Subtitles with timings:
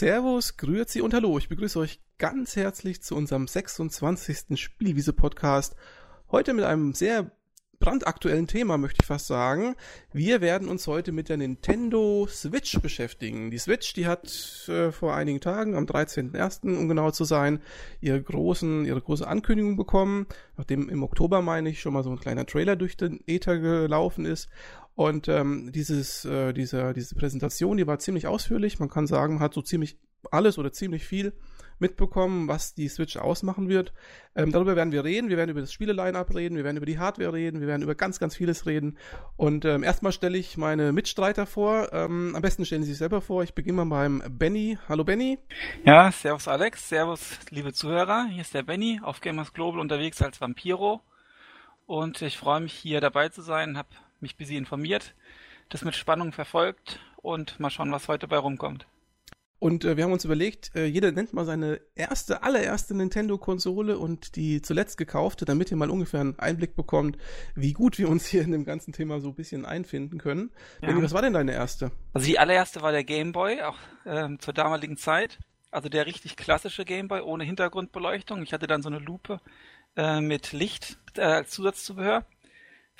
[0.00, 1.36] Servus, Grüezi und Hallo.
[1.36, 4.58] Ich begrüße euch ganz herzlich zu unserem 26.
[4.58, 5.76] Spielwiese-Podcast.
[6.30, 7.30] Heute mit einem sehr
[7.80, 9.74] brandaktuellen Thema, möchte ich fast sagen.
[10.10, 13.50] Wir werden uns heute mit der Nintendo Switch beschäftigen.
[13.50, 17.60] Die Switch, die hat äh, vor einigen Tagen, am 13.01., um genau zu sein,
[18.00, 20.26] ihre, großen, ihre große Ankündigung bekommen,
[20.56, 24.24] nachdem im Oktober, meine ich, schon mal so ein kleiner Trailer durch den Ether gelaufen
[24.24, 24.48] ist.
[25.00, 28.80] Und ähm, dieses, äh, diese, diese Präsentation, die war ziemlich ausführlich.
[28.80, 29.96] Man kann sagen, hat so ziemlich
[30.30, 31.32] alles oder ziemlich viel
[31.78, 33.94] mitbekommen, was die Switch ausmachen wird.
[34.36, 35.30] Ähm, darüber werden wir reden.
[35.30, 36.54] Wir werden über das Spiele-Line-Up reden.
[36.54, 37.62] Wir werden über die Hardware reden.
[37.62, 38.98] Wir werden über ganz, ganz vieles reden.
[39.38, 41.94] Und ähm, erstmal stelle ich meine Mitstreiter vor.
[41.94, 43.42] Ähm, am besten stellen Sie sich selber vor.
[43.42, 44.76] Ich beginne mal beim Benny.
[44.86, 45.38] Hallo Benny.
[45.82, 46.90] Ja, servus Alex.
[46.90, 48.26] Servus liebe Zuhörer.
[48.30, 51.00] Hier ist der Benny auf Gamers Global unterwegs als Vampiro.
[51.86, 53.78] Und ich freue mich hier dabei zu sein.
[53.78, 53.88] Habe
[54.22, 55.14] mich bis sie informiert,
[55.68, 58.86] das mit Spannung verfolgt und mal schauen, was heute bei rumkommt.
[59.60, 64.34] Und äh, wir haben uns überlegt, äh, jeder nennt mal seine erste, allererste Nintendo-Konsole und
[64.36, 67.18] die zuletzt gekaufte, damit ihr mal ungefähr einen Einblick bekommt,
[67.54, 70.50] wie gut wir uns hier in dem ganzen Thema so ein bisschen einfinden können.
[70.80, 70.88] Ja.
[70.88, 71.92] Benni, was war denn deine erste?
[72.14, 75.38] Also die allererste war der Game Boy, auch ähm, zur damaligen Zeit.
[75.70, 78.42] Also der richtig klassische Game Boy ohne Hintergrundbeleuchtung.
[78.42, 79.42] Ich hatte dann so eine Lupe
[79.94, 82.24] äh, mit Licht äh, als Zusatzzubehör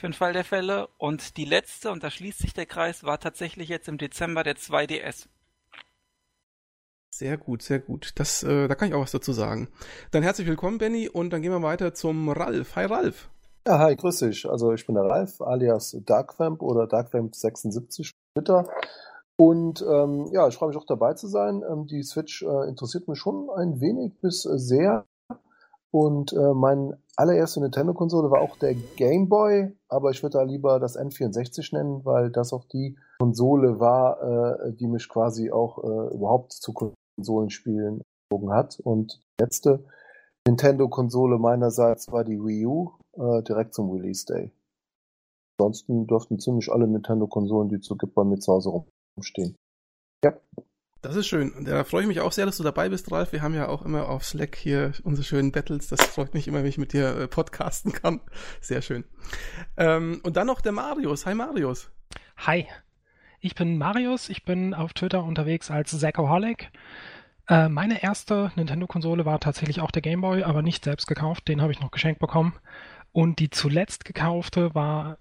[0.01, 0.89] für den Fall der Fälle.
[0.99, 4.57] Und die letzte, und da schließt sich der Kreis, war tatsächlich jetzt im Dezember der
[4.57, 5.29] 2DS.
[7.11, 8.13] Sehr gut, sehr gut.
[8.17, 9.69] Das, äh, da kann ich auch was dazu sagen.
[10.11, 12.77] Dann herzlich willkommen, Benny, und dann gehen wir weiter zum Ralf.
[12.77, 13.29] Hi, Ralf.
[13.67, 14.49] Ja, hi, grüß dich.
[14.49, 18.67] Also ich bin der Ralf, alias Darkvamp oder Darkvamp76 Twitter.
[19.37, 21.63] Und ähm, ja, ich freue mich auch dabei zu sein.
[21.69, 25.05] Ähm, die Switch äh, interessiert mich schon ein wenig bis sehr.
[25.93, 30.79] Und äh, meine allererste Nintendo-Konsole war auch der Game Boy, aber ich würde da lieber
[30.79, 34.23] das N64 nennen, weil das auch die Konsole war,
[34.69, 38.79] äh, die mich quasi auch äh, überhaupt zu Konsolenspielen gezogen hat.
[38.81, 39.85] Und die letzte
[40.47, 44.53] Nintendo-Konsole meinerseits war die Wii U, äh, direkt zum Release Day.
[45.59, 48.83] Ansonsten dürften ziemlich alle Nintendo-Konsolen, die es so gibt, bei mir zu Hause
[49.17, 49.57] rumstehen.
[50.25, 50.35] Ja.
[51.03, 51.53] Das ist schön.
[51.53, 53.33] Und da freue ich mich auch sehr, dass du dabei bist, Ralf.
[53.33, 55.89] Wir haben ja auch immer auf Slack hier unsere schönen Battles.
[55.89, 58.21] Das freut mich immer, wenn ich mit dir äh, podcasten kann.
[58.61, 59.05] Sehr schön.
[59.79, 61.25] Ähm, und dann noch der Marius.
[61.25, 61.91] Hi Marius.
[62.37, 62.67] Hi.
[63.41, 64.29] Ich bin Marius.
[64.29, 66.71] Ich bin auf Twitter unterwegs als Zachoholic.
[67.49, 71.49] Äh, meine erste Nintendo-Konsole war tatsächlich auch der Game Boy, aber nicht selbst gekauft.
[71.49, 72.59] Den habe ich noch geschenkt bekommen.
[73.13, 75.17] Und die zuletzt gekaufte war,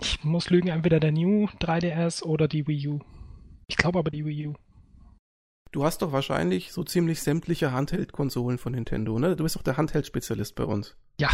[0.00, 3.00] ich muss lügen, entweder der New 3DS oder die Wii U.
[3.66, 4.54] Ich glaube aber die Wii U.
[5.76, 9.36] Du hast doch wahrscheinlich so ziemlich sämtliche Handheld-Konsolen von Nintendo, ne?
[9.36, 10.96] Du bist doch der Handheld-Spezialist bei uns.
[11.20, 11.28] Ja.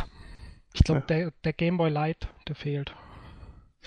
[0.74, 1.06] Ich glaube, ja.
[1.06, 2.92] der, der Game Boy Light, der fehlt.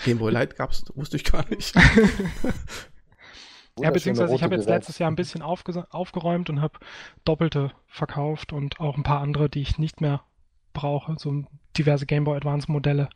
[0.02, 1.76] Game Boy Light gab's, wusste ich gar nicht.
[3.78, 6.78] ja, beziehungsweise ich habe jetzt letztes Jahr ein bisschen aufge aufgeräumt und habe
[7.26, 10.22] doppelte verkauft und auch ein paar andere, die ich nicht mehr
[10.72, 11.44] brauche, so
[11.76, 13.10] diverse Game Boy Advance Modelle.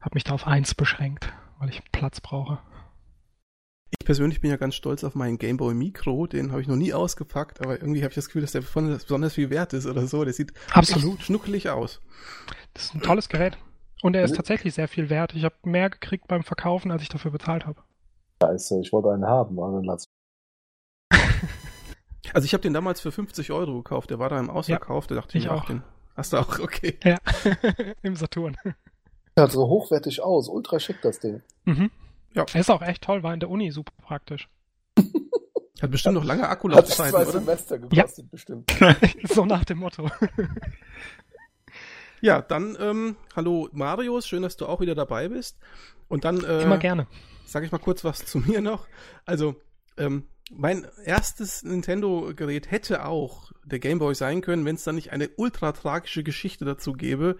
[0.00, 2.60] Habe mich da auf eins beschränkt, weil ich Platz brauche.
[3.98, 6.76] Ich persönlich bin ja ganz stolz auf meinen Game Boy Micro, den habe ich noch
[6.76, 10.06] nie ausgepackt, aber irgendwie habe ich das Gefühl, dass der besonders viel wert ist oder
[10.06, 10.24] so.
[10.24, 12.00] Der sieht absolut schnuckelig aus.
[12.74, 13.58] Das ist ein tolles Gerät.
[14.02, 15.34] Und er ist tatsächlich sehr viel wert.
[15.34, 17.82] Ich habe mehr gekriegt beim Verkaufen, als ich dafür bezahlt habe.
[18.42, 20.08] Scheiße, ich wollte einen haben, aber dann lass.
[22.32, 24.10] also ich habe den damals für 50 Euro gekauft.
[24.10, 25.04] Der war da im Ausverkauf.
[25.04, 25.66] Ja, da dachte ich, ich auch.
[25.66, 25.82] Den
[26.16, 26.98] hast du auch, okay.
[27.04, 27.18] Ja,
[28.02, 28.56] im Saturn.
[29.36, 30.48] Ja, so hochwertig aus.
[30.48, 31.42] Ultra schick das Ding.
[31.66, 31.90] Mhm.
[32.34, 32.46] Ja.
[32.52, 34.48] Er ist auch echt toll, war in der Uni super praktisch.
[35.82, 37.40] Hat bestimmt noch lange Akkulaufzeiten, Hat zwei oder?
[37.40, 38.28] Semester gekostet, ja.
[38.30, 38.70] bestimmt.
[39.34, 40.10] so nach dem Motto.
[42.20, 45.58] ja, dann ähm, hallo Marius, schön, dass du auch wieder dabei bist.
[46.08, 47.06] Und dann äh, immer gerne.
[47.46, 48.86] Sag ich mal kurz was zu mir noch.
[49.24, 49.56] Also
[49.96, 55.12] ähm, mein erstes Nintendo-Gerät hätte auch der Game Boy sein können, wenn es dann nicht
[55.12, 57.36] eine ultra tragische Geschichte dazu gäbe.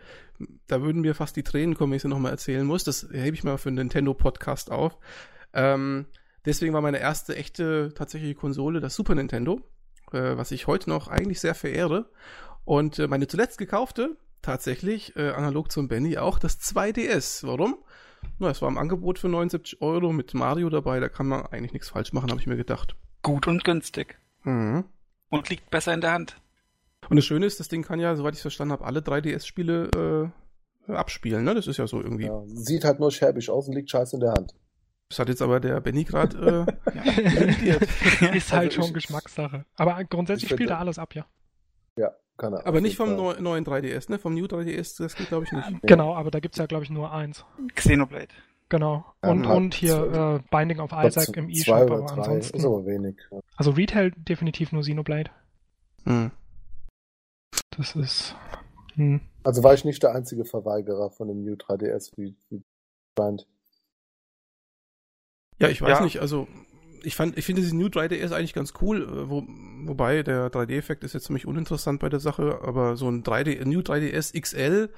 [0.69, 2.85] Da würden mir fast die Tränen kommen, wenn ich sie nochmal erzählen muss.
[2.85, 4.97] Das hebe ich mal für einen Nintendo-Podcast auf.
[5.53, 6.07] Ähm,
[6.45, 9.61] deswegen war meine erste echte tatsächliche Konsole das Super Nintendo,
[10.13, 12.11] äh, was ich heute noch eigentlich sehr verehre.
[12.65, 17.47] Und äh, meine zuletzt gekaufte, tatsächlich, äh, analog zum Benny, auch das 2DS.
[17.47, 17.77] Warum?
[18.41, 21.75] Na, es war im Angebot für 79 Euro mit Mario dabei, da kann man eigentlich
[21.75, 22.97] nichts falsch machen, habe ich mir gedacht.
[23.23, 24.19] Gut und günstig.
[24.45, 24.85] Mhm.
[25.29, 26.41] Und liegt besser in der Hand.
[27.11, 30.33] Und das Schöne ist, das Ding kann ja, soweit ich es verstanden habe, alle 3DS-Spiele
[30.89, 31.55] äh, abspielen, ne?
[31.55, 32.27] Das ist ja so irgendwie.
[32.27, 34.55] Ja, sieht halt nur schäbig aus und liegt scheiße in der Hand.
[35.11, 37.75] Das hat jetzt aber der Benny gerade äh, ja,
[38.33, 39.67] Ist halt also schon ich, Geschmackssache.
[39.77, 41.27] Aber grundsätzlich spielt er alles ab, ja.
[42.01, 42.67] Ja, kann er.
[42.67, 44.19] Aber nicht vom neu, neuen 3DS, ne?
[44.19, 45.83] Vom New 3DS, das geht glaube ich nicht.
[45.83, 47.45] Genau, aber da gibt es ja glaube ich nur eins.
[47.75, 48.29] Xenoblade.
[48.71, 49.05] genau.
[49.23, 52.57] Ja, Und, hat und hier äh, Binding of Isaac im E-Shop, aber drei, ansonsten.
[52.57, 53.17] ist aber wenig.
[53.57, 55.31] Also Retail definitiv nur Xenoblade.
[56.05, 56.31] Hm.
[57.77, 58.35] Das ist.
[58.95, 59.21] Hm.
[59.45, 62.63] Also war ich nicht der einzige Verweigerer von dem New 3DS, wie, wie
[63.19, 63.47] scheint.
[65.59, 66.05] Ja, ich weiß Ja.
[66.05, 66.49] nicht, also
[67.05, 69.45] ich fand, ich finde diesen New 3DS eigentlich ganz cool, äh, wo,
[69.85, 73.81] wobei der 3D-Effekt ist jetzt ziemlich uninteressant bei der Sache, aber so ein 3D, New
[73.81, 74.91] 3DS XL,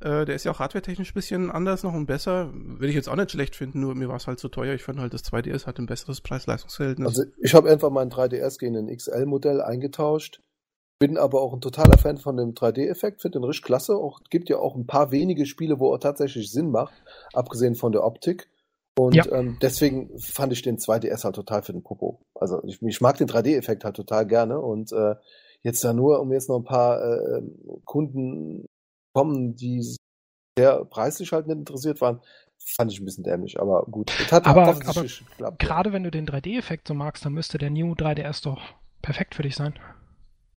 [0.00, 3.08] äh, der ist ja auch hardwaretechnisch ein bisschen anders noch und besser, würde ich jetzt
[3.08, 4.74] auch nicht schlecht finden, nur mir war es halt zu teuer.
[4.74, 7.08] Ich fand halt, das 2DS hat ein besseres Preis-Leistungs-Verhältnis.
[7.08, 10.42] Also ich habe einfach mein 3DS gegen ein XL-Modell eingetauscht,
[10.98, 13.96] bin aber auch ein totaler Fan von dem 3D-Effekt, finde den richtig klasse.
[13.96, 16.94] Auch gibt ja auch ein paar wenige Spiele, wo er tatsächlich Sinn macht,
[17.32, 18.48] abgesehen von der Optik.
[18.98, 19.24] Und Ja.
[19.32, 22.22] ähm, deswegen fand ich den 2DS halt total für den Popo.
[22.34, 25.14] Also ich, ich mag den 3D-Effekt halt total gerne und äh,
[25.62, 27.42] jetzt da nur, um jetzt noch ein paar äh,
[27.84, 28.64] Kunden
[29.14, 29.82] kommen, die
[30.58, 32.20] sehr preislich halt nicht interessiert waren,
[32.58, 34.10] fand ich ein bisschen dämlich, aber gut.
[34.18, 35.68] Es hat Aber- offensichtlich geklappt, ja.
[35.68, 38.62] Gerade wenn du den 3D-Effekt so magst, dann müsste der New 3DS doch
[39.02, 39.74] perfekt für dich sein.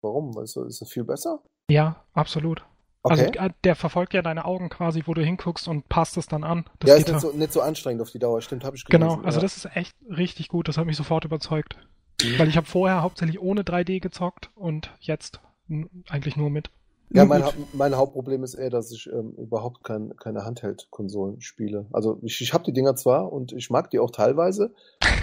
[0.04, 0.38] Warum?
[0.44, 1.42] Ist, ist es viel besser?
[1.72, 2.64] Ja, absolut.
[3.12, 3.38] Okay.
[3.38, 6.66] Also der verfolgt ja deine Augen quasi, wo du hinguckst und passt es dann an.
[6.80, 7.32] Das ja, geht ist nicht ja.
[7.32, 9.10] so, nicht so anstrengend auf die Dauer, stimmt, habe ich gelesen.
[9.10, 9.42] Genau, also ja.
[9.42, 10.68] das ist echt richtig gut.
[10.68, 11.78] Das hat mich sofort überzeugt.
[12.22, 12.40] Mhm.
[12.40, 15.40] Weil ich habe vorher hauptsächlich ohne 3D gezockt und jetzt
[15.70, 16.70] n- eigentlich nur mit.
[17.10, 21.86] Ja, mein, mein Hauptproblem ist eher, dass ich ähm, überhaupt kein, keine Handheld-Konsolen spiele.
[21.94, 24.74] Also ich, ich habe die Dinger zwar und ich mag die auch teilweise,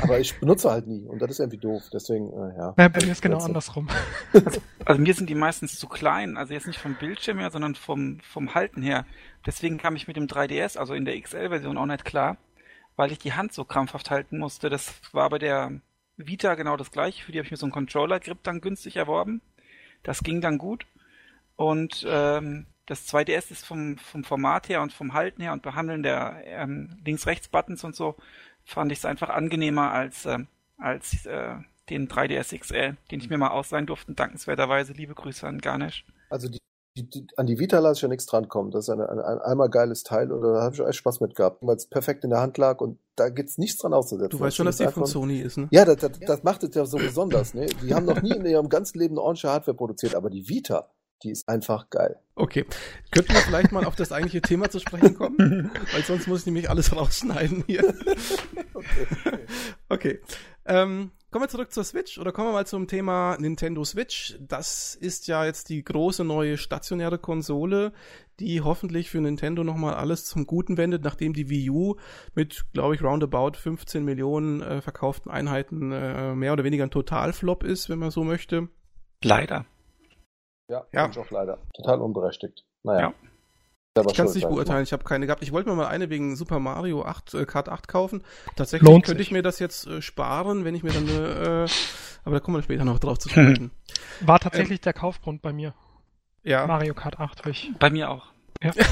[0.02, 1.82] aber ich benutze halt nie und das ist irgendwie doof.
[1.92, 2.74] Deswegen, äh, ja.
[2.76, 3.50] Äh, bei mir ist genau Blödsinn.
[3.50, 3.88] andersrum.
[4.86, 8.20] Also mir sind die meistens zu klein, also jetzt nicht vom Bildschirm her, sondern vom,
[8.20, 9.06] vom Halten her.
[9.46, 12.36] Deswegen kam ich mit dem 3DS, also in der XL-Version auch nicht klar,
[12.94, 14.68] weil ich die Hand so krampfhaft halten musste.
[14.68, 15.80] Das war bei der
[16.18, 17.24] Vita genau das gleiche.
[17.24, 19.40] Für die habe ich mir so einen Controller-Grip dann günstig erworben.
[20.02, 20.86] Das ging dann gut.
[21.56, 26.02] Und ähm, das 2DS ist vom, vom Format her und vom Halten her und Behandeln
[26.02, 28.16] der ähm, Links-Rechts-Buttons und so,
[28.64, 31.56] fand ich es einfach angenehmer als, ähm, als äh,
[31.90, 34.92] den 3DS XL, den ich mir mal ausleihen durfte, dankenswerterweise.
[34.92, 36.04] Liebe Grüße an Garnish.
[36.30, 36.58] Also die,
[36.96, 38.70] die, die, an die Vita lasse ich ja nichts drankommen.
[38.70, 41.34] Das ist ein, ein, ein einmal geiles Teil oder da habe ich echt Spaß mit
[41.34, 44.38] gehabt, weil es perfekt in der Hand lag und da gibt's nichts dran auszusetzen.
[44.38, 45.68] du weißt schon, dass die von Sony ist, ne?
[45.70, 47.54] Ja, das, das, das macht es ja so besonders.
[47.54, 47.66] Ne?
[47.82, 50.90] Die haben noch nie in ihrem ganzen Leben eine ordentliche Hardware produziert, aber die Vita,
[51.24, 52.16] die ist einfach geil.
[52.36, 52.66] Okay.
[53.10, 55.70] Könnten wir vielleicht mal auf das eigentliche Thema zu sprechen kommen?
[55.92, 57.94] Weil sonst muss ich nämlich alles rausschneiden hier.
[59.88, 60.20] Okay.
[60.66, 64.36] Ähm, kommen wir zurück zur Switch oder kommen wir mal zum Thema Nintendo Switch.
[64.40, 67.92] Das ist ja jetzt die große neue stationäre Konsole,
[68.40, 71.96] die hoffentlich für Nintendo nochmal alles zum Guten wendet, nachdem die Wii U
[72.34, 77.62] mit, glaube ich, roundabout 15 Millionen äh, verkauften Einheiten äh, mehr oder weniger ein Totalflop
[77.62, 78.68] ist, wenn man so möchte.
[79.22, 79.64] Leider.
[80.68, 81.08] Ja, Ja.
[81.10, 81.58] ich auch leider.
[81.74, 82.64] Total unberechtigt.
[82.82, 83.12] Naja.
[83.96, 84.02] Ja.
[84.08, 85.42] Ich kann es nicht beurteilen, ich habe keine gehabt.
[85.44, 88.24] Ich wollte mir mal eine wegen Super Mario 8, äh, Kart 8 kaufen.
[88.56, 89.28] Tatsächlich Lohnt könnte sich.
[89.28, 91.68] ich mir das jetzt äh, sparen, wenn ich mir dann äh,
[92.24, 93.70] aber da kommen wir später noch drauf zu sprechen.
[94.20, 95.74] War tatsächlich der Kaufgrund bei mir.
[96.42, 96.66] ja.
[96.66, 97.70] Mario Kart 8 habe ich.
[97.78, 98.26] Bei mir auch.
[98.62, 98.72] Ja.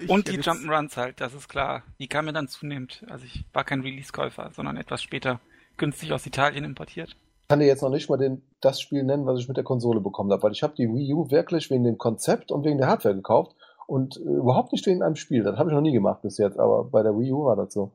[0.00, 1.82] Ich Und die Jump'n'Runs halt, das ist klar.
[1.98, 3.04] Die kamen mir dann zunehmend.
[3.08, 5.40] Also ich war kein Release-Käufer, sondern etwas später
[5.76, 7.16] günstig aus Italien importiert.
[7.52, 9.64] Ich kann dir jetzt noch nicht mal den, das Spiel nennen, was ich mit der
[9.64, 12.78] Konsole bekommen habe, weil ich habe die Wii U wirklich wegen dem Konzept und wegen
[12.78, 13.54] der Hardware gekauft
[13.86, 15.42] und äh, überhaupt nicht wegen einem Spiel.
[15.42, 17.74] Das habe ich noch nie gemacht bis jetzt, aber bei der Wii U war das
[17.74, 17.92] so.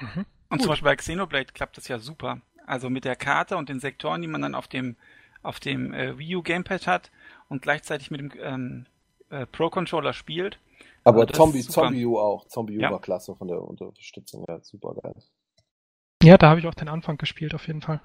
[0.00, 0.24] Mhm.
[0.24, 0.60] Und Gut.
[0.62, 2.40] zum Beispiel bei Xenoblade klappt das ja super.
[2.66, 4.96] Also mit der Karte und den Sektoren, die man dann auf dem
[5.42, 7.10] auf dem äh, Wii U Gamepad hat
[7.50, 8.86] und gleichzeitig mit dem ähm,
[9.28, 10.58] äh, Pro Controller spielt.
[11.04, 11.60] Aber Aber das Zombie.
[11.60, 12.46] Zombie U auch.
[12.48, 12.90] Zombie U Ja.
[12.90, 14.46] war klasse von der Unterstützung.
[14.48, 15.16] Ja, super geil.
[16.24, 18.00] Ja, da habe ich auch den Anfang gespielt, auf jeden Fall.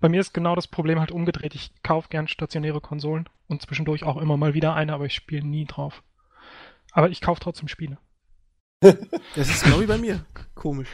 [0.00, 1.54] Bei mir ist genau das Problem halt umgedreht.
[1.54, 5.46] Ich kaufe gern stationäre Konsolen und zwischendurch auch immer mal wieder eine, aber ich spiele
[5.46, 6.02] nie drauf.
[6.90, 7.98] Aber ich kaufe trotzdem Spiele.
[9.36, 10.26] Das ist genau wie bei mir.
[10.56, 10.88] Komisch.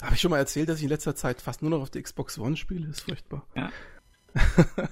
[0.00, 2.02] Habe ich schon mal erzählt, dass ich in letzter Zeit fast nur noch auf der
[2.02, 2.88] Xbox One spiele?
[2.88, 3.46] Ist furchtbar.
[3.54, 3.70] Ja.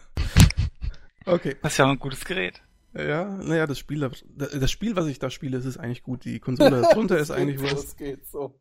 [1.24, 1.56] okay.
[1.62, 2.62] Das ist ja auch ein gutes Gerät.
[2.92, 6.26] Ja, naja, das Spiel, das Spiel, was ich da spiele, das ist eigentlich gut.
[6.26, 7.84] Die Konsole drunter ist eigentlich so, was.
[7.84, 8.60] Es geht so.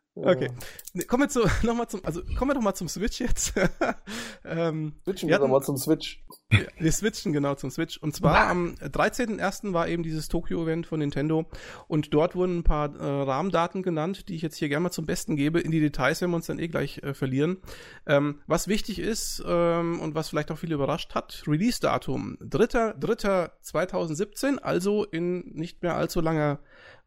[0.13, 0.49] Okay.
[0.93, 3.53] Nee, kommen wir zu, noch mal zum, also kommen wir doch mal zum Switch jetzt.
[4.45, 6.21] ähm, Switchen Wir wir hatten- mal zum Switch.
[6.51, 7.95] Ja, wir switchen genau zum Switch.
[7.97, 9.71] Und zwar am 13.01.
[9.71, 11.45] war eben dieses Tokyo-Event von Nintendo
[11.87, 15.05] und dort wurden ein paar äh, Rahmendaten genannt, die ich jetzt hier gerne mal zum
[15.05, 15.61] Besten gebe.
[15.61, 17.59] In die Details werden wir uns dann eh gleich äh, verlieren.
[18.05, 25.05] Ähm, was wichtig ist ähm, und was vielleicht auch viele überrascht hat, Release-Datum 3.3.2017, also
[25.05, 26.59] in nicht mehr allzu langer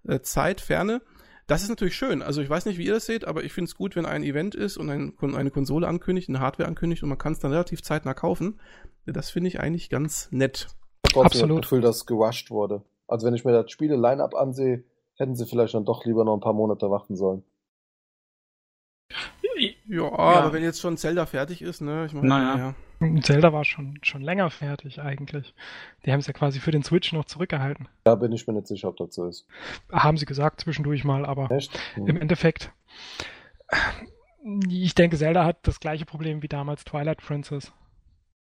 [0.09, 1.03] äh, Zeit, Ferne.
[1.47, 2.23] Das ist natürlich schön.
[2.23, 4.23] Also ich weiß nicht, wie ihr das seht, aber ich finde es gut, wenn ein
[4.23, 7.51] Event ist und ein, eine Konsole ankündigt, eine Hardware ankündigt und man kann es dann
[7.51, 8.61] relativ zeitnah kaufen.
[9.07, 10.69] Das finde ich eigentlich ganz nett.
[11.03, 11.59] Trotzdem Absolut.
[11.59, 12.83] das Gefühl, dass gewascht wurde.
[13.07, 14.85] Also wenn ich mir das Spiele-Line-Up ansehe,
[15.17, 17.45] hätten sie vielleicht dann doch lieber noch ein paar Monate warten sollen.
[19.87, 22.07] Ja, aber wenn jetzt schon Zelda fertig ist, ne?
[22.07, 22.75] Ich meine, Naja.
[23.01, 23.23] ja.
[23.23, 25.55] Zelda war schon, schon länger fertig eigentlich.
[26.07, 27.89] Die haben es ja quasi für den Switch noch zurückgehalten.
[28.05, 29.47] Da bin ich mir nicht sicher, ob das so ist.
[29.93, 31.79] Haben sie gesagt zwischendurch mal, aber Echt?
[31.95, 32.07] Hm.
[32.07, 32.73] im Endeffekt,
[34.69, 37.73] ich denke, Zelda hat das gleiche Problem wie damals Twilight Princess.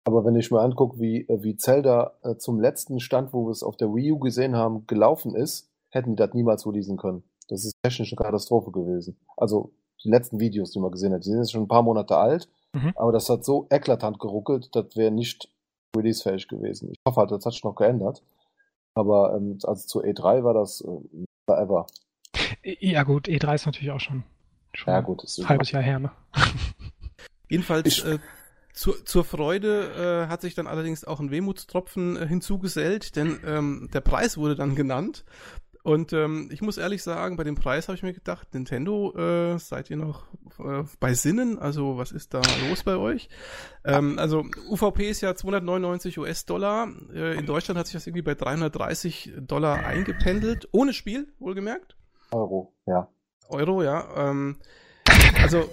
[0.05, 3.51] Aber wenn ich mir angucke, wie, äh, wie Zelda äh, zum letzten Stand, wo wir
[3.51, 7.23] es auf der Wii U gesehen haben, gelaufen ist, hätten die das niemals releasen können.
[7.49, 9.17] Das ist technisch eine Katastrophe gewesen.
[9.37, 9.73] Also
[10.05, 12.49] die letzten Videos, die man gesehen hat, die sind jetzt schon ein paar Monate alt,
[12.73, 12.93] Mhm.
[12.97, 15.49] aber das hat so eklatant geruckelt, das wäre nicht
[15.97, 16.91] releasefähig gewesen.
[16.93, 18.23] Ich hoffe halt, das hat sich noch geändert.
[18.95, 21.87] Aber ähm, also zu E3 war das äh, forever.
[22.63, 24.23] Ja gut, E3 ist natürlich auch schon,
[24.73, 26.11] schon Ja gut, ist ein halbes Jahr her, ne?
[27.49, 28.19] Jedenfalls Ich- äh,
[28.73, 33.91] zur, zur Freude äh, hat sich dann allerdings auch ein Wehmutstropfen äh, hinzugesellt, denn ähm,
[33.93, 35.25] der Preis wurde dann genannt.
[35.83, 39.59] Und ähm, ich muss ehrlich sagen, bei dem Preis habe ich mir gedacht, Nintendo, äh,
[39.59, 40.27] seid ihr noch
[40.59, 41.59] äh, bei Sinnen?
[41.59, 43.29] Also was ist da los bei euch?
[43.85, 46.89] Ähm, also UVP ist ja 299 US-Dollar.
[47.15, 51.97] Äh, in Deutschland hat sich das irgendwie bei 330 Dollar eingependelt, ohne Spiel, wohlgemerkt.
[52.33, 53.09] Euro, ja.
[53.49, 54.31] Euro, ja.
[54.31, 54.59] Ähm,
[55.43, 55.69] also,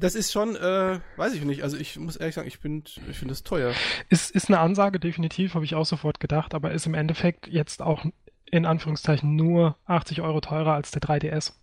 [0.00, 1.62] das ist schon, äh, weiß ich nicht.
[1.62, 3.72] Also, ich muss ehrlich sagen, ich bin, ich finde das teuer.
[4.08, 7.80] Ist, ist eine Ansage, definitiv, habe ich auch sofort gedacht, aber ist im Endeffekt jetzt
[7.80, 8.04] auch
[8.52, 11.54] in Anführungszeichen nur 80 Euro teurer als der 3DS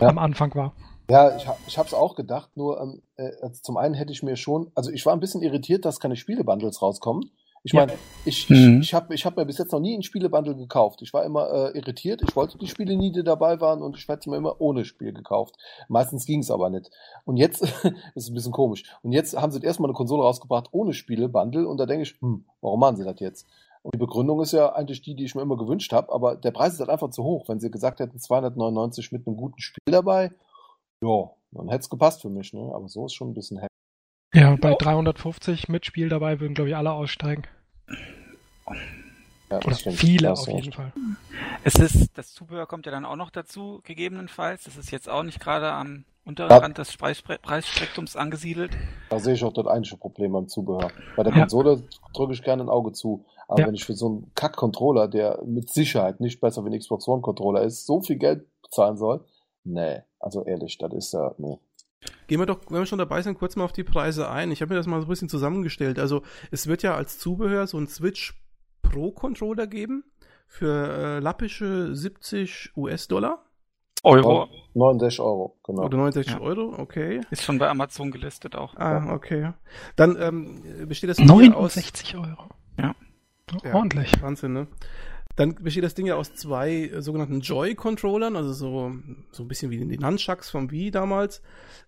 [0.00, 0.08] Ja.
[0.08, 0.72] am Anfang war.
[1.08, 4.22] Ja, ich, ich habe es auch gedacht, nur ähm, äh, also zum einen hätte ich
[4.22, 7.30] mir schon, also ich war ein bisschen irritiert, dass keine Spielebundles rauskommen.
[7.62, 7.80] Ich Ja.
[7.80, 7.92] meine,
[8.24, 8.78] ich, Mhm.
[8.80, 11.02] ich, ich habe ich hab mir bis jetzt noch nie ein Spielebundle gekauft.
[11.02, 12.22] Ich war immer äh, irritiert.
[12.26, 15.12] Ich wollte die Spiele nie, die dabei waren und ich hätte mir immer ohne Spiel
[15.12, 15.56] gekauft.
[15.88, 16.90] Meistens ging es aber nicht.
[17.26, 17.84] Und jetzt, das
[18.14, 21.76] ist ein bisschen komisch, und jetzt haben sie erstmal eine Konsole rausgebracht ohne Spielebundle und
[21.78, 23.46] da denke ich, hm, warum machen sie das jetzt?
[23.84, 26.52] Und die Begründung ist ja eigentlich die, die ich mir immer gewünscht habe, aber der
[26.52, 27.46] Preis ist halt einfach zu hoch.
[27.48, 30.32] Wenn sie gesagt hätten, 299 mit einem guten Spiel dabei,
[31.02, 32.72] ja, dann hätte es gepasst für mich, ne?
[32.74, 33.68] Aber so ist schon ein bisschen heftig.
[34.32, 37.42] Ja, bei 350 mit Spiel dabei würden, glaube ich, alle aussteigen.
[39.50, 40.72] Ja, Oder viele auf jeden.
[40.72, 40.92] Fall.
[41.62, 44.64] Es ist, das Zubehör kommt ja dann auch noch dazu, gegebenenfalls.
[44.64, 46.56] Das ist jetzt auch nicht gerade am unteren Ja.
[46.56, 48.72] Rand des Preisspre- Preisspektrums angesiedelt.
[49.10, 50.90] Da sehe ich auch das eigentliche Problem beim Zubehör.
[51.16, 51.40] Bei der Ja.
[51.40, 51.82] Konsole
[52.14, 53.24] drücke ich gerne ein Auge zu.
[53.48, 53.66] Aber Ja.
[53.66, 57.62] wenn ich für so einen Kack-Controller, der mit Sicherheit nicht besser wie ein Xbox One-Controller
[57.62, 59.24] ist, so viel Geld bezahlen soll,
[59.64, 61.58] nee, also ehrlich, das ist ja, nee.
[62.26, 64.50] Gehen wir doch, wenn wir schon dabei sind, kurz mal auf die Preise ein.
[64.50, 65.98] Ich habe mir das mal so ein bisschen zusammengestellt.
[65.98, 68.34] Also, es wird ja als Zubehör so ein Switch
[68.82, 70.04] Pro Controller geben
[70.46, 73.44] für äh, lappische 70 US-Dollar
[74.02, 75.84] Euro 69 Euro, genau.
[75.84, 76.40] oder 69 Ja.
[76.40, 77.22] Euro, okay.
[77.30, 78.74] ist schon bei Amazon gelistet auch.
[78.76, 79.52] Ah, okay.
[79.96, 82.48] Dann ähm, besteht das Ding ja aus 69 Euro.
[82.78, 82.94] Ja.
[83.62, 84.10] Ja, Ordentlich.
[84.22, 84.66] Wahnsinn, ne?
[85.36, 88.92] Dann besteht das Ding ja aus zwei äh, sogenannten Joy-Controllern, also so,
[89.32, 91.42] so ein bisschen wie die Nunchucks vom Wii damals.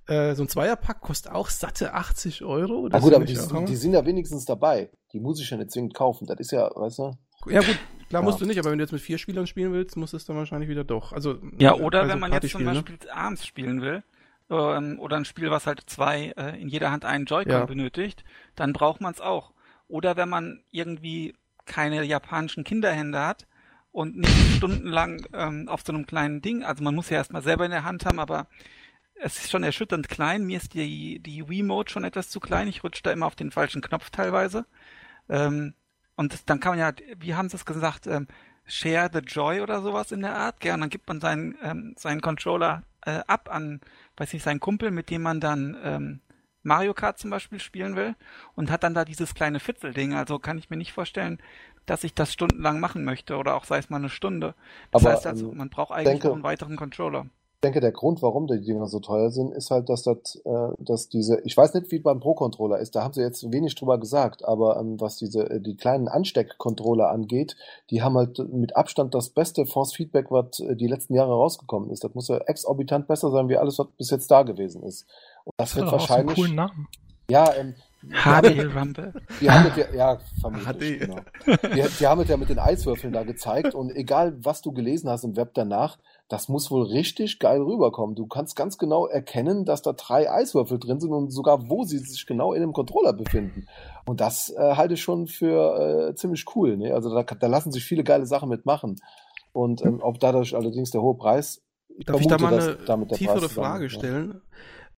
[0.08, 2.88] Äh, so ein Zweierpack kostet auch satte 80 Euro.
[2.88, 4.90] Das gut, aber die, die sind ja wenigstens dabei.
[5.12, 6.26] Die muss ich ja nicht zwingend kaufen.
[6.26, 7.12] Das ist ja, weißt du?
[7.46, 8.28] Ja gut, klar Ja.
[8.28, 10.24] musst du nicht, aber wenn du jetzt mit vier Spielern spielen willst, musst du es
[10.24, 11.12] dann wahrscheinlich wieder doch.
[11.12, 12.70] Also Ja, oder also wenn man jetzt zum ne?
[12.72, 14.02] Beispiel abends spielen will,
[14.50, 17.64] ähm, oder ein Spiel, was halt zwei äh, in jeder Hand einen Joy-Con Ja.
[17.66, 18.24] benötigt,
[18.56, 19.52] dann braucht man es auch.
[19.88, 21.34] Oder wenn man irgendwie
[21.66, 23.46] keine japanischen Kinderhände hat
[23.92, 27.64] und nicht stundenlang ähm, auf so einem kleinen Ding, also man muss ja erstmal selber
[27.64, 28.46] in der Hand haben, aber
[29.20, 30.44] es ist schon erschütternd klein.
[30.44, 32.68] Mir ist die, die Wii-Mode schon etwas zu klein.
[32.68, 34.66] Ich rutsche da immer auf den falschen Knopf teilweise.
[35.28, 35.74] Ähm,
[36.16, 38.26] und das, dann kann man ja, wie haben sie es gesagt, ähm,
[38.66, 40.60] Share the Joy oder sowas in der Art.
[40.60, 43.80] Gern, dann gibt man seinen, ähm, seinen Controller äh, ab an,
[44.16, 46.20] weiß nicht, seinen Kumpel, mit dem man dann ähm,
[46.66, 48.16] Mario Kart zum Beispiel spielen will
[48.56, 50.14] und hat dann da dieses kleine Fitzelding.
[50.14, 51.38] Also kann ich mir nicht vorstellen,
[51.86, 54.54] dass ich das stundenlang machen möchte oder auch sei es mal eine Stunde.
[54.90, 57.26] Das Aber, heißt also, ähm, man braucht eigentlich denke- noch einen weiteren Controller.
[57.58, 60.68] Ich denke, der Grund, warum die Dinger so teuer sind, ist halt, dass das, äh,
[60.78, 63.98] dass diese, ich weiß nicht, wie beim Pro-Controller ist, da haben sie jetzt wenig drüber
[63.98, 67.56] gesagt, aber ähm, was diese, äh, die kleinen Ansteck-Controller angeht,
[67.90, 72.04] die haben halt mit Abstand das beste Force-Feedback, was äh, die letzten Jahre rausgekommen ist.
[72.04, 75.06] Das muss ja exorbitant besser sein, wie alles, was bis jetzt da gewesen ist.
[75.46, 76.88] Und das, Das wird auch so einen wahrscheinlich, coolen Namen.
[77.30, 77.74] ja, ähm,
[78.08, 79.12] HD Rumble.
[79.40, 81.00] die haben es ja, ja, vermutlich, HD.
[81.00, 81.16] genau.
[81.46, 85.10] Die, die haben es ja mit den Eiswürfeln da gezeigt und egal, was du gelesen
[85.10, 85.98] hast im Web danach,
[86.28, 88.14] das muss wohl richtig geil rüberkommen.
[88.14, 91.98] Du kannst ganz genau erkennen, dass da drei Eiswürfel drin sind und sogar, wo sie
[91.98, 93.66] sich genau in dem Controller befinden.
[94.04, 96.76] Und das äh, halte ich schon für äh, ziemlich cool.
[96.76, 96.92] Ne?
[96.94, 99.00] Also da, da lassen sich viele geile Sachen mitmachen.
[99.52, 101.62] Und ähm, ob dadurch allerdings der hohe Preis,
[101.96, 104.40] ich Darf ich da vermute, mal eine damit der tiefere Frage zusammenhängt, ne?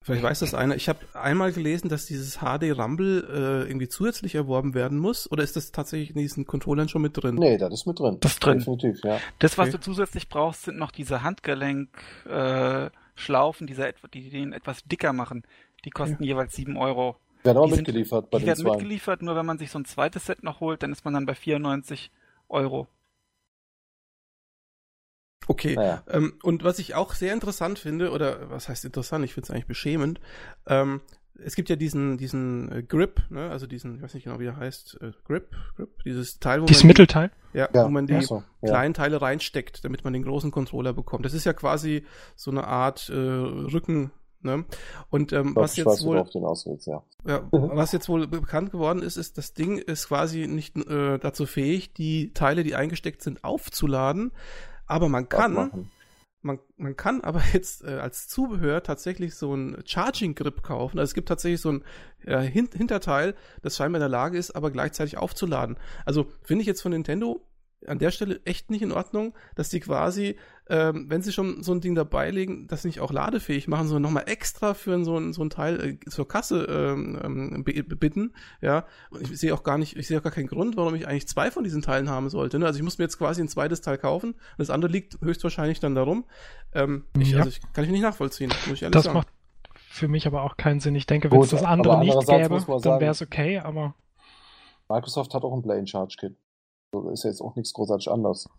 [0.08, 0.76] Vielleicht weiß das einer.
[0.76, 5.30] Ich habe einmal gelesen, dass dieses HD Rumble äh, irgendwie zusätzlich erworben werden muss.
[5.32, 7.36] Oder ist das tatsächlich in diesen Controllern schon mit drin?
[7.36, 8.18] Nee, das ist mit drin.
[8.22, 8.60] Das ist drin.
[8.60, 9.20] Definitiv, ja.
[9.40, 9.78] Das, was Okay.
[9.78, 15.44] du zusätzlich brauchst, sind noch diese Handgelenk-Schlaufen, äh, die den etwas dicker machen.
[15.86, 17.18] Die kosten jeweils 7 Euro.
[17.44, 18.72] Werden aber Die sind- mitgeliefert bei Die den werden zwei.
[18.72, 21.26] mitgeliefert, nur wenn man sich so ein zweites Set noch holt, dann ist man dann
[21.26, 22.12] bei 94
[22.50, 22.88] Euro.
[25.48, 25.76] Okay.
[25.76, 26.04] Naja.
[26.10, 29.52] Ähm, und was ich auch sehr interessant finde, oder was heißt interessant, ich finde es
[29.52, 30.20] eigentlich beschämend,
[30.68, 31.02] ähm,
[31.44, 33.50] es gibt ja diesen, diesen äh, Grip, ne?
[33.50, 36.66] also diesen, ich weiß nicht genau, wie er heißt, äh, Grip, Grip, dieses Teil, wo
[36.66, 37.32] Dieses man, Mittelteil.
[37.54, 38.70] die, ja, Ja, wo man die so, ja.
[38.70, 41.26] kleinen Teile reinsteckt, damit man den großen Controller bekommt.
[41.26, 44.12] Das ist ja quasi so eine Art äh, Rücken,
[44.42, 44.66] ne?
[45.10, 47.04] Und ähm, was jetzt wohl willst, ja.
[47.26, 51.46] ja, was jetzt wohl bekannt geworden ist, ist, das Ding ist quasi nicht äh, dazu
[51.46, 54.32] fähig, die Teile, die eingesteckt sind, aufzuladen.
[54.88, 55.90] Aber man kann,
[56.42, 60.98] man, man kann aber jetzt äh, als Zubehör tatsächlich so ein Charging Grip kaufen.
[60.98, 61.84] Also es gibt tatsächlich so ein
[62.26, 65.78] äh, Hin Hinterteil, das scheinbar in der Lage ist, aber gleichzeitig aufzuladen.
[66.06, 67.42] Also finde ich jetzt von Nintendo
[67.86, 71.74] an der Stelle echt nicht in Ordnung, dass die quasi, ähm, wenn sie schon so
[71.74, 75.32] ein Ding dabei legen, das nicht auch ladefähig machen, sondern nochmal extra für so ein,
[75.34, 78.34] so ein Teil äh, zur Kasse ähm, ähm, bitten.
[78.62, 81.08] Ja, und ich sehe auch gar nicht, ich sehe auch gar keinen Grund, warum ich
[81.08, 82.58] eigentlich zwei von diesen Teilen haben sollte.
[82.58, 82.66] Ne?
[82.66, 84.36] Also ich muss mir jetzt quasi ein zweites Teil kaufen.
[84.58, 86.26] Das andere liegt höchstwahrscheinlich dann darum.
[86.74, 87.40] Ähm, ich, Ja.
[87.40, 89.18] Also ich kann ich nicht nachvollziehen, muss ich ehrlich Das sagen.
[89.18, 89.28] macht
[89.74, 90.96] für mich aber auch keinen Sinn.
[90.96, 92.50] Ich denke, wenn es das andere nicht gäbe,
[92.82, 93.96] dann wäre es okay, aber
[94.90, 96.36] Microsoft hat auch ein Play Charge Kit.
[96.94, 98.50] Also ist jetzt auch nichts großartig anders.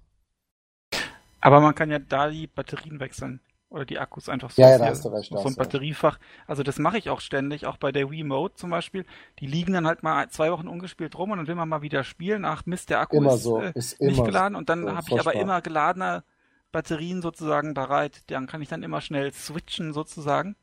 [1.41, 3.41] Aber man kann ja da die Batterien wechseln.
[3.71, 4.63] Oder die Akkus einfach so.
[4.63, 5.59] Ja, ja, da hast du recht, recht.
[5.59, 6.19] Batteriefach.
[6.47, 9.05] Also das mache ich auch ständig, auch bei der Wii Mode zum Beispiel.
[9.41, 12.03] Die liegen dann halt mal zwei Wochen ungespielt rum und dann will man mal wieder
[12.03, 12.47] spielen.
[12.47, 14.57] Ach Mist, der Akku Immer ist so, äh, ist nicht geladen.
[14.57, 16.25] Und dann so, habe ich aber immer geladene
[16.73, 18.23] Batterien sozusagen bereit.
[18.31, 20.57] Dann kann ich dann immer schnell switchen sozusagen.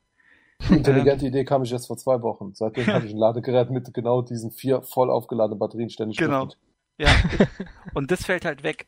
[0.68, 2.54] Die intelligente Idee kam ich jetzt vor zwei Wochen.
[2.54, 6.46] Seitdem habe ich ein Ladegerät mit genau diesen vier voll aufgeladenen Batterien ständig Genau.
[6.46, 6.58] mit.
[6.98, 7.08] Ja.
[7.94, 8.86] und das fällt halt weg.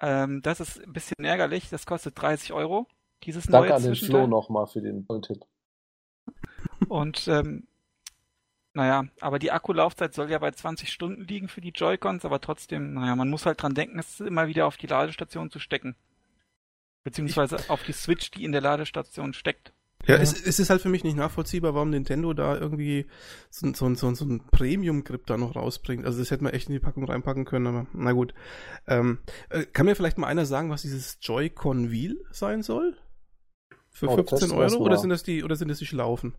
[0.00, 1.70] Ähm, das ist ein bisschen ärgerlich.
[1.70, 2.86] Das kostet 30 Euro.
[3.22, 3.94] Dieses Danke neue an den.
[3.94, 5.44] Flo nochmal für den Tipp.
[6.88, 7.66] Und ähm,
[8.74, 12.94] naja, aber die Akkulaufzeit soll ja bei 20 Stunden liegen für die Joy-Cons, aber trotzdem,
[12.94, 15.94] naja, man muss halt dran denken, es immer wieder auf die Ladestation zu stecken.
[17.04, 19.73] Beziehungsweise auf die Switch, die in der Ladestation steckt.
[20.06, 20.20] Ja, Ja.
[20.22, 23.06] Es, es ist halt für mich nicht nachvollziehbar, warum Nintendo da irgendwie
[23.50, 26.04] so, so, so, so ein Premium-Grip da noch rausbringt.
[26.04, 28.34] Also das hätte man echt in die Packung reinpacken können, aber na gut.
[28.86, 29.18] Ähm,
[29.50, 32.96] äh, kann mir vielleicht mal einer sagen, was dieses Joy-Con Wheel sein soll?
[33.90, 36.34] Für Oh, 15 testen wir's Euro oder sind das die oder sind das die Schlaufen?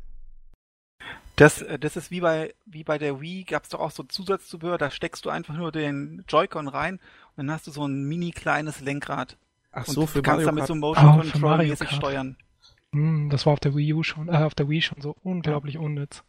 [1.37, 4.77] Das, äh, das ist wie bei, wie bei der Wii, gab's doch auch so Zusatzzubehör,
[4.77, 6.95] da steckst du einfach nur den Joy-Con rein
[7.35, 9.37] und dann hast du so ein mini kleines Lenkrad.
[9.71, 10.67] Ach und so, für kannst Mario damit Kart.
[10.67, 12.37] so Oh, Motion für Control mäßig steuern.
[12.95, 15.77] Hm, das war auf der Wii U schon, äh, auf der Wii schon so unglaublich
[15.77, 16.23] unnütz.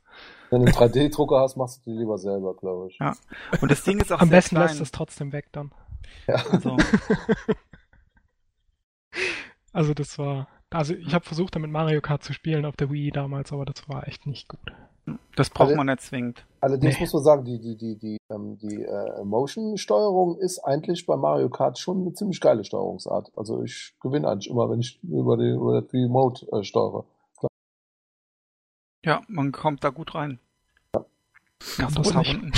[0.50, 2.98] Wenn du einen 3D-Drucker hast, machst du die lieber selber, glaube ich.
[2.98, 3.14] Ja.
[3.60, 4.68] Und das Ding ist auch Am sehr besten klein.
[4.68, 5.72] lässt es trotzdem weg dann.
[6.26, 6.76] Also,
[9.72, 13.10] Also das war, also ich habe versucht damit Mario Kart zu spielen auf der Wii
[13.10, 14.72] damals, aber das war echt nicht gut.
[15.36, 16.44] Das braucht Also- man nicht zwingend.
[16.60, 17.00] Allerdings Nee.
[17.00, 21.48] muss man sagen, die, die, die, die, ähm, die äh, Motion-Steuerung ist eigentlich bei Mario
[21.48, 23.30] Kart schon eine ziemlich geile Steuerungsart.
[23.36, 27.04] Also ich gewinne eigentlich immer, wenn ich über die, über die Remote äh, steuere.
[29.04, 30.40] Ja, man kommt da gut rein.
[31.78, 32.14] Nach so Das.
[32.14, 32.52] Runden.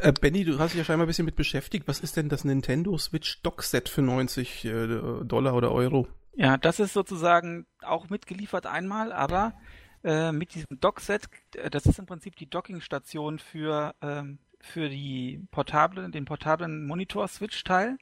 [0.00, 1.86] Äh, Benny, du hast dich ja scheinbar ein bisschen mit beschäftigt.
[1.86, 4.86] Was ist denn das Nintendo Switch Dock-Set für 90 äh,
[5.24, 6.06] Dollar oder Euro?
[6.34, 9.52] Ja, das ist sozusagen auch mitgeliefert einmal, aber
[10.04, 15.40] äh, mit diesem Dockset, äh, das ist im Prinzip die Dockingstation für, ähm, für die
[15.50, 17.98] portable, den portablen Monitor-Switch-Teil.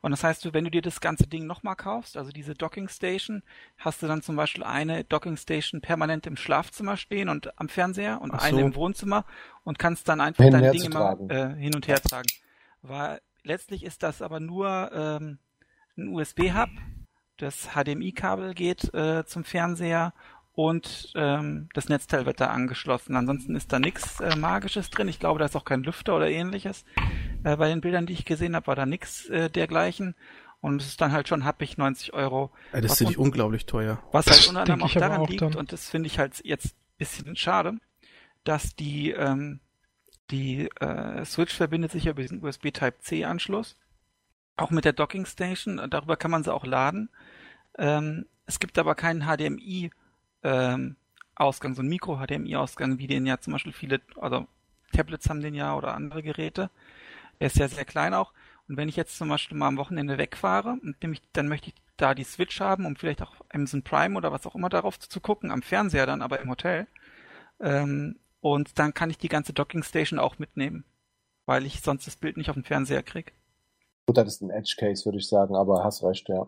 [0.00, 3.42] Und das heißt, wenn du dir das ganze Ding nochmal kaufst, also diese Docking Station,
[3.78, 8.20] hast du dann zum Beispiel eine Docking Station permanent im Schlafzimmer stehen und am Fernseher
[8.20, 8.64] und Ach eine so.
[8.64, 9.24] im Wohnzimmer
[9.64, 12.28] und kannst dann einfach dein Ding immer äh, hin und her tragen.
[12.82, 15.38] Weil letztlich ist das aber nur ähm,
[15.96, 16.70] ein USB-Hub,
[17.38, 20.12] das HDMI-Kabel geht äh, zum Fernseher
[20.58, 23.14] und ähm, das Netzteil wird da angeschlossen.
[23.14, 25.06] Ansonsten ist da nichts äh, Magisches drin.
[25.06, 26.84] Ich glaube, da ist auch kein Lüfter oder ähnliches.
[27.44, 30.16] Äh, bei den Bildern, die ich gesehen habe, war da nichts äh, dergleichen.
[30.60, 32.50] Und es ist dann halt schon happig 90 Euro.
[32.72, 34.02] Äh, das finde ich un- unglaublich teuer.
[34.10, 35.54] Was Das halt unter anderem auch daran auch liegt, dann.
[35.54, 37.74] und das finde ich halt jetzt ein bisschen schade,
[38.42, 39.60] dass die, ähm,
[40.32, 43.76] die äh, Switch verbindet sich ja über diesen USB Type-C-Anschluss.
[44.56, 45.80] Auch mit der Docking Station.
[45.88, 47.10] Darüber kann man sie auch laden.
[47.78, 49.92] Ähm, es gibt aber keinen HDMI
[50.42, 50.96] ähm,
[51.34, 54.46] Ausgang, so ein Micro-HDMI-Ausgang, wie den ja zum Beispiel viele, also
[54.92, 56.70] Tablets haben den ja oder andere Geräte.
[57.38, 58.32] Er ist ja sehr klein auch.
[58.68, 62.14] Und wenn ich jetzt zum Beispiel mal am Wochenende wegfahre, nämlich, dann möchte ich da
[62.14, 65.20] die Switch haben, um vielleicht auch Amazon Prime oder was auch immer darauf zu, zu
[65.20, 66.86] gucken, am Fernseher dann, aber im Hotel.
[67.60, 70.84] Ähm, und dann kann ich die ganze Docking Station auch mitnehmen,
[71.46, 73.32] weil ich sonst das Bild nicht auf den Fernseher krieg.
[74.06, 76.46] Gut, das ist ein Edge Case, würde ich sagen, aber hast recht, ja.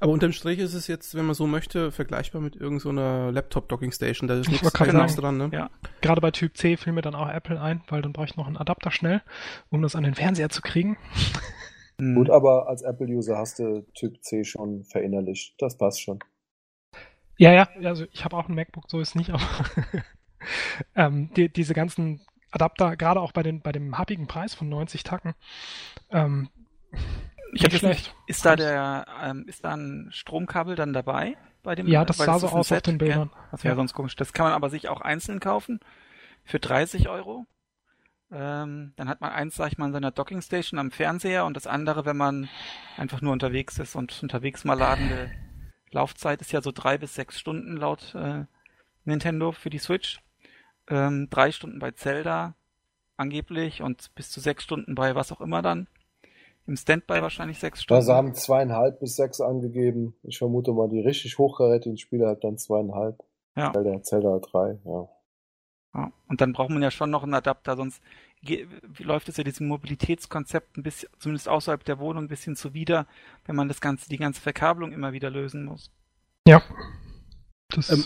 [0.00, 4.28] Aber unterm Strich ist es jetzt, wenn man so möchte, vergleichbar mit irgendeiner so Laptop-Docking-Station.
[4.28, 5.50] Da ist Ich nichts dran, ne?
[5.52, 5.70] Ja.
[6.00, 8.46] Gerade bei Typ C fiel mir dann auch Apple ein, weil dann brauche ich noch
[8.46, 9.20] einen Adapter schnell,
[9.68, 10.96] um das an den Fernseher zu kriegen.
[11.98, 12.14] Hm.
[12.14, 15.54] Gut, aber als Apple-User hast du Typ C schon verinnerlicht.
[15.58, 16.18] Das passt schon.
[17.36, 19.42] Ja, ja, also ich habe auch ein MacBook, so ist nicht, aber
[20.94, 25.04] ähm, die, diese ganzen Adapter, gerade auch bei, den, bei dem happigen Preis von 90
[25.04, 25.34] Tacken,
[26.10, 26.48] ähm,
[27.52, 28.16] Ich hab nicht jetzt nicht, schlecht.
[28.26, 31.86] ist da der, ähm, ist da ein Stromkabel dann dabei bei dem?
[31.88, 33.28] Ja, das sah ist so aus auf Set, den Bildern.
[33.30, 33.38] gell?
[33.50, 33.76] Das wäre Ja.
[33.76, 34.16] sonst komisch.
[34.16, 35.80] Das kann man aber sich auch einzeln kaufen
[36.44, 37.46] für 30 Euro.
[38.32, 41.66] Ähm, dann hat man eins, sag ich mal, in seiner Dockingstation am Fernseher und das
[41.66, 42.48] andere, wenn man
[42.96, 45.30] einfach nur unterwegs ist und unterwegs mal ladende
[45.90, 48.44] Laufzeit ist ja so drei bis sechs Stunden laut äh,
[49.04, 50.20] Nintendo für die Switch.
[50.88, 52.54] Ähm, drei Stunden bei Zelda
[53.16, 55.88] angeblich und bis zu sechs Stunden bei was auch immer dann.
[56.66, 57.96] Im Standby wahrscheinlich sechs Stunden.
[57.96, 60.14] Also haben zweieinhalb bis sechs angegeben.
[60.22, 63.18] Ich vermute mal, die richtig hochkarätigen Spieler hat dann zweieinhalb.
[63.56, 63.72] Ja.
[63.72, 65.08] Zelda, Zelda hat drei, ja.
[65.92, 68.00] Ja, und dann braucht man ja schon noch einen Adapter, sonst
[68.98, 73.06] läuft es ja diesem Mobilitätskonzept ein bisschen, zumindest außerhalb der Wohnung, ein bisschen zuwider,
[73.44, 75.90] wenn man das ganze, die ganze Verkabelung immer wieder lösen muss.
[76.46, 76.62] Ja.
[77.68, 78.04] Das, Ähm,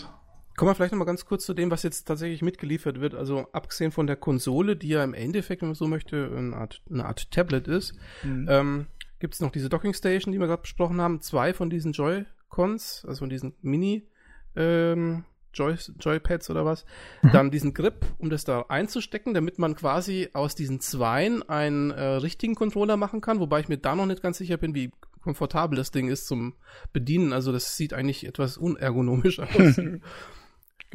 [0.55, 3.13] Kommen wir vielleicht nochmal ganz kurz zu dem, was jetzt tatsächlich mitgeliefert wird.
[3.13, 6.81] Also abgesehen von der Konsole, die ja im Endeffekt, wenn man so möchte, eine Art,
[6.89, 8.47] eine Art Tablet ist, Mhm.
[8.49, 8.85] ähm,
[9.19, 11.19] gibt es noch diese Docking Station, die wir gerade besprochen haben.
[11.21, 14.07] Zwei von diesen Joy-Cons, also von diesen Mini
[14.55, 16.85] ähm, Joy Joypads oder was.
[17.21, 17.31] Mhm.
[17.31, 22.01] Dann diesen Grip, um das da einzustecken, damit man quasi aus diesen Zweien einen äh,
[22.03, 24.91] richtigen Controller machen kann, wobei ich mir da noch nicht ganz sicher bin, wie
[25.21, 26.53] komfortabel das Ding ist zum
[26.93, 27.33] Bedienen.
[27.33, 29.49] Also das sieht eigentlich etwas unergonomisch aus.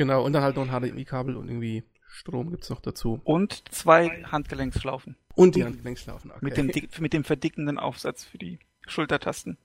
[0.01, 3.21] genau, und dann halt noch ein HDMI-Kabel und irgendwie Strom gibt's noch dazu.
[3.23, 6.31] Und zwei Handgelenksschlaufen Und die Handgelenkschlaufen.
[6.31, 6.41] Okay.
[6.43, 9.59] mit, dem, mit dem verdickenden Aufsatz für die Schultertasten.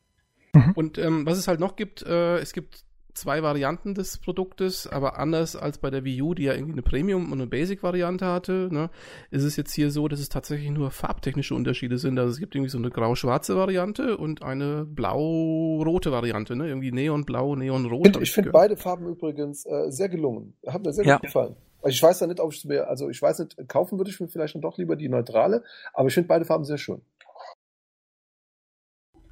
[0.76, 2.84] Und ähm, was es halt noch gibt, äh, es gibt
[3.16, 6.82] zwei Varianten des Produktes, aber anders als bei der Wii U, die ja irgendwie eine
[6.82, 8.90] Premium- und eine Basic-Variante hatte, ne,
[9.32, 12.20] ist es jetzt hier so, dass es tatsächlich nur farbtechnische Unterschiede sind.
[12.20, 16.68] Also es gibt irgendwie so eine grau-schwarze Variante und eine blau-rote Variante, ne?
[16.68, 18.16] Irgendwie neonblau, neonrot.
[18.16, 20.54] Hab ich finde beide Farben übrigens äh, sehr gelungen.
[20.68, 21.16] Hat mir sehr Ja.
[21.16, 21.56] gut gefallen.
[21.82, 24.10] Also ich weiß ja nicht, ob ich es mir, also ich weiß nicht, kaufen würde
[24.10, 27.02] ich mir vielleicht dann doch lieber die neutrale, aber ich finde beide Farben sehr schön.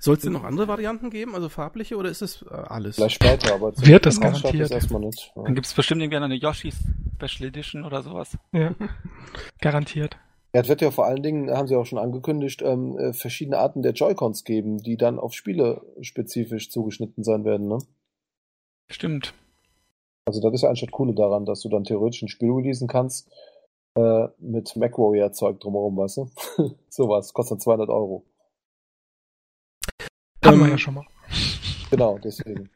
[0.04, 2.98] Soll es denn noch andere Varianten geben, also farbliche, oder ist es äh, alles?
[2.98, 4.72] Vielleicht später, aber Wird es Ausstatten garantiert.
[4.72, 5.32] erstmal nicht.
[5.34, 5.44] Ja.
[5.44, 6.76] Dann gibt es bestimmt irgendwie eine Yoshi's
[7.16, 8.38] Special Edition oder sowas.
[8.52, 8.76] ja.
[9.62, 10.18] Garantiert.
[10.54, 13.60] Ja, es wird ja vor allen Dingen, haben sie auch schon angekündigt, ähm, äh, verschiedene
[13.60, 17.70] Arten der Joy-Cons geben, die dann auf Spiele spezifisch zugeschnitten sein werden.
[17.70, 17.78] Ne?
[18.92, 19.34] Stimmt.
[20.26, 22.90] Also das ist ja eigentlich das Coole daran, dass du dann theoretisch ein Spiel releasen
[22.90, 23.32] kannst
[23.96, 26.30] äh, mit MacWarrior-Zeug drumherum, weißt du?
[26.90, 28.26] Sowas, kostet 200 Euro.
[30.44, 31.06] Haben Ähm, wir ja schon mal.
[31.90, 32.70] Genau, deswegen.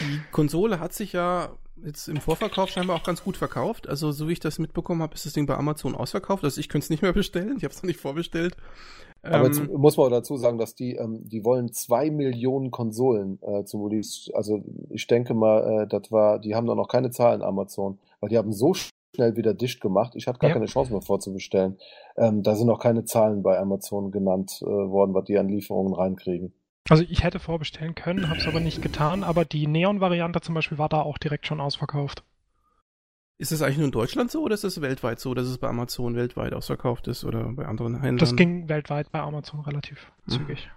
[0.00, 1.50] Die Konsole hat sich ja
[1.82, 3.88] jetzt im Vorverkauf scheinbar auch ganz gut verkauft.
[3.88, 6.44] Also so wie ich das mitbekommen habe, ist das Ding bei Amazon ausverkauft.
[6.44, 7.54] Also ich könnte es nicht mehr bestellen.
[7.56, 8.56] Ich habe es noch nicht vorbestellt.
[9.22, 13.38] Aber Ähm, jetzt muss man dazu sagen, dass die, ähm, die wollen zwei Millionen Konsolen
[13.42, 14.30] äh, zum Release.
[14.34, 18.28] Also ich denke mal, äh, das war, die haben da noch keine Zahlen Amazon, weil
[18.30, 20.12] die haben so schnell wieder dicht gemacht.
[20.16, 20.54] Ich hatte gar Ja.
[20.54, 21.78] keine Chance mehr vorzubestellen.
[22.16, 25.92] Ähm, da sind noch keine Zahlen bei Amazon genannt äh, worden, was die an Lieferungen
[25.94, 26.52] reinkriegen.
[26.90, 30.78] Also ich hätte vorbestellen können, habe es aber nicht getan, aber die Neon-Variante zum Beispiel
[30.78, 32.24] war da auch direkt schon ausverkauft.
[33.38, 35.68] ist das eigentlich nur in Deutschland so oder ist es weltweit so, dass es bei
[35.68, 38.18] Amazon weltweit ausverkauft ist oder bei anderen Händlern?
[38.18, 40.30] Das ging weltweit bei Amazon relativ Mhm.
[40.32, 40.70] zügig.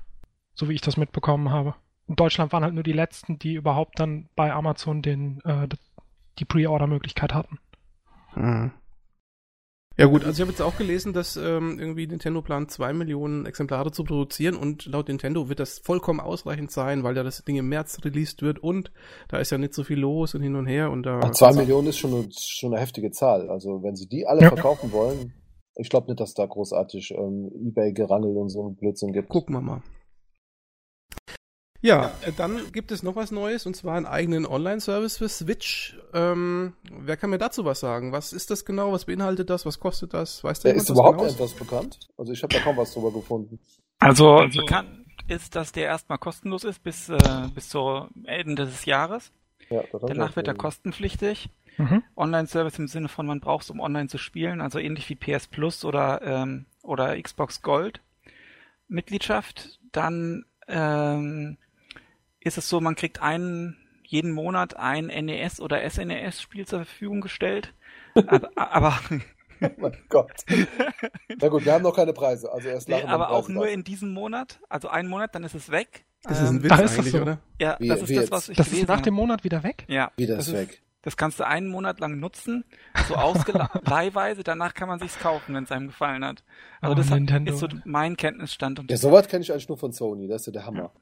[0.54, 1.76] So wie ich das mitbekommen habe.
[2.08, 5.68] In Deutschland waren halt nur die letzten, die überhaupt dann bei Amazon den, äh,
[6.40, 7.60] die Pre-Order-Möglichkeit hatten.
[8.36, 8.72] Mhm.
[9.96, 13.46] Ja gut, also ich habe jetzt auch gelesen, dass ähm, irgendwie Nintendo plant, zwei Millionen
[13.46, 17.58] Exemplare zu produzieren und laut Nintendo wird das vollkommen ausreichend sein, weil ja das Ding
[17.58, 18.92] im März released wird und
[19.28, 21.20] da ist ja nicht so viel los und hin und her und da...
[21.24, 23.50] Ach, zwei Millionen ist schon eine, schon eine heftige Zahl.
[23.50, 24.48] Also wenn sie die alle Ja.
[24.48, 25.34] verkaufen wollen,
[25.76, 29.30] ich glaube nicht, dass da großartig ähm, Ebay-Gerangel und so ein Blödsinn gibt.
[29.30, 29.84] Gucken wir mal.
[31.84, 35.98] Ja, äh, dann gibt es noch was Neues und zwar einen eigenen Online-Service für Switch.
[36.14, 38.14] Ähm, wer kann mir dazu was sagen?
[38.14, 38.94] Was ist das genau?
[38.94, 39.66] Was beinhaltet das?
[39.66, 40.46] Was kostet das?
[40.46, 41.34] Weiß der Äh, jemand ist überhaupt Genaues?
[41.34, 42.00] etwas bekannt?
[42.18, 43.60] Also ich habe da kaum was drüber gefunden.
[44.00, 44.90] Also bekannt
[45.28, 47.18] ist, dass der erstmal kostenlos ist bis, äh,
[47.54, 49.32] bis zur Ende des Jahres.
[49.70, 51.50] Ja, Danach wird er kostenpflichtig.
[51.78, 52.02] Mhm.
[52.16, 55.48] Online-Service im Sinne von, man braucht es, um online zu spielen, also ähnlich wie PS
[55.48, 58.00] Plus oder, ähm, oder Xbox Gold.
[58.88, 61.58] Mitgliedschaft, dann ähm,
[62.44, 67.74] ist es so, man kriegt einen jeden Monat ein NES oder SNES-Spiel zur Verfügung gestellt.
[68.16, 68.94] aber, aber
[69.62, 70.46] oh mein Gott.
[71.42, 72.52] Na gut, wir haben noch keine Preise.
[72.52, 74.60] Also erst nee, aber auch nur in diesem Monat.
[74.70, 76.06] Also einen Monat, dann ist es weg.
[76.24, 77.22] Das ist ein ähm, Witz ähm, eigentlich, so.
[77.22, 77.40] oder?
[77.60, 79.86] Ja, wie, das ist das, was ich Das ist nach dem Monat wieder weg?
[79.88, 80.12] Ja.
[80.16, 80.82] Wieder ist weg.
[81.02, 82.64] Das kannst du einen Monat lang nutzen,
[83.10, 86.46] so ausleihweise, danach kann man sich's kaufen, wenn es einem gefallen hat.
[86.80, 87.52] Also oh, das Nintendo.
[87.52, 88.80] ist so mein Kenntnisstand.
[88.80, 90.94] Und ja, sowas kenne ich eigentlich nur von Sony, das ist ja der Hammer.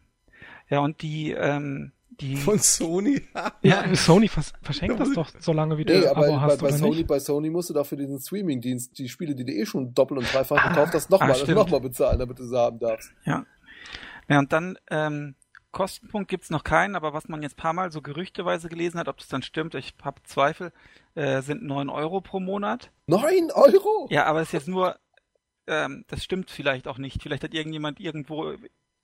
[0.71, 3.21] Ja, und die, ähm, die von Sony.
[3.61, 6.69] ja, Sony vers verschenkt das doch so lange wie du nee, aber Abo hast, bei,
[6.69, 7.07] bei Sony, nicht?
[7.07, 10.33] bei Sony musst du dafür diesen Streaming-Dienst, die Spiele, die du eh schon doppelt und
[10.33, 13.11] dreifach ah, gekauft hast, nochmal ah, noch bezahlen, damit du sie haben darfst.
[13.25, 13.45] Ja.
[14.29, 15.35] Ja, und dann ähm,
[15.71, 19.17] Kostenpunkt gibt's noch keinen, aber was man jetzt paar Mal so gerüchteweise gelesen hat, ob
[19.17, 20.71] das dann stimmt, ich habe Zweifel,
[21.15, 22.91] äh, sind neun Euro pro Monat.
[23.07, 24.07] Neun Euro?
[24.09, 24.97] Ja, aber es ist jetzt nur,
[25.67, 27.21] ähm, das stimmt vielleicht auch nicht.
[27.21, 28.53] Vielleicht hat irgendjemand irgendwo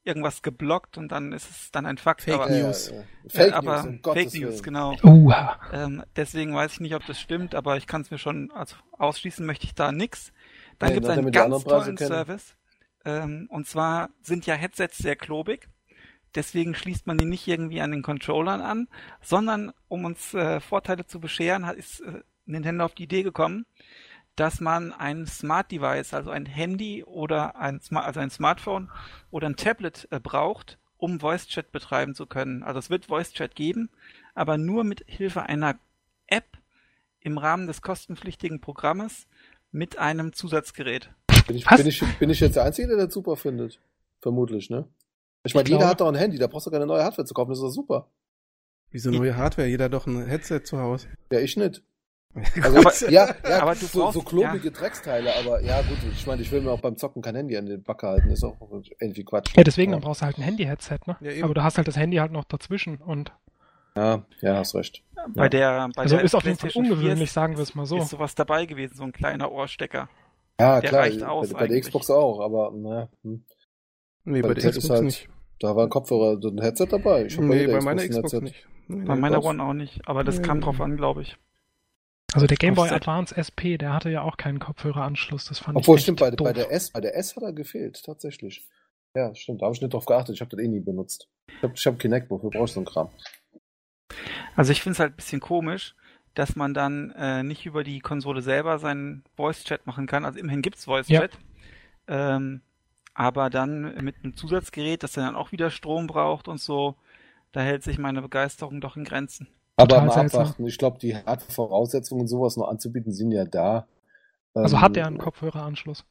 [0.07, 2.23] irgendwas geblockt und dann ist es dann ein Fakt.
[2.23, 2.89] Fake aber, News.
[2.89, 3.03] Ja, ja.
[3.27, 4.95] Fake aber News, um Fake News, genau.
[5.03, 5.31] Uh.
[5.71, 8.75] Ähm, deswegen weiß ich nicht, ob das stimmt, aber ich kann es mir schon, also
[8.93, 10.31] ausschließen möchte ich da nix.
[10.79, 12.55] Dann nee, gibt es einen ganz tollen Service.
[13.05, 15.69] Ähm, und zwar sind ja Headsets sehr klobig.
[16.35, 18.87] Deswegen schließt man die nicht irgendwie an den Controllern an,
[19.21, 23.65] sondern um uns äh, Vorteile zu bescheren, hat, ist äh, Nintendo auf die Idee gekommen,
[24.37, 28.89] dass man ein Smart Device, also ein Handy oder ein, also ein Smartphone
[29.31, 32.63] oder ein Tablet äh, braucht, um Voice Chat betreiben zu können.
[32.63, 33.89] Also es wird Voice Chat geben,
[34.35, 35.75] aber nur mit Hilfe einer
[36.27, 36.45] App
[37.19, 39.27] im Rahmen des kostenpflichtigen Programmes
[39.71, 41.09] mit einem Zusatzgerät.
[41.47, 43.79] Bin ich, bin ich, bin ich jetzt der Einzige, der das super findet?
[44.21, 44.87] Vermutlich, ne?
[45.43, 47.49] Ich meine, jeder hat doch ein Handy, da brauchst du keine neue Hardware zu kaufen,
[47.49, 48.07] das ist doch super.
[48.91, 49.67] Wieso neue Hardware?
[49.67, 51.07] Jeder hat doch ein Headset zu Hause.
[51.31, 51.81] Ja, ich nicht.
[52.61, 54.71] Also, aber, ja, ja, aber du so, brauchst, so klobige ja.
[54.71, 57.65] Drecksteile, aber ja gut, ich meine, ich will mir auch beim Zocken kein Handy an
[57.65, 58.55] den Backe halten, ist auch
[58.99, 59.55] irgendwie Quatsch.
[59.55, 61.17] Ja, deswegen, dann brauchst du halt ein Handy-Headset, ne?
[61.21, 63.31] Ja, aber du hast halt das Handy halt noch dazwischen und.
[63.95, 65.03] Ja, ja, hast recht.
[65.33, 67.97] Bei der, bei also der ist auf jeden Fall ungewöhnlich, sagen wir es mal so.
[67.97, 70.07] Ist sowas dabei gewesen, so ein kleiner Ohrstecker.
[70.59, 73.09] Ja, der klar, reicht aus bei, bei der Xbox auch, aber naja.
[73.23, 73.43] Hm.
[74.25, 75.29] Nee, bei, bei der Xbox halt, nicht.
[75.59, 77.25] Da war ein Kopfhörer, so ein Headset dabei.
[77.25, 78.67] Ich nee, bei, bei meiner Xbox nicht.
[78.87, 81.37] Nee, bei meiner One auch nicht, aber das kam drauf an, glaube ich.
[82.33, 85.97] Also der Game Boy Advance SP, der hatte ja auch keinen Kopfhöreranschluss, das fand Obwohl,
[85.97, 88.67] ich stimmt, bei, bei, der S, bei der S hat er gefehlt, tatsächlich.
[89.15, 91.29] Ja, stimmt, da habe ich nicht drauf geachtet, ich habe das eh nie benutzt.
[91.47, 93.09] Ich habe ich hab Kinect, wofür brauchst du so einen Kram?
[94.55, 95.95] Also ich finde es halt ein bisschen komisch,
[96.33, 100.25] dass man dann äh, nicht über die Konsole selber seinen Voice-Chat machen kann.
[100.25, 101.31] Also immerhin gibt's Voice-Chat.
[102.07, 102.35] Ja.
[102.35, 102.61] Ähm,
[103.13, 106.95] aber dann mit einem Zusatzgerät, das dann auch wieder Strom braucht und so,
[107.51, 109.47] da hält sich meine Begeisterung doch in Grenzen.
[109.77, 113.87] Aber mal abwarten, ich glaube, die Hardware-Voraussetzungen, sowas noch anzubieten, sind ja da.
[114.53, 116.03] Also ähm, hat der einen Kopfhöreranschluss?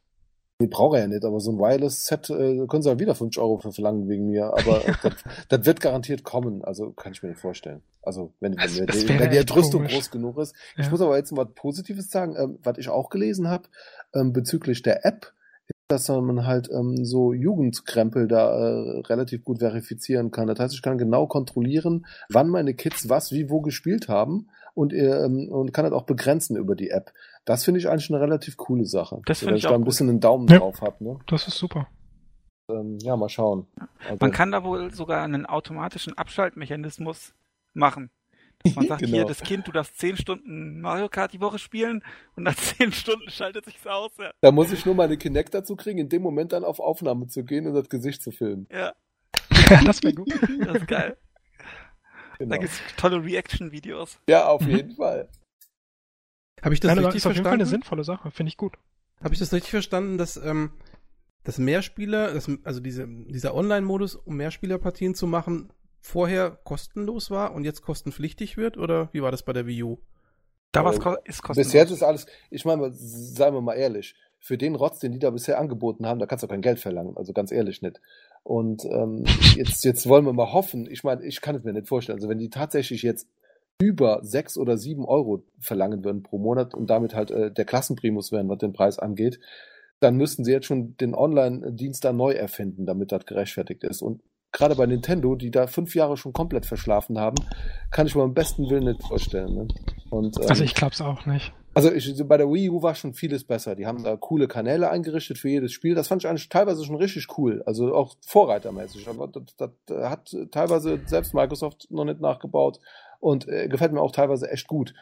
[0.59, 3.37] Nee, braucht er ja nicht, aber so ein Wireless-Set äh, können sie halt wieder 5
[3.37, 4.47] Euro für verlangen wegen mir.
[4.47, 5.15] Aber das,
[5.49, 7.83] das, wird garantiert kommen, also kann ich mir nicht vorstellen.
[8.03, 10.55] Also wenn, das, wenn, das wenn die Entrüstung groß genug ist.
[10.77, 10.85] Ja.
[10.85, 13.65] Ich muss aber jetzt mal was Positives sagen, ähm, was ich auch gelesen habe,
[14.15, 15.33] ähm, bezüglich der App,
[15.89, 20.47] dass man halt ähm, so Jugendkrempel da äh, relativ gut verifizieren kann.
[20.49, 24.93] Das heißt, ich kann genau kontrollieren, wann meine Kids was, wie, wo gespielt haben und,
[24.93, 27.13] ähm, und kann das auch begrenzen über die App.
[27.45, 29.21] Das finde ich eigentlich eine relativ coole Sache.
[29.27, 31.03] Das finde ich, ich auch da ein bisschen einen Daumen ja, drauf habe.
[31.05, 31.19] Ne?
[31.29, 31.89] Das ist super.
[32.69, 33.67] Ähm, ja, mal schauen.
[34.01, 37.35] Also, man kann da wohl sogar einen automatischen Abschaltmechanismus
[37.75, 38.11] machen.
[38.75, 39.17] Man sagt genau.
[39.17, 42.03] hier, das Kind, du darfst zehn Stunden Mario Kart die Woche spielen
[42.35, 44.13] und nach zehn Stunden schaltet sich's aus.
[44.19, 44.33] Ja.
[44.41, 47.45] Da muss ich nur meine Kinect dazu kriegen, in dem Moment dann auf Aufnahme zu
[47.45, 48.67] gehen und das Gesicht zu filmen.
[48.71, 48.93] Ja.
[49.85, 50.29] das wäre gut.
[50.67, 51.17] Das ist geil.
[52.39, 52.51] Genau.
[52.51, 54.19] Da gibt's tolle Reaction-Videos.
[54.29, 54.71] Ja, auf mhm.
[54.71, 55.29] jeden Fall.
[56.63, 57.29] Habe ich das Nein, richtig ist verstanden?
[57.29, 58.75] Auf jeden Fall eine sinnvolle Sache, finde ich gut.
[59.23, 60.73] Habe ich das richtig verstanden, dass ähm,
[61.47, 67.65] dass Mehrspieler, dass, also diese, dieser Online-Modus, um Mehrspielerpartien zu machen, vorher kostenlos war und
[67.65, 68.79] jetzt kostenpflichtig wird?
[68.79, 69.99] Oder wie war das bei der Wii U?
[70.73, 71.69] Da war es ko ist kostenlos.
[71.69, 75.19] Bis jetzt ist alles, ich meine, seien wir mal ehrlich, für den Rotz, den die
[75.19, 78.01] da bisher angeboten haben, da kannst du kein Geld verlangen, also ganz ehrlich nicht.
[78.43, 79.25] Und ähm,
[79.57, 82.29] jetzt, jetzt wollen wir mal hoffen, ich meine, ich kann es mir nicht vorstellen, also
[82.29, 83.29] wenn die tatsächlich jetzt
[83.79, 88.33] über sechs oder sieben Euro verlangen würden pro Monat und damit halt äh, der Klassenprimus
[88.33, 89.39] wären, was den Preis angeht,
[90.01, 94.03] dann müssten sie jetzt schon den Online-Dienst da neu erfinden, damit das gerechtfertigt ist.
[94.03, 94.23] Und
[94.57, 97.37] gerade bei Nintendo, die da fünf Jahre schon komplett verschlafen haben,
[97.91, 99.55] kann ich mir am besten Willen nicht vorstellen.
[99.55, 99.69] Ne?
[100.11, 101.53] Und, ähm, also ich glaube es auch nicht.
[101.75, 103.77] Also ich, bei der Wii U war schon vieles besser.
[103.77, 105.95] Die haben da coole Kanäle eingerichtet für jedes Spiel.
[105.95, 107.63] Das fand ich eigentlich teilweise schon richtig cool.
[107.67, 109.07] Also auch vorreitermäßig.
[109.11, 112.81] Aber das, das, hat teilweise selbst Microsoft noch nicht nachgebaut
[113.21, 114.95] und äh, gefällt mir auch teilweise echt gut.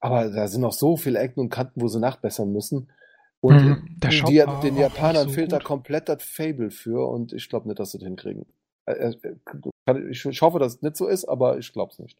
[0.00, 2.90] Aber da sind noch so viele Ecken und Kanten, wo sie nachbessern müssen.
[3.42, 7.68] Und mhm, die, den Japanern so fehlt da komplett das Fable für und ich glaube
[7.68, 8.46] nicht, dass sie das hinkriegen.
[8.86, 9.12] Äh,
[9.86, 12.18] äh, ich hoffe, dass es nicht so ist, aber ich glaube es nicht.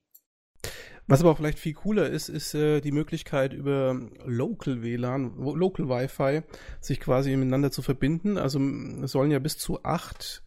[1.09, 6.43] Was aber vielleicht viel cooler ist, ist äh, die Möglichkeit über Local WLAN, Local Wi-Fi,
[6.81, 8.39] sich quasi miteinander zu verbinden.
[8.39, 8.61] Also
[9.03, 10.43] es sollen ja bis zu acht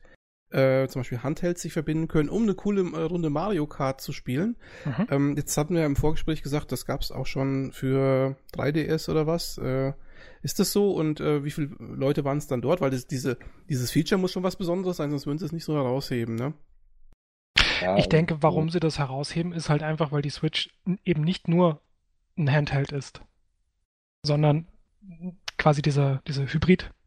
[0.52, 4.14] äh, zum Beispiel Handhelds sich verbinden können, um eine coole äh, Runde Mario Kart zu
[4.14, 4.56] spielen.
[4.86, 5.08] Mhm.
[5.10, 9.28] Ähm, jetzt hatten wir im Vorgespräch gesagt, das gab es auch schon für 3DS oder
[9.28, 9.58] was.
[9.58, 9.94] Äh,
[10.42, 12.82] ist das so und äh, wie viele Leute waren es dann dort?
[12.82, 13.38] Weil das, diese,
[13.70, 16.54] dieses Feature muss schon was Besonderes sein, sonst würden sie es nicht so herausheben, ne?
[17.82, 20.70] Ja, ich denke, warum sie das herausheben, ist halt einfach, weil die Switch
[21.04, 21.82] eben nicht nur
[22.38, 23.22] ein Handheld ist,
[24.24, 24.68] sondern
[25.58, 26.48] quasi diese, diese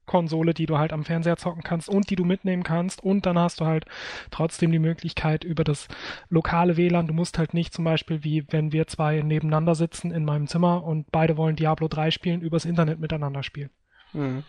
[0.08, 3.02] Hybrid-Konsole, die du halt am Fernseher zocken kannst und die du mitnehmen kannst.
[3.02, 3.84] Und dann hast du halt
[4.30, 5.88] trotzdem die Möglichkeit über das
[6.28, 7.06] lokale WLAN.
[7.06, 10.82] Du musst halt nicht zum Beispiel, wie wenn wir zwei nebeneinander sitzen in meinem Zimmer
[10.84, 13.70] und beide wollen Diablo 3 spielen, übers Internet miteinander spielen.
[14.12, 14.44] Mhm.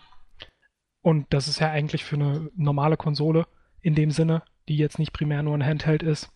[1.02, 3.46] Und das ist ja eigentlich für eine normale Konsole
[3.82, 6.30] in dem Sinne die jetzt nicht primär nur ein Handheld ist.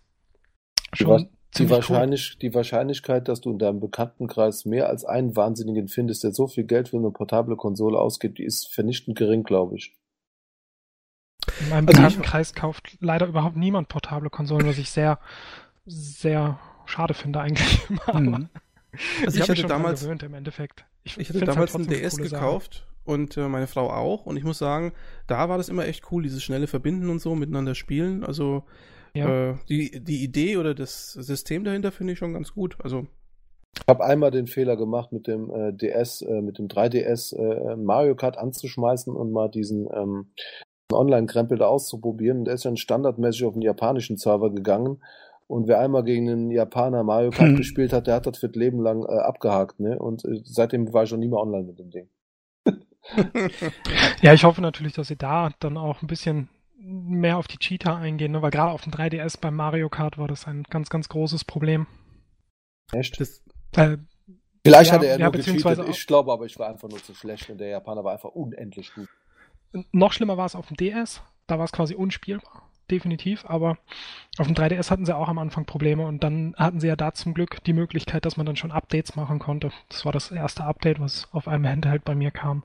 [0.92, 2.38] Schon die, wahrscheinlich, cool.
[2.40, 6.64] die Wahrscheinlichkeit, dass du in deinem Bekanntenkreis mehr als einen Wahnsinnigen findest, der so viel
[6.64, 9.96] Geld für eine portable Konsole ausgibt, die ist vernichtend gering, glaube ich.
[11.60, 12.56] In meinem also Bekanntenkreis ich...
[12.56, 15.18] kauft leider überhaupt niemand portable Konsolen, was ich sehr,
[15.86, 17.80] sehr schade finde eigentlich.
[18.12, 18.48] Mhm.
[19.26, 20.84] Also ich, ich hatte damals gewöhnt, im Endeffekt.
[21.02, 22.86] Ich, ich hatte halt damals halt einen DS gekauft Sache.
[23.04, 24.92] und äh, meine Frau auch und ich muss sagen,
[25.26, 28.24] da war das immer echt cool, dieses schnelle Verbinden und so miteinander spielen.
[28.24, 28.62] Also
[29.14, 29.50] ja.
[29.50, 32.76] äh, die die Idee oder das System dahinter finde ich schon ganz gut.
[32.82, 33.06] Also
[33.76, 37.76] ich habe einmal den Fehler gemacht, mit dem äh, DS, äh, mit dem 3DS äh,
[37.76, 40.30] Mario Kart anzuschmeißen und mal diesen ähm,
[40.92, 42.44] Online-Krempel da auszuprobieren.
[42.44, 45.00] Der ist dann standardmäßig auf den japanischen Server gegangen
[45.46, 47.56] und wer einmal gegen einen Japaner Mario Kart hm.
[47.56, 49.98] gespielt hat, der hat das für das Leben lang äh, abgehakt, ne?
[49.98, 52.08] Und äh, seitdem war ich schon nie mehr online mit dem Ding.
[54.22, 56.48] ja, ich hoffe natürlich, dass sie da dann auch ein bisschen
[56.84, 58.42] mehr auf die Cheater eingehen, ne?
[58.42, 61.86] weil gerade auf dem 3DS beim Mario Kart war das ein ganz, ganz großes Problem.
[62.92, 63.20] Echt?
[63.20, 63.42] Das,
[63.76, 63.98] äh,
[64.62, 67.14] Vielleicht ja, hatte er ja, nur gecheatet, ich glaube aber, ich war einfach nur zu
[67.14, 69.08] schlecht und der Japaner war einfach unendlich gut.
[69.92, 73.78] Noch schlimmer war es auf dem DS, da war es quasi unspielbar definitiv, aber
[74.38, 77.14] auf dem 3DS hatten sie auch am Anfang Probleme und dann hatten sie ja da
[77.14, 79.70] zum Glück die Möglichkeit, dass man dann schon Updates machen konnte.
[79.88, 82.64] Das war das erste Update, was auf einem Handheld bei mir kam.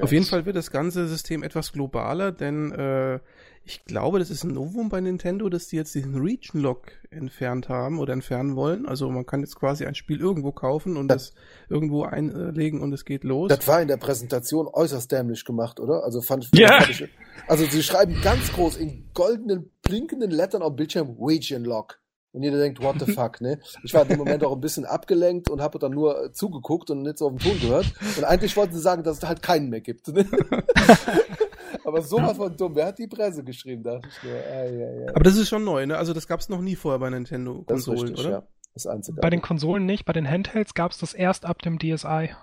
[0.00, 3.20] Auf jeden Fall wird das ganze System etwas globaler, denn äh,
[3.68, 7.68] ich glaube, das ist ein Novum bei Nintendo, dass die jetzt diesen Region Lock entfernt
[7.68, 8.86] haben oder entfernen wollen.
[8.86, 12.92] Also man kann jetzt quasi ein Spiel irgendwo kaufen und das, das irgendwo einlegen und
[12.92, 13.48] es geht los.
[13.48, 16.04] Das war in der Präsentation äußerst dämlich gemacht, oder?
[16.04, 16.80] Also fand, ja.
[16.80, 17.08] Fand ich,
[17.48, 21.98] also sie schreiben ganz groß in goldenen blinkenden Lettern auf dem Bildschirm Region Lock.
[22.36, 23.58] Und jeder denkt, what the fuck, ne?
[23.82, 26.90] Ich war in dem Moment auch ein bisschen abgelenkt und habe dann nur äh, zugeguckt
[26.90, 27.86] und nicht so auf den Ton gehört.
[28.18, 30.08] Und eigentlich wollten sie sagen, dass es halt keinen mehr gibt.
[30.08, 30.26] Ne?
[31.86, 32.74] Aber sowas von dumm.
[32.74, 33.82] Wer hat die Presse geschrieben?
[33.82, 35.08] Dachte ich nur, ah, ja, ja.
[35.14, 35.96] Aber das ist schon neu, ne?
[35.96, 38.30] Also das gab es noch nie vorher bei Nintendo-Konsolen, oder?
[38.30, 38.42] Ja.
[38.74, 39.18] Das Einzige.
[39.18, 42.34] Bei den Konsolen nicht, bei den Handhelds gab es das erst ab dem DSi.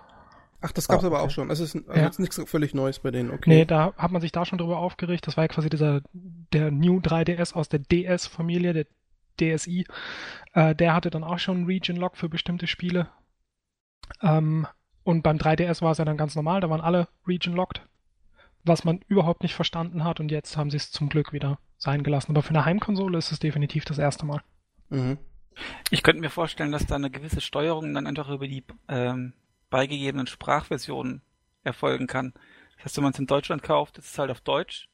[0.60, 1.14] Ach, das gab's ah, okay.
[1.14, 1.50] aber auch schon.
[1.50, 2.06] Es ist also ja.
[2.06, 3.48] jetzt nichts völlig Neues bei denen, okay.
[3.48, 5.28] Nee, da hat man sich da schon drüber aufgeregt.
[5.28, 6.00] Das war ja quasi dieser,
[6.52, 8.86] der New 3DS aus der DS-Familie, der
[9.40, 9.86] DSi,
[10.52, 13.08] äh, der hatte dann auch schon Region Lock für bestimmte Spiele.
[14.22, 14.66] Ähm,
[15.02, 17.82] und beim 3DS war es ja dann ganz normal, da waren alle Region Locked,
[18.64, 22.02] was man überhaupt nicht verstanden hat und jetzt haben sie es zum Glück wieder sein
[22.02, 22.32] gelassen.
[22.32, 24.42] Aber für eine Heimkonsole ist es definitiv das erste Mal.
[24.88, 25.18] Mhm.
[25.90, 29.34] Ich könnte mir vorstellen, dass da eine gewisse Steuerung dann einfach über die ähm,
[29.70, 31.22] beigegebenen Sprachversionen
[31.62, 32.32] erfolgen kann.
[32.76, 34.88] Das heißt, wenn man es in Deutschland kauft, ist es halt auf Deutsch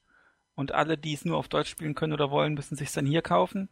[0.55, 3.22] und alle, die es nur auf Deutsch spielen können oder wollen, müssen sich dann hier
[3.22, 3.68] kaufen.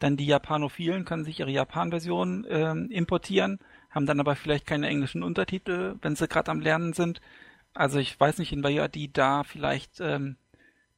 [0.00, 3.60] Dann die Japanophilen können sich ihre Japan-Version ähm, importieren,
[3.90, 7.20] haben dann aber vielleicht keine englischen Untertitel, wenn sie gerade am Lernen sind.
[7.74, 10.36] Also ich weiß nicht, inwieweit die da vielleicht ähm,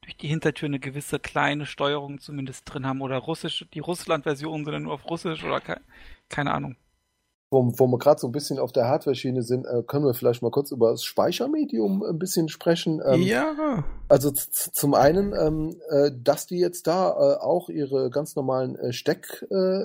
[0.01, 4.83] durch die Hintertür eine gewisse kleine Steuerung zumindest drin haben oder russisch, die Russland-Version sind
[4.83, 5.79] nur auf Russisch oder ke
[6.29, 6.75] keine Ahnung
[7.53, 10.41] wo, wo wir gerade so ein bisschen auf der Hardware-Schiene sind, äh, können wir vielleicht
[10.41, 13.01] mal kurz über das Speichermedium ein bisschen sprechen.
[13.05, 13.85] Ähm, ja.
[14.09, 18.91] Also zum einen, ähm, äh, dass die jetzt da äh, auch ihre ganz normalen äh,
[18.91, 19.83] Steck äh,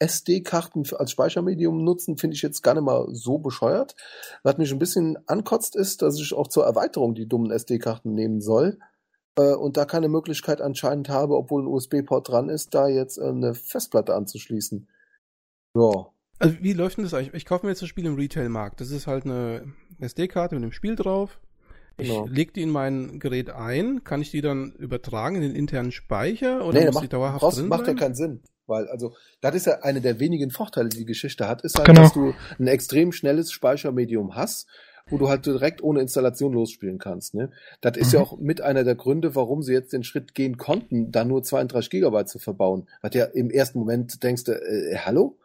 [0.00, 3.94] SD-Karten als Speichermedium nutzen, finde ich jetzt gar nicht mal so bescheuert.
[4.42, 8.40] Was mich ein bisschen ankotzt, ist, dass ich auch zur Erweiterung die dummen SD-Karten nehmen
[8.40, 8.78] soll
[9.38, 13.54] äh, und da keine Möglichkeit anscheinend habe, obwohl ein USB-Port dran ist, da jetzt eine
[13.54, 14.88] Festplatte anzuschließen.
[15.76, 16.13] Ja.
[16.44, 17.34] Also wie läuft denn das eigentlich?
[17.34, 18.80] Ich kaufe mir jetzt das Spiel im Retail-Markt.
[18.80, 21.40] Das ist halt eine SD-Karte mit dem Spiel drauf.
[21.96, 22.26] Ich genau.
[22.26, 24.02] lege die in mein Gerät ein.
[24.04, 27.40] Kann ich die dann übertragen in den internen Speicher oder nee, muss macht, die dauerhaft
[27.40, 28.42] brauchst, drin macht ja keinen Sinn.
[28.66, 31.86] Weil, also, das ist ja eine der wenigen Vorteile, die die Geschichte hat, ist halt,
[31.86, 32.02] genau.
[32.02, 34.66] dass du ein extrem schnelles Speichermedium hast
[35.08, 37.34] wo du halt direkt ohne Installation losspielen kannst.
[37.34, 37.50] Ne?
[37.80, 38.14] Das ist mhm.
[38.14, 41.42] ja auch mit einer der Gründe, warum sie jetzt den Schritt gehen konnten, da nur
[41.42, 42.88] 32 Gigabyte zu verbauen.
[43.02, 45.36] Weil ja im ersten Moment denkst du, äh, hallo?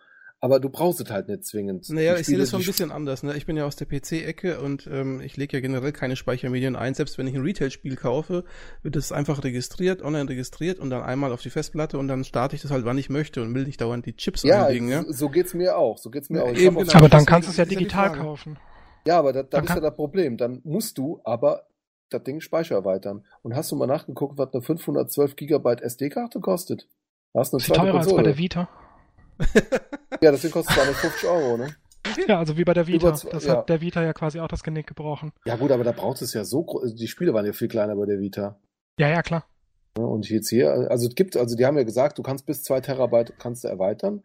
[0.42, 1.90] Aber du brauchst es halt nicht zwingend.
[1.90, 3.24] Naja, ich sehe das schon ein bisschen anders.
[3.24, 3.36] Ne?
[3.36, 6.94] Ich bin ja aus der PC-Ecke und ähm, ich lege ja generell keine Speichermedien ein.
[6.94, 8.46] Selbst wenn ich ein Retail-Spiel kaufe,
[8.82, 12.56] wird es einfach registriert, online registriert und dann einmal auf die Festplatte und dann starte
[12.56, 14.90] ich das halt, wann ich möchte und will nicht dauernd die Chips ja, einlegen.
[14.90, 15.98] Ja, so geht's mir auch.
[15.98, 16.56] So geht's mir ja, auch.
[16.56, 16.94] Eben, genau.
[16.94, 18.58] Aber dann kannst du es ja digital kaufen.
[19.06, 20.38] Ja, aber das, das ist ja das Problem.
[20.38, 21.68] Dann musst du aber
[22.10, 23.26] das Ding Speicher erweitern.
[23.44, 26.88] Und hast du mal nachgeguckt, was eine 512 Gigabyte SD-Karte kostet?
[27.36, 28.00] Hast du eine ist teurer Konsole.
[28.00, 28.70] als bei der Vita.
[30.22, 31.76] ja, deswegen kostet es 250 Euro, ne?
[32.28, 33.10] Ja, also wie bei der Vita.
[33.10, 33.58] Über, das ja.
[33.58, 35.32] hat der Vita ja quasi auch das Genick gebrochen.
[35.46, 38.06] Ja gut, aber da braucht es ja so, die Spiele waren ja viel kleiner bei
[38.06, 38.60] der Vita.
[38.98, 39.46] Ja, ja, klar.
[39.98, 42.82] Und jetzt hier, also es gibt, also die haben ja gesagt, du kannst bis 2
[42.82, 44.24] Terabyte kannst du erweitern.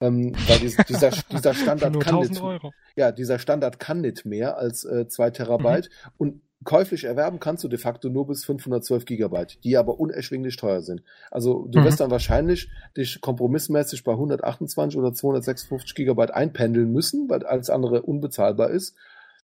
[0.00, 2.72] Ähm, weil dieser, dieser, dieser Standard kann nicht, Euro.
[2.94, 5.88] ja, dieser Standard kann nicht mehr als äh, 2 Terabyte.
[5.88, 6.10] Mhm.
[6.18, 10.82] Und käuflich erwerben kannst du de facto nur bis 512 Gigabyte, die aber unerschwinglich teuer
[10.82, 11.02] sind.
[11.30, 11.84] Also du mhm.
[11.84, 18.02] wirst dann wahrscheinlich dich kompromissmäßig bei 128 oder 256 Gigabyte einpendeln müssen, weil alles andere
[18.02, 18.96] unbezahlbar ist.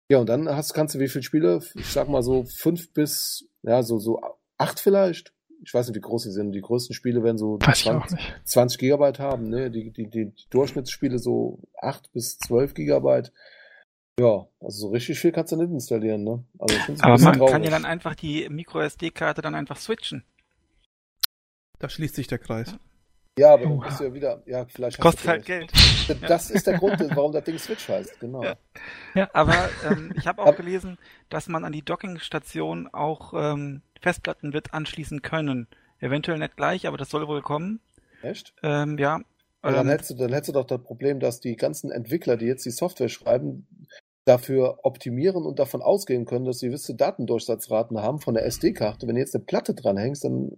[0.09, 1.59] Ja, und dann hast, kannst du wie viele Spiele?
[1.75, 4.21] Ich sag mal so fünf bis, ja, so, so
[4.57, 5.33] acht vielleicht.
[5.63, 6.53] Ich weiß nicht, wie groß sie sind.
[6.53, 9.69] Die größten Spiele werden so 20, 20, Gigabyte haben, ne?
[9.69, 13.31] Die, die, die Durchschnittsspiele so acht bis zwölf Gigabyte.
[14.21, 16.43] Ja, also so richtig viel kannst du nicht installieren, ne?
[16.59, 17.51] Also Aber man traurig.
[17.51, 20.23] kann ja dann einfach die MicroSD-Karte dann einfach switchen.
[21.79, 22.75] Da schließt sich der Kreis.
[23.39, 25.71] Ja, aber dann bist du ja wieder, ja, vielleicht Kostet halt Geld.
[26.27, 28.43] Das ist der Grund, warum das Ding Switch heißt, genau.
[28.43, 28.55] Ja,
[29.15, 29.55] ja aber
[29.89, 30.99] ähm, ich habe auch gelesen,
[31.29, 35.67] dass man an die Dockingstation auch ähm, Festplatten wird anschließen können.
[35.99, 37.79] Eventuell nicht gleich, aber das soll wohl kommen.
[38.21, 38.53] Echt?
[38.61, 39.21] Ähm, ja,
[39.61, 42.37] aber dann, ähm, hättest du, dann hättest du doch das Problem, dass die ganzen Entwickler,
[42.37, 43.67] die jetzt die Software schreiben,
[44.25, 49.07] dafür optimieren und davon ausgehen können, dass sie gewisse Datendurchsatzraten haben von der SD-Karte.
[49.07, 50.57] Wenn du jetzt eine Platte dranhängst, dann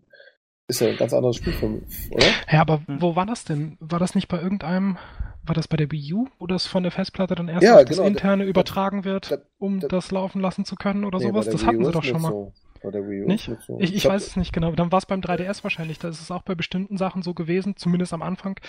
[0.68, 2.26] ist ja ein ganz anderes Spiel, von, oder?
[2.52, 3.02] Ja, aber hm.
[3.02, 3.78] wo war das denn?
[3.80, 4.98] War das nicht bei irgendeinem,
[5.46, 7.86] war das bei der Wii U, wo das von der Festplatte dann erst ja, auf
[7.86, 11.28] genau, das interne das, übertragen wird, das, um das laufen lassen zu können oder nee,
[11.28, 11.46] sowas?
[11.48, 12.32] Das hatten sie doch schon mal.
[12.32, 12.54] So.
[12.82, 13.50] Bei der Wii U nicht?
[13.66, 13.78] So.
[13.80, 14.74] Ich, ich, ich weiß es nicht genau.
[14.74, 16.00] Dann war es beim 3DS wahrscheinlich.
[16.00, 18.60] Da ist es auch bei bestimmten Sachen so gewesen, zumindest am Anfang,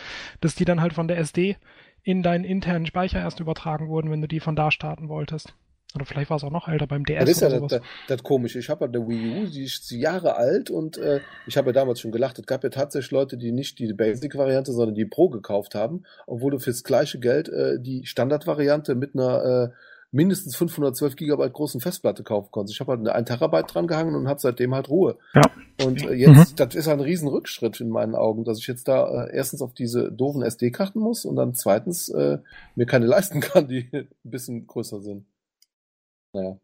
[0.40, 1.56] dass die dann halt von der SD
[2.04, 5.54] in deinen internen Speicher erst übertragen wurden, wenn du die von da starten wolltest.
[5.94, 7.20] Oder vielleicht war es auch noch älter beim DS.
[7.20, 8.58] Das ist ja das, das, das Komische.
[8.58, 11.72] Ich habe ja der Wii U, die ist Jahre alt und äh, ich habe ja
[11.72, 12.38] damals schon gelacht.
[12.38, 16.50] Es gab ja tatsächlich Leute, die nicht die Basic-Variante, sondern die Pro gekauft haben, obwohl
[16.50, 19.74] du fürs gleiche Geld äh, die Standard-Variante mit einer äh,
[20.14, 22.76] mindestens 512 Gigabyte großen Festplatte kaufen konntest.
[22.76, 25.18] Ich habe halt eine 1 Terabyte dran gehangen und habe seitdem halt Ruhe.
[25.34, 25.42] Ja.
[25.84, 26.56] Und äh, jetzt, mhm.
[26.56, 29.74] das ist ein riesen Rückschritt in meinen Augen, dass ich jetzt da äh, erstens auf
[29.74, 32.38] diese doofen SD-Karten muss und dann zweitens äh,
[32.76, 35.26] mir keine leisten kann, die ein bisschen größer sind.
[36.32, 36.58] Naja.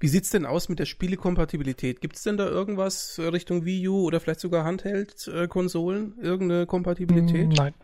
[0.00, 2.00] Wie sieht's denn aus mit der Spielekompatibilität?
[2.00, 6.18] Gibt's denn da irgendwas Richtung Wii U oder vielleicht sogar Handheld-Konsolen?
[6.20, 7.48] Irgendeine Kompatibilität?
[7.56, 7.74] Nein.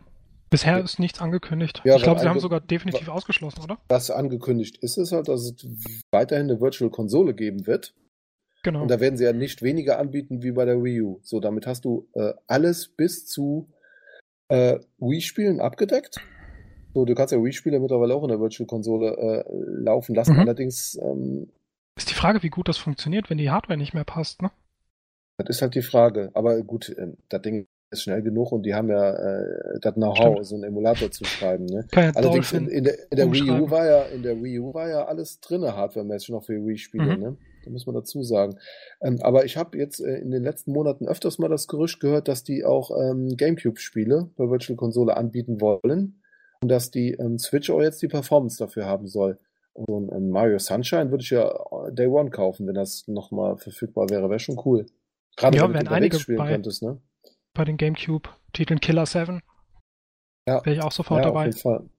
[0.53, 1.81] Bisher ist nichts angekündigt.
[1.83, 3.79] Ja, ich glaube, sie haben sogar definitiv ausgeschlossen, oder?
[3.87, 5.67] Was angekündigt ist, ist halt, dass es
[6.11, 7.95] weiterhin eine Virtual Konsole geben wird.
[8.61, 8.83] Genau.
[8.83, 11.19] Und da werden sie ja nicht weniger anbieten wie bei der Wii U.
[11.23, 13.67] So, damit hast du äh, alles bis zu
[14.47, 16.21] äh, Wii-Spielen abgedeckt.
[16.93, 20.33] So, du kannst ja Wii-Spiele mittlerweile auch in der Virtual Konsole äh, laufen lassen.
[20.33, 20.39] Mhm.
[20.39, 21.49] Allerdings ähm,
[21.97, 24.51] ist die Frage, wie gut das funktioniert, wenn die Hardware nicht mehr passt, ne?
[25.37, 26.29] Das ist halt die Frage.
[26.35, 30.43] Aber gut, äh, das Ding ist schnell genug und die haben ja äh, das Know-how,
[30.43, 31.65] so einen Emulator zu schreiben.
[31.65, 31.87] Ne?
[32.15, 34.89] Allerdings in, in, der, in der Wii U war ja in der Wii U war
[34.89, 37.15] ja alles drinne hardwaremäßig noch für Wii-Spiele.
[37.15, 37.23] Mhm.
[37.23, 37.37] Ne?
[37.63, 38.57] Da muss man dazu sagen.
[39.01, 42.27] Ähm, aber ich habe jetzt äh, in den letzten Monaten öfters mal das Gerücht gehört,
[42.27, 46.21] dass die auch ähm, GameCube-Spiele bei Virtual Console anbieten wollen
[46.61, 49.37] und dass die ähm, Switch auch jetzt die Performance dafür haben soll.
[49.73, 53.07] Und so ein, ein Mario Sunshine würde ich ja äh, Day One kaufen, wenn das
[53.07, 54.29] nochmal verfügbar wäre.
[54.29, 54.85] Wäre schon cool.
[55.35, 56.99] Gerade ja, wenn du einige spielen bei, könntest, ne?
[57.53, 59.41] Bei den GameCube-Titeln Killer 7.
[60.47, 60.65] Ja.
[60.65, 61.41] Wäre ich auch sofort ja, dabei.
[61.41, 61.89] Auf jeden Fall.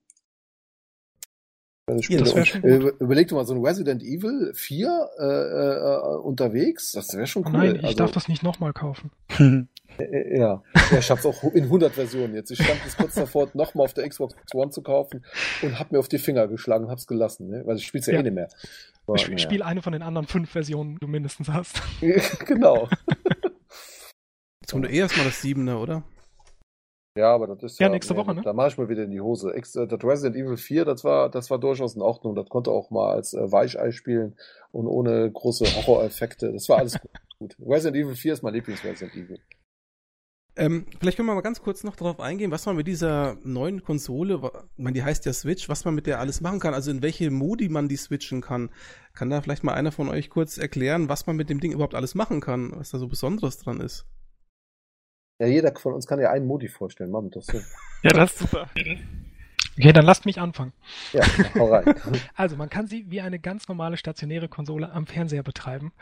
[1.87, 6.93] Ja, das schon äh, überleg dir mal, so ein Resident Evil 4 äh, äh, unterwegs,
[6.93, 7.53] das wäre schon cool.
[7.53, 9.11] Nein, ich also, darf das nicht nochmal kaufen.
[9.97, 10.61] Äh, äh, ja.
[10.91, 12.51] ja, ich hab's auch in 100 Versionen jetzt.
[12.51, 15.25] Ich stand bis kurz davor, nochmal auf der Xbox One zu kaufen
[15.63, 17.63] und hab mir auf die Finger geschlagen und hab's gelassen, ne?
[17.65, 18.19] weil ich spiel's ja, ja.
[18.19, 18.49] eh nicht mehr.
[19.07, 19.67] Aber, ich spiele ja.
[19.67, 21.81] eine von den anderen fünf Versionen, die du mindestens hast.
[22.47, 22.89] genau.
[24.75, 26.03] Jetzt kommt eh erstmal das Siebener, oder?
[27.17, 27.87] Ja, aber das ist ja.
[27.87, 28.43] Ja, nächste nee, Woche, ne?
[28.43, 29.55] Da mache ich mal wieder in die Hose.
[29.55, 32.35] Äh, das Resident Evil 4, das war, das war durchaus in Ordnung.
[32.35, 34.37] Das konnte auch mal als äh, Weichei spielen
[34.73, 36.53] und ohne große Horroreffekte.
[36.53, 36.99] Das war alles
[37.39, 37.57] gut.
[37.61, 39.39] Resident Evil 4 ist mein Lieblings-Resident Evil.
[40.57, 43.83] Ähm, vielleicht können wir mal ganz kurz noch darauf eingehen, was man mit dieser neuen
[43.83, 44.41] Konsole,
[44.77, 47.03] ich meine, die heißt ja Switch, was man mit der alles machen kann, also in
[47.03, 48.71] welche Modi man die switchen kann.
[49.15, 51.97] Kann da vielleicht mal einer von euch kurz erklären, was man mit dem Ding überhaupt
[51.97, 54.07] alles machen kann, was da so Besonderes dran ist?
[55.39, 57.59] Ja, jeder von uns kann ja einen Modi vorstellen, machen wir doch so.
[58.03, 58.69] Ja, das ist super.
[59.77, 60.73] Okay, dann lasst mich anfangen.
[61.13, 61.23] Ja,
[61.57, 61.95] hau rein.
[62.35, 65.93] Also man kann sie wie eine ganz normale stationäre Konsole am Fernseher betreiben,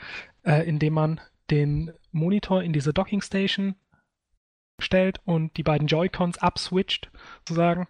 [0.45, 1.21] äh, indem man
[1.51, 3.75] den Monitor in diese Docking Station
[4.79, 7.11] stellt und die beiden Joy-Cons abswitcht,
[7.41, 7.87] sozusagen,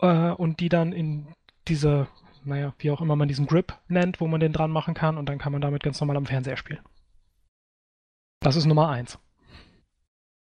[0.00, 1.34] äh, und die dann in
[1.68, 2.08] diese,
[2.44, 5.28] naja, wie auch immer man diesen Grip nennt, wo man den dran machen kann, und
[5.28, 6.82] dann kann man damit ganz normal am Fernseher spielen.
[8.40, 9.18] Das ist Nummer eins.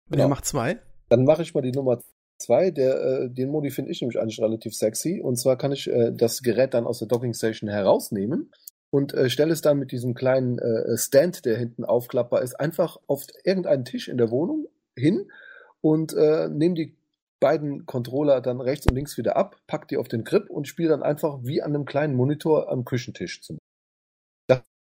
[0.09, 0.79] Und er macht zwei?
[1.09, 1.99] Dann mache ich mal die Nummer
[2.37, 2.71] zwei.
[2.71, 5.21] Der, äh, den Modi finde ich nämlich eigentlich relativ sexy.
[5.21, 8.51] Und zwar kann ich äh, das Gerät dann aus der Docking Station herausnehmen
[8.91, 12.97] und äh, stelle es dann mit diesem kleinen äh, Stand, der hinten aufklappbar ist, einfach
[13.07, 15.29] auf irgendeinen Tisch in der Wohnung hin
[15.81, 16.95] und äh, nehme die
[17.39, 20.89] beiden Controller dann rechts und links wieder ab, pack die auf den Grip und spiele
[20.89, 23.57] dann einfach wie an einem kleinen Monitor am Küchentisch zum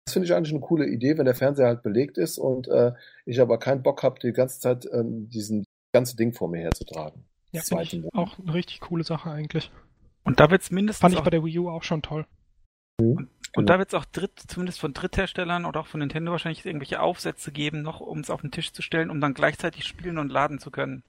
[0.08, 2.92] Das finde ich eigentlich eine coole Idee, wenn der Fernseher halt belegt ist und äh,
[3.26, 7.24] ich aber keinen Bock habe, die ganze Zeit ähm, diesen ganze Ding vor mir herzutragen.
[7.52, 9.70] Ja, finde ich Zweiten- auch eine richtig coole Sache eigentlich.
[10.24, 12.24] Und da wird's mindestens Fand ich auch, bei der Wii U auch schon toll.
[12.98, 13.66] und Genau.
[13.66, 17.82] da wird's auch dritt, zumindest von Drittherstellern oder auch von Nintendo wahrscheinlich irgendwelche Aufsätze geben,
[17.82, 20.70] noch um es auf den Tisch zu stellen, um dann gleichzeitig spielen und laden zu
[20.70, 21.02] können.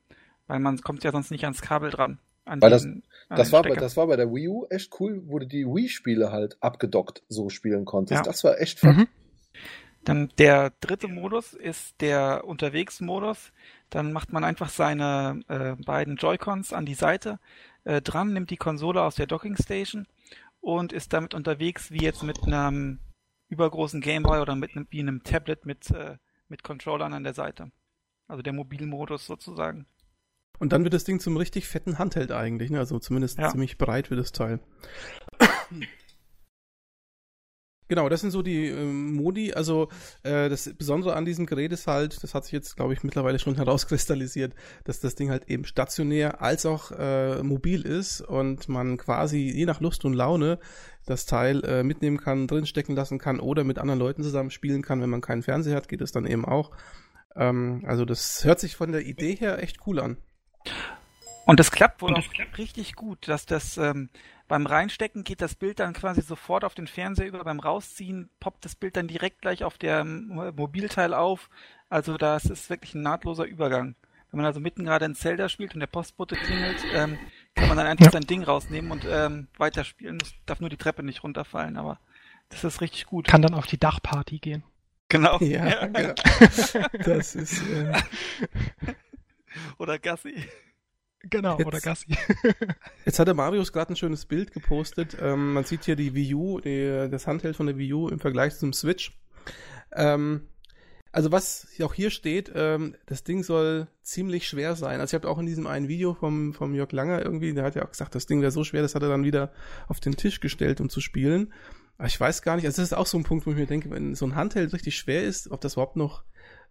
[0.48, 2.20] Weil man kommt ja sonst nicht ans Kabel dran.
[2.50, 5.22] An Weil das- diesen- Das war, bei, das war bei der Wii U echt cool,
[5.28, 8.18] wo du die Wii-Spiele halt abgedockt so spielen konntest.
[8.20, 8.24] Ja.
[8.24, 8.96] Das war echt fun.
[8.96, 9.08] Mhm.
[10.04, 13.52] Dann der dritte Modus ist der Unterwegsmodus.
[13.92, 17.40] Dann macht man einfach seine äh, beiden Joy-Cons an die Seite
[17.84, 20.08] äh, dran, nimmt die Konsole aus der Docking Station
[20.62, 23.00] und ist damit unterwegs wie jetzt mit einem
[23.50, 27.72] übergroßen Gameboy oder mit einem, wie einem Tablet mit, äh, mit Controllern an der Seite.
[28.28, 29.86] Also der Mobilmodus sozusagen.
[30.60, 32.80] Und dann wird das Ding zum richtig fetten Handheld eigentlich, ne?
[32.80, 33.50] Also zumindest Ja.
[33.50, 34.60] ziemlich breit wird das Teil.
[37.90, 39.54] Genau, das sind so die ähm, Modi.
[39.54, 39.90] Also
[40.22, 43.40] äh, das Besondere an diesem Gerät ist halt, das hat sich jetzt, glaube ich, mittlerweile
[43.40, 44.54] schon herauskristallisiert,
[44.84, 49.66] dass das Ding halt eben stationär als auch äh, mobil ist und man quasi je
[49.66, 50.60] nach Lust und Laune
[51.08, 55.02] das Teil äh, mitnehmen kann, drinstecken lassen kann oder mit anderen Leuten zusammen spielen kann.
[55.02, 56.70] Wenn man keinen Fernseher hat, geht es dann eben auch.
[57.36, 60.18] Ähm, also das hört sich von der Idee her echt cool an.
[61.46, 62.24] Und das klappt wohl auch
[62.58, 64.10] richtig gut, dass das ähm,
[64.48, 68.66] beim Reinstecken geht das Bild dann quasi sofort auf den Fernseher über, beim Rausziehen poppt
[68.66, 71.50] das Bild dann direkt gleich auf der ähm, Mobilteil auf.
[71.90, 73.96] Also das ist wirklich ein nahtloser Übergang.
[74.32, 77.18] Wenn man also mitten gerade in Zelda spielt und der Postbote klingelt, ähm,
[77.56, 78.12] kann man dann einfach Ja.
[78.12, 80.20] sein Ding rausnehmen und ähm, weiterspielen.
[80.22, 82.00] Es darf nur die Treppe nicht runterfallen, aber
[82.50, 83.28] das ist richtig gut.
[83.28, 84.64] Kann dann auf die Dachparty gehen.
[85.10, 85.40] genau.
[85.40, 86.14] Ja, genau.
[87.04, 87.60] Das ist.
[87.72, 87.94] Äh,
[89.78, 90.36] Oder Gassi.
[91.22, 92.16] Genau, Jetzt- oder Gassi.
[93.06, 95.18] jetzt hat der Marius gerade ein schönes Bild gepostet.
[95.20, 98.20] Ähm, man sieht hier die Wii U, die, das Handheld von der Wii U im
[98.20, 99.18] Vergleich zum Switch.
[99.94, 100.48] Ähm,
[101.12, 105.00] also was auch hier steht, ähm, das Ding soll ziemlich schwer sein.
[105.00, 107.76] Also ich habe auch in diesem einen Video vom, vom Jörg Langer irgendwie, der hat
[107.76, 109.52] ja auch gesagt, das Ding wäre so schwer, das hat er dann wieder
[109.88, 111.52] auf den Tisch gestellt, um zu spielen.
[111.98, 113.66] Aber ich weiß gar nicht, also das ist auch so ein Punkt, wo ich mir
[113.66, 116.24] denke, wenn so ein Handheld richtig schwer ist, ob das überhaupt noch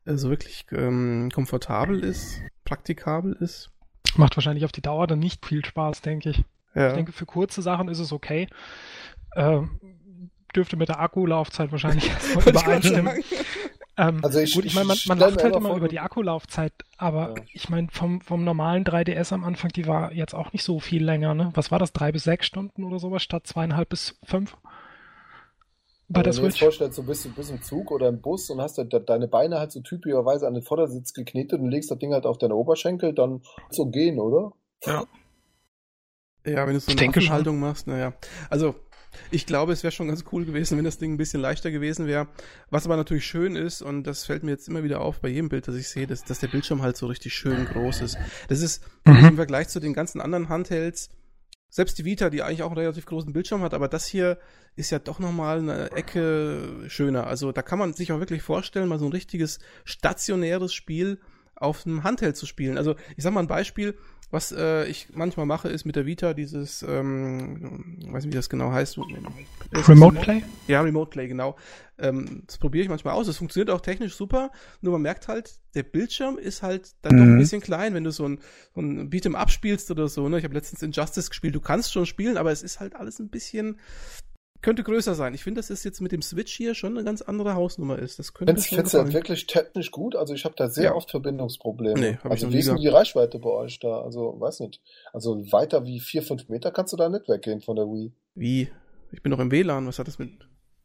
[0.04, 3.70] äh, so wirklich ähm, komfortabel ist, praktikabel ist.
[4.16, 6.44] Macht wahrscheinlich auf die Dauer dann nicht viel Spaß, denke ich.
[6.74, 6.88] Ja.
[6.88, 8.48] Ich denke, für kurze Sachen ist es okay.
[9.36, 9.80] Ähm,
[10.54, 12.10] dürfte mit der Akkulaufzeit wahrscheinlich
[12.46, 13.22] übereinstimmen.
[13.96, 17.34] Ähm, Also ich- gut, ich meine, man, man lacht halt immer über die Akkulaufzeit, aber
[17.36, 17.42] Ja.
[17.52, 21.04] ich meine, vom, vom normalen 3DS am Anfang, die war jetzt auch nicht so viel
[21.04, 21.50] länger, ne?
[21.54, 21.92] Was war das?
[21.92, 24.56] Drei bis sechs Stunden oder sowas statt zweieinhalb bis fünf?
[26.10, 26.64] Bei der Wenn du dir jetzt Switch?
[26.64, 29.58] vorstellst, du bist, du bist im Zug oder im Bus und hast de- deine Beine
[29.58, 33.12] halt so typischerweise an den Vordersitz geknetet und legst das Ding halt auf deine Oberschenkel,
[33.12, 34.52] dann so gehen, oder?
[34.84, 35.04] Ja.
[36.46, 37.30] Ja, wenn du so eine.
[37.30, 38.14] Haltung machst, naja.
[38.48, 38.74] Also,
[39.30, 42.06] ich glaube, es wäre schon ganz cool gewesen, wenn das Ding ein bisschen leichter gewesen
[42.06, 42.28] wäre.
[42.70, 45.50] Was aber natürlich schön ist, und das fällt mir jetzt immer wieder auf bei jedem
[45.50, 48.16] Bild, das ich sehe, dass, dass der Bildschirm halt so richtig schön groß ist.
[48.48, 49.28] Das ist Mhm.
[49.30, 51.10] im Vergleich zu den ganzen anderen Handhelds,
[51.68, 54.38] selbst die Vita, die eigentlich auch einen relativ großen Bildschirm hat, aber das hier
[54.78, 57.26] ist ja doch nochmal eine Ecke schöner.
[57.26, 61.18] Also da kann man sich auch wirklich vorstellen, mal so ein richtiges stationäres Spiel
[61.56, 62.78] auf einem Handheld zu spielen.
[62.78, 63.98] Also ich sag mal ein Beispiel,
[64.30, 68.50] was äh, ich manchmal mache, ist mit der Vita dieses, ähm, weiß nicht, wie das
[68.50, 68.98] genau heißt.
[69.72, 70.44] Remote Play?
[70.68, 71.56] Ja, Remote Play, genau.
[71.98, 73.26] Ähm, das probiere ich manchmal aus.
[73.26, 74.52] Es funktioniert auch technisch super,
[74.82, 77.38] nur man merkt halt, der Bildschirm ist halt dann doch ein Mhm.
[77.38, 78.40] bisschen klein, wenn du so ein,
[78.74, 80.28] so ein Beat'em Up spielst oder so.
[80.28, 80.38] Ne?
[80.38, 81.54] Ich habe letztens Injustice gespielt.
[81.54, 83.80] Du kannst schon spielen, aber es ist halt alles ein bisschen
[84.62, 85.34] könnte größer sein.
[85.34, 88.18] Ich finde, dass es jetzt mit dem Switch hier schon eine ganz andere Hausnummer ist.
[88.18, 90.16] Das könnte findest du das wirklich technisch gut?
[90.16, 90.94] Also ich habe da sehr Ja.
[90.94, 91.98] oft Verbindungsprobleme.
[92.00, 94.00] Nee, hab ich also wie ist denn die Reichweite bei euch da?
[94.02, 94.80] Also weiß nicht.
[95.12, 98.12] Also weiter wie vier, fünf Meter kannst du da nicht weggehen von der Wii.
[98.34, 98.68] Wie?
[99.12, 99.86] Ich bin noch im WLAN.
[99.86, 100.30] Was hat das mit.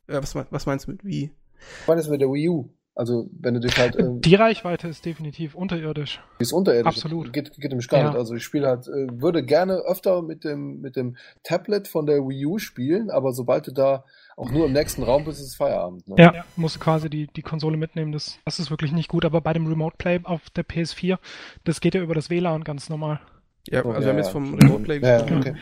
[0.07, 1.32] Äh, was, was meinst du mit wie?
[1.82, 2.69] Ich meine, das mit der Wii U.
[2.95, 6.21] Also wenn du dich halt äh, Die Reichweite ist definitiv unterirdisch.
[6.39, 6.87] Die ist unterirdisch.
[6.97, 7.33] Absolut.
[7.33, 8.07] Geht, geht nämlich gar Ja.
[8.09, 8.17] nicht.
[8.17, 12.17] Also ich spiele halt, äh, würde gerne öfter mit dem, mit dem Tablet von der
[12.17, 14.03] Wii U spielen, aber sobald du da
[14.37, 16.07] auch nur im nächsten Raum bist, ist es Feierabend.
[16.07, 16.15] Ne?
[16.17, 18.11] Ja, musst du quasi die, die Konsole mitnehmen.
[18.11, 19.25] Das, das ist wirklich nicht gut.
[19.25, 21.17] Aber bei dem Remote Play auf der PS4,
[21.63, 23.19] das geht ja über das WLAN ganz normal.
[23.70, 24.24] Ja, Oh, also ja, wir haben ja.
[24.24, 25.38] jetzt vom Remote Play Ja, gesprochen.
[25.39, 25.55] okay.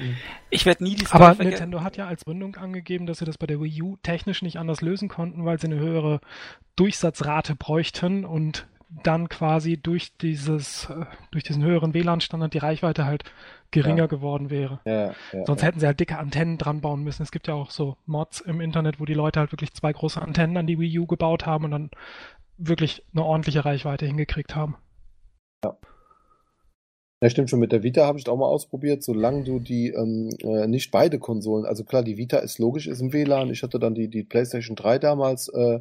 [0.49, 1.49] Ich werde nie die Story Aber vergessen.
[1.51, 4.57] Nintendo hat ja als Gründung angegeben, dass sie das bei der Wii U technisch nicht
[4.57, 6.19] anders lösen konnten, weil sie eine höhere
[6.75, 8.67] Durchsatzrate bräuchten und
[9.03, 13.23] dann quasi durch dieses, äh, durch diesen höheren WLAN-Standard die Reichweite halt
[13.71, 14.05] geringer Ja.
[14.07, 14.81] geworden wäre.
[14.85, 15.67] Ja, ja, Sonst ja.
[15.67, 17.23] hätten sie halt dicke Antennen dran bauen müssen.
[17.23, 20.21] Es gibt ja auch so Mods im Internet, wo die Leute halt wirklich zwei große
[20.21, 21.91] Antennen an die Wii U gebaut haben und dann
[22.57, 24.75] wirklich eine ordentliche Reichweite hingekriegt haben.
[25.63, 25.77] Ja,
[27.29, 27.59] stimmt schon.
[27.59, 31.19] Mit der Vita habe ich auch mal ausprobiert, solange du die ähm, äh, nicht beide
[31.19, 33.51] Konsolen, also klar, die Vita ist logisch, ist im WLAN.
[33.51, 35.79] Ich hatte dann die, die PlayStation 3 damals, äh,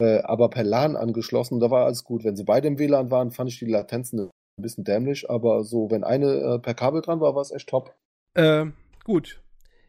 [0.00, 2.24] äh, aber per LAN angeschlossen, da war alles gut.
[2.24, 4.30] Wenn sie beide im WLAN waren, fand ich die Latenzen ein
[4.62, 7.94] bisschen dämlich, aber so, wenn eine äh, per Kabel dran war, war es echt top.
[8.34, 8.66] Äh,
[9.04, 9.43] gut.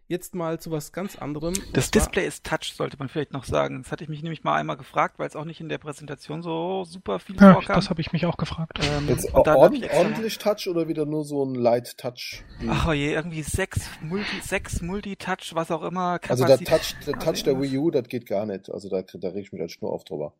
[0.07, 1.55] Jetzt mal zu was ganz anderem.
[1.73, 3.81] Das Display ist Touch, sollte man vielleicht noch sagen.
[3.81, 6.43] Das hatte ich mich nämlich mal einmal gefragt, weil es auch nicht in der Präsentation
[6.43, 7.75] so super viel Ja, vorkam.
[7.75, 8.79] das habe ich mich auch gefragt.
[8.83, 11.55] Ähm, Jetzt und dann hab ord ich extra- ordentlich Touch oder wieder nur so ein
[11.55, 12.43] Light Touch?
[12.67, 16.19] Ach je, irgendwie sechs Multi, sechs Multi-Touch, was auch immer.
[16.29, 17.59] also der Kapazität- Touch, der Touch der.
[17.59, 18.69] Wii U, das geht gar nicht.
[18.71, 20.33] Also da, da reg ich mich als nur auf drüber.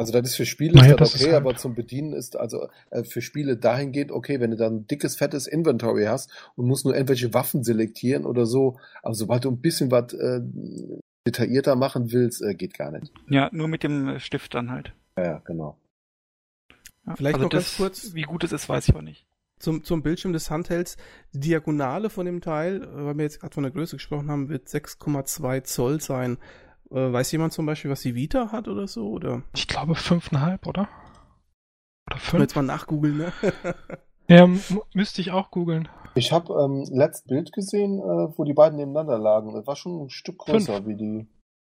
[0.00, 2.12] Also das ist für Spiele Naja, ist das das okay, ist halt- aber zum Bedienen
[2.14, 6.30] ist also äh, für Spiele dahingehend okay, wenn du dann ein dickes, fettes Inventory hast
[6.56, 10.40] und musst nur irgendwelche Waffen selektieren oder so, aber sobald du ein bisschen was äh,
[11.26, 13.12] detaillierter machen willst, äh, geht gar nicht.
[13.28, 14.94] Ja, nur mit dem äh, Stift dann halt.
[15.18, 15.76] Ja, ja, genau.
[17.06, 19.26] Ja, Vielleicht also noch ganz das, kurz- Wie gut es ist, weiß ich auch nicht.
[19.58, 20.96] zum, zum Bildschirm des Handhelds.
[21.34, 24.48] Die Diagonale von dem Teil, äh, weil wir jetzt gerade von der Größe gesprochen haben,
[24.48, 26.38] wird 6,2 Zoll sein.
[26.92, 29.08] Äh, weiß jemand zum Beispiel, was die Vita hat oder so?
[29.08, 30.82] Oder Ich glaube fünfeinhalb, oder?
[30.82, 32.40] Oder können wir fünf?
[32.42, 33.32] jetzt mal nachgoogeln, ne?
[34.28, 34.48] Ja,
[34.94, 35.88] müsste ich auch googeln.
[36.14, 39.52] Ich habe ähm, letztes Bild gesehen, äh, wo die beiden nebeneinander lagen.
[39.52, 41.26] Das war schon ein Stück größer wie die.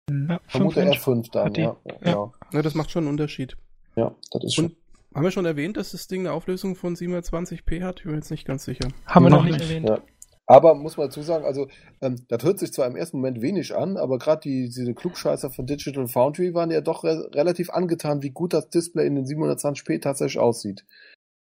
[0.09, 0.97] Ja, Vermute Inch.
[0.97, 1.76] R5 dann, ja.
[1.86, 2.34] Ja, genau.
[2.51, 3.57] ja, das macht schon einen Unterschied.
[3.95, 4.65] ja, das ist schon.
[4.65, 4.76] Und
[5.13, 7.97] haben wir schon erwähnt, dass das Ding eine Auflösung von 720p hat?
[7.97, 8.88] Ich bin mir jetzt nicht ganz sicher.
[9.05, 10.01] Haben wir noch Noch nicht nicht, erwähnt.
[10.50, 11.68] Aber muss man dazu sagen, also
[12.02, 15.50] ähm, das hört sich zwar im ersten Moment wenig an, aber gerade die diese Klugscheißer
[15.52, 19.26] von Digital Foundry waren ja doch re relativ angetan, wie gut das Display in den
[19.26, 20.86] 720p tatsächlich aussieht.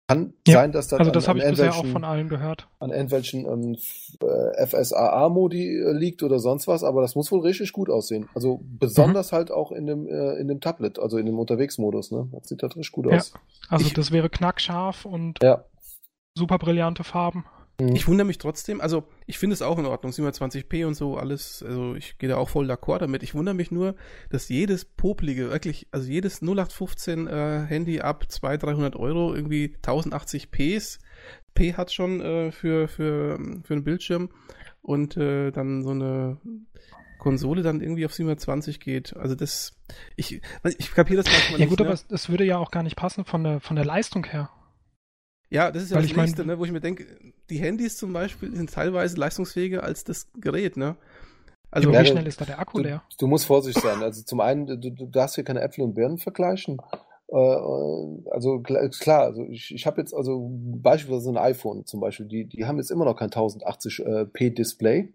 [0.09, 2.03] Kann Ja, sein, dass das Also an, das habe an ich bisher auch irgendwelchen, von
[2.05, 2.67] allen gehört.
[2.79, 7.41] an irgendwelchen ähm, F- äh, FSAA-Modi äh, liegt oder sonst was, aber das muss wohl
[7.41, 8.27] richtig gut aussehen.
[8.33, 12.27] Also besonders halt auch in dem äh, in dem Tablet, also in dem Unterwegsmodus, ne?
[12.33, 13.17] Das sieht halt richtig gut Ja.
[13.17, 13.33] aus.
[13.69, 15.63] Also Ich- das wäre knackscharf und Ja.
[16.37, 17.45] super brillante Farben.
[17.79, 17.95] Mhm.
[17.95, 21.63] Ich wundere mich trotzdem, also ich finde es auch in Ordnung, 720p und so, alles,
[21.63, 23.21] also ich gehe da auch voll d'accord damit.
[23.23, 23.95] Ich wundere mich nur,
[24.29, 30.99] dass jedes poplige, wirklich, also jedes 0815 äh, Handy ab 200, 300 Euro irgendwie 1080p
[31.53, 34.29] P hat schon äh, für, für, für einen Bildschirm
[34.81, 36.37] und äh, dann so eine
[37.17, 39.15] Konsole dann irgendwie auf 720 geht.
[39.17, 39.75] Also das,
[40.15, 40.41] ich,
[40.77, 41.69] ich kapiere das manchmal Ja nicht.
[41.69, 41.85] gut, ne?
[41.85, 44.49] aber es, es würde ja auch gar nicht passen von der, von der Leistung her.
[45.49, 47.05] Ja, das ist ja Weil das ich mein- Nächste, ne, wo ich mir denke,
[47.49, 50.95] die Handys zum Beispiel sind teilweise leistungsfähiger als das Gerät, ne?
[51.71, 53.03] Also, Ja, wie schnell ist da der Akku Du, leer?
[53.19, 54.01] du musst vorsichtig sein.
[54.01, 56.81] Also zum einen, du, du darfst hier keine Äpfel und Birnen vergleichen.
[57.29, 61.99] Äh, äh, also kla- klar, also ich, ich habe jetzt also beispielsweise ein iPhone zum
[61.99, 65.13] Beispiel, die, die haben jetzt immer noch kein 1080p Display,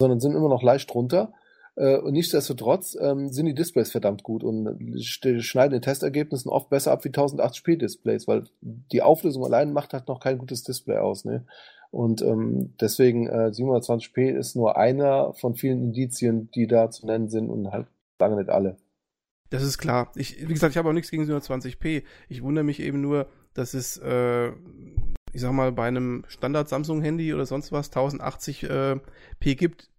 [0.00, 1.32] sondern sind immer noch leicht drunter.
[1.80, 4.68] Äh, und nichtsdestotrotz ähm, sind die Displays verdammt gut und
[4.98, 9.94] sch- schneiden in Testergebnissen oft besser ab wie 1080p Displays, weil die Auflösung allein macht
[9.94, 11.24] halt noch kein gutes Display aus.
[11.24, 11.46] Ne?
[11.90, 17.30] Und ähm, deswegen äh, 720p ist nur einer von vielen Indizien, die da zu nennen
[17.30, 17.86] sind und halt
[18.18, 18.76] lange nicht alle.
[19.48, 20.12] das ist klar.
[20.16, 22.02] Ich, wie gesagt, ich habe auch nichts gegen 720p.
[22.28, 24.48] Ich wundere mich eben nur, dass es, äh,
[25.32, 29.00] ich sag mal, bei einem Standard Samsung Handy oder sonst was 1080p
[29.56, 29.89] gibt.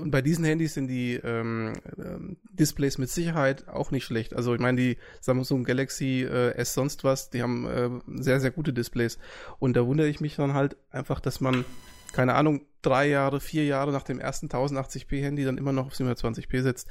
[0.00, 4.34] Und bei diesen Handys sind die ähm, ähm, Displays mit Sicherheit auch nicht schlecht.
[4.34, 8.50] Also ich meine, die Samsung Galaxy äh, S sonst was, die haben äh, sehr, sehr
[8.50, 9.18] gute Displays.
[9.58, 11.64] Und da wundere ich mich dann halt einfach, dass man,
[12.12, 15.94] keine Ahnung, drei Jahre, vier Jahre nach dem ersten 1080p Handy dann immer noch auf
[15.94, 16.88] 720p setzt.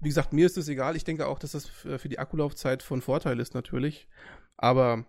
[0.00, 0.96] Wie gesagt, mir ist das egal.
[0.96, 4.08] Ich denke auch, dass das für die Akkulaufzeit von Vorteil ist natürlich.
[4.56, 5.04] Aber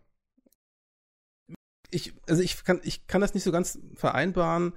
[1.92, 4.74] ich, also ich kann, ich kann das nicht so ganz vereinbaren,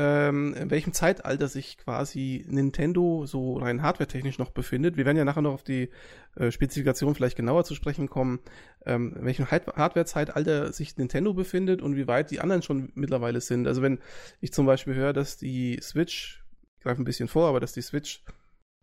[0.00, 4.96] ähm, in welchem Zeitalter sich quasi Nintendo so rein hardwaretechnisch noch befindet.
[4.96, 5.90] Wir werden ja nachher noch auf die
[6.36, 8.38] äh, Spezifikation vielleicht genauer zu sprechen kommen,
[8.86, 13.66] ähm, in welchem Hardware-Zeitalter sich Nintendo befindet und wie weit die anderen schon mittlerweile sind.
[13.66, 13.98] Also wenn
[14.40, 16.44] ich zum Beispiel höre, dass die Switch,
[16.76, 18.22] ich greife ein bisschen vor, aber dass die Switch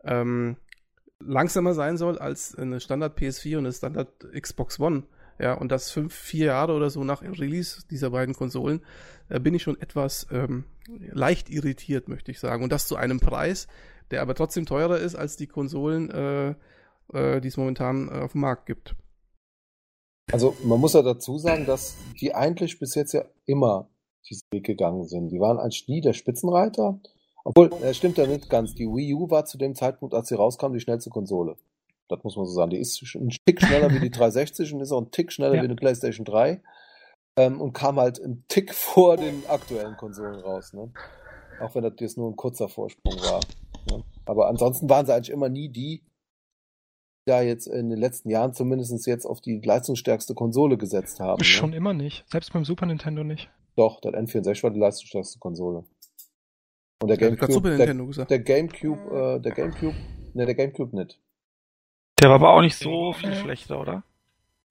[0.03, 0.57] ähm,
[1.19, 5.03] langsamer sein soll als eine Standard PS4 und eine Standard Xbox One,
[5.39, 8.81] ja, und das fünf, vier Jahre oder so nach Release dieser beiden Konsolen,
[9.29, 12.63] äh, bin ich schon etwas ähm, leicht irritiert, möchte ich sagen.
[12.63, 13.67] Und das zu einem Preis,
[14.11, 16.55] der aber trotzdem teurer ist als die Konsolen, äh,
[17.13, 18.95] äh, die es momentan äh, auf dem Markt gibt.
[20.31, 23.89] Also man muss ja dazu sagen, dass die eigentlich bis jetzt ja immer
[24.27, 25.29] diesen Weg gegangen sind.
[25.29, 26.99] Die waren eigentlich nie der Spitzenreiter.
[27.43, 28.73] Obwohl, das stimmt ja nicht ganz.
[28.73, 31.57] Die Wii U war zu dem Zeitpunkt, als sie rauskam, die schnellste Konsole.
[32.07, 32.71] Das muss man so sagen.
[32.71, 35.61] Die ist ein Tick schneller wie die 360 und ist auch ein Tick schneller ja.
[35.61, 36.61] wie eine PlayStation 3.
[37.37, 40.73] Ähm, und kam halt einen Tick vor den aktuellen Konsolen raus.
[40.73, 40.91] Ne?
[41.59, 43.41] Auch wenn das jetzt nur ein kurzer Vorsprung war.
[43.89, 44.03] Ne?
[44.25, 46.03] Aber ansonsten waren sie eigentlich immer nie die,
[47.27, 51.43] die da jetzt in den letzten Jahren zumindest jetzt auf die leistungsstärkste Konsole gesetzt haben.
[51.43, 51.77] Schon ne?
[51.77, 52.23] immer nicht.
[52.29, 53.49] Selbst beim Super Nintendo nicht.
[53.75, 55.83] Doch, der N64 war die leistungsstärkste Konsole.
[57.01, 57.93] Und der Gamecube, der,
[58.25, 59.95] der Gamecube, äh, der Gamecube,
[60.33, 61.19] ne, der Gamecube nicht.
[62.21, 64.03] Der war aber auch nicht so viel schlechter, oder?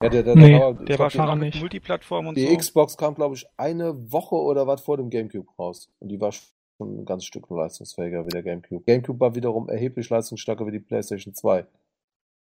[0.01, 2.49] Ja, der, der, nee, der war, der war schon mit Multiplattform und die so.
[2.49, 5.89] Die Xbox kam, glaube ich, eine Woche oder was vor dem Gamecube raus.
[5.99, 8.83] Und die war schon ein ganz Stück leistungsfähiger wie der Gamecube.
[8.85, 11.65] Gamecube war wiederum erheblich leistungsstärker wie die PlayStation 2.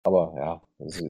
[0.05, 0.63] Aber ja.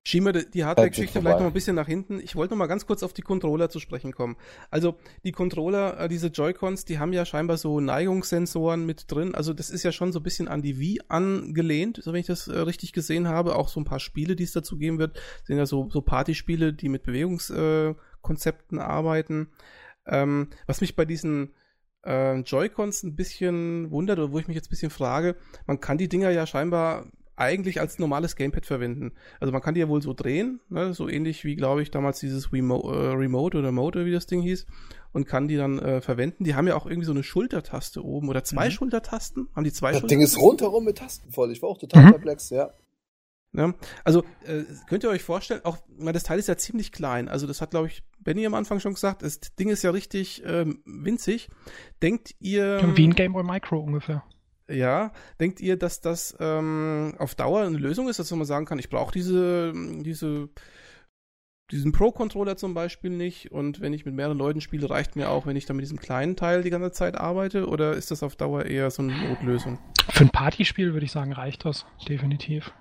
[0.05, 2.21] Schieben wir die Hardware-Geschichte vielleicht noch ein bisschen nach hinten.
[2.21, 4.37] Ich wollte noch mal ganz kurz auf die Controller zu sprechen kommen.
[4.71, 9.35] Also die Controller, äh, diese Joy-Cons, die haben ja scheinbar so Neigungssensoren mit drin.
[9.35, 12.27] Also das ist ja schon so ein bisschen an die Wii angelehnt, so wenn ich
[12.27, 13.57] das äh, richtig gesehen habe.
[13.57, 16.73] Auch so ein paar Spiele, die es dazu geben wird, sind ja so, so Partyspiele,
[16.73, 19.49] die mit Bewegungskonzepten äh, arbeiten.
[20.07, 21.53] Ähm, was mich bei diesen
[22.05, 25.35] äh, Joy-Cons ein bisschen wundert oder wo ich mich jetzt ein bisschen frage,
[25.67, 29.12] man kann die Dinger ja scheinbar eigentlich als normales Gamepad verwenden.
[29.41, 30.95] Also man kann die ja wohl so drehen, ne?
[30.95, 34.43] so ähnlich wie, glaube ich, damals dieses Remo äh, Remote oder Motor, wie das Ding
[34.43, 34.66] hieß,
[35.12, 36.45] und kann die dann äh, verwenden.
[36.45, 38.72] Die haben ja auch irgendwie so eine Schultertaste oben oder zwei mhm.
[38.72, 39.49] Schultertasten.
[39.55, 41.51] Haben die zwei Das Ding ist rundherum mit Tasten voll.
[41.51, 42.11] Ich war auch total mhm.
[42.11, 42.70] perplex, ja.
[43.57, 43.72] Ja,
[44.03, 47.28] also äh, könnt ihr euch vorstellen, auch das Teil ist ja ziemlich klein.
[47.28, 49.22] Also das hat, glaube ich, Benny am Anfang schon gesagt.
[49.22, 51.51] Das Ding ist ja richtig ähm, winzig.
[52.03, 52.80] Denkt ihr?
[52.97, 54.24] Wie ein Game Boy Micro ungefähr.
[54.69, 58.79] Ja, denkt ihr, dass das ähm, auf Dauer eine Lösung ist, dass man sagen kann,
[58.79, 60.49] ich brauche diese, diese,
[61.71, 65.45] diesen Pro-Controller zum Beispiel nicht und wenn ich mit mehreren Leuten spiele, reicht mir auch,
[65.45, 68.37] wenn ich dann mit diesem kleinen Teil die ganze Zeit arbeite oder ist das auf
[68.37, 69.79] Dauer eher so eine Notlösung?
[70.09, 72.73] Für ein Partyspiel würde ich sagen, reicht das, definitiv.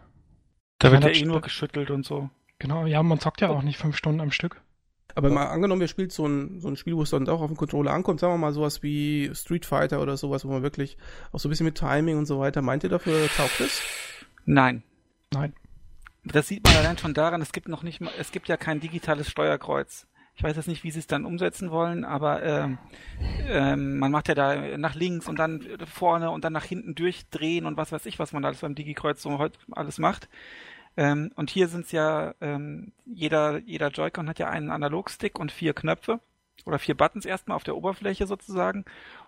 [0.79, 2.29] Da wird ja eh nur geschüttelt und so.
[2.59, 4.61] Genau, ja, man zockt ja auch nicht fünf Stunden am Stück.
[5.15, 7.49] Aber mal angenommen, ihr spielt so ein, so ein Spiel, wo es dann auch auf
[7.49, 10.97] den Controller ankommt, sagen wir mal sowas wie Street Fighter oder sowas, wo man wirklich
[11.31, 13.81] auch so ein bisschen mit Timing und so weiter, meint ihr dafür taugt es?
[14.45, 14.83] Nein.
[15.31, 15.53] Nein.
[16.25, 18.79] Das sieht man allein schon daran, es gibt noch nicht mal, es gibt ja kein
[18.79, 20.07] digitales Steuerkreuz.
[20.35, 22.77] Ich weiß jetzt nicht, wie sie es dann umsetzen wollen, aber ähm,
[23.47, 27.67] ähm, man macht ja da nach links und dann vorne und dann nach hinten durchdrehen
[27.67, 30.27] und was weiß ich, was man alles beim Digi-Kreuz so heute alles macht.
[30.95, 35.51] Ähm, und hier sind es ja, ähm, jeder, jeder Joy-Con hat ja einen Analogstick und
[35.51, 36.19] vier Knöpfe
[36.65, 38.85] oder vier Buttons erstmal auf der Oberfläche sozusagen.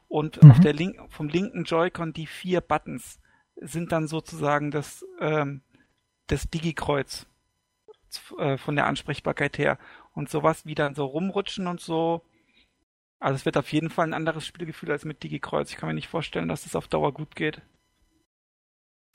[0.08, 0.52] Und mhm.
[0.52, 3.20] auf der Link vom linken Joy-Con die vier Buttons
[3.56, 5.62] sind dann sozusagen das, ähm,
[6.28, 7.26] das Digi-Kreuz
[8.38, 9.80] äh, von der Ansprechbarkeit her.
[10.14, 12.22] Und sowas wie dann so rumrutschen und so.
[13.20, 15.72] Also es wird auf jeden Fall ein anderes Spielgefühl als mit Digi-Kreuz.
[15.72, 17.62] Ich kann mir nicht vorstellen, dass das auf Dauer gut geht.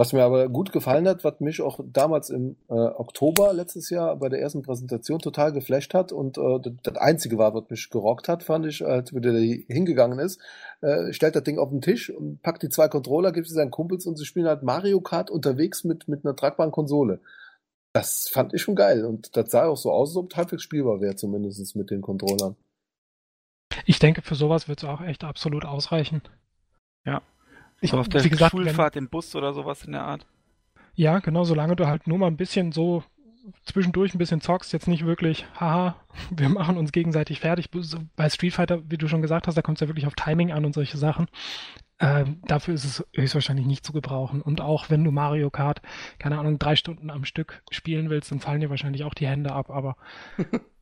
[0.00, 4.16] Was mir aber gut gefallen hat, was mich auch damals im äh, Oktober letztes Jahr
[4.16, 8.26] bei der ersten Präsentation total geflasht hat und äh, das, einzige war, was mich gerockt
[8.26, 10.40] hat, fand ich, als wieder hingegangen ist,
[10.80, 13.70] äh, stellt das Ding auf den Tisch und packt die zwei Controller, gibt sie seinen
[13.70, 17.20] Kumpels und sie spielen halt Mario Kart unterwegs mit, mit einer tragbaren Konsole.
[17.92, 20.62] Das fand ich schon geil und das sah auch so aus, als ob es halbwegs
[20.62, 22.56] spielbar wäre, zumindest mit den Controllern.
[23.84, 26.22] Ich denke, für sowas wird es auch echt absolut ausreichen.
[27.04, 27.20] Ja,
[27.80, 30.26] ich, so auf der gesagt, Schulfahrt wenn, im Bus oder sowas in der Art.
[30.94, 33.04] Ja, genau, solange du halt nur mal ein bisschen so
[33.64, 35.96] zwischendurch ein bisschen zockst, jetzt nicht wirklich, haha,
[36.30, 37.70] wir machen uns gegenseitig fertig.
[38.16, 40.52] Bei Street Fighter, wie du schon gesagt hast, da kommt es ja wirklich auf Timing
[40.52, 41.26] an und solche Sachen.
[41.98, 44.40] Ähm, dafür ist es höchstwahrscheinlich nicht zu gebrauchen.
[44.40, 45.82] Und auch wenn du Mario Kart,
[46.18, 49.52] keine Ahnung, drei Stunden am Stück spielen willst, dann fallen dir wahrscheinlich auch die Hände
[49.52, 49.96] ab, aber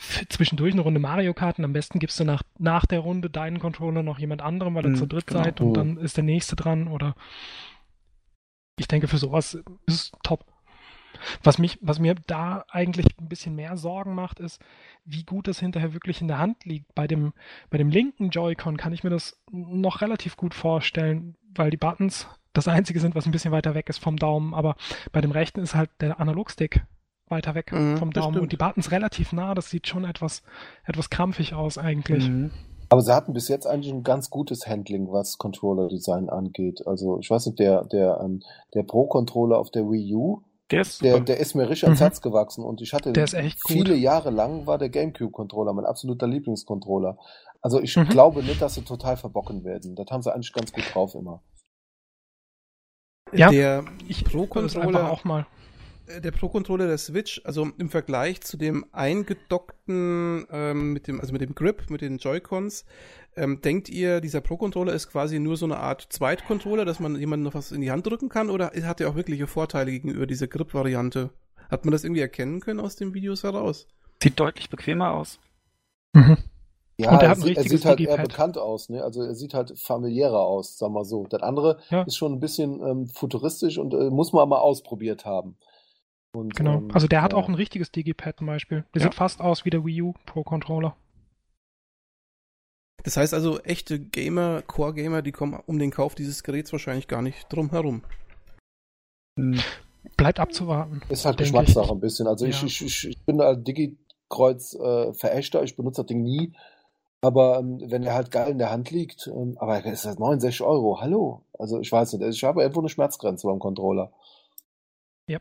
[0.00, 3.58] zwischendurch eine Runde Mario Kart und am besten gibst du nach, nach der Runde deinen
[3.58, 5.44] Controller noch jemand anderem, weil ihr mhm, zu dritt genau.
[5.44, 7.14] seid und dann ist der nächste dran oder
[8.76, 10.44] ich denke für sowas ist es top.
[11.44, 14.60] Was mich, was mir da eigentlich ein bisschen mehr Sorgen macht, ist,
[15.04, 16.92] wie gut das hinterher wirklich in der Hand liegt.
[16.96, 17.32] Bei dem,
[17.70, 22.28] bei dem linken Joy-Con kann ich mir das noch relativ gut vorstellen, weil die Buttons
[22.52, 24.76] das einzige sind, was ein bisschen weiter weg ist vom Daumen, aber
[25.12, 26.84] bei dem rechten ist halt der Analogstick
[27.28, 29.54] weiter weg mhm, vom Daumen und die Buttons relativ nah.
[29.54, 30.42] Das sieht schon etwas,
[30.84, 32.28] etwas krampfig aus eigentlich.
[32.28, 32.50] Mhm.
[32.90, 36.86] Aber sie hatten bis jetzt eigentlich ein ganz gutes Handling, was Controller-Design angeht.
[36.86, 38.42] Also ich weiß nicht, der, der, ähm,
[38.74, 42.04] der Pro-Controller auf der Wii U, der ist, der, der ist mir richtig ans mhm.
[42.04, 43.12] Herz gewachsen und ich hatte
[43.66, 47.18] viele Jahre lang war der GameCube-Controller mein absoluter Lieblingscontroller.
[47.60, 48.08] Also ich mhm.
[48.08, 49.94] glaube nicht, dass sie total verbocken werden.
[49.94, 51.42] Das haben sie eigentlich ganz gut drauf immer.
[53.32, 53.84] Ja, der
[54.24, 55.46] Pro-Controller auch mal.
[56.06, 61.32] Äh, der Pro-Controller der Switch, also im Vergleich zu dem eingedockten, ähm, mit dem, also
[61.32, 62.84] mit dem Grip, mit den Joy-Cons,
[63.36, 67.44] ähm, denkt ihr, dieser Pro-Controller ist quasi nur so eine Art Zweitcontroller, dass man jemandem
[67.44, 70.46] noch was in die Hand drücken kann, oder hat er auch wirkliche Vorteile gegenüber dieser
[70.46, 71.30] Grip-Variante?
[71.70, 73.88] Hat man das irgendwie erkennen können aus den Videos heraus?
[74.22, 75.40] Sieht deutlich bequemer aus.
[76.12, 76.36] Mhm.
[76.96, 79.02] Ja, und er, hat ein er sieht halt eher bekannt aus, ne?
[79.02, 81.26] Also er sieht halt familiärer aus, sagen wir so.
[81.26, 82.02] Das andere ja.
[82.02, 85.56] ist schon ein bisschen ähm, futuristisch und äh, muss man mal ausprobiert haben.
[86.34, 86.78] Und, genau.
[86.78, 88.84] Ähm, also der hat auch ein richtiges Digipad zum Beispiel.
[88.94, 89.08] Der ja.
[89.08, 90.96] sieht fast aus wie der Wii U Pro Controller.
[93.04, 97.22] Das heißt also, echte Gamer, Core-Gamer, die kommen um den Kauf dieses Geräts wahrscheinlich gar
[97.22, 98.02] nicht drum herum.
[99.38, 99.60] Hm.
[100.16, 101.02] Bleibt abzuwarten.
[101.08, 102.26] Ist halt Geschmackssache ein bisschen.
[102.26, 102.50] Also ja.
[102.50, 106.52] ich, ich, ich bin da Digi-Kreuz äh, Verächter, ich benutze das Ding nie.
[107.20, 110.62] Aber ähm, wenn er halt geil in der Hand liegt, ähm, aber es ist 69
[110.62, 111.42] Euro, hallo.
[111.58, 114.12] Also ich weiß nicht, ich habe irgendwo eine Schmerzgrenze beim Controller.
[115.26, 115.38] Ja.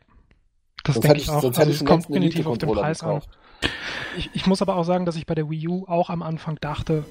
[0.84, 1.44] Das denke ich, ich auch.
[1.44, 3.22] Also es kommt definitiv auf den Preis an.
[4.18, 6.58] Ich, ich muss aber auch sagen, dass ich bei der Wii U auch am Anfang
[6.60, 7.06] dachte,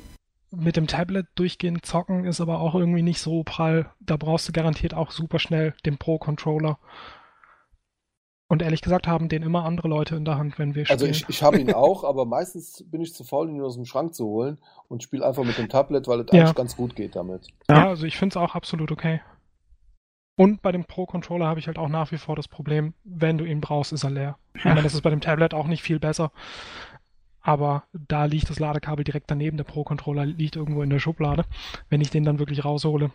[0.50, 3.90] mit dem Tablet durchgehend zocken ist aber auch irgendwie nicht so prall.
[4.00, 6.78] Da brauchst du garantiert auch super schnell den Pro-Controller.
[8.48, 11.12] Und ehrlich gesagt haben den immer andere Leute in der Hand, wenn wir also spielen.
[11.12, 13.86] Also ich, ich habe ihn auch, aber meistens bin ich zu faul, ihn aus dem
[13.86, 14.58] Schrank zu holen
[14.88, 16.42] und spiele einfach mit dem Tablet, weil es ja.
[16.42, 17.48] eigentlich ganz gut geht damit.
[17.70, 19.22] Ja, also ich finde es auch absolut okay.
[20.36, 23.44] Und bei dem Pro-Controller habe ich halt auch nach wie vor das Problem, wenn du
[23.44, 24.38] ihn brauchst, ist er leer.
[24.64, 24.74] Ja.
[24.74, 26.32] Das ist bei dem Tablet auch nicht viel besser.
[27.40, 29.56] Aber da liegt das Ladekabel direkt daneben.
[29.56, 31.44] Der Pro-Controller liegt irgendwo in der Schublade,
[31.90, 33.10] wenn ich den dann wirklich raushole.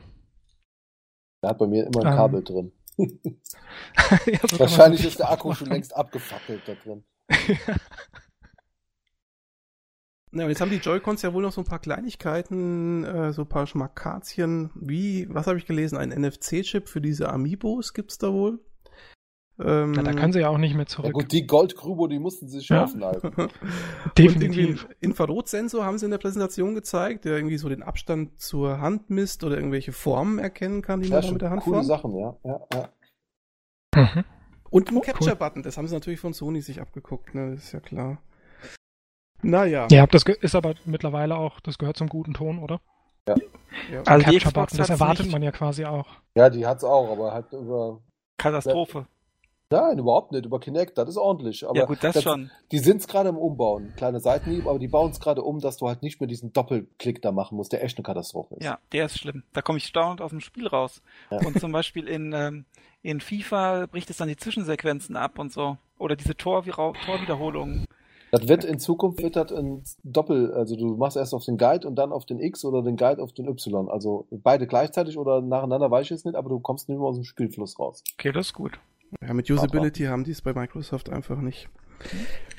[1.42, 2.72] Da hat bei mir immer ein ähm, Kabel drin.
[2.98, 7.04] ja, so Wahrscheinlich ist der Akku schon längst abgefackelt da drin.
[10.38, 13.44] Ja, und jetzt haben die Joy-Cons ja wohl noch so ein paar Kleinigkeiten, äh, so
[13.44, 14.70] ein paar Schmackazien.
[14.76, 15.98] Wie, was habe ich gelesen?
[15.98, 18.60] Ein NFC-Chip für diese Amiibos gibt's da wohl?
[19.60, 21.08] Ähm, ja, da können sie ja auch nicht mehr zurück.
[21.08, 23.08] Ja gut, die Goldgrubo, die mussten sie schaffen ja.
[23.12, 23.50] halten.
[24.16, 24.86] Definitiv.
[24.86, 29.10] Und Infrarotsensor haben sie in der Präsentation gezeigt, der irgendwie so den Abstand zur Hand
[29.10, 31.88] misst oder irgendwelche Formen erkennen kann, die ja, man mit der Hand coole formt.
[31.88, 32.38] Sachen, ja.
[32.44, 32.90] ja, ja.
[33.96, 34.24] Mhm.
[34.70, 37.72] Und ein oh, Capture-Button, das haben sie natürlich von Sony sich abgeguckt, ne, das ist
[37.72, 38.22] ja klar.
[39.42, 39.88] Naja.
[39.92, 42.82] Ja, das ist aber mittlerweile auch, das gehört zum guten Ton, oder?
[43.28, 43.36] Ja.
[43.92, 44.02] ja.
[44.06, 45.34] Also Capture-Button, das erwartet nicht.
[45.34, 46.08] man ja quasi auch.
[46.36, 48.02] Ja, die hat's auch, aber halt über...
[48.38, 49.08] Katastrophe.
[49.70, 50.46] Nein, überhaupt nicht.
[50.46, 51.68] Über Kinect, das ist ordentlich.
[51.68, 52.50] Aber ja, gut, das, das schon.
[52.72, 53.94] Die sind es gerade im Umbauen.
[53.98, 57.22] Kleine Seitenhieb, aber die bauen es gerade um, dass du halt nicht mehr diesen Doppelklick
[57.22, 58.64] da machen musst, der echt eine Katastrophe ist.
[58.64, 59.44] Ja, der ist schlimm.
[59.52, 61.02] Da komme ich staunend aus dem Spiel raus.
[61.30, 61.40] Ja.
[61.46, 62.66] Und zum Beispiel in, ähm,
[63.02, 65.78] in FIFA bricht es dann die Zwischensequenzen ab und so.
[65.98, 67.86] Oder diese Tor Torwiederholungen.
[68.32, 71.88] Das wird in Zukunft wird das ein Doppel, also du machst erst auf den Guide
[71.88, 73.90] und dann auf den X oder den Guide auf den Y.
[73.90, 77.16] Also beide gleichzeitig oder nacheinander weiß ich jetzt nicht, aber du kommst nicht mehr aus
[77.16, 78.04] dem Spielfluss raus.
[78.14, 78.80] Okay, das ist gut.
[79.22, 81.70] Ja, mit Usability haben die es bei Microsoft einfach nicht.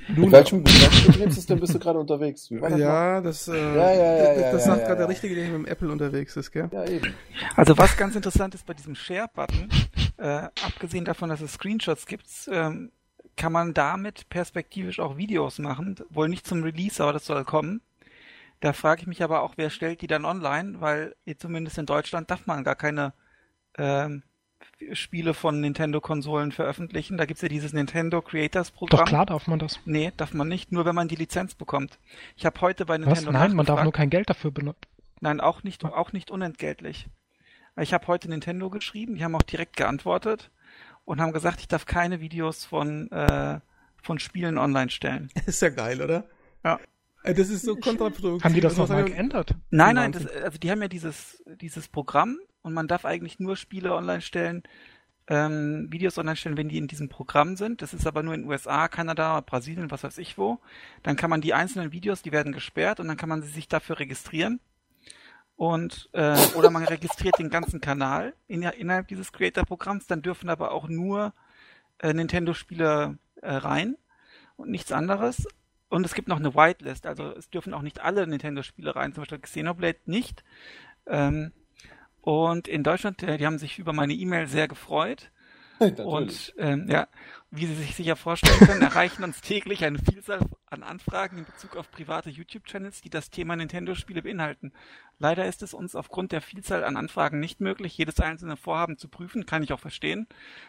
[0.09, 2.49] Nun, mit welchem, Betriebssystem bist du gerade unterwegs?
[2.49, 5.67] ja, das, äh, ja, ja, ja, das, das sagt gerade der Richtige, der mit dem
[5.67, 6.71] Apple unterwegs ist, gell?
[6.73, 7.15] Ja, eben.
[7.55, 9.69] Also was ganz interessant ist bei diesem Share-Button,
[10.17, 12.91] äh, abgesehen davon, dass es Screenshots gibt, ähm,
[13.39, 15.97] kann man damit perspektivisch auch Videos machen.
[16.11, 17.81] Wohl nicht zum Release, aber das soll kommen.
[18.61, 22.31] Da frage ich mich aber auch, wer stellt die dann online, weil zumindest in Deutschland
[22.31, 23.15] darf man gar keine
[23.79, 24.25] ähm,
[24.93, 27.17] Spiele von Nintendo-Konsolen veröffentlichen.
[27.17, 28.99] Da gibt's ja dieses Nintendo Creators Programm.
[28.99, 29.79] Doch klar darf man das.
[29.85, 31.99] Nee, darf man nicht, nur wenn man die Lizenz bekommt.
[32.37, 33.33] Ich habe heute bei Nintendo Was?
[33.33, 34.81] Nein, man darf nur kein Geld dafür benutzen.
[35.21, 37.09] Nein, auch nicht, auch nicht unentgeltlich.
[37.81, 40.51] Ich habe heute Nintendo geschrieben, die haben auch direkt geantwortet
[41.09, 43.61] und haben gesagt, ich darf keine Videos von, äh,
[44.03, 45.31] von Spielen online stellen.
[45.47, 46.25] Ist ja geil, oder?
[46.63, 46.79] Ja.
[47.23, 48.45] Äh, das ist so kontraproduktiv.
[48.45, 49.55] Haben die das nochmal geändert?
[49.71, 53.57] Nein, nein, das, also die haben ja dieses, dieses Programm und man darf eigentlich nur
[53.57, 54.63] Spiele online stellen,
[55.29, 57.81] ähm, Videos online stellen, wenn die in diesem Programm sind.
[57.81, 60.59] Das ist aber nur in USA, Kanada, Brasilien, was weiß ich wo.
[61.03, 63.99] Dann kann man die einzelnen Videos, die werden gesperrt und dann kann man sich dafür
[63.99, 64.61] registrieren
[65.59, 70.71] und äh, oder man registriert den ganzen Kanal in, innerhalb dieses Creator-Programms, dann dürfen aber
[70.71, 71.35] auch nur
[71.99, 73.97] äh, Nintendo-Spiele äh, rein
[74.57, 75.49] und nichts anderes.
[75.89, 79.23] Und es gibt noch eine Whitelist, also es dürfen auch nicht alle Nintendo-Spiele rein, zum
[79.23, 80.45] Beispiel Xenoblade nicht.
[81.07, 81.51] Ähm,
[82.21, 85.33] und in Deutschland, äh, die haben sich über meine E-Mail sehr gefreut.
[85.81, 87.09] und ähm, ja,
[87.51, 91.77] wie Sie sich sicher vorstellen können, erreichen uns täglich eine Vielzahl an Anfragen in Bezug
[91.77, 94.73] auf private YouTube-Channels, die das Thema Nintendo-Spiele beinhalten.
[95.19, 99.09] Leider ist es uns aufgrund der Vielzahl an Anfragen nicht möglich, jedes einzelne Vorhaben zu
[99.09, 100.27] prüfen, kann ich auch verstehen,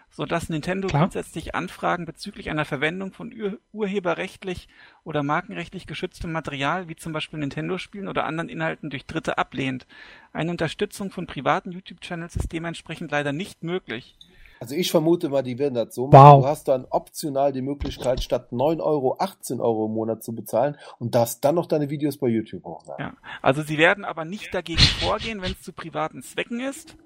[0.10, 1.02] so dass Nintendo Klar.
[1.02, 4.70] grundsätzlich Anfragen bezüglich einer Verwendung von ur urheberrechtlich
[5.04, 9.86] oder markenrechtlich geschütztem Material, wie zum Beispiel Nintendo-Spielen oder anderen Inhalten durch Dritte ablehnt.
[10.32, 14.16] Eine Unterstützung von privaten YouTube-Channels ist dementsprechend leider nicht möglich.
[14.60, 16.38] Also ich vermute mal, die werden das so machen.
[16.38, 16.42] Wow.
[16.42, 20.78] Du hast dann optional die Möglichkeit, statt 9 Euro 18 Euro im Monat zu bezahlen
[21.00, 23.06] und darfst dann noch deine Videos bei YouTube hochladen.
[23.06, 26.98] Ja, also sie werden aber nicht dagegen vorgehen, wenn es zu privaten Zwecken ist.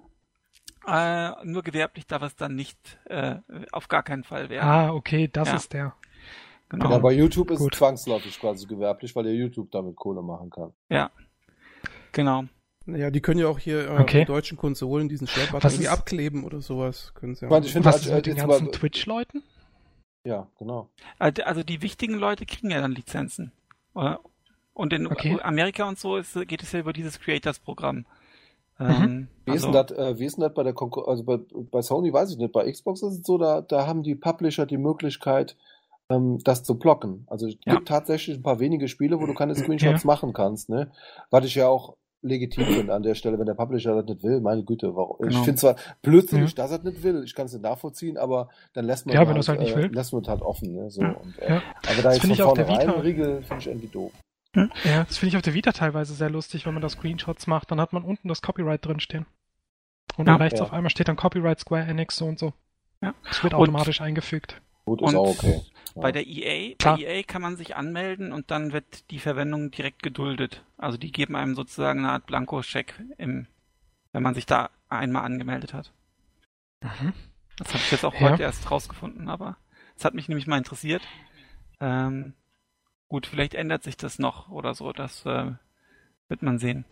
[0.87, 3.35] Äh, nur gewerblich darf es dann nicht äh,
[3.71, 4.67] auf gar keinen Fall werden.
[4.67, 5.55] Ah, okay, das ja.
[5.55, 5.93] ist der.
[6.69, 6.89] Genau.
[6.89, 7.73] Ja, bei YouTube ist Gut.
[7.73, 10.73] es zwangsläufig quasi gewerblich, weil der YouTube damit Kohle machen kann.
[10.89, 11.11] Ja,
[12.11, 12.45] genau.
[12.85, 14.25] Naja, die können ja auch hier äh, okay.
[14.25, 17.13] deutschen Konsolen diesen Share-Button irgendwie abkleben oder sowas.
[17.13, 19.43] Können sie ja ich finde, Was ist mit den ganzen Twitch-Leuten?
[20.25, 20.89] Ja, genau.
[21.19, 23.51] Also die wichtigen Leute kriegen ja dann Lizenzen.
[24.73, 25.39] Und in okay.
[25.41, 28.05] Amerika und so ist, geht es ja über dieses Creators-Programm.
[28.79, 28.85] Mhm.
[28.89, 31.37] Ähm, wie, also, ist das, äh, wie ist denn das bei der Konkur also bei,
[31.37, 34.65] bei Sony weiß ich nicht, bei Xbox ist es so, da, da haben die Publisher
[34.65, 35.55] die Möglichkeit,
[36.09, 37.25] ähm, das zu blocken.
[37.27, 37.75] Also es ja.
[37.75, 40.07] gibt tatsächlich ein paar wenige Spiele, wo du keine Screenshots ja.
[40.07, 40.91] machen kannst, ne?
[41.29, 44.39] Was ich ja auch legitim finde an der Stelle, wenn der Publisher das nicht will,
[44.39, 45.17] meine Güte, warum?
[45.19, 45.29] Genau.
[45.29, 46.55] Ich finde zwar blödsinnig, ja.
[46.55, 49.25] dass er das nicht will, ich kann es nicht nachvollziehen, aber dann lässt man ja,
[49.25, 49.91] halt, halt nicht äh, will.
[49.93, 50.89] lässt man halt offen, ne?
[50.89, 51.11] So, ja.
[51.11, 51.61] und, äh, aber
[51.97, 54.11] da das jetzt von vornherein Riegel finde ich irgendwie doof.
[54.55, 57.71] Ja, das finde ich auf der Vita teilweise sehr lustig, wenn man da Screenshots macht,
[57.71, 59.25] dann hat man unten das Copyright drinstehen.
[60.15, 62.53] Und dann rechts auf einmal steht dann Copyright Square Enix so und so.
[63.01, 63.15] Ja.
[63.27, 64.61] Das wird automatisch und eingefügt.
[64.85, 65.61] Gut, ist und auch okay.
[65.95, 70.01] Bei der EA, bei EA kann man sich anmelden und dann wird die Verwendung direkt
[70.01, 70.63] geduldet.
[70.77, 73.47] Also die geben einem sozusagen eine Art Blankoscheck im,
[74.11, 75.91] wenn man sich da einmal angemeldet hat.
[76.81, 77.13] Mhm.
[77.57, 78.21] Das habe ich jetzt auch ja.
[78.21, 79.57] heute erst rausgefunden, aber
[79.95, 81.03] es hat mich nämlich mal interessiert.
[81.79, 82.33] Ähm,
[83.07, 85.51] gut, vielleicht ändert sich das noch oder so, das äh,
[86.27, 86.85] wird man sehen.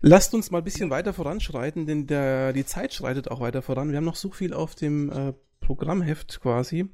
[0.00, 3.90] Lasst uns mal ein bisschen weiter voranschreiten, denn der, die Zeit schreitet auch weiter voran.
[3.90, 6.88] Wir haben noch so viel auf dem äh, Programmheft quasi.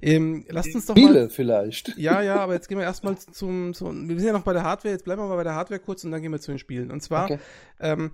[0.00, 1.94] Ähm, lasst uns doch Spiele mal, vielleicht.
[1.96, 4.62] Ja, ja, aber jetzt gehen wir erstmal zum, zum, wir sind ja noch bei der
[4.62, 6.58] Hardware, jetzt bleiben wir mal bei der Hardware kurz und dann gehen wir zu den
[6.58, 6.90] Spielen.
[6.90, 7.38] Und zwar, okay.
[7.80, 8.12] ähm,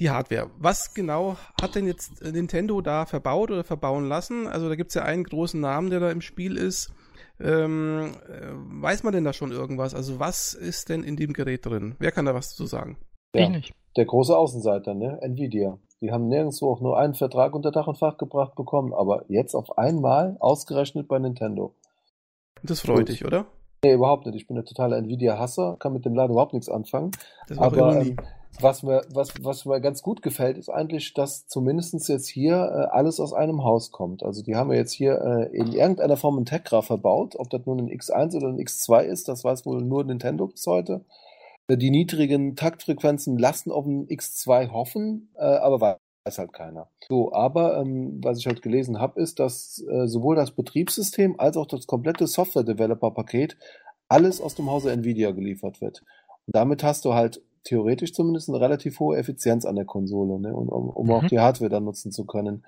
[0.00, 0.50] die Hardware.
[0.58, 4.46] Was genau hat denn jetzt Nintendo da verbaut oder verbauen lassen?
[4.46, 6.92] Also da gibt's ja einen großen Namen, der da im Spiel ist.
[7.38, 8.48] Ähm, äh,
[8.82, 9.94] weiß man denn da schon irgendwas?
[9.94, 11.96] Also was ist denn in dem Gerät drin?
[11.98, 12.98] Wer kann da was zu sagen?
[13.34, 13.74] Ja, ich nicht.
[13.96, 15.18] Der große Außenseiter, ne?
[15.20, 15.78] Nvidia.
[16.00, 19.54] Die haben nirgendwo auch nur einen Vertrag unter Dach und Fach gebracht bekommen, aber jetzt
[19.54, 21.74] auf einmal ausgerechnet bei Nintendo.
[22.62, 23.08] Das freut Gut.
[23.08, 23.46] dich, oder?
[23.82, 24.36] Nee, überhaupt nicht.
[24.36, 27.12] Ich bin ein totaler Nvidia-Hasser, kann mit dem Laden überhaupt nichts anfangen.
[27.56, 28.16] aber ähm,
[28.60, 32.94] was, mir, was, was mir ganz gut gefällt, ist eigentlich, dass zumindest jetzt hier äh,
[32.94, 34.22] alles aus einem Haus kommt.
[34.22, 37.36] Also die haben ja jetzt hier äh, in irgendeiner Form ein Tegra verbaut.
[37.38, 40.66] Ob das nun ein X1 oder ein X2 ist, das weiß wohl nur Nintendo bis
[40.66, 41.04] heute.
[41.76, 46.88] Die niedrigen Taktfrequenzen lassen auf ein X2 hoffen, äh, aber weiß halt keiner.
[47.08, 51.56] So, aber ähm, was ich halt gelesen habe, ist, dass äh, sowohl das Betriebssystem als
[51.56, 53.56] auch das komplette Software-Developer-Paket
[54.08, 56.02] alles aus dem Hause Nvidia geliefert wird.
[56.46, 60.54] Und damit hast du halt theoretisch zumindest eine relativ hohe Effizienz an der Konsole, ne?
[60.54, 61.12] um, um, um mhm.
[61.12, 62.64] auch die Hardware dann nutzen zu können.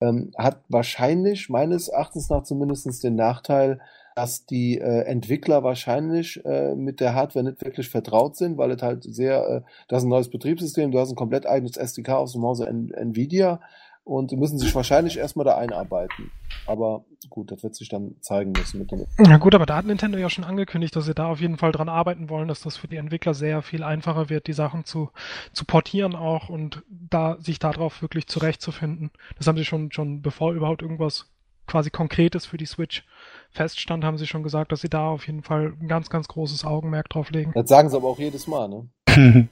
[0.00, 3.80] Ähm, hat wahrscheinlich meines Erachtens nach zumindest den Nachteil,
[4.18, 8.82] dass die äh, Entwickler wahrscheinlich äh, mit der Hardware nicht wirklich vertraut sind, weil es
[8.82, 12.32] halt sehr, äh, das ist ein neues Betriebssystem, du hast ein komplett eigenes SDK aus
[12.32, 13.60] dem Hause N Nvidia
[14.02, 16.32] und müssen sich wahrscheinlich erstmal da einarbeiten.
[16.66, 19.06] Aber gut, das wird sich dann zeigen müssen mit dem.
[19.24, 21.70] Ja gut, aber da hat Nintendo ja schon angekündigt, dass sie da auf jeden Fall
[21.70, 25.10] dran arbeiten wollen, dass das für die Entwickler sehr viel einfacher wird, die Sachen zu,
[25.52, 29.12] zu portieren auch und da sich darauf wirklich zurechtzufinden.
[29.36, 31.30] Das haben sie schon, schon bevor überhaupt irgendwas
[31.68, 33.04] quasi Konkretes für die Switch
[33.50, 36.64] feststand, haben sie schon gesagt, dass sie da auf jeden Fall ein ganz, ganz großes
[36.64, 37.52] Augenmerk drauf legen.
[37.54, 38.88] Das sagen sie aber auch jedes Mal, ne?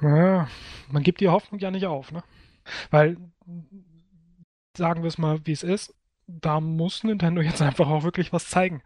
[0.00, 0.48] naja,
[0.90, 2.22] man gibt die Hoffnung ja nicht auf, ne?
[2.90, 3.16] Weil,
[4.76, 5.94] sagen wir es mal, wie es ist,
[6.26, 8.82] da muss Nintendo jetzt einfach auch wirklich was zeigen.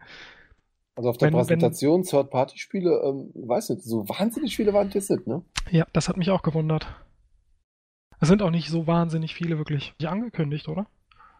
[0.95, 5.27] Also auf der wenn, Präsentation Third-Party-Spiele, ähm, weiß nicht, so wahnsinnig viele waren das nicht,
[5.27, 5.43] ne?
[5.69, 6.87] Ja, das hat mich auch gewundert.
[8.19, 10.87] Es sind auch nicht so wahnsinnig viele wirklich angekündigt, oder?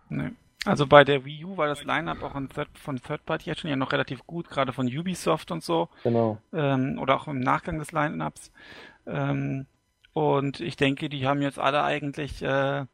[0.09, 0.29] Nee.
[0.67, 3.69] Also bei der Wii U war das Line-Up auch Third, von Third Party jetzt schon
[3.69, 5.87] ja noch relativ gut, gerade von Ubisoft und so.
[6.03, 6.37] Genau.
[6.53, 8.51] Ähm, oder auch im Nachgang des Line-Ups.
[9.05, 9.65] Ähm,
[10.13, 12.85] und ich denke, die haben jetzt alle eigentlich äh,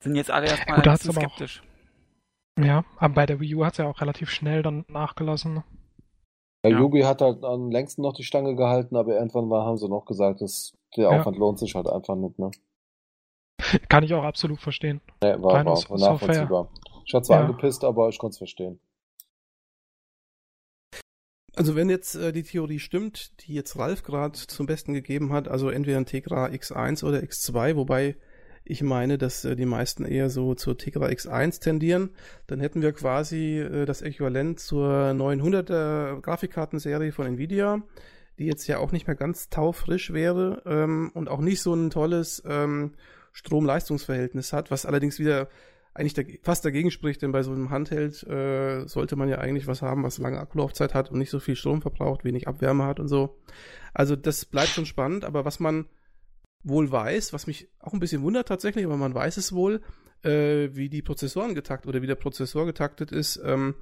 [0.00, 1.62] Sind jetzt alle erstmal Gut, aber auch- skeptisch.
[2.58, 5.64] Ja, aber bei der Wii U hat es ja auch relativ schnell dann nachgelassen.
[6.62, 6.78] Der Ja.
[6.78, 10.04] Yugi hat halt am längsten noch die Stange gehalten, aber irgendwann war, haben sie noch
[10.04, 11.18] gesagt, dass der Ja.
[11.20, 12.50] Aufwand lohnt sich halt einfach nicht, ne?
[13.88, 15.00] Kann ich auch absolut verstehen.
[15.22, 16.68] Nee, war, Rein war, aus war nachvollziehbar.
[17.06, 17.46] Ich war zwar Ja.
[17.46, 18.80] angepisst, aber ich konnte es verstehen.
[21.56, 25.46] Also wenn jetzt äh, die Theorie stimmt, die jetzt Ralf gerade zum Besten gegeben hat,
[25.46, 28.16] also entweder ein Tegra X1 oder X2, wobei
[28.64, 32.10] ich meine, dass äh, die meisten eher so zur Tegra X1 tendieren,
[32.46, 37.82] dann hätten wir quasi äh, das Äquivalent zur 900er Grafikkartenserie von Nvidia,
[38.38, 41.90] die jetzt ja auch nicht mehr ganz taufrisch wäre ähm, und auch nicht so ein
[41.90, 42.94] tolles ähm,
[43.34, 45.48] Strom-Leistungsverhältnis hat, was allerdings wieder
[45.92, 49.66] eigentlich dag fast dagegen spricht, denn bei so einem Handheld äh, sollte man ja eigentlich
[49.66, 52.98] was haben, was lange Akkulaufzeit hat und nicht so viel Strom verbraucht, wenig Abwärme hat
[52.98, 53.36] und so.
[53.92, 55.86] Also das bleibt schon spannend, aber was man
[56.64, 59.82] wohl weiß, was mich auch ein bisschen wundert tatsächlich, aber man weiß es wohl,
[60.22, 63.40] äh, wie die Prozessoren getaktet oder wie der Prozessor getaktet ist.
[63.44, 63.74] Ähm,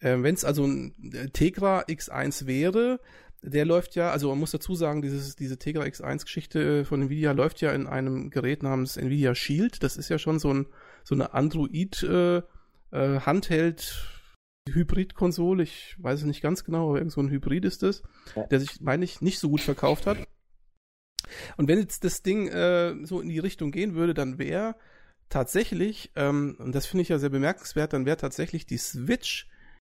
[0.00, 2.98] äh, Wenn es also ein äh, Tegra X1 wäre,
[3.42, 7.60] der läuft ja, also man muss dazu sagen, dieses, diese Tegra X1-Geschichte von Nvidia läuft
[7.60, 9.82] ja in einem Gerät namens Nvidia Shield.
[9.82, 10.66] Das ist ja schon so, ein,
[11.02, 12.42] so eine Android äh,
[12.92, 13.20] äh,
[14.68, 15.64] Hybrid-Konsole.
[15.64, 18.02] Ich weiß es nicht ganz genau, aber irgend so ein Hybrid ist das,
[18.36, 18.46] Ja.
[18.46, 20.18] der sich, meine ich, nicht so gut verkauft hat.
[21.56, 24.76] Und wenn jetzt das Ding äh, so in die Richtung gehen würde, dann wäre
[25.28, 29.48] tatsächlich, ähm, und das finde ich ja sehr bemerkenswert, dann wäre tatsächlich die Switch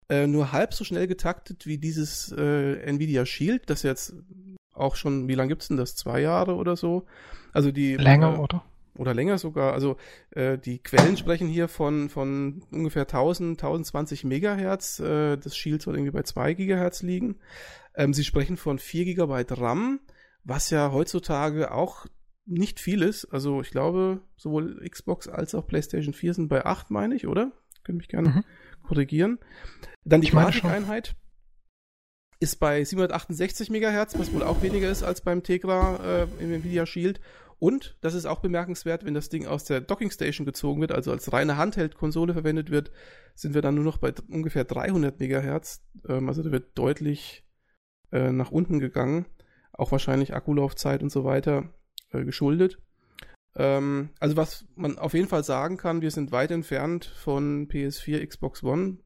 [0.08, 4.14] äh, nur halb so schnell getaktet wie dieses äh, Nvidia Shield, das jetzt
[4.72, 5.96] auch schon, wie lange gibt's denn das?
[5.96, 7.06] Zwei Jahre oder so?
[7.52, 8.62] Also die Länger, äh, oder?
[8.98, 9.72] oder länger sogar.
[9.72, 9.96] Also
[10.30, 15.00] äh, die Quellen sprechen hier von, von ungefähr 1000, 1020 Megahertz.
[15.00, 17.36] Äh, das Shield soll irgendwie bei 2 Gigahertz liegen.
[17.94, 20.00] Ähm, sie sprechen von 4 Gigabyte RAM,
[20.44, 22.06] was ja heutzutage auch
[22.44, 23.24] nicht viel ist.
[23.26, 27.52] Also ich glaube, sowohl Xbox als auch PlayStation 4 sind bei 8, meine ich, oder?
[27.84, 28.44] Können mich gerne Mhm.
[28.86, 29.38] Korrigieren.
[30.04, 30.30] Dann die.
[30.30, 31.16] Grafikeinheit
[32.38, 36.86] ist bei 768 Megahertz, was wohl auch weniger ist als beim Tegra äh, im Nvidia
[36.86, 37.20] Shield.
[37.58, 41.10] Und, das ist auch bemerkenswert, wenn das Ding aus der Docking Station gezogen wird, also
[41.10, 42.90] als reine Handheld-Konsole verwendet wird,
[43.34, 45.82] sind wir dann nur noch bei ungefähr 300 Megahertz.
[46.06, 47.46] Ähm, also da wird deutlich
[48.12, 49.26] äh, nach unten gegangen.
[49.72, 51.72] Auch wahrscheinlich Akkulaufzeit und so weiter
[52.10, 52.78] äh, geschuldet.
[53.56, 58.26] Ähm, also was man auf jeden Fall sagen kann, wir sind weit entfernt von PS4,
[58.26, 58.98] Xbox One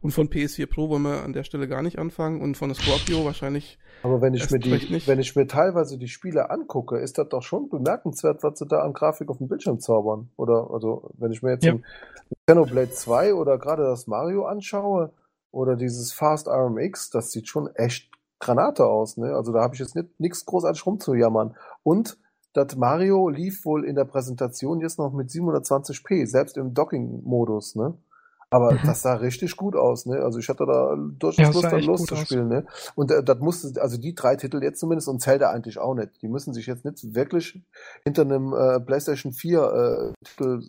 [0.00, 2.76] und von PS4 Pro wollen wir an der Stelle gar nicht anfangen und von der
[2.76, 7.18] Scorpio wahrscheinlich Aber wenn ich mir die, wenn ich mir teilweise die Spiele angucke, ist
[7.18, 10.30] das doch schon bemerkenswert, was sie da an Grafik auf dem Bildschirm zaubern.
[10.36, 11.74] Oder, also, wenn ich mir jetzt Ja.
[12.46, 15.12] Xenoblade 2 oder gerade das Mario anschaue
[15.50, 19.34] oder dieses Fast RMX, das sieht schon echt Granate aus, ne?
[19.34, 21.56] Also da habe ich jetzt nicht nichts großartig rumzujammern.
[21.82, 22.18] Und
[22.56, 27.94] das Mario lief wohl in der Präsentation jetzt noch mit 720p, selbst im Docking-Modus, ne?
[28.48, 28.86] Aber Mhm.
[28.86, 30.22] das sah richtig gut aus, ne?
[30.22, 32.66] Also ich hatte da Ja, durchaus es Lust, dann loszuspielen, ne?
[32.94, 36.22] Und äh, das musste, also die drei Titel jetzt zumindest und Zelda eigentlich auch nicht.
[36.22, 37.60] Die müssen sich jetzt nicht wirklich
[38.04, 40.62] hinter einem äh, PlayStation 4 äh, Titel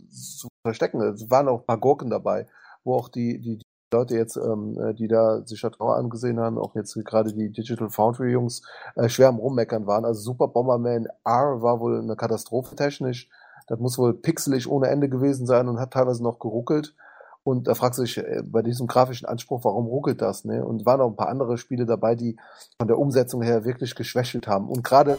[0.65, 1.01] verstecken.
[1.01, 2.47] Es waren auch ein paar Gurken dabei,
[2.83, 3.61] wo auch die, die
[3.93, 7.49] Leute jetzt, ähm, äh, die da sich das auch angesehen haben, auch jetzt gerade die
[7.49, 8.61] Digital Foundry Jungs,
[8.95, 10.03] äh, schwer am Rummeckern waren.
[10.03, 13.29] Also Super Bomberman R war wohl eine Katastrophe technisch.
[13.67, 16.95] Das muss wohl pixelig ohne Ende gewesen sein und hat teilweise noch geruckelt.
[17.43, 20.43] Und da fragst du dich äh, bei diesem grafischen Anspruch, warum ruckelt das?
[20.43, 20.65] Ne?
[20.65, 22.37] Und waren auch ein paar andere Spiele dabei, die
[22.77, 24.67] von der Umsetzung her wirklich geschwächelt haben.
[24.67, 25.17] Und gerade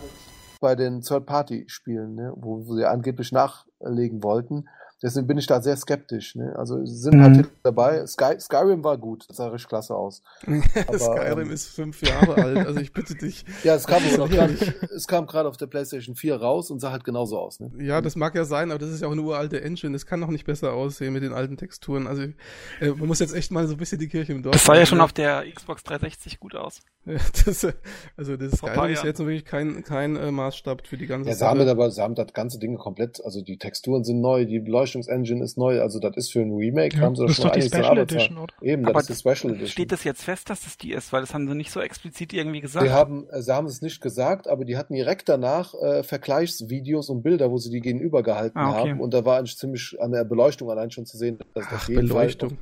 [0.61, 2.35] bei den Third-Party-Spielen, ne?
[2.37, 4.67] wo sie angeblich nachlegen wollten,
[5.03, 6.35] deswegen bin ich da sehr skeptisch.
[6.35, 6.55] Ne?
[6.57, 7.35] Also sind Mhm.
[7.35, 8.07] Titel dabei.
[8.07, 10.23] Sky, Skyrim war gut, das sah richtig klasse aus.
[10.87, 13.45] Aber, Skyrim ähm, ist fünf Jahre alt, also ich bitte dich.
[13.65, 14.51] Ja, es kam, grad,
[14.95, 17.61] es kam gerade auf der PlayStation 4 raus und sah halt genauso aus.
[17.61, 17.71] Ne?
[17.81, 19.93] Ja, das mag ja sein, aber das ist ja auch eine uralte Engine.
[19.93, 22.07] Das kann doch nicht besser aussehen mit den alten Texturen.
[22.07, 22.33] Also äh,
[22.81, 24.55] man muss jetzt echt mal so ein bisschen die Kirche im Dorf.
[24.55, 25.05] Das sah ja schon ne?
[25.05, 26.81] auf der Xbox 360 gut aus.
[27.05, 27.67] Das,
[28.17, 31.47] also das Skyrim ist jetzt wirklich kein, kein äh, Maßstab für die ganze Ja, sie
[31.47, 34.61] haben aber, sie haben das ganze Ding komplett, also die Texturen sind neu, die
[34.93, 37.45] Beleuchtungsengine ist neu, also das ist für ein Remake, Ja, haben sie das ist schon
[37.47, 38.55] doch die einiges an Special Edition, oder?
[38.63, 39.69] Eben, Aber das ist die Special Edition.
[39.69, 41.13] Steht das jetzt fest, dass das die ist?
[41.13, 42.87] Weil das haben sie nicht so explizit irgendwie gesagt.
[42.87, 47.11] Sie haben, äh, sie haben es nicht gesagt, aber die hatten direkt danach äh, Vergleichsvideos
[47.11, 48.91] und Bilder, wo sie die gegenüber gehalten Ah, okay.
[48.91, 49.01] haben.
[49.01, 51.73] Und da war eigentlich ziemlich an der Beleuchtung allein schon zu sehen, dass das Ach,
[51.75, 52.51] auf jeden Beleuchtung.
[52.51, 52.59] Fall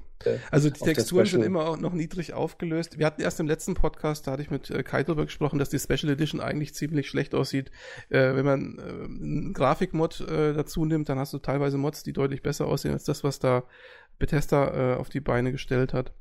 [0.51, 2.99] Also die Texturen sind immer auch noch niedrig aufgelöst.
[2.99, 5.69] Wir hatten erst im letzten Podcast, da hatte ich mit äh, Kai drüber gesprochen, dass
[5.69, 7.71] die Special Edition eigentlich ziemlich schlecht aussieht.
[8.09, 12.13] Äh, wenn man äh, einen Grafikmod äh, dazu nimmt, dann hast du teilweise Mods, die
[12.13, 13.65] deutlich besser aussehen als das, was da
[14.19, 16.13] Bethesda äh, auf die Beine gestellt hat.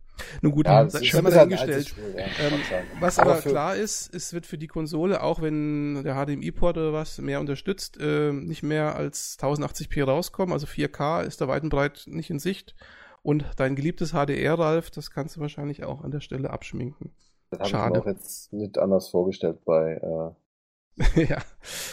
[0.42, 1.94] Nun gut, Ja, sei mal dahingestellt.
[2.16, 2.60] Ähm.
[3.00, 6.94] Was Aber aber, klar ist, es wird für die Konsole, auch wenn der HDMI-Port oder
[6.94, 10.54] was mehr unterstützt, äh, nicht mehr als 1080p rauskommen.
[10.54, 12.76] Also 4K ist da weit und breit nicht in Sicht.
[13.26, 17.12] Und dein geliebtes HDR, Ralf, das kannst du wahrscheinlich auch an der Stelle abschminken.
[17.50, 20.36] Das habe ich mir auch jetzt nicht anders vorgestellt bei.
[20.96, 21.42] Äh, ja.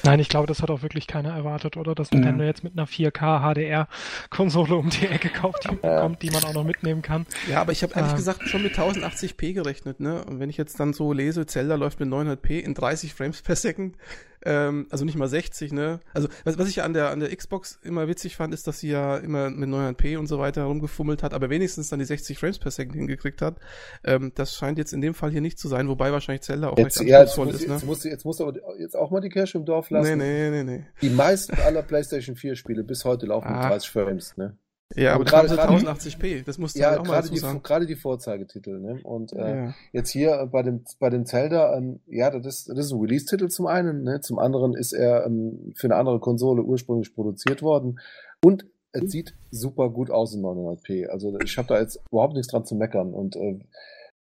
[0.05, 1.95] Nein, ich glaube, das hat auch wirklich keiner erwartet, oder?
[1.95, 6.01] Dass Nintendo jetzt mit einer 4K HDR-Konsole um die Ecke kauft, die, Ja.
[6.01, 7.27] kommt, die man auch noch mitnehmen kann.
[7.49, 8.17] Ja, aber ich habe ehrlich Ah.
[8.17, 10.25] gesagt schon mit 1080p gerechnet, ne?
[10.25, 13.57] Und wenn ich jetzt dann so lese, Zelda läuft mit 900p in 30 Frames per
[13.57, 13.97] Second,
[14.45, 16.01] ähm, also nicht mal 60, ne?
[16.15, 18.89] Also was, was ich an der an der Xbox immer witzig fand, ist, dass sie
[18.91, 22.59] ja immer mit 900p und so weiter rumgefummelt hat, aber wenigstens dann die 60 Frames
[22.59, 23.59] per Second hingekriegt hat.
[24.03, 26.79] Ähm, das scheint jetzt in dem Fall hier nicht zu sein, wobei wahrscheinlich Zelda auch
[26.79, 27.75] jetzt, recht ja, jetzt, muss, ist, ne?
[27.75, 30.19] jetzt, muss, jetzt muss aber jetzt auch mal die Kirche im Dorf Nee, lassen.
[30.19, 30.85] nee, nee, nee.
[31.01, 33.69] Die meisten aller PlayStation 4 Spiele bis heute laufen mit Ah.
[33.71, 34.57] 30 Frames, ne?
[34.95, 37.63] Ja, aber gerade- 1080p, das musst du Ja, halt auch mal gerade dazu die, sagen.
[37.63, 39.01] gerade die Vorzeigetitel, ne?
[39.05, 39.75] Und äh, Ja.
[39.93, 43.01] jetzt hier äh, bei dem, bei dem Zelda, ähm, ja, das ist, das ist ein
[43.01, 44.21] Release-Titel zum einen, ne?
[44.21, 48.01] Zum anderen ist er ähm, für eine andere Konsole ursprünglich produziert worden.
[48.45, 51.07] Und es sieht super gut aus in 900p.
[51.07, 53.15] Also ich habe da jetzt überhaupt nichts dran zu meckern.
[53.15, 53.61] Und äh,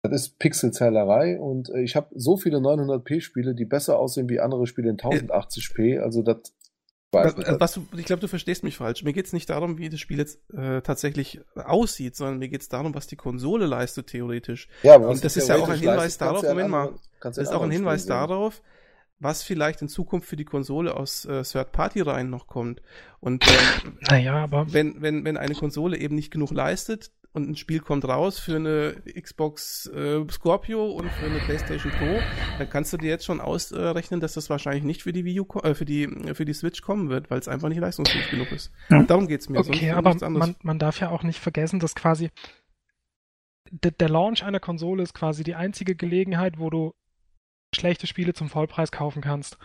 [0.02, 4.66] das ist Pixelzählerei und äh, ich habe so viele 900p-Spiele, die besser aussehen wie andere
[4.66, 6.00] Spiele in 1080p.
[6.00, 6.38] Also das
[7.12, 7.60] weiß Was, ich nicht.
[7.60, 9.04] was du, ich glaube, du verstehst mich falsch.
[9.04, 12.94] Mir geht's nicht darum, wie das Spiel jetzt äh, tatsächlich aussieht, sondern mir geht's darum,
[12.94, 14.68] was die Konsole leistet, theoretisch.
[14.82, 17.52] Ja, aber und das ist ja auch ein Hinweis leistest, darauf, Moment mal, Das ist
[17.52, 18.28] auch ein Hinweis Spielen sehen.
[18.28, 18.62] darauf,
[19.20, 22.82] was vielleicht in Zukunft für die Konsole aus äh, Third-Party-Reihen noch kommt.
[23.20, 27.56] Und ähm, Naja, aber wenn, wenn, wenn eine Konsole eben nicht genug leistet und ein
[27.56, 32.20] Spiel kommt raus für eine Xbox äh, Scorpio und für eine PlayStation Pro,
[32.58, 35.46] dann kannst du dir jetzt schon ausrechnen, dass das wahrscheinlich nicht für die Wii U,
[35.62, 38.70] äh, für die für die Switch kommen wird, weil es einfach nicht leistungsfähig genug ist.
[38.90, 39.02] Ja.
[39.02, 39.60] Darum geht's mir.
[39.60, 42.30] Okay, aber man, man darf ja auch nicht vergessen, dass quasi
[43.72, 46.94] der, Launch einer Konsole ist quasi die einzige Gelegenheit, wo du
[47.74, 49.56] schlechte Spiele zum Vollpreis kaufen kannst.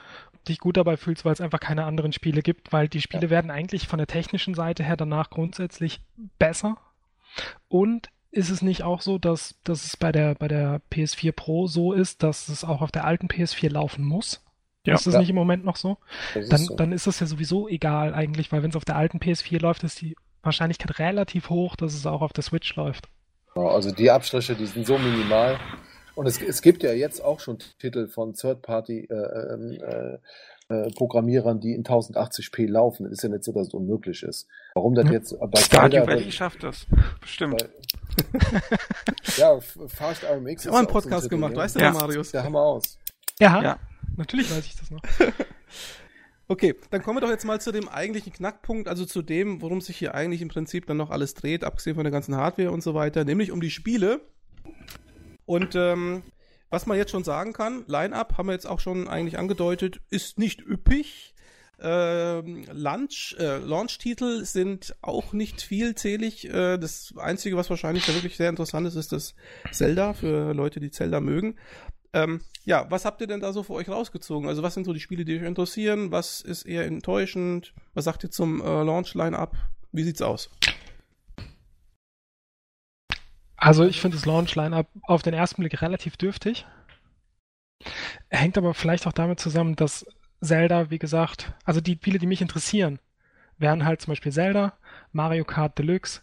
[0.48, 3.52] Dich gut dabei fühlst, weil es einfach keine anderen Spiele gibt, weil die Spiele werden
[3.52, 6.02] eigentlich von der technischen Seite her danach grundsätzlich
[6.40, 6.78] besser.
[7.68, 11.68] Und ist es nicht auch so, dass, dass es bei der, bei der PS4 Pro
[11.68, 14.44] so ist, dass es auch auf der alten PS4 laufen muss?
[14.86, 14.94] Ja.
[14.96, 15.20] ist das Ja.
[15.20, 15.98] nicht im Moment noch so?
[16.34, 16.76] Ist dann, so.
[16.76, 19.84] dann ist das ja sowieso egal eigentlich, weil wenn es auf der alten PS4 läuft,
[19.84, 23.10] ist die Wahrscheinlichkeit relativ hoch, dass es auch auf der Switch läuft.
[23.54, 25.60] Genau, also die Abstriche, die sind so minimal.
[26.16, 30.20] Und es, es gibt ja jetzt auch schon Titel von Third-Party-Programmierern, äh, äh,
[30.96, 33.04] Programmierern, die in 1080p laufen.
[33.06, 34.48] Das ist ja nicht so, dass es unmöglich ist.
[34.74, 35.14] Warum das Hm.
[35.14, 36.86] jetzt bei Stardew Valley schafft das.
[37.22, 37.58] Bestimmt.
[37.58, 37.70] bei,
[39.38, 41.92] ja, Fast RMX Ich hab auch einen Podcast gemacht, weißt du, Ja.
[41.92, 42.32] Marius?
[42.32, 42.98] Der Hammer aus.
[43.40, 43.80] Ja, Ja.
[44.18, 45.02] natürlich weiß ich das noch.
[46.50, 49.82] Okay, dann kommen wir doch jetzt mal zu dem eigentlichen Knackpunkt, also zu dem, worum
[49.82, 52.82] sich hier eigentlich im Prinzip dann noch alles dreht, abgesehen von der ganzen Hardware und
[52.82, 54.22] so weiter, nämlich um die Spiele.
[55.46, 56.24] Und ähm,
[56.70, 60.38] was man jetzt schon sagen kann, Line-Up haben wir jetzt auch schon eigentlich angedeutet, ist
[60.38, 61.34] nicht üppig.
[61.80, 66.50] Ähm, Launch, äh, Launch-Titel sind auch nicht vielzählig.
[66.50, 69.36] Äh, das Einzige, was wahrscheinlich da wirklich sehr interessant ist, ist das
[69.72, 71.56] Zelda für Leute, die Zelda mögen.
[72.14, 74.50] Ähm, ja, was habt ihr denn da so für euch rausgezogen?
[74.50, 76.12] Also was sind so die Spiele, die euch interessieren?
[76.12, 77.74] Was ist eher enttäuschend?
[77.94, 79.56] Was sagt ihr zum äh, Launch-Line-Up?
[79.92, 80.50] Wie sieht's aus?
[83.58, 86.66] Also ich finde das Launch-Line-Up auf den ersten Blick relativ dürftig.
[88.30, 90.06] Hängt aber vielleicht auch damit zusammen, dass
[90.42, 93.00] Zelda, wie gesagt, also die Spiele, die mich interessieren,
[93.58, 94.74] wären halt zum Beispiel Zelda,
[95.12, 96.22] Mario Kart Deluxe,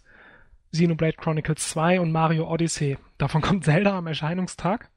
[0.73, 2.99] Xenoblade Chronicles 2 und Mario Odyssey.
[3.19, 4.91] Davon kommt Zelda am Erscheinungstag.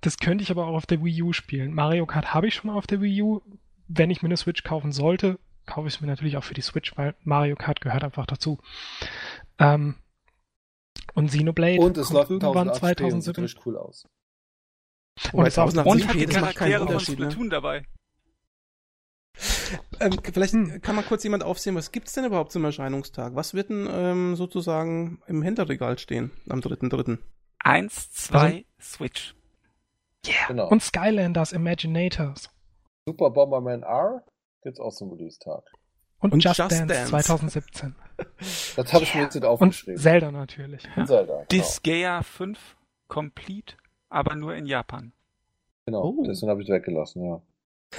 [0.00, 1.72] Das könnte ich aber auch auf der Wii U spielen.
[1.74, 3.42] Mario Kart habe ich schon auf der Wii U.
[3.86, 6.62] Wenn ich mir eine Switch kaufen sollte, kaufe ich es mir natürlich auch für die
[6.62, 8.58] Switch, weil Mario Kart gehört einfach dazu.
[9.58, 9.96] Ähm,
[11.18, 13.42] und Xenoblade Und es kommt läuft irgendwann 1080p und sieht 2007.
[13.44, 14.06] richtig cool aus.
[15.32, 17.18] Und es auch- 1080p, Und hat die das macht keinen Charaktere von Unterschied.
[17.18, 17.24] Ne?
[17.30, 17.84] Splatoon dabei.
[20.00, 20.80] Ähm, vielleicht Hm.
[20.80, 23.34] kann mal kurz jemand aufsehen, was gibt's denn überhaupt zum Erscheinungstag?
[23.34, 27.18] Was wird denn ähm, sozusagen im Händlerregal stehen am 3.3.?
[27.60, 29.34] Eins, zwei, Switch.
[30.26, 30.46] Yeah.
[30.48, 30.68] Genau.
[30.68, 32.50] Und Skylanders Imaginators.
[33.06, 34.24] Super Bomberman R
[34.62, 35.62] gibt's auch zum Release-Tag.
[36.20, 37.10] Und, Und Just, Just Dance, Dance.
[37.10, 37.94] 2017.
[38.76, 40.00] Das habe ich mir jetzt nicht Und aufgeschrieben.
[40.00, 40.82] Zelda natürlich.
[40.96, 41.32] Und Zelda.
[41.34, 41.46] Genau.
[41.50, 42.76] Disgaea 5
[43.06, 43.76] Complete,
[44.08, 45.12] aber nur in Japan.
[45.86, 46.02] genau.
[46.04, 46.24] Oh.
[46.26, 47.40] Deswegen habe ich weggelassen, ja.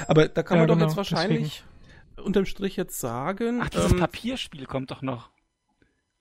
[0.07, 1.63] Aber da kann Ja, man doch genau, jetzt wahrscheinlich
[2.23, 3.59] unterm Strich jetzt sagen.
[3.63, 5.31] Ach, dieses ähm, Papierspiel kommt doch noch.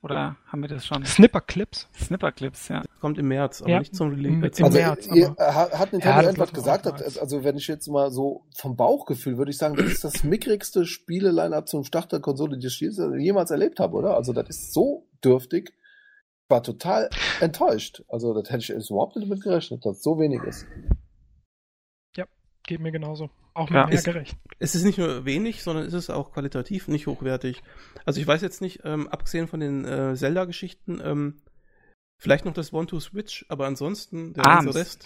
[0.01, 1.03] Oder haben wir das schon?
[1.05, 1.89] Snipper Clips.
[1.93, 2.83] Snipperclips, ja.
[3.01, 3.79] kommt im März, aber Ja.
[3.79, 4.59] nicht zum Im- Release.
[4.59, 6.85] im Also, März, ihr, aber- ha- hat Nintendo Ja, noch gesagt?
[6.85, 10.23] Hat, also, wenn ich jetzt mal so vom Bauchgefühl würde ich sagen, das ist das
[10.23, 14.15] mickrigste Spiele-Line-Up zum Start der Konsole, die ich jemals erlebt habe, oder?
[14.15, 15.73] Also, das ist so dürftig.
[16.51, 17.09] war total
[17.41, 18.01] enttäuscht.
[18.07, 20.65] Also, das hätte ich überhaupt nicht damit gerechnet, dass so wenig ist.
[22.15, 22.25] Ja,
[22.65, 23.29] geht mir genauso.
[23.59, 24.37] Auch mit Ja, mehr ist- gerecht.
[24.59, 27.61] Es ist nicht nur wenig, sondern es ist auch qualitativ nicht hochwertig.
[28.05, 31.41] Also ich weiß jetzt nicht, ähm, abgesehen von den äh, Zelda-Geschichten, ähm,
[32.21, 34.65] vielleicht noch das One-to-Switch, aber ansonsten der Arms.
[34.65, 35.05] ganze Rest,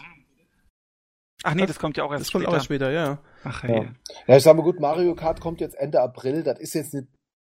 [1.45, 2.51] Ach nee, das kommt ja auch erst das kommt später.
[2.51, 3.19] auch erst später, ja.
[3.43, 3.69] Ach Ja.
[3.69, 3.89] hey.
[4.27, 6.41] Ja, ich sag mal gut, Mario Kart kommt jetzt Ende April.
[6.43, 7.07] Das ist jetzt nicht,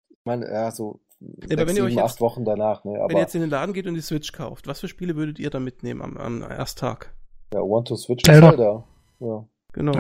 [0.09, 2.83] ich meine, ja, so aber sechs, wenn ihr euch sieben, jetzt- acht Wochen danach.
[2.83, 2.91] Ne?
[2.93, 5.15] Wenn Aber ihr jetzt in den Laden geht und die Switch kauft, was für Spiele
[5.15, 7.13] würdet ihr da mitnehmen am, am Ersttag?
[7.53, 8.49] ja, One to Switch Zelda.
[8.49, 8.83] ist Zelda.
[9.21, 9.47] Ja.
[9.71, 9.93] Genau.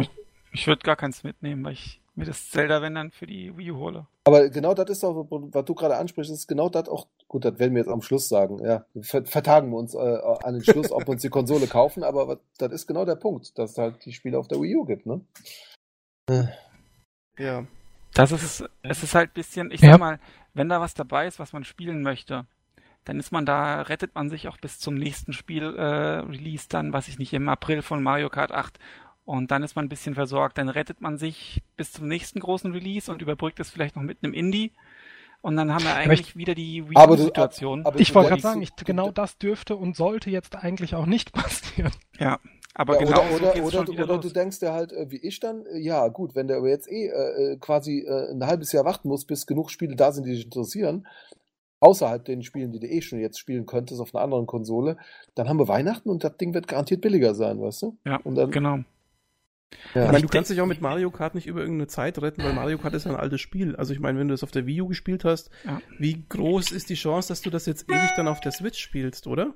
[0.55, 3.71] Ich würde gar keins mitnehmen, weil ich mir das Zelda, wenn dann, für die Wii
[3.71, 4.07] U hole.
[4.23, 7.59] Aber genau das ist auch, was du gerade ansprichst, ist genau das auch, gut, das
[7.59, 10.91] werden wir jetzt am Schluss sagen, ja, ver vertagen wir uns äh, an den Schluss,
[10.91, 14.05] ob wir uns die Konsole kaufen, aber das ist genau der Punkt, dass es halt
[14.05, 15.21] die Spiele auf der Wii U gibt, ne?
[17.37, 17.65] Ja.
[18.13, 19.91] Das ist, es ist halt ein bisschen, ich Ja.
[19.91, 20.19] sag mal,
[20.53, 22.45] wenn da was dabei ist, was man spielen möchte,
[23.03, 26.93] dann ist man da, rettet man sich auch bis zum nächsten Spiel äh, Release dann,
[26.93, 28.79] was ich nicht, im April von Mario Kart 8
[29.25, 30.57] und dann ist man ein bisschen versorgt.
[30.57, 34.19] Dann rettet man sich bis zum nächsten großen Release und überbrückt es vielleicht noch mit
[34.23, 34.71] einem Indie
[35.45, 39.11] und dann haben wir eigentlich wieder die Wii Aber Ich wollte gerade sagen, ich, genau
[39.11, 41.91] das dürfte und sollte jetzt eigentlich auch nicht passieren.
[42.17, 42.39] Ja,
[42.73, 45.39] aber Ja, genau oder, so oder, oder, oder du denkst dir halt, äh, wie ich
[45.39, 48.71] dann, äh, ja gut, wenn der aber jetzt eh äh, äh, quasi äh, ein halbes
[48.71, 51.05] Jahr warten muss, bis genug Spiele da sind, die dich interessieren,
[51.79, 54.97] außerhalb den Spielen, die du eh schon jetzt spielen könntest auf einer anderen Konsole,
[55.35, 57.97] dann haben wir Weihnachten und das Ding wird garantiert billiger sein, weißt du?
[58.03, 58.79] ja, Und dann, genau.
[59.93, 60.05] Ja.
[60.05, 62.53] Ich meine, du kannst dich auch mit Mario Kart nicht über irgendeine Zeit retten, weil
[62.53, 63.75] Mario Kart ist ja ein altes Spiel.
[63.75, 65.81] Also ich meine, wenn du das auf der Wii U gespielt hast, Ja.
[65.99, 69.27] wie groß ist die Chance, dass du das jetzt ewig dann auf der Switch spielst,
[69.27, 69.53] oder?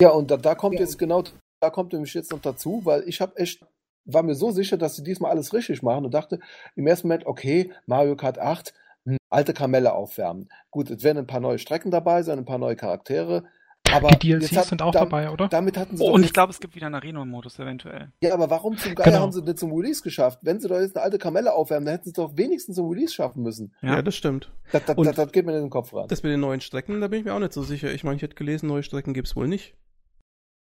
[0.00, 1.24] Ja, und da, da kommt jetzt genau,
[1.60, 3.64] da kommt nämlich jetzt noch dazu, weil ich habe echt,
[4.04, 6.40] war mir so sicher, dass sie diesmal alles richtig machen und dachte
[6.74, 8.74] im ersten Moment, okay, Mario Kart 8,
[9.06, 10.48] hm, alte Kamelle aufwärmen.
[10.70, 13.44] Gut, es werden ein paar neue Strecken dabei sein, ein paar neue Charaktere,
[13.92, 15.48] aber Die DLCs jetzt hat- sind auch dam- dabei, oder?
[15.48, 18.12] Damit hatten sie Oh, und ich glaube, es gibt wieder einen Arena-Modus eventuell.
[18.22, 19.20] ja, aber warum zum Geier Genau.
[19.20, 20.40] haben sie nicht zum Release geschafft?
[20.42, 22.88] Wenn sie doch jetzt eine alte Kamelle aufwärmen, dann hätten sie es doch wenigstens zum
[22.88, 23.74] Release schaffen müssen.
[23.82, 24.02] Ja, Ja.
[24.02, 24.50] das stimmt.
[24.72, 26.06] Das, das, Und- das, das geht mir in den Kopf rein.
[26.08, 27.92] Das mit den neuen Strecken, da bin ich mir auch nicht so sicher.
[27.92, 29.74] Ich meine, ich hätte gelesen, neue Strecken gibt's wohl nicht.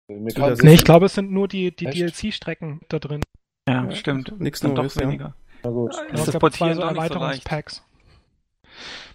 [0.09, 0.19] Mir
[0.63, 1.85] Nee, ich glaube, es sind nur die, die?
[1.85, 3.21] DLC-Strecken da drin.
[3.67, 4.29] Ja, Ja, stimmt.
[4.31, 5.07] also nichts Neues, doch ja.
[5.07, 5.35] weniger.
[5.63, 5.93] Na gut.
[5.93, 6.87] Ja, Ja, Ist es das Portieren zwei so.
[6.87, 7.83] Erweiterungspacks.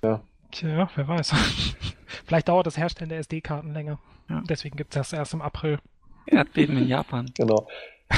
[0.04, 0.22] Ja.
[0.52, 1.32] Tja, wer weiß.
[2.26, 3.98] Vielleicht dauert das Herstellen der SD-Karten länger.
[4.28, 4.42] Ja.
[4.48, 5.78] Deswegen gibt es das erst im April.
[6.26, 7.30] Erdbeben in Japan.
[7.36, 7.66] Genau.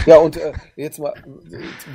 [0.07, 1.15] Ja, und äh, jetzt mal,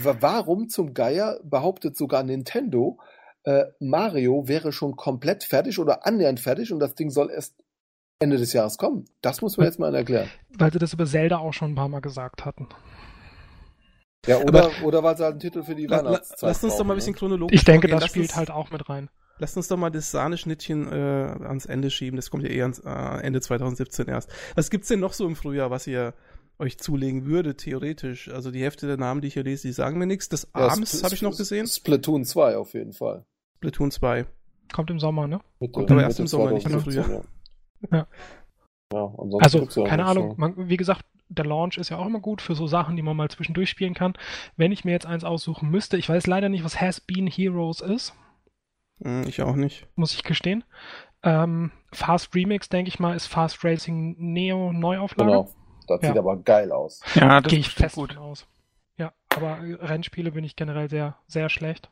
[0.01, 2.97] warum zum Geier behauptet sogar Nintendo,
[3.43, 7.55] äh, Mario wäre schon komplett fertig oder annähernd fertig und das Ding soll erst
[8.19, 9.03] Ende des Jahres kommen?
[9.21, 10.29] Das muss man jetzt mal erklären.
[10.57, 12.69] Weil sie das über Zelda auch schon ein paar Mal gesagt hatten.
[14.25, 16.85] Ja, oder, oder weil sie halt einen Titel für die La, Weihnachtszeit lasst uns doch
[16.85, 17.19] mal ein bisschen ne?
[17.19, 17.99] chronologisch Ich denke, vorgehen.
[17.99, 19.09] das spielt uns, halt auch mit rein.
[19.39, 22.17] Lasst uns doch mal das Sahneschnittchen äh, ans Ende schieben.
[22.17, 24.31] Das kommt ja eh ans, äh, Ende 2017 erst.
[24.55, 26.13] Was gibt's denn noch so im Frühjahr, was ihr
[26.59, 28.29] euch zulegen würdet, theoretisch?
[28.29, 30.29] Also die Hälfte der Namen, die ich hier lese, die sagen mir nichts.
[30.29, 31.67] Das Ja, Arms habe ich noch gesehen.
[31.67, 33.25] Splatoon 2 auf jeden Fall.
[33.57, 34.25] Splatoon 2.
[34.73, 35.39] Kommt im Sommer, ne?
[35.59, 37.23] Mitte, Kommt aber erst im Sommer, nicht im 2017, Frühjahr.
[37.91, 37.97] Ja.
[37.97, 38.07] Ja.
[39.39, 42.65] Also, keine Ahnung, man, wie gesagt, der Launch ist ja auch immer gut für so
[42.65, 44.13] Sachen, die man mal zwischendurch spielen kann.
[44.57, 47.81] Wenn ich mir jetzt eins aussuchen müsste, ich weiß leider nicht, was Has Been Heroes
[47.81, 48.15] ist,
[49.27, 49.87] ich auch nicht.
[49.95, 50.63] muss ich gestehen.
[51.23, 55.29] Ähm, Fast Remix, denke ich mal, ist Fast Racing Neo Neuauflage.
[55.31, 55.49] Genau.
[55.87, 56.09] Das Ja.
[56.09, 57.01] sieht aber geil aus.
[57.15, 58.15] Ja, das Gehe ich fest gut.
[58.17, 58.47] aus.
[58.97, 61.89] Ja, aber Rennspiele bin ich generell sehr, sehr schlecht.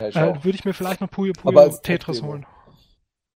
[0.00, 0.44] Ja, Äh.
[0.44, 2.46] Würde ich mir vielleicht noch Puyo Puyo als Tetris holen.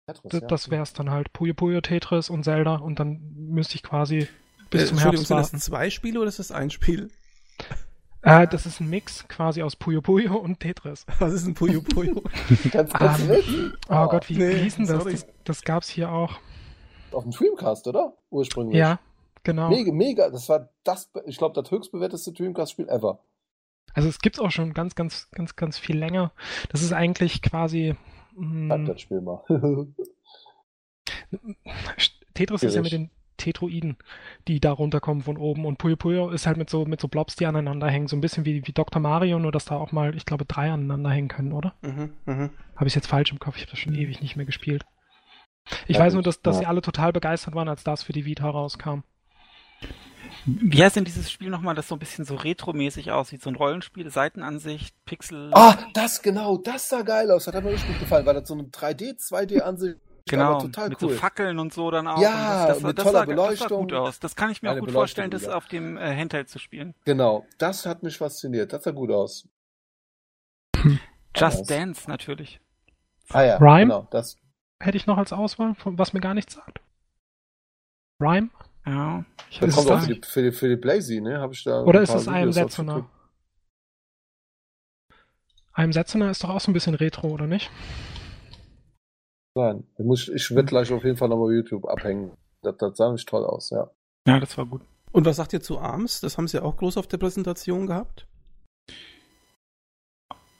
[0.07, 0.47] Tetris, Das, ja.
[0.47, 1.33] das wär's dann halt.
[1.33, 4.29] Puyo Puyo Tetris und Zelda und dann müsste ich quasi
[4.71, 5.59] bis Äh, zum Entschuldigung, Herbst sind das warten.
[5.61, 7.11] zwei Spiele oder ist das ein Spiel?
[8.23, 11.07] Äh, das ist ein Mix quasi aus Puyo Puyo und Tetris.
[11.19, 12.23] Was ist ein Puyo Puyo?
[12.73, 13.45] Ganz, ganz Ähm, nett.
[13.89, 15.05] Oh Gott, wie, nee, hieß denn das?
[15.05, 15.27] das?
[15.45, 16.39] Das gab's hier auch.
[17.13, 18.15] Auf dem Dreamcast, oder?
[18.31, 18.77] Ursprünglich.
[18.79, 18.99] Ja,
[19.45, 19.69] genau.
[19.71, 20.31] Mega, mega.
[20.31, 23.21] Das war das, ich glaube, das höchstbewerteste Dreamcast-Spiel ever.
[23.95, 26.33] Also es gibt's auch schon ganz, ganz, ganz, ganz viel länger.
[26.71, 27.95] Das ist eigentlich quasi.
[28.37, 29.43] Halt Mh, das Spiel mal.
[32.35, 33.97] Tetris ist ja mit den Tetroiden,
[34.47, 35.65] die da runterkommen von oben.
[35.65, 38.09] Und Puyo Puyo ist halt mit so, mit so Blobs, die aneinander hängen.
[38.09, 39.01] So ein bisschen wie, wie Dr.
[39.01, 41.75] Mario, nur dass da auch mal, ich glaube, drei aneinander hängen können, oder?
[41.81, 42.51] mhm, mhm.
[42.77, 43.57] Habe ich jetzt falsch im Kopf?
[43.57, 44.85] Ich habe das schon ewig nicht mehr gespielt.
[45.87, 46.61] Ich Ja, weiß nur, dass, dass ja.
[46.61, 49.01] sie alle total begeistert waren, als das für die Vita rauskam.
[50.47, 53.43] Wie heißt denn dieses Spiel nochmal, das so ein bisschen so retromäßig aussieht?
[53.43, 55.51] So ein Rollenspiel, Seitenansicht, Pixel.
[55.53, 57.45] Ah, das genau, das sah geil aus.
[57.45, 59.99] Das hat mir richtig gut gefallen, weil das so eine 3D, 2D-Ansicht
[60.29, 61.11] genau, aber total mit cool.
[61.11, 62.21] so Fackeln und so dann auch.
[62.21, 63.81] Ja, und das, das, mit das, toller sah, das sah Beleuchtung.
[63.83, 64.21] gut aus.
[64.21, 65.57] Das kann ich mir auch gut Beleuchtung vorstellen, das wieder.
[65.57, 66.95] auf dem äh, Handheld zu spielen.
[67.05, 68.73] Genau, das hat mich fasziniert.
[68.73, 69.49] Das sah gut aus.
[71.37, 71.71] Just.
[71.71, 72.61] Dance natürlich.
[73.31, 73.83] Ah ja, Rhyme?
[73.83, 74.37] genau, das.
[74.81, 76.81] Hätte ich noch als Auswahl, was mir gar nichts sagt.
[78.21, 78.51] Rhyme?
[78.87, 79.25] Ja.
[79.51, 81.41] Ich das kommt auch für die, für die, für die Blazy, ne?
[81.41, 83.09] Hab ich da Oder ist es IM Setsuner?
[85.77, 87.71] IM Setsuner ist doch auch so ein bisschen Retro, oder nicht?
[89.59, 92.31] Nein, ich, muss, ich werde gleich auf jeden Fall nochmal YouTube abhängen.
[92.63, 93.91] Das, das sah nicht toll aus, ja.
[94.25, 94.83] Ja, das war gut.
[95.11, 96.21] Und was sagt ihr zu ARMS?
[96.21, 98.29] Das haben sie auch groß auf der Präsentation gehabt.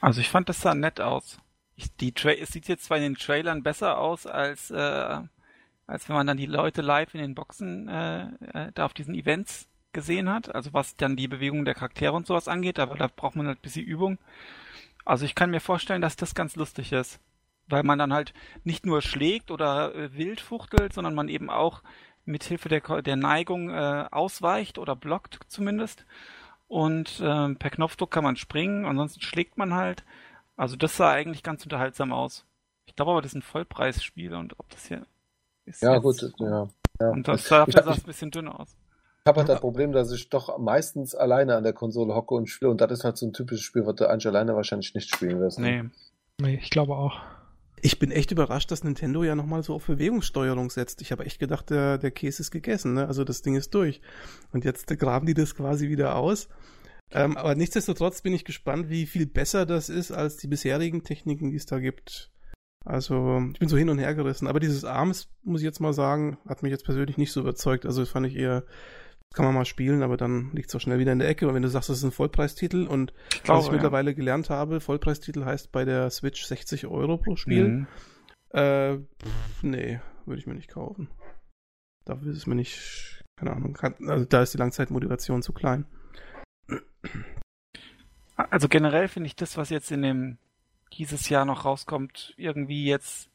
[0.01, 1.39] Also ich fand das sah nett aus.
[1.77, 5.21] Ich, die Tra es sieht jetzt zwar in den Trailern besser aus, als, äh,
[5.87, 8.23] als wenn man dann die Leute live in den Boxen äh,
[8.53, 10.53] äh, da auf diesen Events gesehen hat.
[10.53, 13.59] Also was dann die Bewegung der Charaktere und sowas angeht, aber da braucht man halt
[13.59, 14.19] ein bisschen Übung.
[15.05, 17.21] Also ich kann mir vorstellen, dass das ganz lustig ist.
[17.69, 18.33] Weil man dann halt
[18.65, 21.83] nicht nur schlägt oder äh, wild fuchtelt, sondern man eben auch
[22.25, 26.05] mit Hilfe der, der Neigung äh, ausweicht oder blockt zumindest.
[26.69, 30.05] Und äh, per Knopfdruck kann man springen, ansonsten schlägt man halt.
[30.57, 32.45] Also das sah eigentlich ganz unterhaltsam aus.
[32.87, 35.07] Ich glaube aber, das sind Vollpreisspiele und ob das hier
[35.65, 35.83] ist.
[35.83, 36.69] Ja, gut, ja.
[37.01, 37.09] ja.
[37.11, 38.77] Und das sah, sah ein bisschen dünn aus.
[39.25, 42.49] Ich habe halt das Problem, dass ich doch meistens alleine an der Konsole hocke und
[42.49, 45.15] spiele und das ist halt so ein typisches Spiel, was du eigentlich alleine wahrscheinlich nicht
[45.15, 45.59] spielen wirst.
[45.59, 45.83] Ne?
[45.83, 45.91] Nee.
[46.41, 47.21] Nee, ich glaube auch.
[47.83, 51.01] Ich bin echt überrascht, dass Nintendo ja nochmal so auf Bewegungssteuerung setzt.
[51.03, 53.07] Ich habe echt gedacht, der, der Käse ist gegessen, ne?
[53.07, 54.01] Also das Ding ist durch.
[54.53, 56.49] Und jetzt graben die das quasi wieder aus.
[57.11, 61.51] Ähm, aber nichtsdestotrotz bin ich gespannt, wie viel besser das ist als die bisherigen Techniken,
[61.51, 62.31] die es da gibt.
[62.85, 64.47] Also, ich bin so hin und her gerissen.
[64.47, 67.87] Aber dieses Arms, muss ich jetzt mal sagen, hat mich jetzt persönlich nicht so überzeugt.
[67.87, 68.65] Also, das fand ich eher,
[69.35, 71.49] kann man mal spielen, aber dann liegt es auch schnell wieder in der Ecke.
[71.49, 73.73] Und wenn du sagst, das ist ein Vollpreistitel und glaube, was ich ja.
[73.75, 77.69] mittlerweile gelernt habe, Vollpreistitel heißt bei der Switch 60 Euro pro Spiel.
[77.69, 77.87] Mhm.
[78.51, 81.11] Äh, pff, nee, würde ich mir nicht kaufen.
[82.05, 83.77] Dafür ist es mir nicht, keine Ahnung,
[84.07, 85.85] also da ist die Langzeitmotivation zu klein.
[88.37, 90.39] Also generell finde ich das, was jetzt in dem
[90.95, 93.31] dieses Jahr noch rauskommt, irgendwie jetzt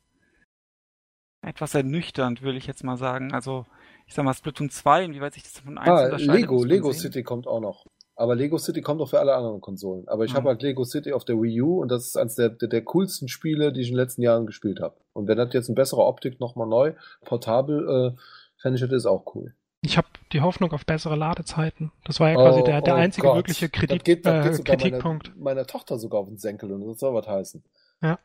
[1.42, 3.34] etwas ernüchternd, würde ich jetzt mal sagen.
[3.34, 3.66] Also
[4.14, 6.42] ich sag mal, Splatoon 2, inwieweit sich das von 1 ah, unterscheidet.
[6.42, 7.02] Lego, Lego sehen.
[7.02, 7.88] City kommt auch noch.
[8.16, 10.08] Aber Lego City kommt auch für alle anderen Konsolen.
[10.08, 10.38] Aber ich mhm.
[10.38, 12.84] habe halt Lego City auf der Wii U und das ist eines der, der, der,
[12.84, 14.98] coolsten Spiele, die ich in den letzten Jahren gespielt habe.
[15.14, 16.94] Und wenn das jetzt in besserer Optik nochmal neu,
[17.26, 18.22] portabel, äh,
[18.62, 19.56] fände ich das auch cool.
[19.82, 21.92] Ich habe die Hoffnung auf bessere Ladezeiten.
[22.06, 23.38] Das war ja quasi oh, der, der oh einzige Gott.
[23.38, 25.30] wirkliche Kredit, das geht, das geht äh, Kritikpunkt.
[25.30, 27.64] Meiner, meiner Tochter sogar auf den Senkel und das soll was heißen.
[28.04, 28.20] Ja.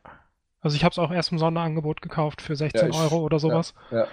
[0.61, 3.39] Also ich habe es auch erst im Sonderangebot gekauft für 16 ja, ich, Euro oder
[3.39, 3.73] sowas.
[3.91, 4.07] Ja, ja.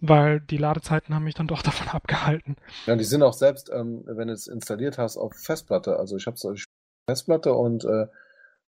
[0.00, 2.56] Weil die Ladezeiten haben mich dann doch davon abgehalten.
[2.86, 5.98] Ja, die sind auch selbst, ähm, wenn du es installiert hast, auf Festplatte.
[5.98, 6.66] Also ich habe es
[7.08, 8.06] Festplatte und äh,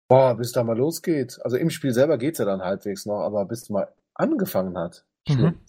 [0.08, 1.40] boah, bis da mal losgeht.
[1.44, 5.06] Also im Spiel selber geht's ja dann halbwegs noch, aber bis du mal angefangen hat.
[5.28, 5.60] Mhm.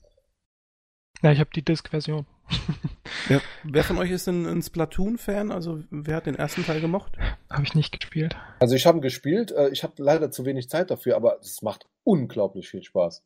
[1.23, 2.27] Ja, ich habe die Disk-Version.
[3.29, 3.41] ja.
[3.63, 5.53] Wer von euch ist ein, ein Splatoon-Fan?
[5.53, 7.13] Also wer hat den ersten Teil gemocht?
[7.49, 8.37] Habe ich nicht gespielt.
[8.59, 9.53] Also ich habe gespielt.
[9.53, 13.23] Äh, ich habe leider zu wenig Zeit dafür, aber es macht unglaublich viel Spaß.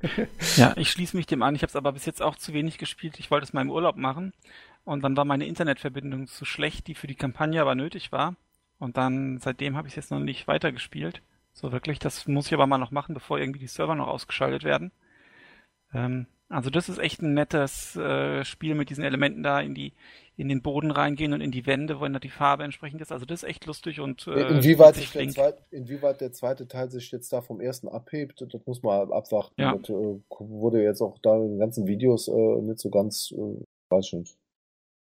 [0.56, 1.54] ja, ich schließe mich dem an.
[1.54, 3.18] Ich habe es aber bis jetzt auch zu wenig gespielt.
[3.18, 4.32] Ich wollte es mal im Urlaub machen
[4.84, 8.36] und dann war meine Internetverbindung zu schlecht, die für die Kampagne aber nötig war.
[8.78, 11.22] Und dann seitdem habe ich es jetzt noch nicht weitergespielt.
[11.52, 14.62] So wirklich, das muss ich aber mal noch machen, bevor irgendwie die Server noch ausgeschaltet
[14.62, 14.92] werden.
[15.92, 19.92] Ähm, also das ist echt ein nettes äh, Spiel mit diesen Elementen da in die
[20.36, 23.10] in den Boden reingehen und in die Wände, wo dann die Farbe entsprechend ist.
[23.10, 26.90] Also das ist echt lustig und äh, inwieweit, sich der zweite, inwieweit der zweite Teil
[26.90, 29.60] sich jetzt da vom ersten abhebt, das muss man abwarten.
[29.60, 29.76] Ja.
[29.76, 33.64] Das äh, wurde jetzt auch da in den ganzen Videos äh, nicht so ganz äh,
[33.90, 34.36] weiß nicht.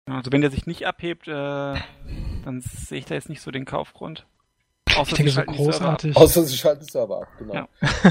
[0.06, 3.66] Also wenn der sich nicht abhebt, äh, dann sehe ich da jetzt nicht so den
[3.66, 4.28] Kaufgrund.
[4.98, 6.16] Außer ich denke, so großartig.
[6.16, 7.54] Außer sie schalten Server ab, genau.
[7.54, 7.68] Ja.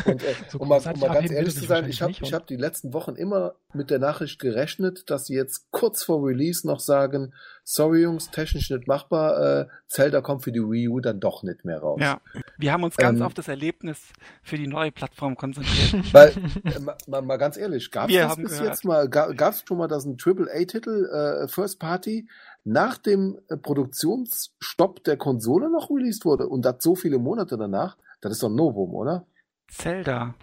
[0.07, 2.57] Und, äh, so um, mal, um mal ganz ehrlich zu sein, ich habe hab die
[2.57, 7.33] letzten Wochen immer mit der Nachricht gerechnet, dass sie jetzt kurz vor Release noch sagen,
[7.65, 11.65] sorry Jungs, technisch nicht machbar, äh, Zelda kommt für die Wii U dann doch nicht
[11.65, 12.01] mehr raus.
[12.01, 12.21] Ja,
[12.59, 14.01] wir haben uns ganz ähm, auf das Erlebnis
[14.43, 16.05] für die neue Plattform konzentriert.
[16.13, 16.31] Weil,
[16.65, 18.67] äh, mal, mal, ganz ehrlich, gab es das bis gehört.
[18.67, 21.07] jetzt mal, gab es schon mal, dass ein Triple-A-Titel,
[21.45, 22.27] äh, First Party,
[22.65, 27.97] nach dem äh, Produktionsstopp der Konsole noch released wurde und das so viele Monate danach,
[28.21, 29.27] das ist doch ein Novum, oder?
[29.69, 30.35] Zelda,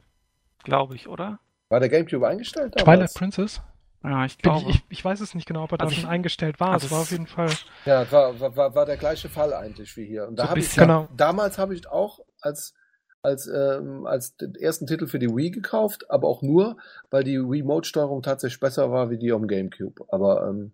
[0.63, 1.39] glaube ich, oder?
[1.69, 2.73] War der GameCube eingestellt?
[2.75, 3.13] Damals?
[3.13, 3.61] Twilight Princess?
[4.03, 4.69] Ja, ich glaube.
[4.69, 6.69] Ich, ich, ich, weiß es nicht genau, ob er also da schon eingestellt war.
[6.69, 7.51] Also es war auf jeden Fall.
[7.85, 10.27] Ja, war, war, war der gleiche Fall eigentlich wie hier.
[10.27, 11.09] Und da so habe ich genau.
[11.15, 12.73] damals habe ich auch als
[13.21, 16.77] als ähm, als den ersten Titel für die Wii gekauft, aber auch nur,
[17.09, 20.05] weil die Remote-Steuerung tatsächlich besser war wie die am GameCube.
[20.07, 20.71] Aber ähm,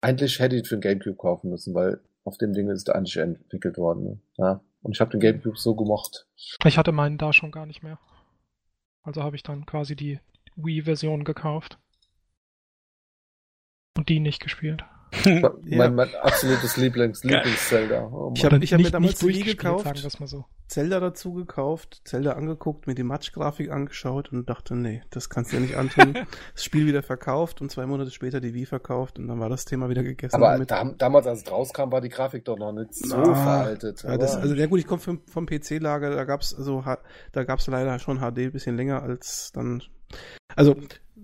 [0.00, 3.16] eigentlich hätte ich für den GameCube kaufen müssen, weil auf dem Ding ist der eigentlich
[3.16, 4.22] entwickelt worden.
[4.36, 4.62] Ja.
[4.82, 6.26] Und ich habe den GameCube so gemocht.
[6.64, 7.98] Ich hatte meinen da schon gar nicht mehr.
[9.02, 10.20] Also habe ich dann quasi die
[10.56, 11.78] Wii-Version gekauft.
[13.96, 14.84] Und die nicht gespielt.
[15.24, 15.90] Mein, Ja.
[15.90, 18.08] mein absolutes Lieblings, Lieblings-Zelda.
[18.12, 20.44] Oh Ich habe ich hab mir Nicht- damals nicht gekauft, Sagen mal so.
[20.68, 25.56] Zelda dazu gekauft, Zelda angeguckt, mir die Matsch-Grafik angeschaut und dachte, nee, das kannst du
[25.56, 26.14] ja nicht antun.
[26.54, 29.64] das Spiel wieder verkauft und zwei Monate später die Wii verkauft und dann war das
[29.64, 30.36] Thema wieder gegessen.
[30.36, 30.70] Aber damit.
[30.70, 34.04] da, damals, als es rauskam, war die Grafik doch noch nicht so Ah, veraltet.
[34.04, 36.98] Ja, das, also ja gut, ich komme vom, vom PC-Lager, da gab's also ha-
[37.32, 39.82] da gab's leider schon HD ein bisschen länger als dann.
[40.56, 40.76] Also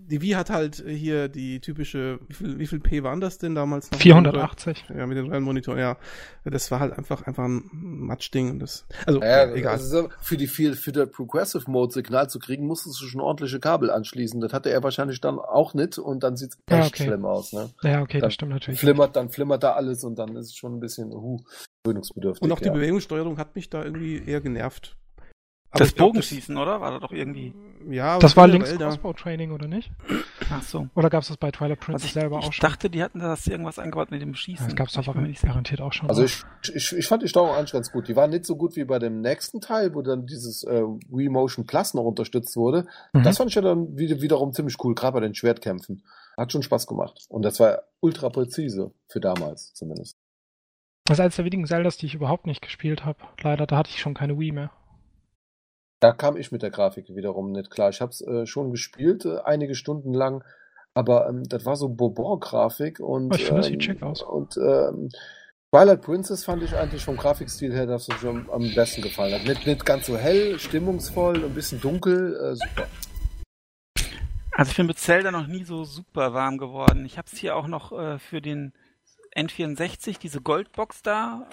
[0.09, 3.55] die Wii hat halt hier die typische, wie viel, wie viel P waren das denn
[3.55, 3.99] damals noch?
[3.99, 4.87] 480.
[4.97, 5.97] Ja, mit den Rennmonitoren, ja.
[6.45, 8.87] Das war halt einfach einfach ein Matschding das.
[9.05, 9.73] Also Ja, egal.
[9.75, 13.21] Also so, für die viel, für das Progressive Mode Signal zu kriegen, musstest du schon
[13.21, 14.41] ordentliche Kabel anschließen.
[14.41, 17.05] Das hatte er wahrscheinlich dann auch nicht und dann sieht's echt Ja, okay.
[17.05, 17.71] schlimm aus, ne?
[17.83, 18.79] Ja, okay, Dann das stimmt natürlich.
[18.79, 21.39] Flimmert, dann flimmert da alles und dann ist es schon ein bisschen, uh,
[21.83, 22.43] gewöhnungsbedürftig.
[22.43, 22.73] Und auch die ja.
[22.73, 24.97] Bewegungssteuerung hat mich da irgendwie eher genervt.
[25.77, 26.81] Aber Das ich Bogenschießen, oder?
[26.81, 27.55] War da doch irgendwie.
[27.89, 29.93] Ja, aber Das war links da- Crossbow Training, oder nicht?
[30.51, 30.89] Ach so.
[30.97, 32.69] Oder gab es das bei Twilight Princess Also ich, selber auch ich schon?
[32.69, 34.67] dachte, die hatten das irgendwas eingebaut mit dem Schießen.
[34.67, 36.09] das gab es Ich aber garantiert auch schon.
[36.09, 36.27] Also auch.
[36.27, 36.43] ich,
[36.75, 38.09] ich, ich fand die Steuerung eigentlich ganz gut.
[38.09, 41.29] Die war nicht so gut wie bei dem nächsten Teil, wo dann dieses äh, Wii
[41.29, 42.87] Motion Plus noch unterstützt wurde.
[43.13, 43.23] Mhm.
[43.23, 46.03] Das fand ich ja dann wieder, wiederum ziemlich cool, gerade bei den Schwertkämpfen.
[46.37, 47.25] Hat schon Spaß gemacht.
[47.29, 50.17] Und das war ultra präzise, für damals zumindest.
[51.05, 53.19] Das ist eines der wenigen Zeldas, die ich überhaupt nicht gespielt habe.
[53.41, 54.71] Leider, da hatte ich schon keine Wii mehr.
[56.01, 57.89] Da kam ich mit der Grafik wiederum nicht klar.
[57.89, 60.45] Ich habe es äh, schon gespielt, äh, einige Stunden lang,
[60.95, 64.23] aber ähm, das war so Bourbon-Grafik und, Ich finde, das ähm, sieht schick aus.
[64.23, 65.09] und ähm,
[65.71, 69.47] Twilight Princess fand ich eigentlich vom Grafikstil her, dass es schon am besten gefallen hat.
[69.47, 72.87] Nicht, nicht ganz so hell, stimmungsvoll, ein bisschen dunkel, äh, super.
[74.53, 77.05] Also ich bin mit Zelda noch nie so super warm geworden.
[77.05, 78.73] Ich habe es hier auch noch äh, für den
[79.37, 81.47] N64, diese Goldbox da.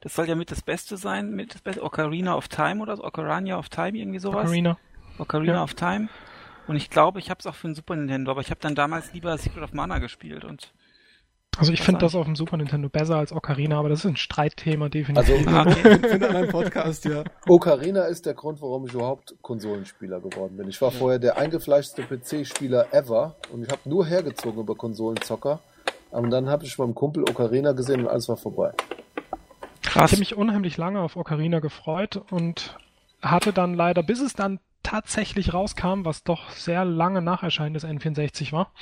[0.00, 1.82] Das soll ja mit das Beste sein, mit das Beste.
[1.82, 4.44] Ocarina of Time oder so, Ocarina of Time, irgendwie sowas.
[4.46, 4.78] Ocarina.
[5.18, 5.62] Ocarina Ja.
[5.62, 6.08] of Time.
[6.68, 8.74] Und ich glaube, ich habe es auch für den Super Nintendo, aber ich habe dann
[8.74, 10.72] damals lieber Secret of Mana gespielt und
[11.58, 14.16] Also ich finde das auf dem Super Nintendo besser als Ocarina, aber das ist ein
[14.16, 15.32] Streitthema definitiv.
[15.32, 16.14] Also Ah, okay.
[16.16, 17.24] in einem Podcast, ja.
[17.48, 20.68] Ocarina ist der Grund, warum ich überhaupt Konsolenspieler geworden bin.
[20.68, 25.60] Ich war vorher der eingefleischte PC-Spieler ever und ich habe nur hergezogen über Konsolenzocker.
[26.10, 28.72] Und dann habe ich beim Kumpel Ocarina gesehen und alles war vorbei.
[29.86, 30.12] Ich krass.
[30.12, 32.76] habe mich unheimlich lange auf Ocarina gefreut und
[33.22, 37.84] hatte dann leider, bis es dann tatsächlich rauskam, was doch sehr lange nach Erscheinen des
[37.84, 38.72] N64 war,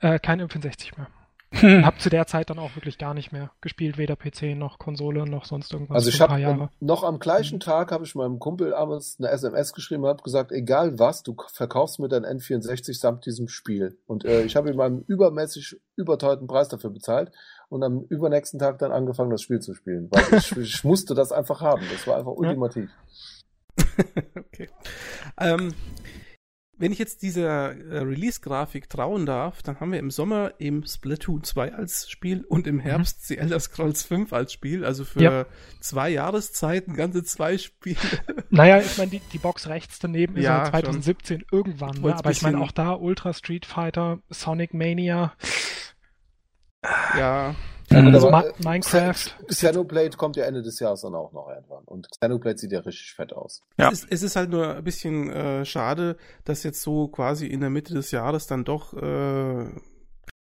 [0.00, 1.08] äh, kein N64 mehr.
[1.52, 4.78] Und habe zu der Zeit dann auch wirklich gar nicht mehr gespielt, weder PC noch
[4.78, 5.96] Konsole noch sonst irgendwas.
[5.96, 10.04] Also ich habe noch am gleichen Tag habe ich meinem Kumpel abends eine SMS geschrieben
[10.04, 13.98] und habe gesagt, egal was, du verkaufst mir dein N64 samt diesem Spiel.
[14.06, 17.32] Und äh, ich habe ihm einen übermäßig überteuerten Preis dafür bezahlt
[17.70, 20.08] und am übernächsten Tag dann angefangen, das Spiel zu spielen.
[20.10, 21.82] Weil ich, ich musste das einfach haben.
[21.90, 22.90] Das war einfach ultimativ.
[24.36, 24.68] okay.
[25.38, 25.72] Ähm,
[26.80, 31.44] wenn ich jetzt dieser äh, Release-Grafik trauen darf, dann haben wir im Sommer eben Splatoon
[31.44, 34.84] 2 als Spiel und im Herbst The Elder Scrolls 5 als Spiel.
[34.84, 35.46] Also für Ja.
[35.80, 37.98] zwei Jahreszeiten ganze zwei Spiele.
[38.50, 42.16] Naja, ich meine, die, die Box rechts daneben ist Ja, ja 2017 irgendwann, ne?
[42.16, 45.34] Aber ich meine auch da Ultra Street Fighter, Sonic Mania,
[46.82, 47.54] ja,
[47.90, 49.36] also Ma äh, Minecraft.
[49.48, 51.84] Xenoblade kommt ja Ende des Jahres dann auch noch irgendwann.
[51.84, 53.62] Und Xenoblade sieht ja richtig fett aus.
[53.78, 53.90] Ja.
[53.90, 57.60] Es, ist, es ist halt nur ein bisschen äh, schade, dass jetzt so quasi in
[57.60, 59.66] der Mitte des Jahres dann doch äh,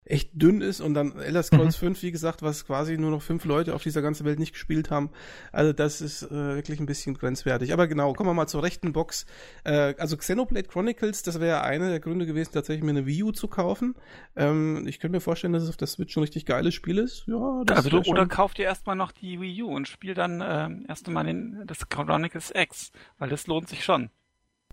[0.05, 3.43] echt dünn ist und dann Elder Scrolls 5, wie gesagt, was quasi nur noch fünf
[3.43, 5.09] Leute auf dieser ganzen Welt nicht gespielt haben.
[5.51, 7.73] Also das ist äh, wirklich ein bisschen grenzwertig.
[7.73, 9.25] Aber genau, kommen wir mal zur rechten Box.
[9.63, 13.31] Äh, also Xenoblade Chronicles, das wäre einer der Gründe gewesen, tatsächlich mir eine Wii U
[13.31, 13.95] zu kaufen.
[14.35, 17.25] Ähm, ich könnte mir vorstellen, dass es auf der Switch ein richtig geiles Spiel ist.
[17.25, 20.43] Ja, das Also du, oder kauf dir erstmal noch die Wii U und spiel dann
[20.45, 24.11] ähm, erst einmal den, das Chronicles X, weil das lohnt sich schon.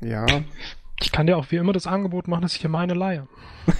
[0.02, 0.26] Ja,
[1.02, 3.28] Ich kann dir auch wie immer das Angebot machen, dass ich dir meine leihe.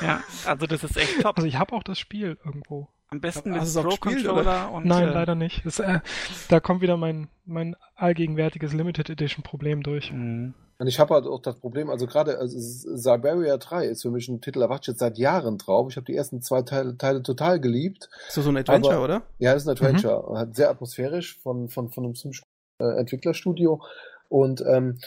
[0.00, 1.36] Ja, also das ist echt top.
[1.36, 2.88] Also ich habe auch das Spiel irgendwo.
[3.08, 5.66] Am besten mit gespielt, Pro-Controller und Nein, äh, leider nicht.
[5.66, 6.00] Das, äh,
[6.48, 10.12] da kommt wieder mein, mein allgegenwärtiges Limited Edition Problem durch.
[10.12, 10.54] mh.
[10.76, 14.28] Und ich habe halt auch das Problem, also gerade also Siberia 3 ist für mich
[14.28, 15.86] ein Titel, da warte ich jetzt seit Jahren drauf.
[15.88, 18.08] Ich habe die ersten zwei Teile, Teile total geliebt.
[18.26, 19.22] ist so ein Adventure, Aber- oder?
[19.38, 20.36] Ja, das ist ein Adventure.
[20.36, 22.42] Hat sehr atmosphärisch von, von, von einem ziemlich
[22.80, 23.82] äh, Entwicklerstudio.
[24.28, 24.98] Und ähm,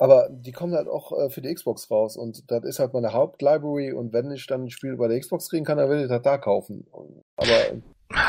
[0.00, 3.12] aber die kommen halt auch äh, für die Xbox raus und das ist halt meine
[3.12, 6.08] Hauptlibrary und wenn ich dann ein Spiel bei der Xbox kriegen kann, dann will ich
[6.08, 6.86] das da kaufen.
[7.36, 7.80] Aber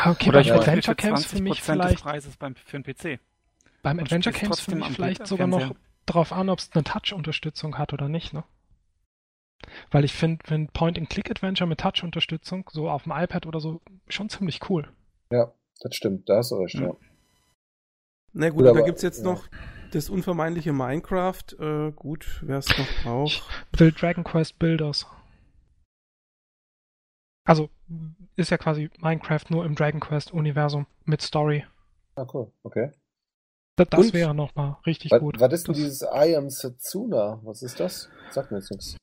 [0.05, 2.83] Okay, Oder beim ich Adventure Camps für mich 20% des vielleicht, Preises beim, für den
[2.83, 3.19] PC.
[3.81, 5.73] beim und Adventure Camps für mich vielleicht sogar noch
[6.05, 8.43] drauf an, ob es eine Touch-Unterstützung hat oder nicht, ne?
[9.91, 14.59] Weil ich finde, wenn Point-and-Click-Adventure mit Touch-Unterstützung, so auf dem iPad oder so, schon ziemlich
[14.69, 14.87] cool.
[15.31, 16.81] ja, das stimmt, da hast du recht, Ja.
[16.87, 16.93] ja.
[18.33, 19.31] Na gut, Gut, da aber- gibt's jetzt ja.
[19.31, 19.47] noch
[19.91, 21.43] das unvermeidliche Minecraft.
[21.59, 23.43] Äh, gut, wer es noch braucht.
[23.71, 25.05] Build Dragon Quest Builders.
[27.45, 27.69] Also
[28.35, 31.65] ist ja quasi Minecraft nur im Dragon Quest Universum mit Story.
[32.15, 32.51] Ah, cool.
[32.63, 32.91] Okay.
[33.77, 35.39] Das, das wäre nochmal richtig Was, gut.
[35.39, 37.39] was ist denn Das- dieses I am Setsuna?
[37.43, 38.09] Was ist das?
[38.29, 38.97] Sagt mir jetzt nichts.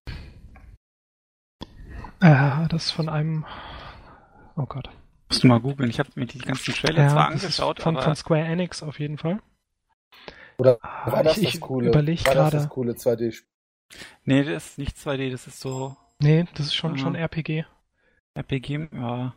[2.20, 3.44] Äh, das ist von einem.
[4.56, 4.88] Oh Gott.
[5.30, 5.90] Musst du mal googeln.
[5.90, 8.82] Ich habe mir die ganzen Trailer zwar das ist angeschaut, von, aber von Square Enix
[8.82, 9.40] auf jeden Fall.
[10.58, 11.88] Oder Ah, war das ich das ich coole?
[11.88, 12.68] überlege war das das gerade.
[12.68, 13.48] coole 2D-Spiel?
[14.24, 16.98] nee, das ist nicht 2D, das ist so Nee, das ist schon, Mhm.
[16.98, 17.64] schon RPG.
[18.34, 18.88] RPG.
[18.92, 19.34] Ja,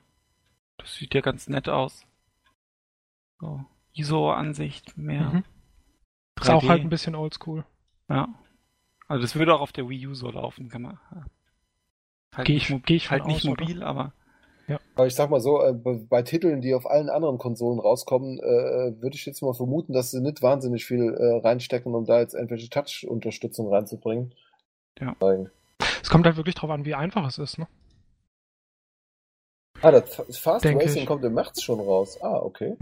[0.78, 2.06] das sieht ja ganz nett aus.
[3.40, 5.30] So, ISO-Ansicht mehr.
[5.30, 5.44] Mhm.
[6.40, 6.70] Ist auch 3D.
[6.70, 7.66] halt ein bisschen oldschool.
[8.10, 8.28] Ja.
[9.08, 11.00] Also das würde auch auf der Wii U so laufen, kann man.
[11.14, 11.26] ja.
[12.36, 13.64] Halt Gehe nicht, ich, geh ich halt nicht aus, oder?
[13.66, 13.84] mobil,
[14.76, 18.38] aber Aber ich sag mal so, äh, bei Titeln, die auf allen anderen Konsolen rauskommen,
[18.38, 22.20] äh, würde ich jetzt mal vermuten, dass sie nicht wahnsinnig viel äh, reinstecken, um da
[22.20, 24.36] jetzt irgendwelche Touch-Unterstützung reinzubringen.
[25.00, 25.16] Ja.
[26.04, 27.68] Es kommt halt wirklich drauf an, wie einfach es ist, ne?
[29.82, 31.08] Ah, das Fast Denk Racing ich.
[31.08, 32.22] kommt im März schon raus.
[32.22, 32.78] Ah, okay.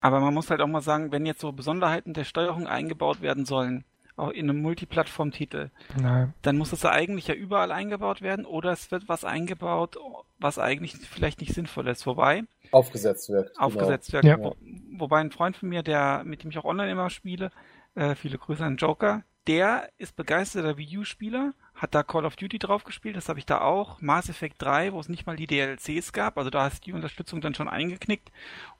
[0.00, 3.44] Aber man muss halt auch mal sagen, wenn jetzt so Besonderheiten der Steuerung eingebaut werden
[3.44, 3.84] sollen,
[4.16, 5.70] auch in einem Multiplattform-Titel,
[6.00, 6.34] Nein.
[6.42, 9.96] dann muss es ja eigentlich ja überall eingebaut werden oder es wird was eingebaut,
[10.38, 12.06] was eigentlich vielleicht nicht sinnvoll ist.
[12.06, 13.54] Wobei, Aufgesetzt wird.
[13.54, 13.66] genau.
[13.66, 14.24] aufgesetzt wird.
[14.24, 14.38] Ja.
[14.38, 14.56] Wo,
[14.96, 17.50] wobei ein Freund von mir, der, mit dem ich auch online immer spiele,
[17.94, 22.58] äh, viele Grüße an Joker, der ist begeisterter Wii U-Spieler, hat da Call of Duty
[22.58, 25.46] drauf gespielt, das habe ich da auch, Mass Effect 3, wo es nicht mal die
[25.46, 28.30] DLCs gab, also da ist die Unterstützung dann schon eingeknickt.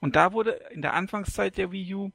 [0.01, 2.13] Und da wurde in der Anfangszeit der Wii U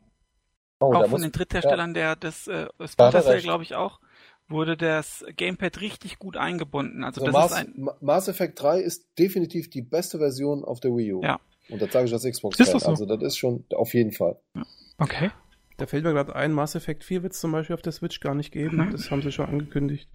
[0.79, 3.99] Oh, auch von muss, den Drittherstellern der des äh, er Splinter Cell, glaube ich auch,
[4.47, 7.03] wurde das Gamepad richtig gut eingebunden.
[7.03, 10.63] Also also das Mass, ist ein Ma- Mass Effect 3 ist definitiv die beste Version
[10.63, 11.21] auf der Wii U.
[11.21, 11.39] Ja.
[11.69, 12.89] Und das sage ich als xbox Ist das so?
[12.89, 14.39] Also das ist schon auf jeden Fall.
[14.97, 15.29] Okay.
[15.77, 18.19] Da fällt mir gerade ein, Mass Effect 4 wird es zum Beispiel auf der Switch
[18.21, 18.77] gar nicht geben.
[18.77, 18.91] Mhm.
[18.91, 20.09] Das haben sie schon angekündigt.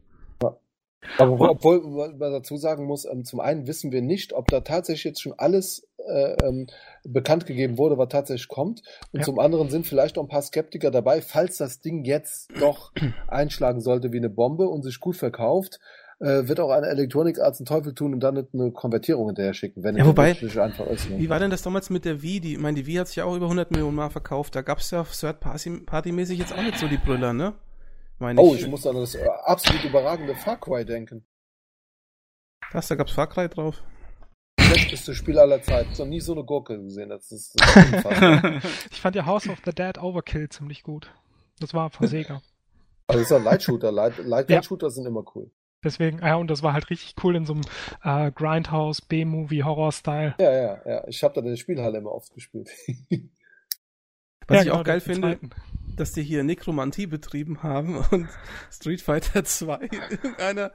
[1.18, 1.80] Aber wo- obwohl
[2.16, 5.34] man dazu sagen muss, ähm, zum einen wissen wir nicht, ob da tatsächlich jetzt schon
[5.38, 6.66] alles ähm,
[7.04, 8.82] bekannt gegeben wurde, was tatsächlich kommt.
[9.12, 9.24] Und Ja.
[9.24, 12.92] zum anderen sind vielleicht auch ein paar Skeptiker dabei, falls das Ding jetzt doch
[13.28, 15.80] einschlagen sollte wie eine Bombe und sich gut verkauft,
[16.20, 19.82] äh, wird auch eine Electronic Arts einen Teufel tun und dann eine Konvertierung hinterher schicken,
[19.82, 21.10] wenn Ja, wobei- einfach ist.
[21.10, 21.18] Ne?
[21.18, 22.40] Wie war denn das damals mit der Wii?
[22.40, 24.54] Die, ich meine, die Wii hat sich ja auch über 100 Millionen Mal verkauft.
[24.54, 27.54] Da gab es ja Third-Party-mäßig jetzt auch nicht so die Brüller, ne?
[28.20, 31.24] Meine Oh, ich muss an das äh, absolut überragende Far Cry denken.
[32.72, 33.82] Was, da gab es Far Cry drauf?
[34.56, 35.88] Das schlechteste Spiel aller Zeiten.
[35.92, 37.08] Ich hab noch nie so eine Gurke gesehen.
[37.08, 37.76] Das ist, das
[38.64, 38.92] ist.
[38.92, 41.12] Ich fand ja House of the Dead Overkill ziemlich gut.
[41.60, 42.42] Das war von Sega.
[43.06, 43.92] Also das ist ein Light-Shooter.
[43.92, 45.50] Light- Light-Gun-Shooter sind immer cool.
[45.84, 47.62] Deswegen, ja, und das war halt richtig cool in so einem
[48.02, 50.34] äh, Grindhouse, B-Movie, Horror-Style.
[50.40, 51.08] Ja, ja, ja.
[51.08, 52.70] Ich habe da in der Spielhalle immer oft gespielt.
[54.48, 55.50] Was ja, ich genau, auch geil den finde, zweiten.
[55.96, 58.28] Dass die hier Nekromantie betrieben haben und
[58.70, 60.72] Street Fighter 2 in irgendeiner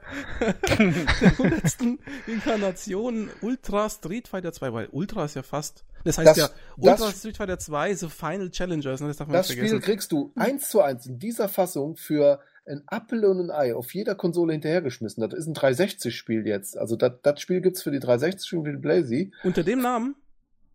[1.20, 6.36] der hundertsten Inkarnation Ultra Street Fighter 2, weil Ultra ist ja fast, das heißt Das-
[6.38, 9.58] ja das- Ultra Street Fighter 2 The Final Challengers, ne, das darf man Das nicht
[9.58, 13.74] Spiel kriegst du eins zu eins in dieser Fassung für ein Apfel und ein Ei
[13.74, 15.26] auf jeder Konsole hinterhergeschmissen.
[15.28, 16.76] Das ist ein 360-Spiel jetzt.
[16.78, 19.32] Also das, das Spiel gibt's für die 360 und für die Blazy.
[19.42, 20.14] Unter dem Namen?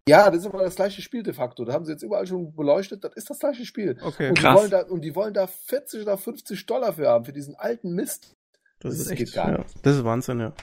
[0.08, 1.66] Ja, das ist aber das gleiche Spiel de facto.
[1.66, 3.04] Da haben sie jetzt überall schon beleuchtet.
[3.04, 3.98] Das ist das gleiche Spiel.
[4.02, 4.60] Okay, Und die, Krass.
[4.60, 7.94] wollen da, und die wollen da 40 oder 50 Dollar für haben, für diesen alten
[7.96, 8.36] Mist.
[8.80, 10.54] das, das ist echt, ja, das ist Wahnsinn, ja.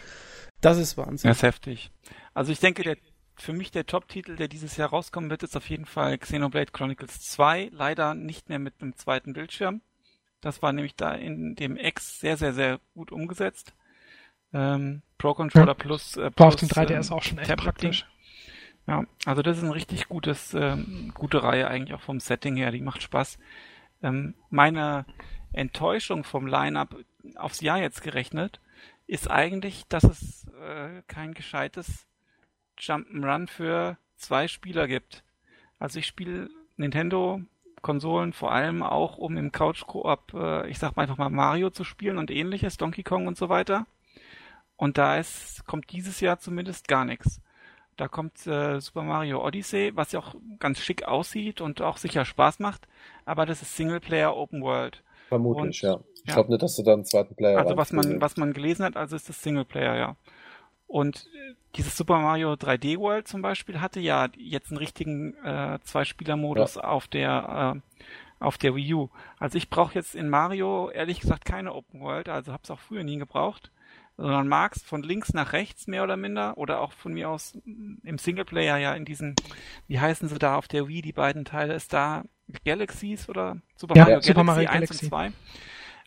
[0.60, 1.28] Das ist Wahnsinn.
[1.28, 1.90] Das ist heftig.
[2.34, 2.96] Also ich denke, der,
[3.34, 7.20] für mich der Top-Titel, der dieses Jahr rauskommen wird, ist auf jeden Fall Xenoblade Chronicles
[7.22, 7.70] 2.
[7.72, 9.80] Leider nicht mehr mit einem zweiten Bildschirm.
[10.40, 13.74] Das war nämlich da in dem X sehr, sehr, sehr gut umgesetzt.
[14.52, 15.74] Ähm, Pro Controller Ja.
[15.74, 17.90] plus, äh, War plus auf dem 3DS ähm, auch schon echt Tablet-Ding.
[17.90, 18.06] praktisch.
[18.86, 22.72] Ja, also das ist ein richtig gutes, ähm, gute Reihe eigentlich auch vom Setting her,
[22.72, 23.38] die macht Spaß.
[24.02, 25.06] Ähm, meine
[25.52, 26.96] Enttäuschung vom Line-Up
[27.36, 28.60] aufs Jahr jetzt gerechnet
[29.06, 32.06] ist eigentlich, dass es äh, kein gescheites
[32.78, 35.22] Jump'n'Run für zwei Spieler gibt.
[35.78, 41.18] Also ich spiele Nintendo-Konsolen vor allem auch, um im Couch-Koop, äh, ich sag mal einfach
[41.18, 43.86] mal Mario zu spielen und ähnliches, Donkey Kong und so weiter.
[44.76, 47.40] Und da ist, kommt dieses Jahr zumindest gar nichts.
[48.02, 52.24] Da kommt äh, Super Mario Odyssey, was ja auch ganz schick aussieht und auch sicher
[52.24, 52.88] Spaß macht,
[53.26, 55.04] aber das ist Singleplayer Open World.
[55.28, 56.00] Vermutlich, Und- ja.
[56.24, 56.34] Ich ja.
[56.34, 58.96] glaube nicht, dass du da einen zweiten Player Also was man, was man gelesen hat,
[58.96, 60.16] also ist das Singleplayer, ja.
[60.88, 65.78] Und äh, dieses Super Mario 3D World zum Beispiel hatte ja jetzt einen richtigen äh,
[65.84, 69.10] Zwei-Spieler-Modus auf der äh, auf der Wii U.
[69.38, 72.80] Also ich brauche jetzt in Mario ehrlich gesagt keine Open World, also habe es auch
[72.80, 73.70] früher nie gebraucht,
[74.16, 78.18] sondern mag's von links nach rechts mehr oder minder oder auch von mir aus im
[78.18, 79.34] Singleplayer ja in diesen,
[79.88, 82.24] wie heißen sie da auf der Wii, die beiden Teile, ist da
[82.64, 85.04] Galaxies oder Super Ja, Mario Super Galaxy Mario 1 Galaxy.
[85.06, 85.32] und 2.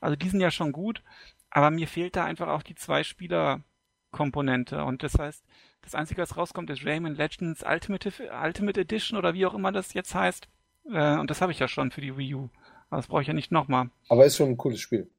[0.01, 1.01] Also die sind ja schon gut,
[1.49, 4.83] aber mir fehlt da einfach auch die Zwei-Spieler-Komponente.
[4.83, 5.43] Und das heißt,
[5.81, 8.11] Das Einzige, was rauskommt, ist Rayman Legends Ultimate,
[8.43, 10.47] Ultimate Edition oder wie auch immer das jetzt heißt.
[10.91, 12.49] Äh, und das habe ich ja schon für die Wii U.
[12.89, 13.89] Aber das brauche ich ja nicht nochmal.
[14.09, 15.09] Aber ist schon ein cooles Spiel.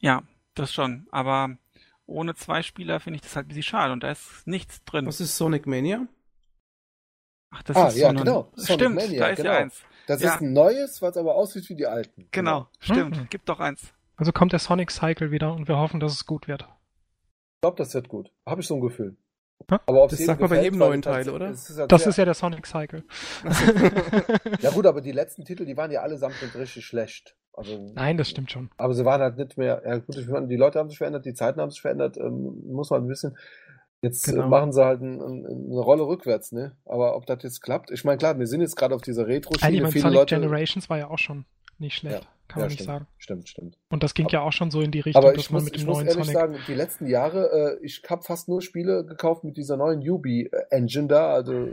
[0.00, 0.22] ja,
[0.54, 1.06] das schon.
[1.10, 1.56] Aber
[2.10, 5.06] ohne zwei Spieler finde ich das halt ein bisschen schade und da ist nichts drin.
[5.06, 6.06] Was ist Sonic Mania?
[7.50, 8.18] Ach, das ah, ist ja, so eine...
[8.20, 8.52] genau.
[8.56, 9.50] Stimmt, Mania, da ist genau.
[9.50, 9.82] ja eins.
[10.06, 10.34] Das ja.
[10.34, 12.28] ist ein neues, was aber aussieht wie die alten.
[12.30, 13.16] Genau, stimmt.
[13.16, 13.26] Mhm.
[13.30, 13.92] Gibt doch eins.
[14.16, 16.62] Also kommt der Sonic Cycle wieder und wir hoffen, dass es gut wird.
[16.62, 18.32] Ich glaube, das wird gut.
[18.46, 19.16] Habe ich so ein Gefühl.
[19.68, 19.78] Hm?
[19.86, 21.50] Aber das sagt man bei jedem neuen Teil, oder?
[21.50, 23.04] Ist halt das ist ja der Sonic Cycle.
[24.60, 27.36] ja gut, aber die letzten Titel, die waren ja allesamt richtig schlecht.
[27.60, 28.70] Also, Nein, das stimmt schon.
[28.76, 31.60] Aber sie waren halt nicht mehr, ja gut, die Leute haben sich verändert, die Zeiten
[31.60, 33.36] haben sich verändert, ähm, muss man ein bisschen.
[34.02, 34.48] Jetzt genau.
[34.48, 36.74] machen sie halt ein, ein, eine Rolle rückwärts, ne?
[36.86, 39.90] Aber ob das jetzt klappt, ich meine, klar, wir sind jetzt gerade auf dieser Retro-Schiene.
[39.90, 40.34] Viele Sonic Leute...
[40.36, 41.44] Generations war ja auch schon
[41.76, 43.06] nicht schlecht, ja, kann ja, man nicht stimmt, sagen.
[43.18, 43.78] Stimmt, stimmt.
[43.90, 45.62] Und das ging aber, ja auch schon so in die Richtung, aber ich dass man
[45.62, 48.22] muss, mit dem ich muss neuen ehrlich Sonic sagen, die letzten Jahre, äh, ich habe
[48.22, 51.68] fast nur Spiele gekauft mit dieser neuen Yubi-Engine da, also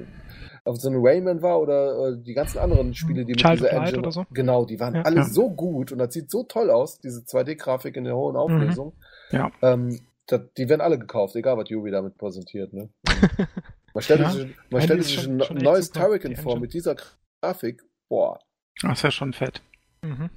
[0.67, 3.77] ob so eine Rayman war oder äh, die ganzen anderen Spiele, die Child mit dieser
[3.81, 4.25] Engine oder so?
[4.31, 5.23] genau, die waren Ja, alle ja.
[5.23, 8.93] so gut und das sieht so toll aus, diese 2D-Grafik in der hohen Auflösung.
[9.31, 9.51] Ja.
[9.61, 12.73] Ähm, das, die werden alle gekauft, egal was Yubi damit präsentiert.
[12.73, 12.89] Ne?
[13.93, 16.73] Man stellt Ja, sich, man stellt ist sich schon- ein schon neues Turrican vor mit
[16.73, 16.95] dieser
[17.41, 17.81] Grafik.
[18.09, 18.39] Boah.
[18.81, 19.61] Das wäre schon fett.
[20.03, 20.29] Mhm.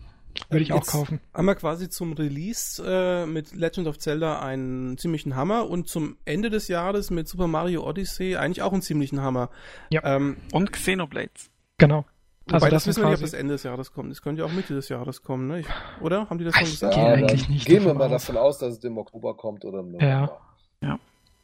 [0.49, 1.21] Würde ich auch Jetzt kaufen.
[1.35, 6.17] Haben wir quasi zum Release äh, mit Legend of Zelda einen ziemlichen Hammer und zum
[6.25, 9.51] Ende des Jahres mit Super Mario Odyssey eigentlich auch einen ziemlichen Hammer.
[9.91, 10.05] Ja.
[10.05, 11.51] Ähm, Und Xenoblades.
[11.79, 12.05] Genau.
[12.47, 14.11] wobei Also das, das wissen wir nicht, ob das Ende des Jahres kommt.
[14.11, 15.61] Das könnte ja auch Mitte des Jahres kommen, ne?
[15.61, 15.67] Ich,
[16.01, 16.29] oder?
[16.31, 16.97] Haben die das schon gesagt?
[16.97, 18.11] Ja, eigentlich nicht Gehen wir mal aus.
[18.27, 20.21] davon aus, dass es im Oktober kommt oder im Ja.
[20.21, 20.41] November.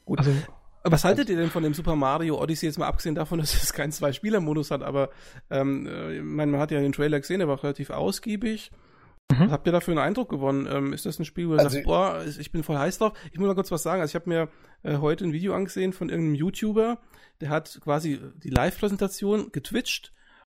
[0.05, 0.19] Gut.
[0.21, 0.31] Also,
[0.91, 3.73] Was haltet ihr denn von dem Super Mario Odyssey, jetzt mal abgesehen davon, dass es
[3.73, 5.11] keinen Zwei-Spieler-Modus hat, aber
[5.51, 8.71] ähm, äh, ich meine, man hat ja den Trailer gesehen, der war relativ ausgiebig.
[9.31, 9.41] Mhm.
[9.41, 10.69] Was habt ihr dafür einen Eindruck gewonnen?
[10.71, 13.13] Ähm, ist das ein Spiel, wo ihr Also sagt, boah, ich bin voll heiß drauf?
[13.33, 14.01] Ich muss mal kurz was sagen.
[14.01, 14.49] Also ich habe mir
[14.83, 16.99] äh, heute ein Video angesehen von irgendeinem YouTuber,
[17.41, 20.13] der hat quasi die Live-Präsentation getwitcht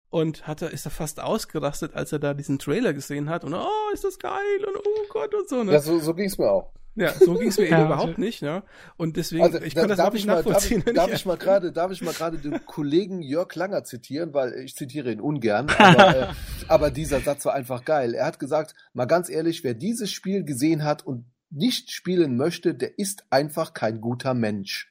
[0.09, 3.93] und hat, ist da fast ausgerastet, als er da diesen Trailer gesehen hat und oh,
[3.93, 5.73] ist das geil und oh Gott und so, ne?
[5.73, 6.71] Ja, so, so ging es mir auch.
[6.95, 8.63] Ja, so ging es mir Ja, eben überhaupt nicht, ne?
[8.97, 10.79] Und deswegen, Also, ich da- kann das darf nicht ich mal, darf nachvollziehen.
[10.79, 14.33] ich, wenn darf ich- mal gerade, darf ich mal gerade den Kollegen Jörg Langer zitieren,
[14.33, 16.27] weil ich zitiere ihn ungern, aber, äh,
[16.67, 18.13] aber dieser Satz war einfach geil.
[18.13, 22.73] Er hat gesagt, mal ganz ehrlich, wer dieses Spiel gesehen hat und nicht spielen möchte,
[22.75, 24.90] der ist einfach kein guter Mensch.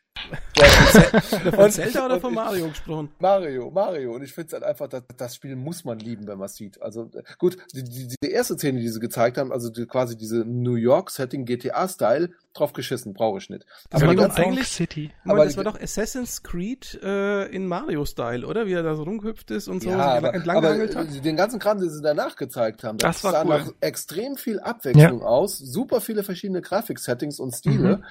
[1.44, 3.10] Von Und- Zelda oder von Mario gesprochen?
[3.18, 4.14] Mario, Mario.
[4.14, 6.56] Und ich finde es halt einfach, das, das Spiel muss man lieben, wenn man es
[6.56, 6.80] sieht.
[6.82, 10.16] Also äh, gut, die, die, die erste Szene, die sie gezeigt haben, also die, quasi
[10.16, 13.64] diese New York-Setting, GTA-Style, drauf geschissen, brauche ich nicht.
[13.90, 15.10] Das Aber war doch eigentlich- City.
[15.24, 18.66] Aber Aber das war doch Assassin's Creed äh, in Mario-Style, oder?
[18.66, 21.24] Wie er da so rumgehüpft ist und so, ja, aber, entlang aber hat.
[21.24, 23.48] den ganzen Kram, den sie danach gezeigt haben, Das war sah cool.
[23.48, 27.98] nach extrem viel Abwechslung aus, super viele verschiedene Grafik-Settings und Stile.
[27.98, 28.04] Mhm.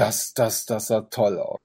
[0.00, 1.58] Das, das, das sah toll aus.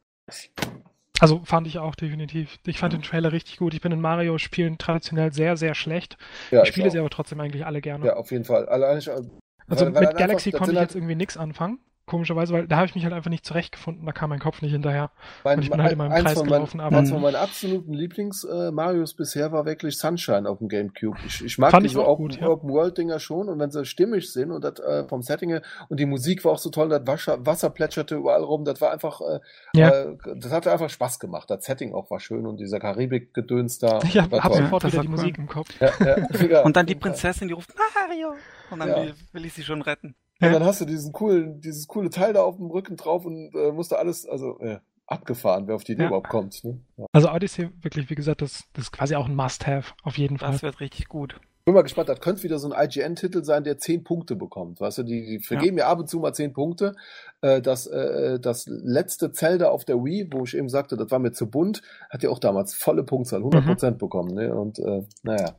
[1.22, 2.58] Also fand ich auch definitiv.
[2.66, 3.74] Ich fand den Trailer richtig gut.
[3.74, 6.18] Ich bin in Mario-Spielen traditionell sehr, sehr schlecht.
[6.52, 6.92] Ja, ich spiele auch.
[6.92, 8.06] sie aber trotzdem eigentlich alle gerne.
[8.08, 8.68] Ja, auf jeden Fall.
[8.68, 9.30] Allein ich, Also
[9.70, 11.80] weil- weil mit Galaxy konnte ich halt- jetzt irgendwie nichts anfangen.
[12.08, 14.06] Komischerweise, weil da habe ich mich halt einfach nicht zurechtgefunden.
[14.06, 15.10] Da kam mein Kopf nicht hinterher.
[15.44, 17.36] Mein, Und ich bin halt in meinem eins Kreis von gelaufen, aber- eins von meinen
[17.36, 21.18] absoluten Lieblings-Marios bisher war wirklich Sunshine auf dem Gamecube.
[21.26, 22.48] Ich, ich mag diese auch Open, gut, ja.
[22.48, 26.00] Open World-Dinger schon und wenn sie stimmig sind und das äh, vom Setting her und
[26.00, 29.22] die Musik war auch so toll, das Wasser, Wasser plätscherte überall rum, das war einfach,
[29.22, 29.40] äh,
[29.74, 29.90] Ja.
[29.90, 31.50] äh, das hatte einfach Spaß gemacht.
[31.50, 34.00] Das Setting auch war schön und dieser Karibik-Gedöns da.
[34.04, 35.16] Ich habe hab sofort Das wieder die cool.
[35.16, 35.70] Musik im Kopf.
[35.82, 36.18] Ja, ja,
[36.52, 36.96] ja, Und dann die.
[36.96, 38.36] Prinzessin, die ruft Mario.
[38.72, 38.96] Und dann Ja.
[38.98, 40.16] will, will ich sie schon retten.
[40.42, 43.54] Und dann hast du diesen coolen, dieses coole Teil da auf dem Rücken drauf und
[43.56, 46.08] äh, musste alles, also äh, abgefahren, wer auf die Idee Ja.
[46.08, 46.64] überhaupt kommt.
[46.64, 46.82] Ne?
[46.98, 47.06] Ja.
[47.12, 50.52] Also Odyssey, wirklich, wie gesagt, das, das ist quasi auch ein Must-Have, auf jeden Fall.
[50.52, 51.40] Das wird richtig gut.
[51.64, 54.80] Bin mal gespannt, das könnte wieder so ein IGN-Titel sein, der 10 Punkte bekommt.
[54.80, 55.88] Weißt du, die, die vergeben ja.
[55.88, 56.96] ab und zu mal 10 Punkte.
[57.42, 61.18] Äh, das, äh, das letzte Zelda auf der Wii, wo ich eben sagte, das war
[61.18, 61.82] mir zu bunt,
[62.12, 64.36] hat ja auch damals volle Punktzahl, 100% bekommen.
[64.36, 64.54] Ne?
[64.54, 65.56] Und äh, naja.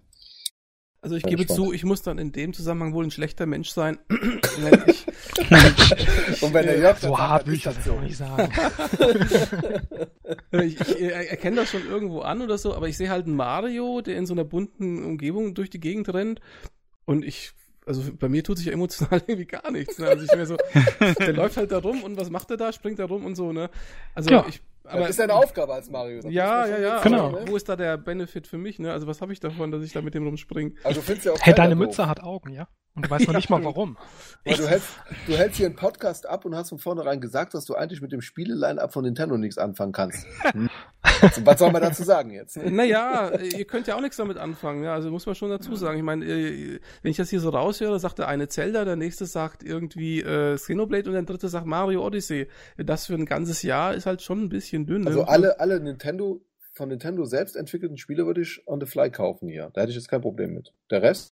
[1.02, 1.68] Also ich gebe gespannt.
[1.68, 5.06] zu, ich muss dann in dem Zusammenhang wohl ein schlechter Mensch sein, wenn ich
[6.43, 7.93] Und wenn der Jörg das so hart dann will ist ich das so.
[7.93, 8.51] auch nicht sagen.
[10.52, 14.01] ich, ich erkenne das schon irgendwo an oder so, aber ich sehe halt einen Mario,
[14.01, 16.40] der in so einer bunten Umgebung durch die Gegend rennt
[17.05, 17.52] und ich,
[17.86, 19.98] also bei mir tut sich ja emotional irgendwie gar nichts.
[19.98, 20.09] Ne?
[20.09, 20.56] Also ich mir so,
[21.18, 22.73] der läuft halt da rum und was macht er da?
[22.73, 23.70] Springt da rum und so, ne?
[24.14, 24.44] Also Ja.
[24.48, 26.22] ich, Aber aber ist deine Aufgabe als Mario.
[26.22, 27.00] das ja, ja, ja.
[27.02, 27.30] Genau.
[27.30, 27.50] sagen, ne?
[27.50, 28.92] wo ist da der Benefit für mich, ne?
[28.92, 30.72] Also was habe ich davon, dass ich da mit dem rumspringe?
[30.84, 31.86] Also du findest ja auch Hey, deine doof.
[31.86, 32.68] Mütze hat Augen, ja?
[32.97, 33.97] Und du weißt noch Ja, nicht mal warum.
[34.44, 34.89] Weil du, hältst,
[35.27, 38.10] du hältst hier einen Podcast ab und hast von vornherein gesagt, dass du eigentlich mit
[38.10, 40.27] dem Spiele-Line-Up von Nintendo nichts anfangen kannst.
[40.43, 40.70] Hm?
[41.44, 42.56] Was soll man dazu sagen jetzt?
[42.56, 44.94] Naja, ihr könnt ja auch nichts damit anfangen, ja.
[44.94, 45.98] Also muss man schon dazu sagen.
[45.98, 49.27] Ich meine, äh, wenn ich das hier so raushöre, sagt der eine Zelda, der nächste
[49.27, 52.48] sagt irgendwie äh, Xenoblade und der dritte sagt Mario Odyssey.
[52.78, 55.02] Das für ein ganzes Jahr ist halt schon ein bisschen dünn.
[55.02, 55.09] ne?
[55.09, 56.40] Also alle, alle Nintendo,
[56.73, 59.70] von Nintendo selbst entwickelten Spiele würde ich on the fly kaufen hier.
[59.73, 60.74] Da hätte ich jetzt kein Problem mit.
[60.90, 61.35] Der Rest,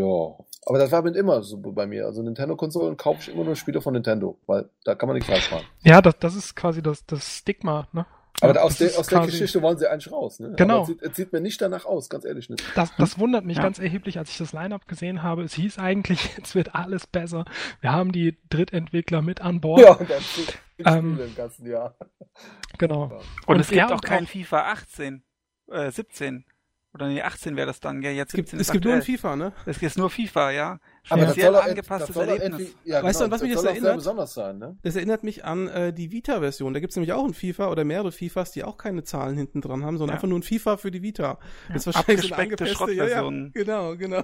[0.00, 0.44] ja.
[0.66, 2.06] Aber das war mit immer so bei mir.
[2.06, 5.50] Also Nintendo-Konsolen kaufe ich immer nur Spiele von Nintendo, weil da kann man nichts falsch
[5.50, 5.64] machen.
[5.82, 8.06] Ja, das, das ist quasi das, das Stigma, ne?
[8.42, 10.38] Aber Ja, aus, das der, ist aus der Geschichte wollen sie eigentlich raus.
[10.40, 10.52] Ne?
[10.56, 10.82] Genau.
[10.82, 12.62] Es, sieht, es sieht mir nicht danach aus, ganz ehrlich nicht.
[12.74, 13.62] Das, das wundert mich Ja.
[13.62, 15.42] ganz erheblich, als ich das Line-Up gesehen habe.
[15.42, 17.44] Es hieß eigentlich, jetzt wird alles besser.
[17.80, 19.80] Wir haben die Drittentwickler mit an Bord.
[19.80, 20.46] Ja, und dann zehn
[20.86, 21.94] Ähm, im ganzen Jahr.
[22.78, 23.04] Genau.
[23.46, 25.22] Und, Und es gibt auch kein auch- FIFA 18,
[25.70, 26.44] äh, 17.
[26.92, 29.02] Oder nee, 18 wäre das dann, ja, jetzt es gibt, 17 es gibt nur ein.
[29.02, 29.52] FIFA, ne?
[29.64, 30.80] Es ist nur FIFA, ja.
[31.08, 32.60] Aber das Speziell das angepasstes soll doch Erlebnis.
[32.62, 33.96] irgendwie, ja, Weißt du, genau, an was mich das erinnert?
[33.96, 34.76] besonders sein, ne?
[34.82, 36.74] Das erinnert mich an äh, die Vita-Version.
[36.74, 39.84] Da gibt's nämlich auch ein FIFA oder mehrere FIFAs, die auch keine Zahlen hinten dran
[39.84, 40.16] haben, sondern Ja.
[40.16, 41.38] einfach nur ein FIFA für die Vita.
[41.72, 43.30] Das ist wahrscheinlich so eine angepasste- ja, ja.
[43.54, 44.22] Genau, genau.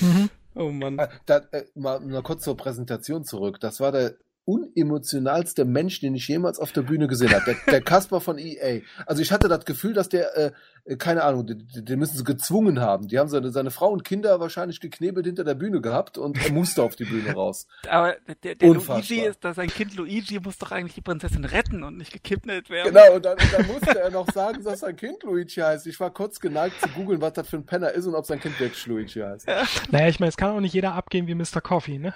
[0.00, 0.30] Mhm.
[0.54, 0.98] Oh Mann.
[0.98, 3.60] Ah, Da, äh, mal, mal kurz zur Präsentation zurück.
[3.60, 4.14] Das war der
[4.48, 7.44] unemotionalste Mensch, den ich jemals auf der Bühne gesehen habe.
[7.44, 8.80] Der, der Kasper von EA.
[9.04, 10.52] Also ich hatte das Gefühl, dass der, äh,
[10.86, 13.08] äh, keine Ahnung, den, den müssen sie gezwungen haben.
[13.08, 16.50] Die haben seine, seine Frau und Kinder wahrscheinlich geknebelt hinter der Bühne gehabt und er
[16.50, 17.66] musste auf die Bühne raus.
[17.90, 18.72] Aber der, der.
[18.72, 22.70] Luigi ist, dass sein Kind Luigi muss doch eigentlich die Prinzessin retten und nicht gekidnappt
[22.70, 22.94] werden.
[22.94, 25.86] Genau, und dann, und dann musste er noch sagen, dass sein Kind Luigi heißt.
[25.86, 28.40] Ich war kurz geneigt zu googeln, was das für ein Penner ist und ob sein
[28.40, 29.46] Kind wirklich Luigi heißt.
[29.90, 31.60] Naja, ich meine, es kann auch nicht jeder abgehen wie Mr.
[31.60, 32.14] Coffee, ne?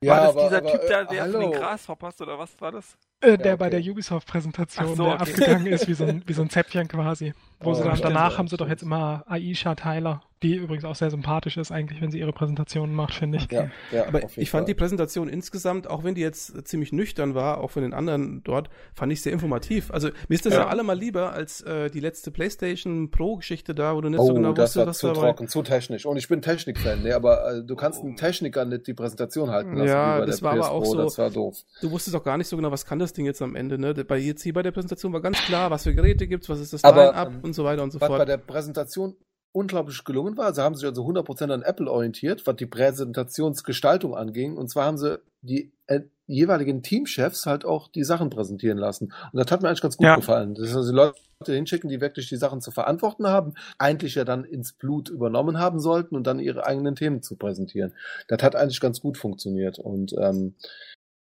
[0.00, 1.60] War das dieser Typ äh, da, der von den hallo.
[1.60, 2.96] Grasshoppers oder was war das?
[3.20, 3.56] Äh, der okay.
[3.56, 5.22] bei der Ubisoft-Präsentation, so, der okay.
[5.30, 7.32] abgegangen ist wie so ein, wie so ein Zäpfchen quasi.
[7.60, 10.94] Wo Oh, sie dann danach haben sie doch jetzt immer Aisha Tyler, die übrigens auch
[10.94, 13.50] sehr sympathisch ist eigentlich, wenn sie ihre Präsentationen macht, finde ich.
[13.50, 17.62] Ja, ja, Aber ich fand die Präsentation insgesamt, auch wenn die jetzt ziemlich nüchtern war,
[17.62, 19.90] auch von den anderen dort, fand ich sehr informativ.
[19.90, 20.66] Also mir ist das ja, Ja.
[20.66, 24.52] allemal lieber als äh, die letzte PlayStation Pro-Geschichte da, wo du nicht Oh, so genau
[24.52, 25.20] das wusstest, war was zu dabei.
[25.28, 26.04] trocken, zu technisch.
[26.04, 29.76] Und ich bin Technik-Fan, ne, aber äh, du kannst einen Techniker nicht die Präsentation halten
[29.76, 29.88] lassen.
[29.88, 31.56] Ja, wie bei das der war aber PS auch Pro, so- Das war doof.
[31.80, 33.94] Du wusstest auch gar nicht so genau, was kann das Ding jetzt am Ende, ne?
[34.04, 36.72] Bei jetzt hier bei der Präsentation war ganz klar, was für Geräte gibt's, was ist
[36.72, 38.28] das Line-Up ähm, und so weiter und so Was bei fort.
[38.28, 39.16] der Präsentation
[39.52, 44.56] unglaublich gelungen war, sie haben sich also 100% an Apple orientiert, was die Präsentationsgestaltung anging.
[44.56, 49.12] Und zwar haben sie die äh, jeweiligen Teamchefs halt auch die Sachen präsentieren lassen.
[49.32, 50.16] Und das hat mir eigentlich ganz gut Ja.
[50.16, 50.54] gefallen.
[50.54, 54.24] Das ist also die Leute hinschicken, die wirklich die Sachen zu verantworten haben, eigentlich ja
[54.24, 57.92] dann ins Blut übernommen haben sollten und dann ihre eigenen Themen zu präsentieren.
[58.28, 59.78] Das hat eigentlich ganz gut funktioniert.
[59.78, 60.54] Und ähm,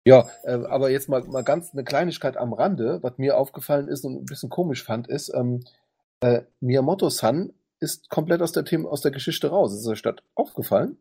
[0.05, 4.05] ja, äh, aber jetzt mal, mal ganz eine Kleinigkeit am Rande, was mir aufgefallen ist
[4.05, 5.63] und ein bisschen komisch fand, ist, ähm,
[6.21, 9.73] äh, Miyamoto-san ist komplett aus der Thema, aus der Geschichte raus.
[9.73, 10.97] Ist euch das aufgefallen?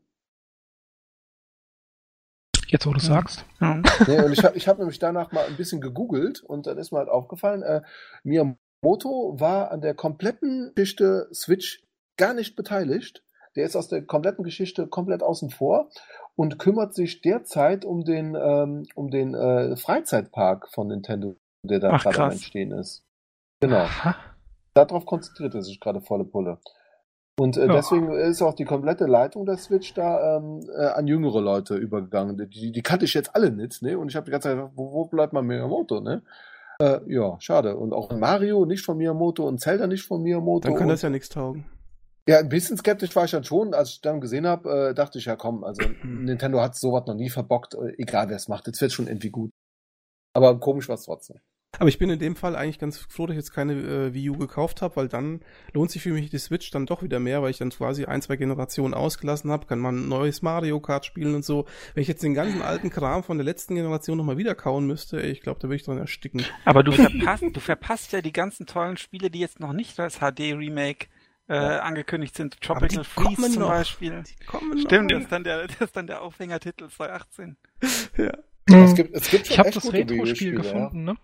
[2.67, 3.47] Jetzt, wo du sagst.
[3.61, 3.83] Ja.
[4.07, 6.93] nee, und ich habe ich hab nämlich danach mal ein bisschen gegoogelt und dann ist
[6.93, 7.81] mir halt aufgefallen, äh,
[8.25, 11.83] Miyamoto war an der kompletten Geschichte Switch
[12.19, 13.25] gar nicht beteiligt.
[13.57, 15.91] Der ist aus der kompletten Geschichte komplett außen vor
[16.39, 21.35] und kümmert sich derzeit um den, ähm, um den äh, Freizeitpark von Nintendo,
[21.65, 22.31] der da Ach, gerade am.
[22.31, 23.03] Entstehen ist.
[23.61, 23.79] Genau.
[23.79, 24.15] Aha.
[24.73, 26.59] Darauf konzentriert er sich gerade volle Pulle.
[27.41, 27.73] Und äh, Ja.
[27.73, 32.37] deswegen ist auch die komplette Leitung der Switch da ähm, äh, an jüngere Leute übergegangen.
[32.37, 33.99] Die, die kannte ich jetzt alle nicht, ne?
[33.99, 36.23] Und ich habe die ganze Zeit gedacht, wo, wo bleibt mal Miyamoto, ne?
[36.81, 37.77] Äh, ja, schade.
[37.77, 40.69] Und auch Mario nicht von Miyamoto und Zelda nicht von Miyamoto.
[40.69, 41.65] Dann kann das ja nichts taugen.
[42.29, 45.19] Ja, ein bisschen skeptisch war ich dann schon, als ich dann gesehen habe, äh, dachte
[45.19, 48.67] ich, ja komm, also Nintendo hat sowas noch nie verbockt, äh, egal wer es macht,
[48.67, 49.51] jetzt wird schon irgendwie gut.
[50.35, 51.39] Aber komisch war es trotzdem.
[51.79, 54.31] Aber ich bin in dem Fall eigentlich ganz froh, dass ich jetzt keine äh, Wii
[54.31, 55.41] U gekauft habe, weil dann
[55.73, 58.21] lohnt sich für mich die Switch dann doch wieder mehr, weil ich dann quasi ein,
[58.21, 61.65] zwei Generationen ausgelassen habe, kann man ein neues Mario Kart spielen und so.
[61.95, 65.23] Wenn ich jetzt den ganzen alten Kram von der letzten Generation nochmal wieder kauen müsste,
[65.23, 66.45] ey, ich glaube, da würde ich dran ersticken.
[66.67, 70.19] Aber du verpasst, du verpasst ja die ganzen tollen Spiele, die jetzt noch nicht als
[70.19, 71.07] HD-Remake
[71.49, 72.61] äh, angekündigt sind.
[72.61, 73.69] Tropical Freeze zum noch.
[73.69, 74.23] Beispiel.
[74.23, 75.23] Die kommen Stimmt, das noch.
[75.25, 77.57] ist dann der, das ist dann der Aufhängertitel 2018.
[78.17, 78.33] Ja.
[78.71, 80.63] Es gibt, es gibt Ich habe das Retro-Spiel U-Spiele, ja.
[80.63, 81.17] gefunden, ne?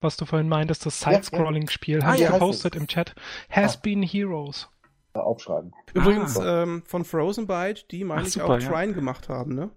[0.00, 1.16] Was du vorhin meintest, das Ja, ja.
[1.16, 2.30] Side-Scrolling-Spiel, Ah, habe ich ja.
[2.30, 3.16] gepostet im Chat.
[3.50, 3.80] Has Ah.
[3.82, 4.68] been Heroes.
[5.14, 5.72] Aufschreiben.
[5.94, 6.62] Übrigens Ah.
[6.62, 8.68] ähm, von Frozen Byte, die meine Ach, ich super, auch ja.
[8.70, 9.70] Trine gemacht haben, ne?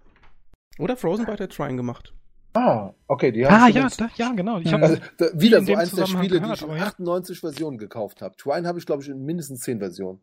[0.78, 2.14] Oder Frozen Byte hat Trine gemacht.
[2.54, 4.58] Ah, okay, die haben Ah, schon ja, da, ja, genau.
[4.58, 6.84] Ich habe Also, da, wieder so eins der Spiele, gehört, die ich in ja.
[6.86, 8.36] 98 Versionen gekauft habe.
[8.36, 10.20] Twine habe ich, glaube ich, in mindestens 10 Versionen.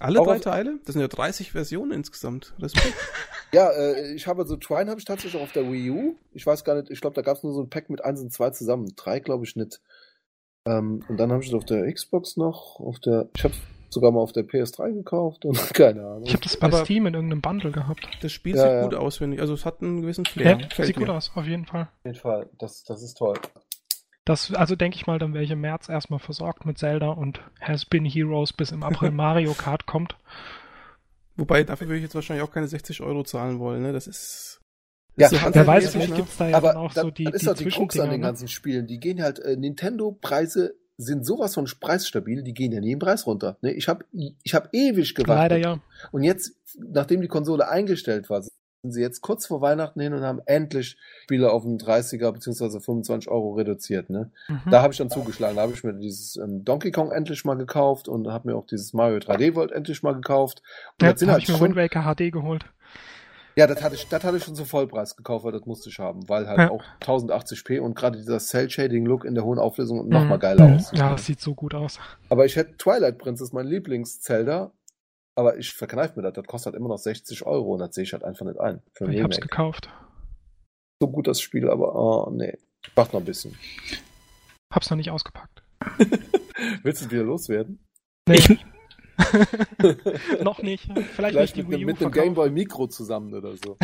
[0.00, 0.80] Alle Auch drei auf- Teile?
[0.84, 2.54] Das sind ja 30 Versionen insgesamt.
[2.60, 2.94] Respekt.
[3.52, 6.16] Ja, äh, ich habe so Twine habe ich tatsächlich auch auf der Wii U.
[6.32, 8.20] Ich weiß gar nicht, ich glaube, da gab es nur so ein Pack mit 1
[8.20, 8.92] und 2 zusammen.
[8.96, 9.80] Drei glaube ich nicht.
[10.66, 13.54] Ähm, und dann habe ich es auf der Xbox noch, auf der, ich habe
[13.94, 16.24] sogar mal auf der PS3 gekauft und keine Ahnung.
[16.24, 18.06] Ich habe das bei Aber- Steam in irgendeinem Bundle gehabt.
[18.20, 18.82] Das Spiel Ja, sieht ja.
[18.82, 19.40] gut aus, finde ich.
[19.40, 20.58] Also es hat einen gewissen Flair.
[20.58, 21.14] Ja, sieht gut mir.
[21.14, 21.82] aus, auf jeden Fall.
[21.82, 23.34] Auf jeden Fall, das, das ist toll.
[24.26, 27.40] Das, also denke ich mal, dann wäre ich im März erstmal versorgt mit Zelda und
[27.60, 30.16] Has Been Heroes bis im April Mario Kart kommt.
[31.36, 33.82] Wobei, dafür würde ich jetzt wahrscheinlich auch keine 60 Euro zahlen wollen.
[33.82, 33.92] Ne?
[33.92, 34.60] Das ist...
[35.16, 36.16] Ja, ist so wer weiß, vielleicht ne?
[36.16, 38.10] gibt's da ja aber dann auch das, so die, das ist die die Krux an
[38.10, 38.26] den ne?
[38.26, 38.86] ganzen Spielen.
[38.88, 43.26] Die gehen halt, äh, Nintendo-Preise sind sowas von preisstabil, die gehen ja nie im Preis
[43.26, 43.56] runter.
[43.62, 43.72] Ne?
[43.72, 45.50] Ich habe ich hab ewig gewartet.
[45.50, 45.80] Leider ja.
[46.12, 50.22] Und jetzt, nachdem die Konsole eingestellt war, sind sie jetzt kurz vor Weihnachten hin und
[50.22, 52.80] haben endlich Spiele auf einen 30er bzw.
[52.80, 54.10] 25 Euro reduziert.
[54.10, 54.30] Ne?
[54.46, 54.70] Mhm.
[54.70, 55.56] Da habe ich dann zugeschlagen.
[55.56, 58.66] Da habe ich mir dieses ähm, Donkey Kong endlich mal gekauft und habe mir auch
[58.66, 60.62] dieses Mario 3D World endlich mal gekauft.
[61.00, 62.66] Und ja, das sind hab halt ich mir schon, Wind Waker HD geholt.
[63.56, 65.98] Ja, das hatte ich, das hatte ich schon zum Vollpreis gekauft, weil das musste ich
[65.98, 66.70] haben, weil halt Ja.
[66.70, 70.40] auch 1080p und gerade dieser Cell Shading Look in der hohen Auflösung noch mal Mhm.
[70.40, 70.74] geiler Mhm.
[70.76, 70.98] aussieht.
[70.98, 71.98] Ja, das sieht so gut aus.
[72.28, 74.72] Aber ich hätte Twilight Princess, mein Lieblings-Zelda,
[75.36, 78.04] aber ich verkneife mir das, das kostet halt immer noch 60 Euro und das sehe
[78.04, 78.82] ich halt einfach nicht ein.
[78.92, 79.88] Für Ich hab's gekauft.
[81.00, 82.56] So gut das Spiel, aber oh nee.
[82.96, 83.56] Macht noch ein bisschen.
[84.72, 85.62] Hab's noch nicht ausgepackt.
[86.82, 87.78] Willst du wieder loswerden?
[88.28, 88.36] Nee.
[88.36, 88.64] Ich-
[90.42, 90.84] noch nicht.
[90.84, 92.10] Vielleicht, Vielleicht nicht die mit, Wii dem- U mit dem.
[92.10, 93.76] Gameboy Micro zusammen oder so.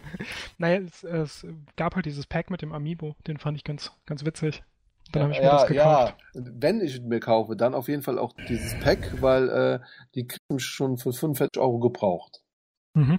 [0.58, 1.46] naja, es, es
[1.76, 3.16] gab halt dieses Pack mit dem Amiibo.
[3.26, 4.62] Den fand ich ganz, ganz witzig.
[5.12, 6.16] Dann habe ich mir ja, das gekauft.
[6.34, 6.42] ja.
[6.54, 9.80] Wenn ich ihn mir kaufe, dann auf jeden Fall auch dieses Pack, weil äh,
[10.14, 12.40] die kriegen schon für 45 Euro gebraucht.
[12.94, 13.18] Mhm.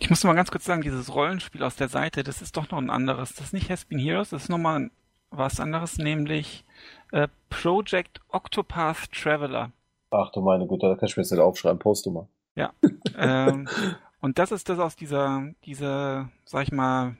[0.00, 2.70] Ich muss noch mal ganz kurz sagen, dieses Rollenspiel aus der Seite, das ist doch
[2.70, 3.34] noch ein anderes.
[3.34, 4.90] Das ist nicht Has Been Heroes, das ist nochmal ein-
[5.30, 6.64] was anderes, nämlich
[7.12, 9.72] äh, Project Octopath Traveler.
[10.10, 12.28] Ach du meine Güte, da kann ich mir jetzt nicht aufschreiben, post du mal.
[13.16, 13.68] ähm,
[14.20, 17.16] und das ist das aus dieser, dieser, sag ich mal,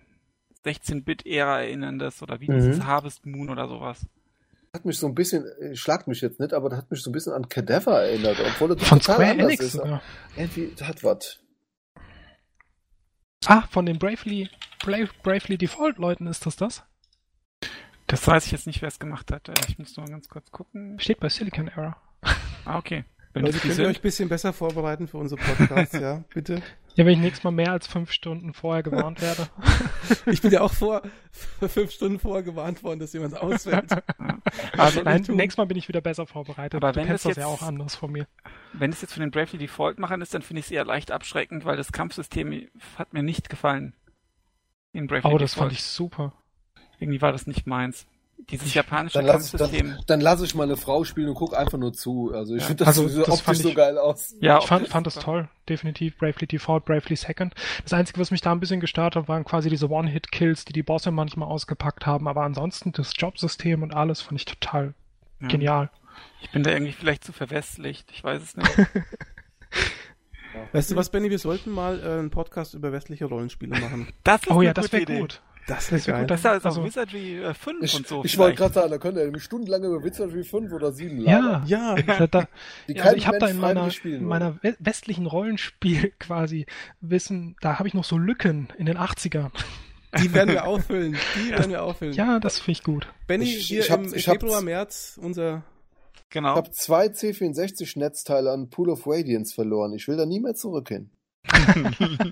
[0.65, 2.55] 16-Bit-Ära erinnerndes oder wie Mhm.
[2.57, 4.05] dieses Harvest Moon oder sowas.
[4.75, 7.11] Hat mich so ein bisschen, äh, schlagt mich jetzt nicht, aber das hat mich so
[7.11, 9.73] ein bisschen an Cadaver erinnert, obwohl das Von total Square anders Enix ist.
[9.73, 10.03] sogar.
[10.37, 11.39] Irgendwie, das hat was.
[13.47, 14.51] Ah, von den Bravely,
[14.83, 16.83] Brave, Bravely Default Leuten ist das das?
[18.09, 19.49] Das weiß ich jetzt nicht, wer es gemacht hat.
[19.49, 20.99] Äh, Ich muss noch mal ganz kurz gucken.
[20.99, 21.97] Steht bei Silicon Era.
[22.65, 23.05] Ah, okay.
[23.35, 26.25] Wenn Leute, das könnt ihr euch ein bisschen besser vorbereiten für unsere Podcasts, ja?
[26.33, 26.63] Bitte.
[26.95, 29.49] Ja, wenn ich nächstes Mal mehr als fünf Stunden vorher gewarnt werde.
[30.27, 31.03] Ich bin ja auch vor
[31.69, 33.91] fünf Stunden vorher gewarnt worden, dass jemand ausfällt.
[34.77, 36.77] Also, Nein, nächstes Mal bin ich wieder besser vorbereitet.
[36.83, 38.27] Aber du wenn kennst das das ja jetzt- auch anders von mir.
[38.73, 41.65] wenn es jetzt von den Bravely Default-Machern ist, dann finde ich es eher leicht abschreckend,
[41.67, 43.95] weil das Kampfsystem hat mir nicht gefallen.
[44.93, 45.69] In Bravely Oh, das Default.
[45.71, 46.33] fand ich super.
[46.99, 48.07] Irgendwie war das nicht meins.
[48.51, 49.89] Dieses japanische Dann lass, Kampfsystem.
[49.89, 52.31] dann, dann lass ich mal eine Frau spielen und guck einfach nur zu.
[52.33, 52.67] Also ich Ja.
[52.69, 54.35] finde das, Also, sieht das optisch fand so ich- geil aus.
[54.41, 55.49] Ja, ich fand, fand das toll.
[55.69, 56.17] Definitiv.
[56.19, 57.53] Bravely Default, Bravely Second.
[57.83, 60.85] Das Einzige, was mich da ein bisschen gestört hat, waren quasi diese One-Hit-Kills, die die
[60.85, 62.29] Bosse manchmal ausgepackt haben.
[62.29, 64.95] Aber ansonsten das Jobsystem und alles fand ich total
[65.41, 65.49] Ja.
[65.49, 65.91] genial.
[66.41, 68.09] Ich bin da irgendwie vielleicht zu verwestlicht.
[68.13, 68.71] Ich weiß es nicht.
[70.73, 74.09] Weißt du was, Benny, wir sollten mal äh, einen Podcast über westliche Rollenspiele machen.
[74.25, 75.41] Das ist Oh ja, das wäre gut.
[75.69, 76.27] Das wär geil.
[76.27, 78.25] Das ist also, Also- Wizardry äh, 5 Ich, und so.
[78.25, 81.95] ich wollte gerade sagen, da könnt ihr stundenlang über wie 5 oder 7 Ja, Ja,
[82.27, 82.49] da,
[82.89, 86.67] Ja, also ich habe da in meiner, in meiner we- westlichen Rollenspiel quasi
[87.01, 89.51] Wissen, da habe ich noch so Lücken in den 80ern.
[90.21, 91.17] die werden wir auffüllen.
[91.37, 92.15] Die werden wir auffüllen.
[92.15, 93.07] Ja, das finde ich gut.
[93.27, 95.63] Benny, Ich- hier ich hab- im ich Februar, März, unser
[96.17, 96.57] Ich Genau.
[96.57, 99.93] habe zwei C64-Netzteile an Pool of Radiance verloren.
[99.93, 101.11] Ich will da nie mehr zurück hin.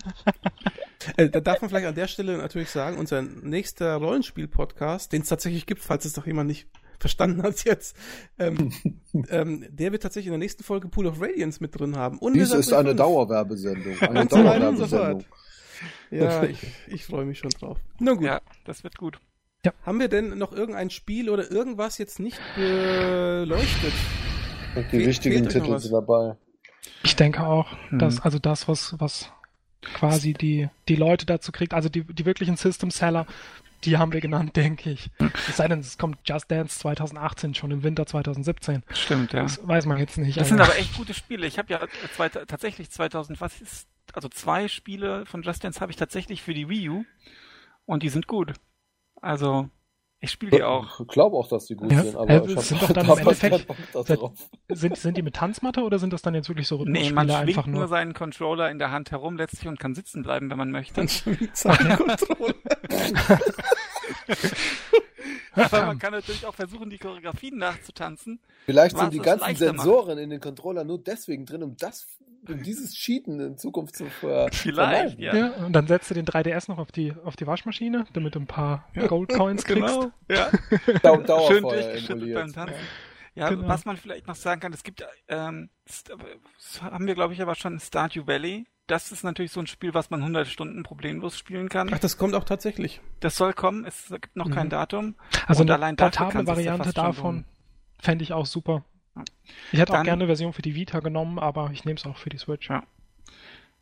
[1.16, 5.28] Äh, da darf man vielleicht an der Stelle natürlich sagen, unser nächster Rollenspiel-Podcast, den es
[5.28, 6.66] tatsächlich gibt, falls es doch jemand nicht
[6.98, 7.94] verstanden hat jetzt,
[8.38, 8.72] ähm,
[9.28, 12.18] ähm, der wird tatsächlich in der nächsten Folge Pool of Radiance mit drin haben.
[12.18, 12.98] Und Dies ist eine 5.
[12.98, 13.98] Dauerwerbesendung.
[14.00, 15.24] Eine Dauerwerbesendung.
[16.10, 17.78] Ja, ich, ich freue mich schon drauf.
[17.98, 18.24] Na gut.
[18.24, 19.18] Ja, das wird gut.
[19.82, 23.92] Haben wir denn noch irgendein Spiel oder irgendwas jetzt nicht beleuchtet?
[24.76, 26.36] Die Fehlt- wichtigen Titel sind dabei.
[27.02, 27.98] Ich denke auch, Mhm.
[27.98, 29.32] dass, also das, was, was
[29.82, 33.26] quasi die, die Leute dazu kriegt, also die, die wirklichen System-Seller,
[33.84, 35.10] die haben wir genannt, denke ich.
[35.48, 38.82] Es sei denn, es kommt Just Dance 2018 schon im Winter 2017.
[38.92, 39.42] Stimmt, ja.
[39.42, 40.38] Das weiß man jetzt nicht.
[40.38, 41.46] Das sind aber echt gute Spiele.
[41.46, 45.80] Ich habe ja äh, zwei, tatsächlich 2000, was ist, also zwei Spiele von Just Dance
[45.80, 47.04] habe ich tatsächlich für die Wii U
[47.84, 48.52] und die sind gut.
[49.20, 49.70] Also,
[50.26, 51.00] ich spiele die auch.
[51.00, 53.12] Ich glaube auch, dass die gut Ja, sind, aber ich es sind doch dann da
[53.14, 53.66] im Endeffekt-
[54.68, 57.30] sind, sind die mit Tanzmatte oder sind das dann jetzt wirklich so Nee, Rhythmusspiele man
[57.30, 57.88] einfach schwingt nur nur?
[57.88, 60.94] seinen Controller in der Hand herum letztlich und kann sitzen bleiben, wenn man möchte.
[60.94, 62.54] Dann schwingt seine Controller.
[65.56, 68.40] Aber man kann natürlich auch versuchen, die Choreografien nachzutanzen.
[68.66, 69.56] Vielleicht sind die ganzen.
[69.56, 72.06] Sensoren in den Controller nur deswegen drin, um das,
[72.48, 75.20] um dieses Cheaten in Zukunft zu ver Vielleicht, vermeiden.
[75.20, 75.36] ja.
[75.36, 78.40] Ja, und dann setzt du den 3DS noch auf die, auf die Waschmaschine, damit du
[78.40, 79.82] ein paar Gold Coins kriegst.
[79.82, 80.50] Genau, ja.
[81.02, 82.52] Dau Schön Dauerfeuer durchgeschüttet beim.
[82.52, 82.74] Tanzen.
[83.34, 83.68] Ja, genau.
[83.68, 87.54] was man vielleicht noch sagen kann, es gibt, ähm, das haben wir glaube ich aber
[87.54, 88.66] schon Stardew Valley.
[88.86, 91.90] Das ist natürlich so ein Spiel, was man 100 Stunden problemlos spielen kann.
[91.92, 93.00] Ach, das kommt auch tatsächlich.
[93.20, 94.54] Das soll kommen, es gibt noch mhm.
[94.54, 95.14] kein Datum.
[95.46, 97.44] Also Und eine portable Variante davon
[97.98, 98.84] fände ich auch super.
[99.72, 102.06] Ich hätte Dann, auch gerne eine Version für die Vita genommen, aber ich nehme es
[102.06, 102.68] auch für die Switch.
[102.68, 102.84] Ja.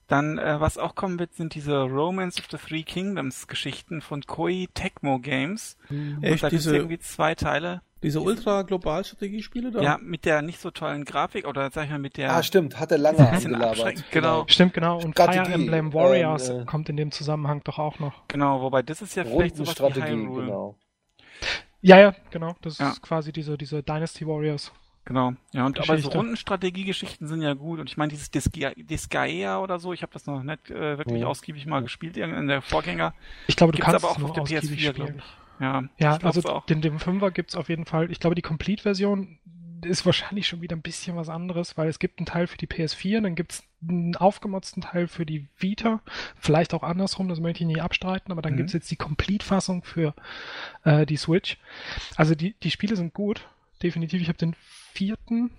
[0.06, 4.22] Dann, äh, was auch kommen wird, sind diese Romance of the Three Kingdoms Geschichten von
[4.22, 5.76] Koei Tecmo Games.
[5.88, 6.22] Mhm.
[6.22, 7.82] Echt, da diese, irgendwie zwei Teile.
[8.04, 9.80] Diese Ultra-Global-Strategiespiele da?
[9.80, 12.36] Ja, mit der nicht so tollen Grafik oder sag ich mal mit der...
[12.36, 14.04] Ah, stimmt, hat er lange angelabert.
[14.10, 14.44] Genau.
[14.46, 15.00] Stimmt, genau.
[15.00, 18.28] Und Strategie, Fire Emblem Warriors ähm, äh, kommt in dem Zusammenhang doch auch noch.
[18.28, 20.44] Genau, wobei das ist ja vielleicht sowas Strategie, wie Hyrule.
[20.44, 20.78] Genau.
[21.80, 22.54] Ja, ja, genau.
[22.60, 22.90] Das ja.
[22.90, 24.70] ist quasi diese, diese Dynasty Warriors.
[25.06, 27.80] Genau, ja, und aber so Rundenstrategiegeschichten sind ja gut.
[27.80, 31.26] Und ich meine, dieses Disgaea oder so, ich habe das noch nicht äh, wirklich ja.
[31.26, 33.14] ausgiebig mal gespielt, in der Vorgänger.
[33.46, 35.43] Ich glaube, du Gibt's kannst aber auch auf der PS4, glaube ich.
[35.60, 36.66] Ja, ja also auch.
[36.66, 38.10] den, den Fünfer gibt's auf jeden Fall.
[38.10, 39.38] Ich glaube, die Complete-Version
[39.84, 42.66] ist wahrscheinlich schon wieder ein bisschen was anderes, weil es gibt einen Teil für die
[42.66, 46.00] PS4, dann gibt's einen aufgemotzten Teil für die Vita,
[46.36, 48.58] vielleicht auch andersrum, das möchte ich nicht abstreiten, aber dann mhm.
[48.58, 50.14] gibt's jetzt die Complete-Fassung für
[50.84, 51.58] äh, die Switch.
[52.16, 53.46] Also die, die Spiele sind gut,
[53.82, 54.22] definitiv.
[54.22, 54.56] Ich habe den
[54.92, 55.50] vierten,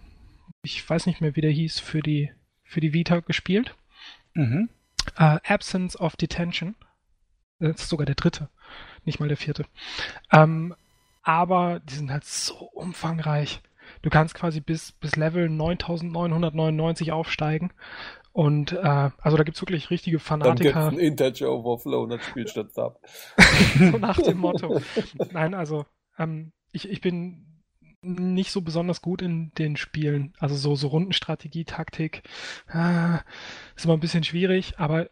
[0.63, 2.31] ich weiß nicht mehr, wie der hieß, für die,
[2.63, 3.75] für die Vita gespielt.
[4.33, 4.69] Mhm.
[5.19, 6.75] Uh, Absence of Detention.
[7.59, 8.49] Das ist sogar der dritte,
[9.05, 9.65] nicht mal der vierte.
[10.31, 10.75] Ähm,
[11.23, 13.61] aber die sind halt so umfangreich.
[14.01, 17.71] Du kannst quasi bis, bis Level 9999 aufsteigen.
[18.31, 20.71] Und äh, also da gibt's wirklich richtige Fanatiker.
[20.71, 22.99] Dann gibt's ein Integer Overflow und dann spielst du das ab.
[23.77, 24.81] so nach dem Motto.
[25.31, 25.85] Nein, also
[26.19, 27.45] ähm, ich, ich bin
[28.01, 30.33] nicht so besonders gut in den Spielen.
[30.39, 32.23] Also so, so Rundenstrategie, Taktik,
[32.71, 33.19] äh,
[33.75, 35.09] ist immer ein bisschen schwierig, aber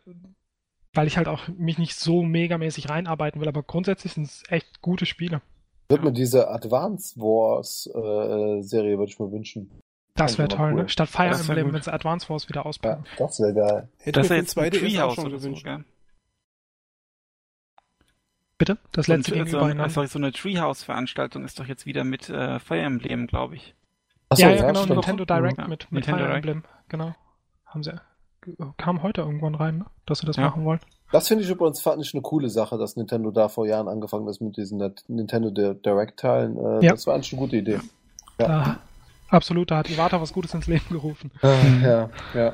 [0.93, 4.81] weil ich halt auch mich nicht so megamäßig reinarbeiten will, aber grundsätzlich sind es echt
[4.81, 5.41] gute Spiele.
[5.89, 9.69] Würde mir diese Advance Wars äh, Serie würde ich mir wünschen.
[10.15, 10.75] Das wäre toll, ne?
[10.75, 10.81] cool.
[10.83, 10.89] ne?
[10.89, 13.05] Statt Fire Emblem, wenn sie Advance Wars wieder auspacken.
[13.17, 13.89] Ja, das wäre geil.
[13.97, 15.65] Hätte das wäre jetzt 2D Treehouse schon gewünscht.
[15.65, 15.83] So,
[18.59, 18.77] Bitte?
[18.91, 22.59] Das letzte und, gegenüber so, sorry, so eine Treehouse-Veranstaltung ist doch jetzt wieder mit äh,
[22.59, 23.75] Fire Emblem, glaube ich.
[24.29, 24.97] Achso, ja, ja, genau, stimmt.
[24.97, 27.15] Nintendo Direct ja, mit, mit Nintendo Fire Emblem, genau.
[27.65, 27.99] Haben sie,
[28.77, 29.85] kam heute irgendwann rein, ne?
[30.05, 30.43] dass sie das ja.
[30.43, 30.79] machen wollen.
[31.11, 34.27] Das finde ich übrigens fand ich eine coole Sache, dass Nintendo da vor Jahren angefangen
[34.27, 36.57] ist mit diesen Nintendo Direct-Teilen.
[36.57, 36.91] Äh, ja.
[36.91, 37.79] Das war eigentlich eine gute Idee.
[38.39, 38.47] Ja.
[38.47, 38.77] Da,
[39.29, 41.31] absolut, da hat Iwata was Gutes ins Leben gerufen.
[41.43, 42.53] Äh, ja, ja.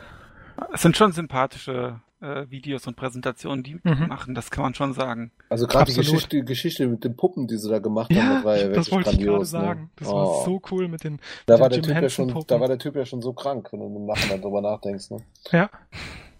[0.73, 4.07] Es sind schon sympathische äh, Videos und Präsentationen, die mhm.
[4.07, 5.31] machen, das kann man schon sagen.
[5.49, 8.35] Also gerade die Geschichte, die Geschichte mit den Puppen, die sie da gemacht ja, haben,
[8.35, 9.69] das war ja das wollte grandios, ich gerade ne?
[9.69, 9.89] sagen.
[9.95, 10.13] Das oh.
[10.13, 12.77] war so cool mit den, da den war der Typ ja schon, Da war der
[12.77, 15.11] Typ ja schon so krank, wenn du im Nachhinein drüber nachdenkst.
[15.11, 15.17] Ne?
[15.51, 15.69] Ja.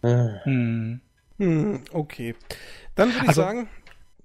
[0.01, 1.01] Hm.
[1.37, 2.35] Hm, okay.
[2.95, 3.69] Dann würde ich also, sagen,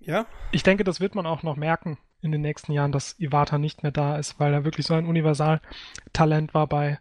[0.00, 0.26] ja.
[0.52, 3.82] Ich denke, das wird man auch noch merken in den nächsten Jahren, dass Iwata nicht
[3.82, 6.98] mehr da ist, weil er wirklich so ein Universaltalent war bei,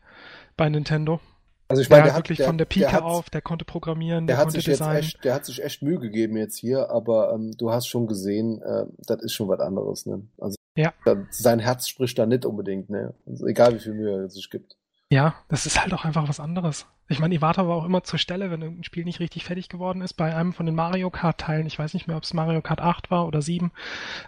[0.57, 1.19] bei Nintendo.
[1.67, 4.27] Also ich meine, der, der wirklich der, von der Pike der auf, der konnte programmieren,
[4.27, 4.95] der, der konnte sich designen.
[4.97, 8.07] Jetzt echt, der hat sich echt Mühe gegeben jetzt hier, aber ähm, du hast schon
[8.07, 10.05] gesehen, äh, das ist schon was anderes.
[10.05, 10.23] Ne?
[10.37, 10.93] Also ja.
[11.05, 13.13] da, sein Herz spricht da nicht unbedingt, ne?
[13.25, 14.75] Also egal wie viel Mühe er sich gibt.
[15.09, 16.87] Ja, das ist halt auch einfach was anderes.
[17.07, 20.01] Ich meine, Iwata war auch immer zur Stelle, wenn irgendein Spiel nicht richtig fertig geworden
[20.01, 20.13] ist.
[20.13, 23.11] Bei einem von den Mario Kart-Teilen, ich weiß nicht mehr, ob es Mario Kart 8
[23.11, 23.71] war oder 7,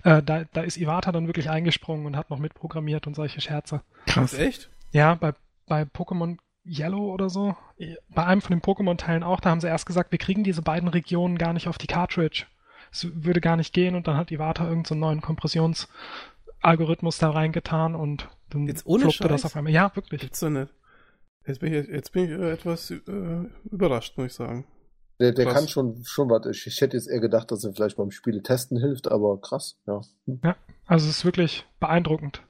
[0.03, 3.81] äh, da, da ist Iwata dann wirklich eingesprungen und hat noch mitprogrammiert und solche Scherze.
[4.05, 4.69] Krass, echt?
[4.91, 5.33] Ja, bei,
[5.65, 7.55] bei Pokémon Yellow oder so,
[8.09, 10.89] bei einem von den Pokémon-Teilen auch, da haben sie erst gesagt, wir kriegen diese beiden
[10.89, 12.45] Regionen gar nicht auf die Cartridge.
[12.91, 17.95] Es würde gar nicht gehen und dann hat Iwata irgendeinen so neuen Kompressionsalgorithmus da reingetan
[17.95, 19.73] und dann Jetzt ohne fluppte das auf einmal.
[19.73, 20.21] Ja, wirklich.
[20.21, 20.73] Gibt's doch nicht.
[21.45, 23.01] Jetzt bin ich, jetzt bin ich äh, etwas äh,
[23.69, 24.65] überrascht, muss ich sagen.
[25.19, 26.45] Der, der kann schon, schon was.
[26.47, 29.79] Ich, ich hätte jetzt eher gedacht, dass er vielleicht beim Spiele testen hilft, aber krass,
[29.87, 30.01] ja.
[30.25, 30.41] Hm.
[30.43, 30.55] Ja,
[30.85, 32.41] also es ist wirklich beeindruckend.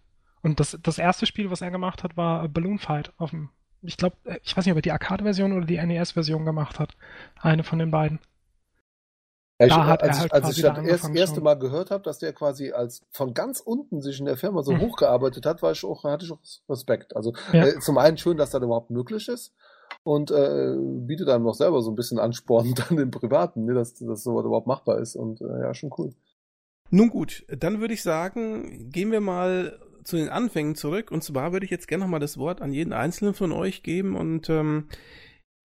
[0.42, 3.50] Und das, das erste Spiel, was er gemacht hat, war Balloon Fight auf dem
[3.86, 6.96] ich glaube, äh, ich weiß nicht, ob er die Arcade-Version oder die NES-Version gemacht hat.
[7.42, 8.20] Eine von den beiden.
[9.60, 12.04] Ja, ich, da hat als, er halt als ich das erst, erste Mal gehört habe,
[12.04, 14.82] dass der quasi als von ganz unten sich in der Firma so mhm.
[14.82, 17.16] hochgearbeitet hat, war ich auch, hatte ich auch Respekt.
[17.16, 17.66] Also ja.
[17.66, 19.54] äh, zum einen schön, dass das überhaupt möglich ist
[20.04, 23.94] und äh, bietet einem noch selber so ein bisschen Ansporn dann im Privaten, ne, dass,
[23.94, 26.14] dass sowas überhaupt machbar ist und äh, ja, schon cool.
[26.90, 31.12] Nun gut, dann würde ich sagen, gehen wir mal zu den Anfängen zurück.
[31.12, 34.16] Und zwar würde ich jetzt gerne nochmal das Wort an jeden Einzelnen von euch geben.
[34.16, 34.88] Und ähm,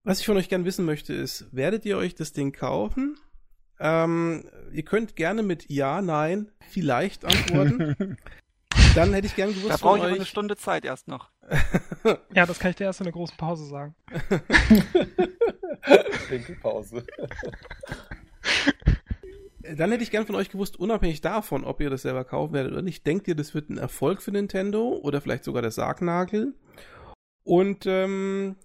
[0.03, 3.17] was ich von euch gerne wissen möchte, ist, werdet ihr euch das Ding kaufen?
[3.79, 4.43] Ähm,
[4.73, 8.17] ihr könnt gerne mit Ja, Nein, vielleicht antworten.
[8.95, 9.71] Dann hätte ich gerne gewusst.
[9.71, 10.09] Da brauche ich euch...
[10.09, 11.31] aber eine Stunde Zeit erst noch.
[12.33, 13.95] ja, das kann ich dir erst in der großen Pause sagen.
[19.63, 22.71] Dann hätte ich gern von euch gewusst, unabhängig davon, ob ihr das selber kaufen werdet
[22.71, 26.53] oder nicht, denkt ihr, das wird ein Erfolg für Nintendo oder vielleicht sogar der Sargnagel?
[27.43, 28.55] Und ähm,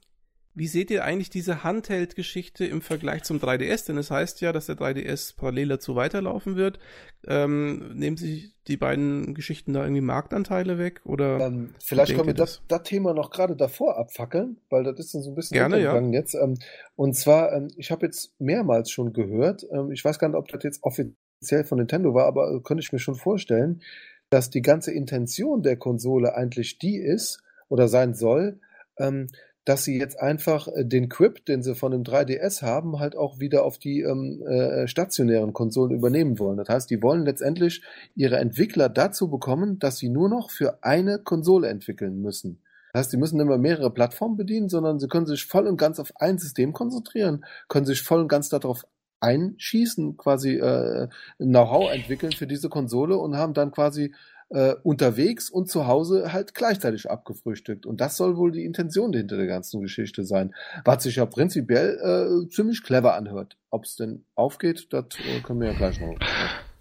[0.56, 3.86] wie seht ihr eigentlich diese Handheld-Geschichte im Vergleich zum 3DS?
[3.86, 6.78] Denn es heißt ja, dass der 3DS parallel dazu weiterlaufen wird.
[7.26, 11.02] Ähm, nehmen sich die beiden Geschichten da irgendwie Marktanteile weg?
[11.04, 15.14] Oder ähm, vielleicht können wir das, das Thema noch gerade davor abfackeln, weil das ist
[15.14, 16.00] dann so ein bisschen Gerne, ja.
[16.00, 16.34] jetzt.
[16.34, 16.54] Ähm,
[16.94, 20.48] und zwar, ähm, ich habe jetzt mehrmals schon gehört, ähm, ich weiß gar nicht, ob
[20.48, 23.82] das jetzt offiziell von Nintendo war, aber äh, könnte ich mir schon vorstellen,
[24.30, 28.58] dass die ganze Intention der Konsole eigentlich die ist oder sein soll,
[28.98, 29.28] ähm,
[29.66, 33.40] dass sie jetzt einfach äh, den Quip, den sie von dem 3DS haben, halt auch
[33.40, 36.56] wieder auf die ähm, äh, stationären Konsolen übernehmen wollen.
[36.56, 37.82] Das heißt, die wollen letztendlich
[38.14, 42.62] ihre Entwickler dazu bekommen, dass sie nur noch für eine Konsole entwickeln müssen.
[42.92, 45.76] Das heißt, sie müssen nicht mehr mehrere Plattformen bedienen, sondern sie können sich voll und
[45.76, 48.84] ganz auf ein System konzentrieren, können sich voll und ganz darauf
[49.20, 54.14] einschießen, quasi äh, Know-how entwickeln für diese Konsole und haben dann quasi
[54.50, 57.86] äh, unterwegs und zu Hause halt gleichzeitig abgefrühstückt.
[57.86, 60.54] Und das soll wohl die Intention hinter der ganzen Geschichte sein.
[60.84, 63.56] Was sich ja prinzipiell äh, ziemlich clever anhört.
[63.70, 66.16] Ob es denn aufgeht, das äh, können wir ja gleich noch.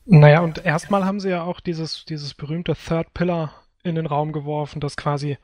[0.05, 4.31] Naja, und erstmal haben sie ja auch dieses, dieses berühmte Third Pillar in den Raum
[4.31, 5.37] geworfen, das quasi,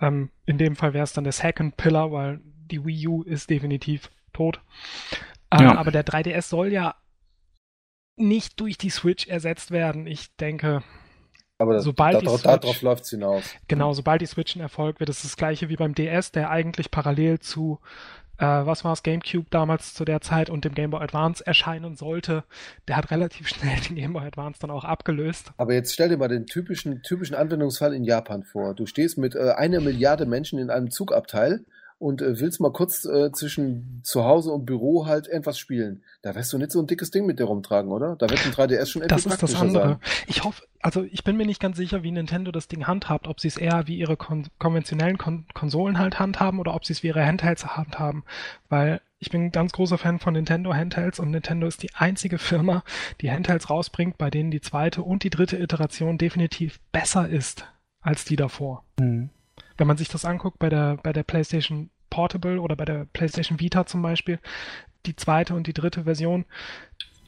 [0.00, 2.40] ähm, in dem Fall wäre es dann der Second Pillar, weil
[2.70, 4.60] die Wii U ist definitiv tot.
[5.50, 5.76] Äh, ja.
[5.76, 6.94] Aber der 3DS soll ja
[8.16, 10.06] nicht durch die Switch ersetzt werden.
[10.06, 10.82] Ich denke,
[11.58, 13.42] aber sobald da, die Switch, darauf läuft es hinaus.
[13.66, 16.92] Genau, sobald die Switch ein Erfolg wird, ist das gleiche wie beim DS, der eigentlich
[16.92, 17.80] parallel zu,
[18.38, 21.96] äh, was war es, GameCube damals zu der Zeit und dem Game Boy Advance erscheinen
[21.96, 22.44] sollte.
[22.86, 25.52] Der hat relativ schnell den Game Boy Advance dann auch abgelöst.
[25.56, 28.74] Aber jetzt stell dir mal den typischen, typischen Anwendungsfall in Japan vor.
[28.74, 31.64] Du stehst mit äh, einer Milliarde Menschen in einem Zugabteil
[31.98, 36.02] und äh, willst mal kurz äh, zwischen zu Hause und Büro halt etwas spielen.
[36.22, 38.14] Da wirst du nicht so ein dickes Ding mit dir rumtragen, oder?
[38.16, 39.88] Da wird ein 3DS schon etwas Das ist das andere.
[39.88, 39.98] Sein.
[40.28, 43.40] Ich hoffe, also ich bin mir nicht ganz sicher, wie Nintendo das Ding handhabt, ob
[43.40, 47.02] sie es eher wie ihre kon konventionellen kon Konsolen halt handhaben oder ob sie es
[47.02, 48.22] wie ihre Handhelds handhaben,
[48.68, 52.38] weil ich bin ein ganz großer Fan von Nintendo Handhelds und Nintendo ist die einzige
[52.38, 52.84] Firma,
[53.20, 57.66] die Handhelds rausbringt, bei denen die zweite und die dritte Iteration definitiv besser ist
[58.00, 58.84] als die davor.
[59.00, 59.30] Mhm
[59.78, 63.60] wenn man sich das anguckt bei der, bei der PlayStation Portable oder bei der PlayStation
[63.60, 64.38] Vita zum Beispiel,
[65.06, 66.44] die zweite und die dritte Version,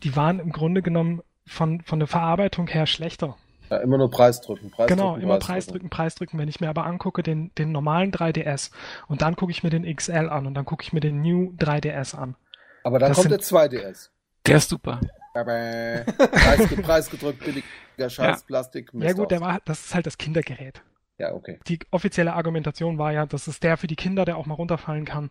[0.02, 3.36] die waren im Grunde genommen von, von der Verarbeitung her schlechter.
[3.70, 4.96] Ja, immer nur Preisdrücken, Preisdrücken.
[4.96, 6.38] Genau, immer Preisdrücken, Preisdrücken.
[6.38, 8.72] Wenn ich mir aber angucke den, den normalen 3DS
[9.06, 11.52] und dann gucke ich mir den XL an und dann gucke ich mir den New
[11.56, 12.34] 3DS an.
[12.82, 14.08] Aber dann das kommt der 2DS.
[14.46, 15.00] Der ist super.
[15.32, 16.04] Preis,
[16.82, 18.46] preisgedrückt, billiger Scheiß, ja.
[18.46, 18.92] Plastik.
[18.92, 20.82] Mist ja gut, der war, das ist halt das Kindergerät.
[21.20, 21.58] Ja, okay.
[21.66, 25.04] Die offizielle Argumentation war ja, das ist der für die Kinder, der auch mal runterfallen
[25.04, 25.30] kann.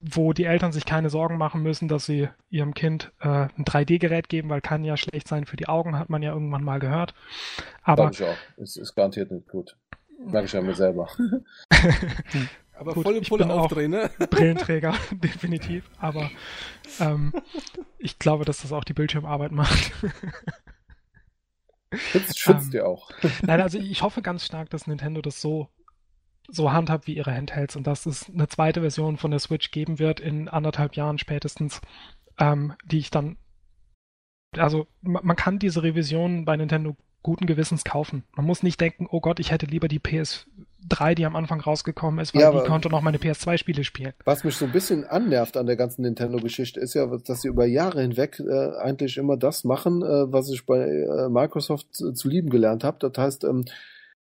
[0.00, 4.30] Wo die Eltern sich keine Sorgen machen müssen, dass sie ihrem Kind äh, ein 3D-Gerät
[4.30, 7.14] geben, weil kann ja schlecht sein für die Augen, hat man ja irgendwann mal gehört.
[7.82, 8.10] Aber.
[8.10, 8.36] ich auch.
[8.56, 9.76] Es ist garantiert nicht gut.
[10.24, 11.08] Merke ich ja mir selber.
[12.76, 14.10] Aber Gut, volle Pulle aufdrehen, ne?
[14.30, 15.88] Brillenträger, definitiv.
[15.98, 16.30] Aber
[16.98, 17.32] ähm,
[17.98, 19.92] ich glaube, dass das auch die Bildschirmarbeit macht.
[21.96, 23.10] Schützt, schützt ähm, dir auch.
[23.42, 25.68] Nein, also ich hoffe ganz stark, dass Nintendo das so
[26.48, 29.98] so handhabt wie ihre Handhelds und dass es eine zweite Version von der Switch geben
[29.98, 31.80] wird in anderthalb Jahren spätestens,
[32.38, 33.38] ähm, die ich dann
[34.58, 38.22] also man kann diese Revision bei Nintendo guten Gewissens kaufen.
[38.36, 39.98] Man muss nicht denken, oh Gott, ich hätte lieber die
[40.88, 44.12] PS3, die am Anfang rausgekommen ist, weil ja, die konnte noch meine PS2-Spiele spielen.
[44.24, 47.66] Was mich so ein bisschen annervt an der ganzen Nintendo-Geschichte ist ja, dass sie über
[47.66, 52.28] Jahre hinweg äh, eigentlich immer das machen, äh, was ich bei äh, Microsoft zu, zu
[52.28, 52.98] lieben gelernt habe.
[53.00, 53.64] Das heißt, ähm,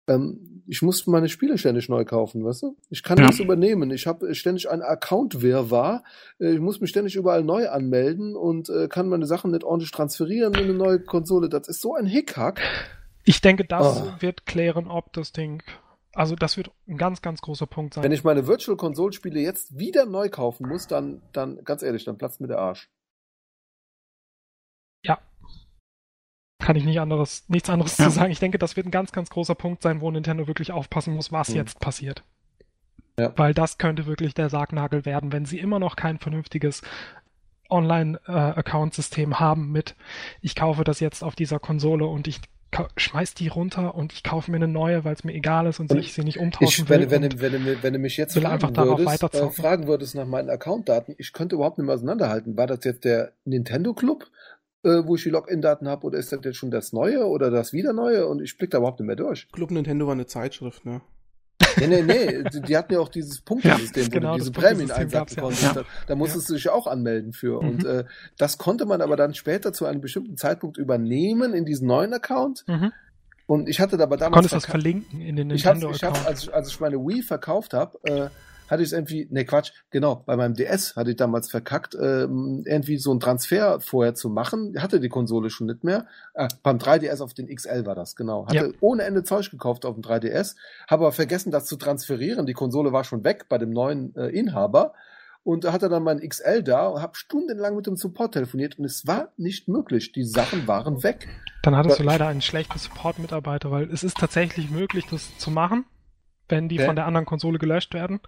[0.07, 2.77] ähm, ich muss meine Spiele ständig neu kaufen, weißt du?
[2.91, 3.25] Ich kann ja.
[3.25, 3.91] nichts übernehmen.
[3.91, 6.05] Ich habe ständig einen Account-Wirrwarr.
[6.39, 9.91] Äh, ich muss mich ständig überall neu anmelden und äh, kann meine Sachen nicht ordentlich
[9.91, 11.49] transferieren in eine neue Konsole.
[11.49, 12.61] Das ist so ein Hickhack.
[13.25, 14.13] Ich denke, das oh.
[14.21, 15.63] wird klären, ob das Ding
[16.15, 18.05] also das wird ein ganz, ganz großer Punkt sein.
[18.05, 22.05] Wenn ich meine Virtual Console Spiele jetzt wieder neu kaufen muss, dann, dann ganz ehrlich,
[22.05, 22.91] dann platzt mir der Arsch.
[25.05, 25.19] Ja,
[26.61, 28.05] kann ich nicht anderes, nichts anderes ja.
[28.05, 28.31] zu sagen.
[28.31, 31.33] Ich denke, das wird ein ganz, ganz großer Punkt sein, wo Nintendo wirklich aufpassen muss,
[31.33, 31.57] was hm.
[31.57, 32.23] jetzt passiert.
[33.19, 33.33] Ja.
[33.37, 36.83] Weil das könnte wirklich der Sargnagel werden, wenn sie immer noch kein vernünftiges
[37.69, 39.97] Online-Account-System äh, haben mit,
[40.41, 42.41] ich kaufe das jetzt auf dieser Konsole und ich
[42.97, 45.91] schmeiß die runter und ich kaufe mir eine neue, weil es mir egal ist und,
[45.91, 47.11] und ich sie nicht umtauschen ich, will.
[47.11, 51.15] Wenn, wenn, wenn, wenn, du mich jetzt fragen würdest, äh, fragen würdest nach meinen Account-Daten,
[51.19, 52.57] ich könnte überhaupt nicht mehr auseinanderhalten.
[52.57, 54.27] War das jetzt der Nintendo-Club
[54.83, 57.73] äh, wo ich die Login-Daten habe, oder ist das jetzt schon das Neue oder das
[57.75, 59.47] wieder Neue und ich blicke da überhaupt nicht mehr durch.
[59.53, 61.03] Club Nintendo war eine Zeitschrift, ne?
[61.79, 64.63] Nee, nee, nee, die, hatten ja auch dieses Punktesystem, Ja, wo genau, du diese das
[64.65, 65.43] Prämien einsacken gab's ja.
[65.43, 65.77] konntest.
[65.77, 67.63] Da, da musstest du dich auch anmelden für.
[67.63, 67.69] Mhm.
[67.69, 68.05] Und äh,
[68.39, 72.65] das konnte man aber dann später zu einem bestimmten Zeitpunkt übernehmen in diesen neuen Account.
[72.67, 72.93] Mhm.
[73.47, 75.85] Und ich hatte da aber Du damals konntest das verlinken in den ich hab's, ich
[75.85, 76.17] Nintendo-Account.
[76.19, 78.29] hab's, als, ich- als ich meine Wii verkauft habe, äh,
[78.71, 82.63] hatte ich es irgendwie, ne Quatsch, genau, bei meinem DS hatte ich damals verkackt, ähm,
[82.67, 84.75] irgendwie so einen Transfer vorher zu machen.
[84.79, 86.07] Hatte die Konsole schon nicht mehr.
[86.35, 88.47] Äh, beim 3DS auf den XL war das, genau.
[88.47, 88.73] Hatte Ja.
[88.81, 90.57] ohne Ende Zeug gekauft auf dem 3DS,
[90.89, 92.47] habe aber vergessen, das zu transferieren.
[92.47, 94.95] Die Konsole war schon weg bei dem neuen äh, Inhaber.
[95.43, 99.07] Und hatte dann mein XL da und habe stundenlang mit dem Support telefoniert und es
[99.07, 100.13] war nicht möglich.
[100.13, 101.29] Die Sachen waren weg.
[101.63, 105.87] Dann hattest du leider einen schlechten Support-Mitarbeiter, weil es ist tatsächlich möglich, das zu machen,
[106.51, 106.87] wenn die Okay.
[106.87, 108.21] von der anderen Konsole gelöscht werden.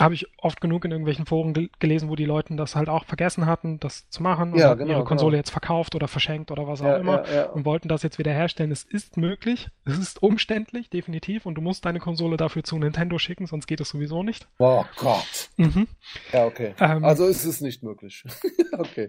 [0.00, 3.04] Habe ich oft genug in irgendwelchen Foren gel gelesen, wo die Leute das halt auch
[3.04, 5.38] vergessen hatten, das zu machen und Ja, genau, ihre Konsole genau.
[5.38, 7.44] jetzt verkauft oder verschenkt oder was auch Ja, immer ja, ja.
[7.50, 8.72] und wollten das jetzt wieder herstellen.
[8.72, 13.18] Es ist möglich, es ist umständlich, definitiv, und du musst deine Konsole dafür zu Nintendo
[13.18, 14.48] schicken, sonst geht es sowieso nicht.
[14.58, 15.50] Oh Gott.
[15.58, 15.86] Mhm.
[16.32, 16.74] Ja, okay.
[16.80, 18.24] Ähm, also ist es nicht möglich.
[18.72, 19.08] okay.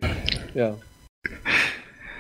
[0.54, 0.76] Ja.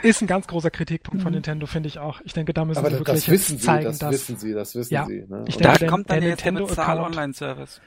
[0.04, 2.22] Ist ein ganz großer Kritikpunkt von Nintendo, finde ich auch.
[2.22, 4.38] Ich denke, da müssen Aber sie das, wirklich das wissen sie, zeigen, das dass wissen
[4.38, 5.26] sie, das wissen Ja, sie.
[5.28, 5.46] Ne?
[5.48, 7.82] ich Da denke, der- kommt dann der der jetzt der Nintendo-Account- Bezahl-Online-Service.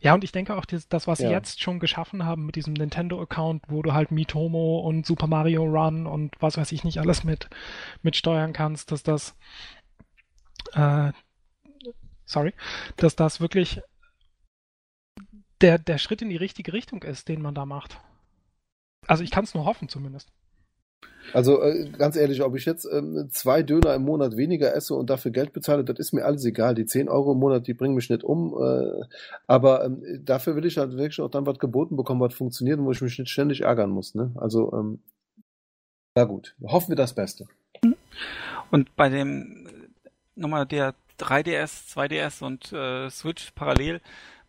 [0.00, 1.30] Ja, und ich denke auch, das, das was sie Ja.
[1.32, 6.06] jetzt schon geschaffen haben mit diesem Nintendo-Account, wo du halt Mitomo und Super Mario Run
[6.06, 7.48] und was weiß ich nicht alles mit,
[8.02, 9.36] mit steuern kannst, dass das,
[10.72, 11.12] äh,
[12.24, 12.54] sorry,
[12.96, 13.82] dass das wirklich
[15.60, 18.00] der, der Schritt in die richtige Richtung ist, den man da macht.
[19.06, 20.32] Also ich kann es nur hoffen zumindest.
[21.32, 25.10] Also äh, ganz ehrlich, ob ich jetzt ähm, zwei Döner im Monat weniger esse und
[25.10, 26.74] dafür Geld bezahle, das ist mir alles egal.
[26.74, 28.54] Die 10 Euro im Monat, die bringen mich nicht um.
[28.60, 29.04] Äh,
[29.46, 32.86] aber ähm, dafür will ich halt wirklich auch dann was geboten bekommen, was funktioniert und
[32.86, 34.14] wo ich mich nicht ständig ärgern muss.
[34.14, 34.32] Ne?
[34.36, 35.00] Also, ähm,
[36.14, 37.46] na gut, hoffen wir das Beste.
[38.70, 44.00] Und bei dem äh, nochmal der 3DS, 2DS und äh, Switch parallel,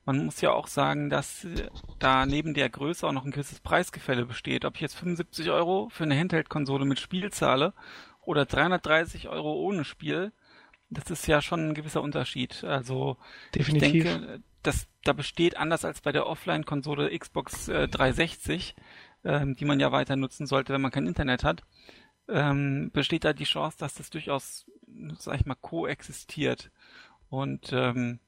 [0.05, 1.69] man muss ja auch sagen, dass äh,
[1.99, 4.65] da neben der Größe auch noch ein gewisses Preisgefälle besteht.
[4.65, 7.73] Ob ich jetzt 75 Euro für eine Handheld-Konsole mit Spiel zahle
[8.21, 10.31] oder 330 Euro ohne Spiel,
[10.89, 12.63] das ist ja schon ein gewisser Unterschied.
[12.63, 13.17] Also
[13.55, 13.93] Definitiv.
[13.93, 18.75] ich denke, dass da besteht anders als bei der Offline-Konsole Xbox äh, 360,
[19.23, 21.63] ähm, die man ja weiter nutzen sollte, wenn man kein Internet hat,
[22.27, 24.65] ähm, besteht da die Chance, dass das durchaus,
[25.17, 26.71] sag ich mal, koexistiert
[27.29, 28.19] und ähm,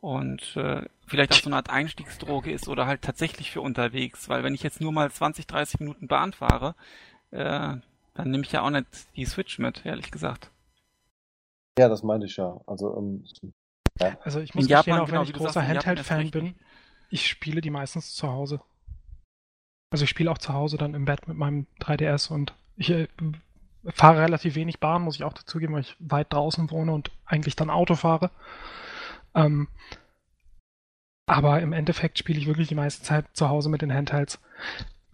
[0.00, 4.44] und äh, vielleicht auch so eine Art Einstiegsdroge ist oder halt tatsächlich für unterwegs, weil
[4.44, 6.74] wenn ich jetzt nur mal 20, 30 Minuten Bahn fahre,
[7.30, 7.76] äh,
[8.14, 8.86] dann nehme ich ja auch nicht
[9.16, 10.50] die Switch mit, ehrlich gesagt.
[11.78, 12.60] Ja, das meine ich ja.
[12.66, 13.24] Also, ähm,
[14.22, 16.54] Also ich muss In gestehen, auch genau, wenn ich großer Handheld-Fan bin,
[17.10, 18.60] ich spiele die meistens zu Hause.
[19.90, 23.08] Also ich spiele auch zu Hause dann im Bett mit meinem 3DS und ich äh,
[23.84, 27.56] fahre relativ wenig Bahn, muss ich auch dazugeben, weil ich weit draußen wohne und eigentlich
[27.56, 28.30] dann Auto fahre.
[29.36, 29.68] Ähm,
[31.26, 34.40] aber im Endeffekt spiele ich wirklich die meiste Zeit zu Hause mit den Handhelds.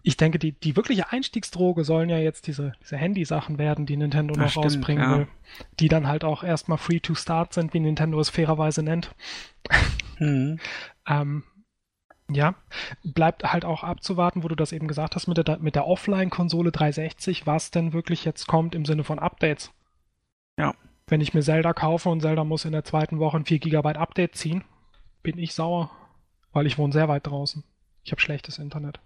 [0.03, 4.35] Ich denke, die, die wirkliche Einstiegsdroge sollen ja jetzt diese, diese Handy-Sachen werden, die Nintendo
[4.35, 5.17] Ja, noch stimmt, rausbringen ja.
[5.17, 5.27] will.
[5.79, 9.13] Die dann halt auch erstmal free to start sind, wie Nintendo es fairerweise nennt.
[10.19, 10.59] Mhm.
[11.05, 11.43] Ähm,
[12.29, 12.55] ja,
[13.03, 16.71] bleibt halt auch abzuwarten, wo du das eben gesagt hast mit der, mit der Offline-Konsole
[16.71, 19.73] 360, was denn wirklich jetzt kommt im Sinne von Updates.
[20.57, 20.73] Ja.
[21.07, 23.93] Wenn ich mir Zelda kaufe und Zelda muss in der zweiten Woche ein 4 GB
[23.93, 24.63] Update ziehen,
[25.21, 25.91] bin ich sauer,
[26.51, 27.63] weil ich wohne sehr weit draußen.
[28.03, 28.99] Ich habe schlechtes Internet.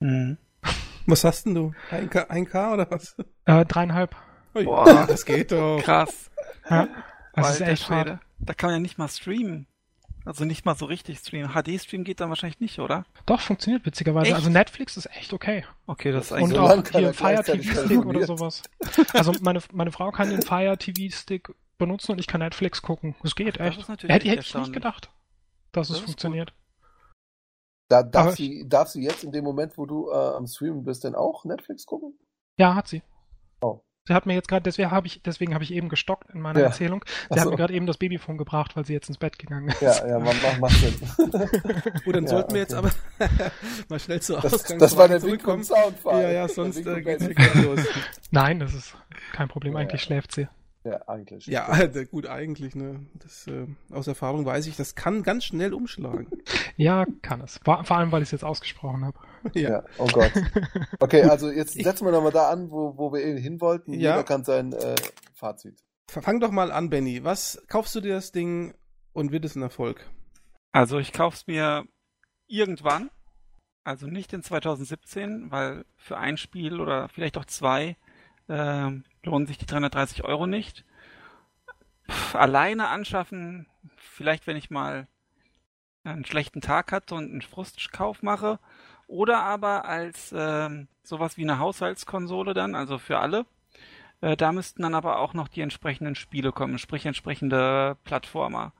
[0.00, 0.38] Mhm.
[1.06, 1.72] Was hast denn du?
[1.90, 3.16] 1K, 1K oder was?
[3.44, 4.16] Äh, dreieinhalb.
[4.56, 5.06] Ui, Boah.
[5.08, 5.80] das geht doch.
[5.80, 6.32] Krass.
[6.68, 6.88] Ja,
[7.32, 8.08] das ist Alter echt hart.
[8.08, 8.20] Schwede.
[8.40, 9.68] Da kann man ja nicht mal streamen.
[10.26, 11.52] Also nicht mal so richtig streamen.
[11.52, 13.06] HD-Stream geht dann wahrscheinlich nicht, oder?
[13.26, 14.26] Doch, funktioniert witzigerweise.
[14.26, 14.34] Echt?
[14.34, 15.64] Also Netflix ist echt okay.
[15.86, 18.62] Okay, das ist Und eigentlich lang auch hier er Fire gleichzeitig TV Stick oder sowas.
[19.12, 23.14] Also meine, meine Frau kann den Fire TV Stick benutzen und ich kann Netflix gucken.
[23.22, 23.78] Es geht Das echt.
[23.80, 25.10] ist natürlich Hätte, hätte ich nicht gedacht,
[25.70, 26.52] dass Das es funktioniert.
[27.88, 31.04] da, darf, sie, darf sie jetzt in dem Moment, wo du äh, am Streamen bist,
[31.04, 32.18] denn auch Netflix gucken?
[32.58, 33.02] Ja, hat sie.
[33.60, 33.80] Oh.
[34.06, 36.60] Sie hat mir jetzt gerade, deswegen habe ich, deswegen habe ich eben gestockt in meiner
[36.60, 36.66] Ja.
[36.66, 37.04] Erzählung.
[37.06, 37.50] Ach Sie hat so.
[37.50, 39.80] mir gerade eben das Babyphone gebracht, weil sie jetzt ins Bett gegangen ist.
[39.82, 40.94] Ja, ja, man, macht, macht Sinn.
[42.04, 42.90] Gut, dann Ja, sollten wir jetzt okay.
[43.18, 43.50] aber
[43.88, 45.64] mal schnell zur Das, Ausgangsfrage das war der zurückkommen.
[45.64, 46.22] Soundfall.
[46.22, 47.80] Ja, ja, sonst äh, geht's gleich los.
[48.30, 48.96] Nein, das ist
[49.32, 49.72] kein Problem.
[49.74, 50.06] Ja, Eigentlich ja.
[50.06, 50.48] schläft sie.
[50.84, 51.46] Ja, eigentlich.
[51.46, 51.66] Ja,
[52.12, 53.00] gut, eigentlich, ne.
[53.14, 56.28] Das, äh, aus Erfahrung weiß ich, das kann ganz schnell umschlagen.
[56.76, 57.58] Ja, kann es.
[57.64, 59.18] Vor, vor allem, weil ich es jetzt ausgesprochen habe.
[59.54, 59.84] Ja.
[59.98, 60.32] oh Gott.
[61.00, 63.92] Okay, also jetzt setzen wir nochmal da an, wo, wo wir eben hin wollten.
[63.92, 64.12] Ja.
[64.12, 64.94] Jeder kann sein äh,
[65.34, 65.78] Fazit.
[66.08, 67.24] Fang doch mal an, Benny.
[67.24, 68.74] Was kaufst du dir das Ding
[69.12, 70.08] und wird es ein Erfolg?
[70.72, 71.84] Also ich kauf's mir
[72.46, 73.10] irgendwann.
[73.84, 77.96] Also nicht in 2017, weil für ein Spiel oder vielleicht auch zwei
[78.48, 80.84] ähm, lohnen sich die 330 Euro nicht.
[82.08, 83.66] Pff, alleine anschaffen
[83.96, 85.08] vielleicht wenn ich mal
[86.04, 88.58] einen schlechten Tag hatte und einen Frustkauf mache.
[89.06, 93.46] Oder aber als ähm, sowas wie eine Haushaltskonsole dann, also für alle.
[94.20, 98.72] Äh, da müssten dann aber auch noch die entsprechenden Spiele kommen, sprich entsprechende Plattformer.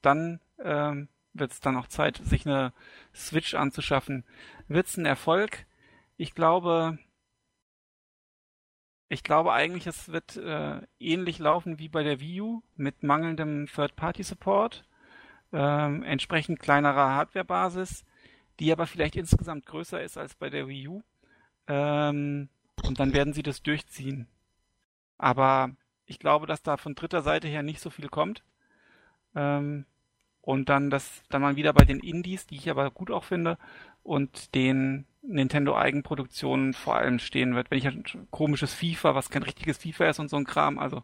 [0.00, 2.72] Dann ähm, wird es dann auch Zeit, sich eine
[3.14, 4.24] Switch anzuschaffen.
[4.68, 5.66] Wird es ein Erfolg?
[6.16, 6.98] Ich glaube,
[9.08, 13.66] ich glaube eigentlich, es wird äh, ähnlich laufen wie bei der Wii U mit mangelndem
[13.66, 14.84] Third-Party-Support,
[15.52, 18.04] ähm, entsprechend kleinerer Hardware-Basis,
[18.60, 21.02] die aber vielleicht insgesamt größer ist als bei der Wii U.
[21.66, 22.48] Ähm,
[22.82, 24.28] und dann werden sie das durchziehen.
[25.18, 25.70] Aber
[26.06, 28.42] ich glaube, dass da von dritter Seite her nicht so viel kommt.
[29.34, 29.86] Ähm,
[30.40, 33.58] und dann das, dann mal wieder bei den Indies, die ich aber gut auch finde,
[34.02, 37.70] und den Nintendo Eigenproduktionen vor allem stehen wird.
[37.70, 41.02] Wenn ich ein komisches FIFA, was kein richtiges FIFA ist und so ein Kram, also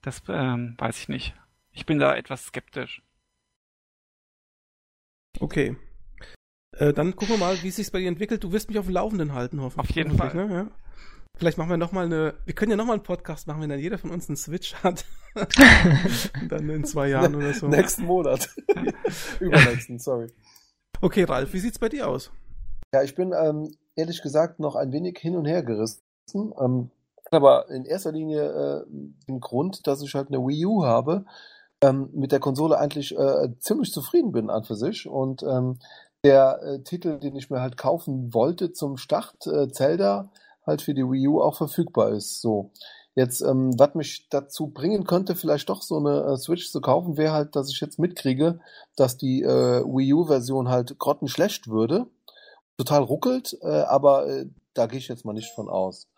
[0.00, 1.34] das ähm, weiß ich nicht.
[1.70, 3.02] Ich bin da etwas skeptisch.
[5.40, 5.76] Okay.
[6.78, 8.42] Äh, dann gucken wir mal, wie es sich bei dir entwickelt.
[8.42, 9.90] Du wirst mich auf dem Laufenden halten, hoffentlich.
[9.90, 10.34] Auf jeden Fall.
[10.34, 10.54] Ne?
[10.54, 10.66] Ja.
[11.36, 13.98] Vielleicht machen wir nochmal eine, wir können ja nochmal einen Podcast machen, wenn dann jeder
[13.98, 15.04] von uns einen Switch hat.
[16.48, 17.68] dann in zwei Jahren oder so.
[17.68, 18.48] Nächsten Monat.
[19.40, 20.28] Übernächsten, sorry.
[21.00, 22.30] Okay, Ralf, wie sieht's bei dir aus?
[22.94, 26.02] Ja, ich bin ähm, ehrlich gesagt noch ein wenig hin und her gerissen.
[26.34, 26.90] Ähm,
[27.30, 28.84] aber in erster Linie äh,
[29.26, 31.24] den Grund, dass ich halt eine Wii U habe,
[31.80, 35.08] ähm, mit der Konsole eigentlich äh, ziemlich zufrieden bin an für sich.
[35.08, 35.78] Und ähm,
[36.24, 40.30] der äh, Titel, den ich mir halt kaufen wollte zum Start, äh, Zelda,
[40.66, 42.40] halt für die Wii U auch verfügbar ist.
[42.40, 42.70] So.
[43.14, 47.16] Jetzt, ähm, was mich dazu bringen könnte, vielleicht doch so eine äh, Switch zu kaufen,
[47.16, 48.60] wäre halt, dass ich jetzt mitkriege,
[48.96, 52.06] dass die äh, Wii U-Version halt grottenschlecht würde.
[52.78, 56.08] Total ruckelt, äh, aber äh, da gehe ich jetzt mal nicht von aus.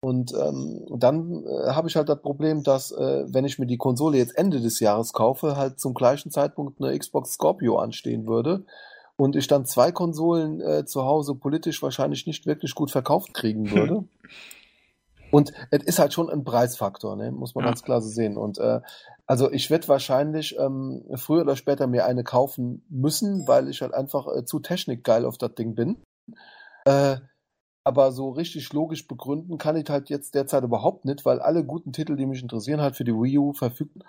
[0.00, 3.78] Und ähm, dann äh, habe ich halt das Problem, dass äh, wenn ich mir die
[3.78, 8.66] Konsole jetzt Ende des Jahres kaufe, halt zum gleichen Zeitpunkt eine Xbox Scorpio anstehen würde
[9.16, 13.70] und ich dann zwei Konsolen äh, zu Hause politisch wahrscheinlich nicht wirklich gut verkauft kriegen
[13.70, 14.04] würde.
[15.30, 17.32] Und es ist halt schon ein Preisfaktor, ne?
[17.32, 17.70] muss man ja.
[17.70, 18.36] ganz klar so sehen.
[18.36, 18.80] Und äh,
[19.26, 23.94] also ich werde wahrscheinlich ähm, früher oder später mir eine kaufen müssen, weil ich halt
[23.94, 26.02] einfach äh, zu technikgeil auf das Ding bin.
[26.84, 27.16] Äh,
[27.82, 31.92] aber so richtig logisch begründen kann ich halt jetzt derzeit überhaupt nicht, weil alle guten
[31.92, 34.04] Titel, die mich interessieren, halt für die Wii U verfügt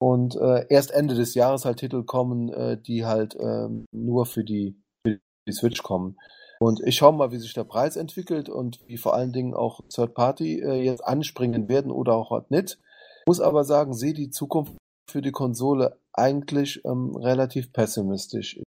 [0.00, 4.44] und äh, erst Ende des Jahres halt Titel kommen, äh, die halt ähm, nur für
[4.44, 6.16] die, für die Switch kommen.
[6.60, 9.80] Und ich schaue mal, wie sich der Preis entwickelt und wie vor allen Dingen auch
[9.88, 12.78] Third Party äh, jetzt anspringen werden oder auch halt nicht.
[13.26, 14.76] Muss aber sagen, sehe die Zukunft
[15.08, 18.56] für die Konsole eigentlich ähm, relativ pessimistisch.
[18.56, 18.64] Ich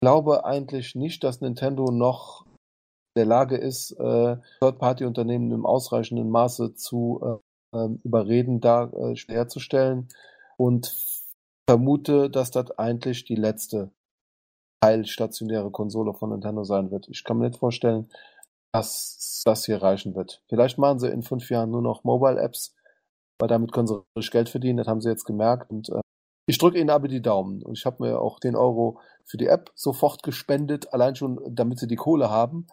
[0.00, 2.44] glaube eigentlich nicht, dass Nintendo noch
[3.16, 10.08] der Lage ist, äh, Third-Party-Unternehmen im ausreichenden Maße zu äh, ähm, überreden, da äh, herzustellen
[10.56, 10.94] und
[11.68, 13.92] vermute, dass das eigentlich die letzte
[14.82, 17.08] teilstationäre Konsole von Nintendo sein wird.
[17.08, 18.10] Ich kann mir nicht vorstellen,
[18.72, 20.42] dass das hier reichen wird.
[20.48, 22.74] Vielleicht machen sie in fünf Jahren nur noch Mobile-Apps,
[23.38, 24.78] weil damit können sie richtig Geld verdienen.
[24.78, 25.70] Das haben sie jetzt gemerkt.
[25.70, 26.00] Und äh,
[26.48, 27.62] ich drücke ihnen aber die Daumen.
[27.62, 31.78] Und ich habe mir auch den Euro für die App sofort gespendet, allein schon, damit
[31.78, 32.66] sie die Kohle haben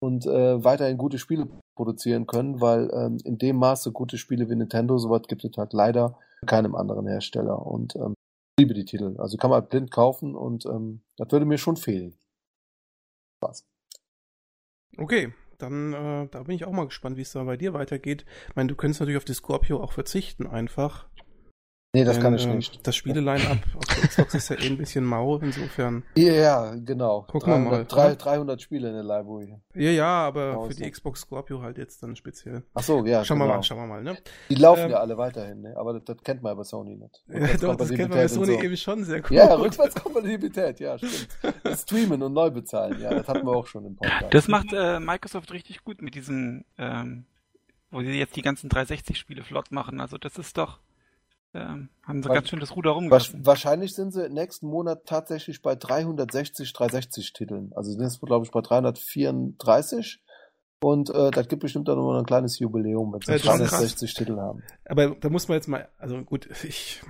[0.00, 4.56] und äh, weiterhin gute Spiele produzieren können, weil ähm, in dem Maße gute Spiele wie
[4.56, 7.64] Nintendo, sowas gibt es halt leider keinem anderen Hersteller.
[7.64, 8.14] Und ähm,
[8.58, 9.16] liebe die Titel.
[9.18, 12.14] Also kann man halt blind kaufen und ähm, das würde mir schon fehlen.
[13.38, 13.64] Spaß.
[14.98, 18.24] Okay, dann äh, da bin ich auch mal gespannt, wie es da bei dir weitergeht.
[18.48, 21.08] Ich meine, du könntest natürlich auf die Scorpio auch verzichten einfach.
[21.94, 22.86] Nee, das Denn, kann ich äh, nicht.
[22.86, 26.02] Das Spieleline-Up auf der Xbox ist ja eh ein bisschen mau, insofern.
[26.16, 27.26] Ja, ja genau.
[27.28, 27.84] Gucken 300, wir mal.
[27.84, 29.54] 300, 300 Spiele in der Library.
[29.74, 30.70] Ja, ja, aber Pause.
[30.70, 32.62] für die Xbox Scorpio halt jetzt dann speziell.
[32.72, 33.22] Ach so, ja.
[33.26, 33.50] Schauen genau.
[33.50, 34.16] wir mal, schauen wir mal, ne?
[34.48, 35.76] Die laufen ähm, ja alle weiterhin, ne?
[35.76, 37.22] Aber das, das kennt man bei Sony nicht.
[37.28, 38.62] Ja, doch, das kennt man bei Sony so.
[38.62, 39.32] eben schon sehr gut.
[39.32, 41.28] Ja, Rückwärtskompatibilität, ja, stimmt.
[41.78, 44.32] Streamen und neu bezahlen, ja, das hatten wir auch schon im Podcast.
[44.32, 47.26] Das macht äh, Microsoft richtig gut mit diesem, ähm,
[47.90, 50.00] wo sie jetzt die ganzen 360-Spiele flott machen.
[50.00, 50.78] Also das ist doch
[51.54, 53.44] ähm, haben sie Weil, ganz schön das Ruder rumgelassen.
[53.44, 57.72] Wahrscheinlich sind sie nächsten Monat tatsächlich bei 360 360 Titeln.
[57.74, 60.22] Also sind jetzt, glaube ich, bei 334.
[60.80, 64.62] Und äh, das gibt bestimmt dann noch ein kleines Jubiläum, wenn sie 360 Titel haben.
[64.86, 67.02] Aber da muss man jetzt mal, also gut, ich,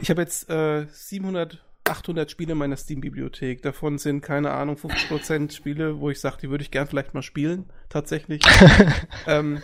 [0.00, 3.62] ich habe jetzt äh, 700, 800 Spiele in meiner Steam-Bibliothek.
[3.62, 7.22] Davon sind, keine Ahnung, 50% Spiele, wo ich sage, die würde ich gern vielleicht mal
[7.22, 8.42] spielen, tatsächlich.
[9.26, 9.60] ähm,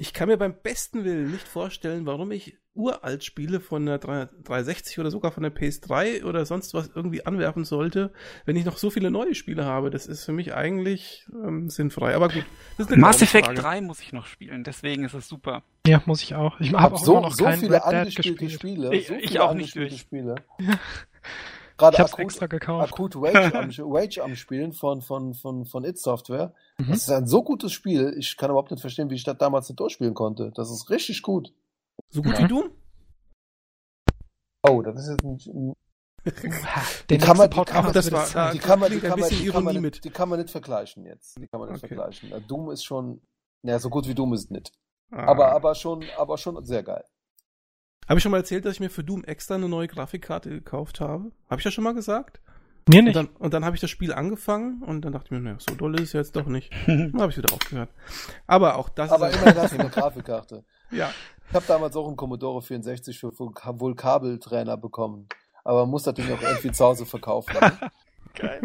[0.00, 4.98] Ich kann mir beim besten Willen nicht vorstellen, warum ich uralt Spiele von der 360
[4.98, 8.12] oder sogar von der PS3 oder sonst was irgendwie anwerfen sollte,
[8.46, 9.90] wenn ich noch so viele neue Spiele habe.
[9.90, 12.14] Das ist für mich eigentlich ähm, sinnfrei.
[12.14, 12.44] Aber gut.
[12.96, 15.62] Mass Effect 3 muss ich noch spielen, deswegen ist es super.
[15.86, 16.58] Ja, muss ich auch.
[16.60, 18.52] Ich habe auch so, noch so kein viele angespielte gespielt.
[18.52, 18.94] Spiele.
[18.94, 20.00] Ich- so ich auch nicht angespielte durch.
[20.00, 20.34] Spiele.
[21.78, 22.92] Gerade Ich hab's akut, extra gekauft.
[22.92, 26.52] akut Rage, am, Rage am Spielen von, von, von, von It Software.
[26.76, 26.88] Mhm.
[26.88, 28.14] Das ist ein so gutes Spiel.
[28.18, 30.52] Ich kann überhaupt nicht verstehen, wie ich das damals nicht durchspielen konnte.
[30.54, 31.54] Das ist richtig gut.
[32.08, 32.44] So gut Ja.
[32.44, 32.70] wie du?
[34.68, 35.74] Oh, das ist jetzt ein,
[37.10, 38.52] Den kann man- die Podcast kann man- das wird war- es da- sein.
[38.52, 40.04] die kann man, die klingt ein kann man, bisschen die kann man, Ironie nicht, mit.
[40.04, 41.36] die kann man nicht vergleichen jetzt.
[41.38, 41.94] Die kann man nicht Okay.
[41.94, 42.46] vergleichen.
[42.46, 43.22] Doom ist schon,
[43.62, 44.72] ja, so gut wie Doom ist nicht.
[45.10, 45.24] Ah.
[45.28, 47.04] Aber, aber schon, aber schon sehr geil.
[48.06, 51.00] Habe ich schon mal erzählt, dass ich mir für Doom extra eine neue Grafikkarte gekauft
[51.00, 51.32] habe?
[51.48, 52.40] Habe ich das schon mal gesagt?
[52.88, 53.16] Mir Und nicht.
[53.16, 55.74] dann, und dann habe ich das Spiel angefangen und dann dachte ich mir, naja, so
[55.74, 56.72] doll ist es jetzt doch nicht.
[56.86, 57.90] Dann habe ich wieder aufgehört.
[58.46, 60.64] Aber auch das Aber ist immerhin hast du eine Grafikkarte.
[60.90, 61.10] ja.
[61.50, 65.28] Ich habe damals auch einen Commodore 64 für wohl Kabeltrainer bekommen.
[65.64, 67.56] Aber man muss das Ding auch irgendwie zu Hause verkaufen.
[68.34, 68.60] Geil.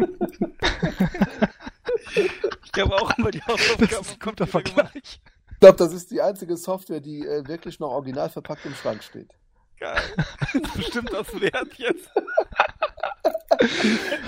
[2.14, 4.46] ich habe auch immer die Hausaufgaben guter Computer.
[4.46, 5.20] Vergleich.
[5.50, 9.02] Ich glaube, das ist die einzige Software, die äh, wirklich noch original verpackt im Schrank
[9.02, 9.34] steht.
[9.78, 10.02] Geil.
[10.76, 12.10] Bestimmt das wert jetzt.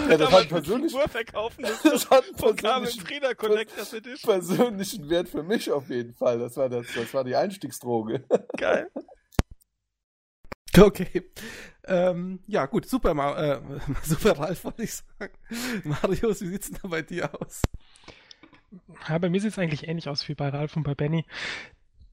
[0.08, 1.90] Ja, das hat persönlich, verkaufen müssen.
[1.90, 4.32] das hat persönlichen, Trainer Collectors Edition.
[4.34, 6.38] persönlichen Wert für mich auf jeden Fall.
[6.38, 8.24] Das war, das, das war die Einstiegsdroge.
[8.56, 8.90] Geil.
[10.76, 11.24] Okay.
[11.86, 13.60] Ähm, ja, gut, super, äh,
[14.04, 15.32] super Ralf, wollte ich sagen.
[15.82, 17.62] Marius, wie sieht's denn da bei dir aus?
[19.08, 21.24] Ja, bei mir sieht es eigentlich ähnlich aus wie bei Ralf und bei Benny.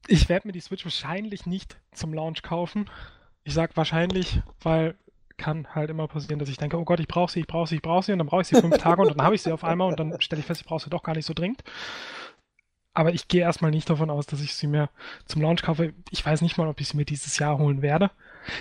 [0.08, 2.90] Ich werde mir die Switch wahrscheinlich nicht zum Launch kaufen.
[3.46, 4.96] Ich sag wahrscheinlich, weil
[5.36, 7.76] kann halt immer passieren, dass ich denke, oh Gott, ich brauche sie, ich brauche sie,
[7.76, 9.52] ich brauche sie und dann brauche ich sie fünf Tage und dann habe ich sie
[9.52, 11.62] auf einmal und dann stelle ich fest, ich brauche sie doch gar nicht so dringend.
[12.92, 14.88] Aber ich gehe erstmal nicht davon aus, dass ich sie mir
[15.26, 15.92] zum Launch kaufe.
[16.10, 18.10] Ich weiß nicht mal, ob ich sie mir dieses Jahr holen werde.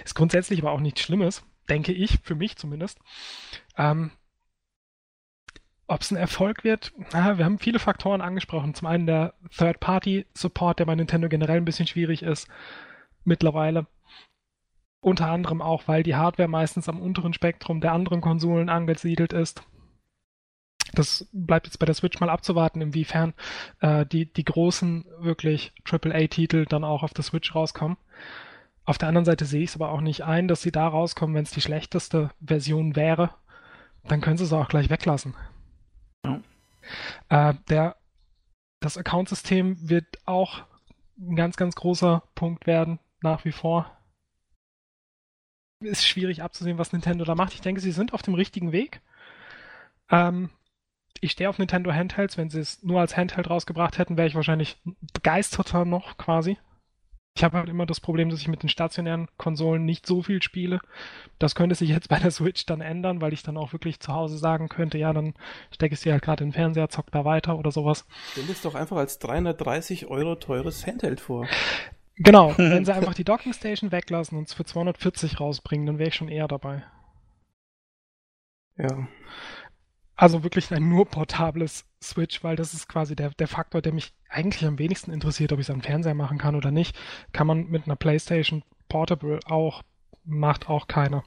[0.04, 3.00] Ist grundsätzlich aber auch nichts Schlimmes, denke ich, für mich zumindest.
[3.78, 4.12] Ähm,
[5.88, 8.76] ob es ein Erfolg wird, na, wir haben viele Faktoren angesprochen.
[8.76, 12.48] Zum einen der Third-Party-Support, der bei Nintendo generell ein bisschen schwierig ist
[13.24, 13.88] mittlerweile.
[15.06, 19.62] Unter anderem auch, weil die Hardware meistens am unteren Spektrum der anderen Konsolen angesiedelt ist.
[20.94, 23.36] Das bleibt jetzt bei der Switch mal abzuwarten, inwiefern
[23.82, 27.98] äh, die, die großen wirklich AAA-Titel dann auch auf der Switch rauskommen.
[28.84, 31.36] Auf der anderen Seite sehe ich es aber auch nicht ein, dass sie da rauskommen,
[31.36, 33.30] wenn es die schlechteste Version wäre.
[34.06, 35.36] Dann können sie es auch gleich weglassen.
[36.26, 36.42] Ja.
[37.30, 37.96] Äh, der,
[38.80, 40.64] das Account-System wird auch
[41.20, 43.92] ein ganz, ganz großer Punkt werden, nach wie vor.
[45.82, 47.54] Ist schwierig abzusehen, was Nintendo da macht.
[47.54, 49.02] Ich denke, sie sind auf dem richtigen Weg.
[50.10, 50.50] Ähm,
[51.22, 52.38] ich stehe auf Nintendo Handhelds.
[52.38, 54.78] Wenn sie es nur als Handheld rausgebracht hätten, wäre ich wahrscheinlich
[55.14, 56.58] begeisterter noch quasi.
[57.38, 60.42] Ich habe halt immer das Problem, dass ich mit den stationären Konsolen nicht so viel
[60.42, 60.80] spiele.
[61.38, 64.14] Das könnte sich jetzt bei der Switch dann ändern, weil ich dann auch wirklich zu
[64.14, 65.34] Hause sagen könnte, ja, dann
[65.70, 68.08] stecke ich sie halt gerade in den Fernseher, zock da weiter oder sowas.
[68.32, 71.46] Stell es doch einfach als 330 Euro teures Handheld vor.
[72.18, 76.10] Genau, wenn sie einfach die Docking Station weglassen und es für 240 rausbringen, dann wäre
[76.10, 76.84] ich schon eher dabei.
[78.78, 79.08] Ja.
[80.16, 84.14] Also wirklich ein nur portables Switch, weil das ist quasi der, der Faktor, der mich
[84.30, 86.98] eigentlich am wenigsten interessiert, ob ich es am Fernseher machen kann oder nicht.
[87.34, 89.84] Kann man mit einer PlayStation Portable auch,
[90.24, 91.24] macht auch keiner.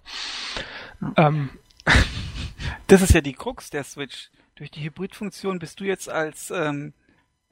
[1.16, 1.50] Ähm,
[2.86, 4.30] Das ist ja die Krux der Switch.
[4.56, 6.94] Durch die Hybridfunktion bist du jetzt als ähm,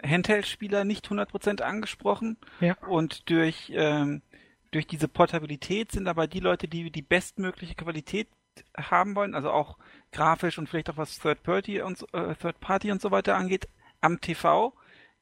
[0.04, 2.36] Handheld-Spieler nicht 100% angesprochen.
[2.60, 2.76] Ja.
[2.86, 4.22] Und durch, ähm,
[4.70, 8.28] durch diese Portabilität sind aber die Leute, die die bestmögliche Qualität
[8.76, 9.76] haben wollen, also auch
[10.12, 13.36] grafisch und vielleicht auch was Third Party und so- äh, Third Party und so weiter
[13.36, 13.68] angeht,
[14.00, 14.74] am TV,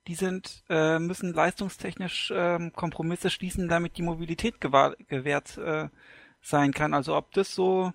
[0.07, 5.89] die sind äh, müssen leistungstechnisch ähm, Kompromisse schließen, damit die Mobilität gewahr, gewährt äh,
[6.43, 6.95] sein kann.
[6.95, 7.93] Also ob das so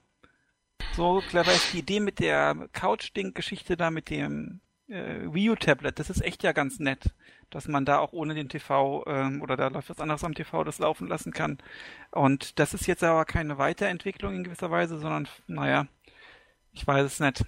[0.94, 6.10] so clever ist, die Idee mit der Couch-Ding-Geschichte da mit dem äh, Wii U-Tablet, das
[6.10, 7.14] ist echt ja ganz nett,
[7.50, 10.64] dass man da auch ohne den TV ähm, oder da läuft was anderes am TV
[10.64, 11.58] das laufen lassen kann.
[12.12, 15.88] Und das ist jetzt aber keine Weiterentwicklung in gewisser Weise, sondern naja,
[16.74, 17.44] ich weiß es nicht.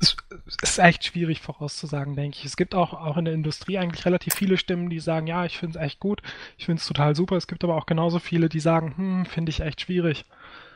[0.00, 0.16] es,
[0.62, 2.44] ist echt schwierig vorauszusagen, denke ich.
[2.44, 5.58] Es gibt auch, auch in der Industrie eigentlich relativ viele Stimmen, die sagen, ja, ich
[5.58, 6.22] finde es echt gut,
[6.58, 7.36] ich finde es total super.
[7.36, 10.24] Es gibt aber auch genauso viele, die sagen, hm, finde ich echt schwierig.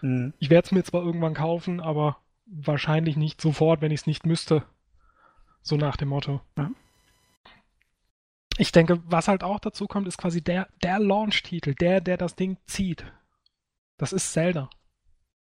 [0.00, 0.32] Hm.
[0.38, 4.24] Ich werde es mir zwar irgendwann kaufen, aber wahrscheinlich nicht sofort, wenn ich es nicht
[4.24, 4.64] müsste.
[5.62, 6.40] So nach dem Motto.
[6.56, 6.70] Ja.
[8.56, 12.34] Ich denke, was halt auch dazu kommt, ist quasi der, der Launch-Titel, der, der das
[12.34, 13.04] Ding zieht.
[13.98, 14.68] Das ist Zelda.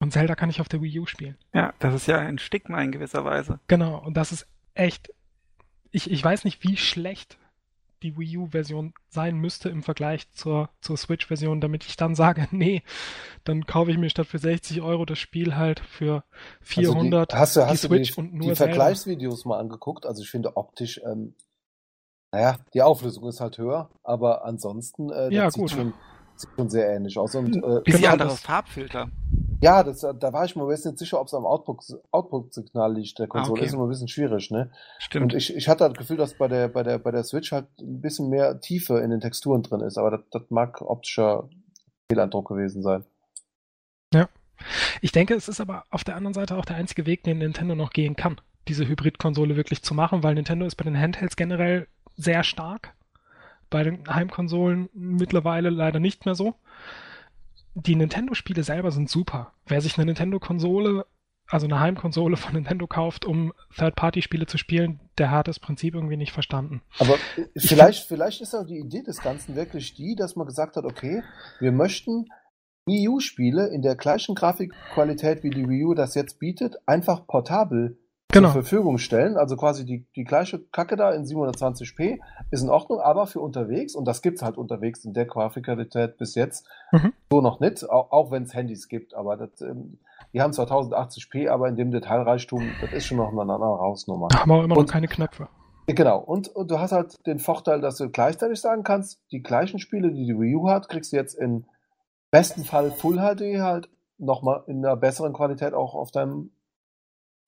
[0.01, 1.39] Und Zelda kann ich auf der Wii U spielen.
[1.53, 3.61] Ja, das ist ja ein Stigma in gewisser Weise.
[3.69, 5.13] Genau, und das ist echt.
[5.91, 7.39] Ich, ich weiß nicht, wie schlecht
[8.03, 12.83] die Wii U-Version sein müsste im Vergleich zur, zur Switch-Version, damit ich dann sage, nee,
[13.45, 16.25] dann kaufe ich mir statt für 60 Euro das Spiel halt für
[16.61, 19.59] 400 also die, hast du, die hast Switch du die, und nur die Vergleichsvideos mal
[19.59, 20.07] angeguckt?
[20.07, 21.35] Also ich finde optisch, ähm,
[22.33, 25.71] naja, die Auflösung ist halt höher, aber ansonsten äh, Ja, das sieht gut.
[25.71, 25.95] schon,
[26.37, 27.35] sieht schon sehr ähnlich aus.
[27.35, 29.11] Und äh, Bisschen Genau, anderes das- Farbfilter.
[29.63, 33.19] Ja, das, da war ich mir jetzt nicht sicher, ob es am Output- Output-Signal liegt
[33.19, 33.53] der Konsole.
[33.61, 33.67] okay.
[33.67, 34.71] Ist immer ein bisschen schwierig, ne?
[34.99, 35.33] Stimmt.
[35.33, 37.67] Und ich, ich hatte das Gefühl, dass bei der, bei der, bei der Switch halt
[37.81, 41.49] ein bisschen mehr Tiefe in den Texturen drin ist, aber das, das mag optischer
[42.09, 43.05] Fehleindruck gewesen sein.
[45.01, 47.75] Ich denke, es ist aber auf der anderen Seite auch der einzige Weg, den Nintendo
[47.75, 51.89] noch gehen kann, diese Hybrid-Konsole wirklich zu machen, weil Nintendo ist bei den Handhelds generell
[52.17, 52.93] sehr stark.
[53.71, 56.57] Bei den Heimkonsolen mittlerweile leider nicht mehr so.
[57.75, 59.53] Die Nintendo-Spiele selber sind super.
[59.67, 61.07] Wer sich eine Nintendo-Konsole,
[61.47, 66.17] also eine Heimkonsole von Nintendo kauft, um Third-Party-Spiele zu spielen, der hat das Prinzip irgendwie
[66.17, 66.83] nicht verstanden.
[66.99, 67.17] Aber
[67.57, 71.23] vielleicht, vielleicht ist auch die Idee des Ganzen wirklich die, dass man gesagt hat, okay,
[71.61, 72.27] wir möchten
[72.87, 78.00] Wii U-Spiele in der gleichen Grafikqualität wie die Wii U das jetzt bietet, einfach portabel
[78.33, 78.49] Genau.
[78.53, 79.37] zur Verfügung stellen.
[79.37, 82.19] Also quasi die, die gleiche Kacke da in 720p
[82.51, 86.35] ist in Ordnung, aber für unterwegs, und das gibt's halt unterwegs in der Grafikqualität bis
[86.35, 87.13] jetzt, Mhm.
[87.31, 89.99] so noch nicht, auch, auch wenn es Handys gibt, aber das, ähm,
[90.33, 94.29] die haben zwar 1080p, aber in dem Detailreichtum, das ist schon noch eine andere Hausnummer.
[94.29, 95.49] Da haben wir auch immer Und- noch keine Knöpfe.
[95.87, 99.81] Genau, und, und du hast halt den Vorteil, dass du gleichzeitig sagen kannst, die gleichen
[99.81, 101.67] Spiele, die die Wii U hat, kriegst du jetzt in
[102.31, 106.51] besten Fall Full HD halt nochmal in einer besseren Qualität auch auf deinem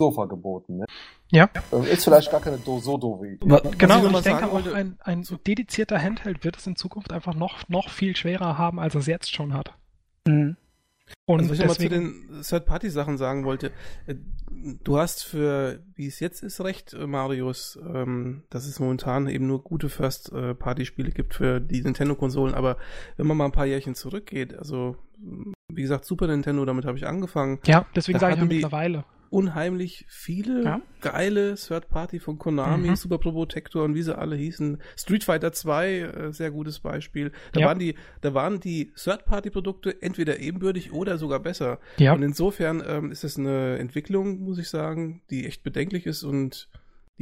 [0.03, 0.79] Sofa geboten.
[0.79, 0.85] Ne?
[1.31, 1.49] Ja.
[1.73, 3.47] Ähm, Ist vielleicht gar keine do so doofe Idee.
[3.79, 7.35] Genau, mal ich denke auch, ein, ein so dedizierter Handheld wird es in Zukunft einfach
[7.35, 9.75] noch, noch viel schwerer haben, als es jetzt schon hat.
[10.27, 10.57] Mhm.
[11.25, 13.71] Und Also, was ich nochmal zu deswegen, den Third-Party-Sachen sagen wollte,
[14.07, 14.15] äh,
[14.83, 19.47] du hast für, wie es jetzt ist, recht, äh, Marius, ähm, dass es momentan eben
[19.47, 22.77] nur gute First-Party-Spiele gibt für die Nintendo-Konsolen, aber
[23.17, 24.97] wenn man mal ein paar Jährchen zurückgeht, also,
[25.69, 29.05] wie gesagt, Super Nintendo, damit habe ich angefangen, ja, deswegen sage ich ja mittlerweile.
[29.33, 30.81] Unheimlich viele Ja.
[31.01, 32.97] geile Third-Party von Konami, Mhm.
[32.97, 34.79] Super Probotector und wie sie alle hießen.
[34.97, 37.33] Street Fighter 2, äh, sehr gutes Beispiel.
[37.53, 37.67] Da Ja.
[37.67, 41.79] waren die, da waren die Third-Party-Produkte entweder ebenbürtig oder sogar besser.
[41.99, 42.13] Ja.
[42.13, 46.69] Und insofern ähm, ist das eine Entwicklung, muss ich sagen, die echt bedenklich ist und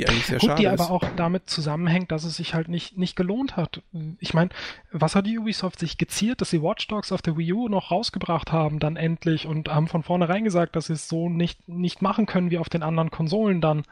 [0.01, 0.81] die eigentlich sehr Gut, schade die ist.
[0.81, 3.83] aber auch damit zusammenhängt, dass es sich halt nicht, nicht gelohnt hat.
[4.19, 4.51] Ich meine,
[4.93, 7.91] was hat die Ubisoft sich geziert, dass sie Watch Dogs auf der Wii U noch
[7.91, 12.03] rausgebracht haben, dann endlich und haben von vornherein gesagt, dass sie es so nicht, nicht
[12.03, 13.85] machen können wie auf den anderen Konsolen dann.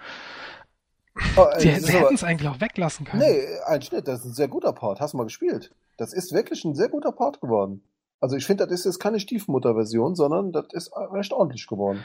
[1.37, 3.23] Oh, äh, Sie, sie hätten es eigentlich auch weglassen können.
[3.23, 4.07] Nee, eigentlich nicht.
[4.07, 5.01] Das ist ein sehr guter Port.
[5.01, 5.73] Hast du mal gespielt?
[5.97, 7.83] Das ist wirklich ein sehr guter Port geworden.
[8.21, 12.05] Also ich finde, das ist jetzt keine Stiefmutter-Version, sondern das ist recht ordentlich geworden.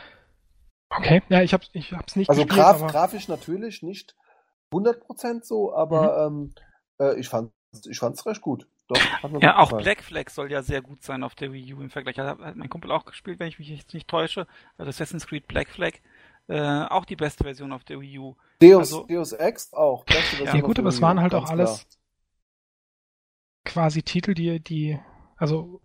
[0.97, 2.91] Okay, ja, ich hab's, ich hab's nicht Also gespielt, graf, aber Mhm.
[2.91, 4.15] grafisch natürlich nicht
[4.71, 6.53] 100% so, aber ähm,
[6.99, 7.51] äh, ich fand
[7.87, 8.67] ich fand's recht gut.
[8.87, 8.97] Doch,
[9.41, 9.83] Ja, auch gefallen.
[9.83, 12.19] Black Flag soll ja sehr gut sein auf der Wii U im Vergleich.
[12.19, 14.45] Hat, hat mein Kumpel auch gespielt, wenn ich mich jetzt nicht täusche.
[14.77, 15.93] Also Assassin's Creed Black Flag.
[16.47, 16.59] Äh,
[16.89, 18.35] auch die beste Version auf der Wii U.
[18.61, 20.05] Deus, also- Deus Ex auch.
[20.43, 23.73] ja gut, aber es waren halt auch alles klar.
[23.73, 24.99] quasi Titel, die, die,
[25.37, 25.81] also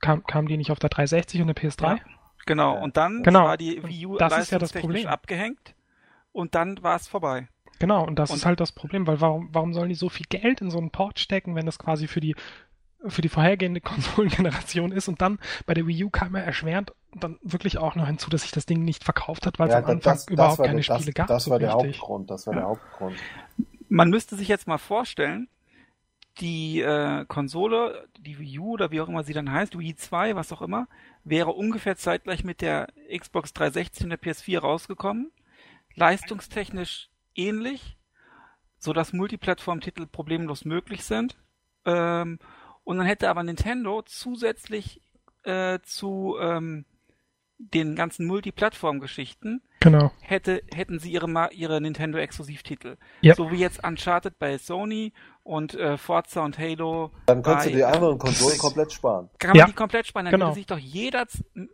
[0.00, 1.96] kam, kamen die nicht auf der 360 und der PS3?
[1.98, 1.98] Ja.
[2.46, 3.44] Genau, und dann Genau.
[3.44, 5.06] war die Wii U das ist ja das Problem.
[5.06, 5.74] abgehängt
[6.32, 7.48] und dann war es vorbei.
[7.78, 10.26] Genau, und das Und- ist halt das Problem, weil warum, warum sollen die so viel
[10.28, 12.34] Geld in so einen Port stecken, wenn das quasi für die
[13.06, 13.80] für die vorhergehende
[14.30, 18.06] Konsolengeneration ist und dann bei der Wii U kam er erschwerend dann wirklich auch noch
[18.06, 20.58] hinzu, dass sich das Ding nicht verkauft hat, weil es Ja, am Anfang das, überhaupt
[20.62, 21.26] keine der, Spiele das, gab.
[21.28, 21.96] Das so war der richtig.
[21.98, 22.30] Hauptgrund.
[22.30, 23.16] Das war der Hauptgrund.
[23.88, 25.48] Man müsste sich jetzt mal vorstellen,
[26.40, 30.36] die äh, Konsole, die Wii U oder wie auch immer sie dann heißt, Wii 2,
[30.36, 30.86] was auch immer,
[31.24, 35.30] wäre ungefähr zeitgleich mit der Xbox 360 und der PS4 rausgekommen.
[35.94, 37.96] Leistungstechnisch ähnlich,
[38.78, 41.36] so dass Multiplattform-Titel problemlos möglich sind.
[41.84, 42.38] Ähm,
[42.84, 45.02] und dann hätte aber Nintendo zusätzlich
[45.42, 46.84] äh, zu ähm,
[47.58, 50.12] den ganzen Multiplattform-Geschichten Genau.
[50.20, 52.98] hätte, hätten sie ihre, ihre Nintendo-Exklusivtitel.
[53.22, 53.34] Ja.
[53.34, 55.14] So wie jetzt Uncharted bei Sony
[55.50, 57.10] und äh, Forza und Halo.
[57.26, 59.28] Dann könntest du die anderen Konsolen komplett sparen.
[59.38, 59.66] Kann man Ja.
[59.66, 60.46] die komplett sparen, dann Genau.
[60.46, 61.26] würde sich doch jeder,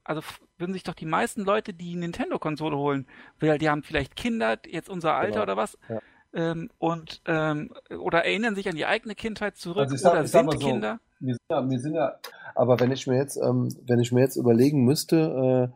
[0.02, 0.22] also
[0.56, 3.06] würden sich doch die meisten Leute die Nintendo-Konsole holen,
[3.38, 5.42] weil die haben vielleicht Kinder, jetzt unser Alter Genau.
[5.42, 5.98] oder was, Ja.
[6.32, 10.52] ähm, und ähm, oder erinnern sich an die eigene Kindheit zurück Also sag- oder sind
[10.52, 10.98] so, Kinder.
[11.20, 12.14] Wir sind ja, wir sind ja,
[12.54, 15.70] aber wenn ich mir jetzt, ähm, wenn ich mir jetzt überlegen müsste,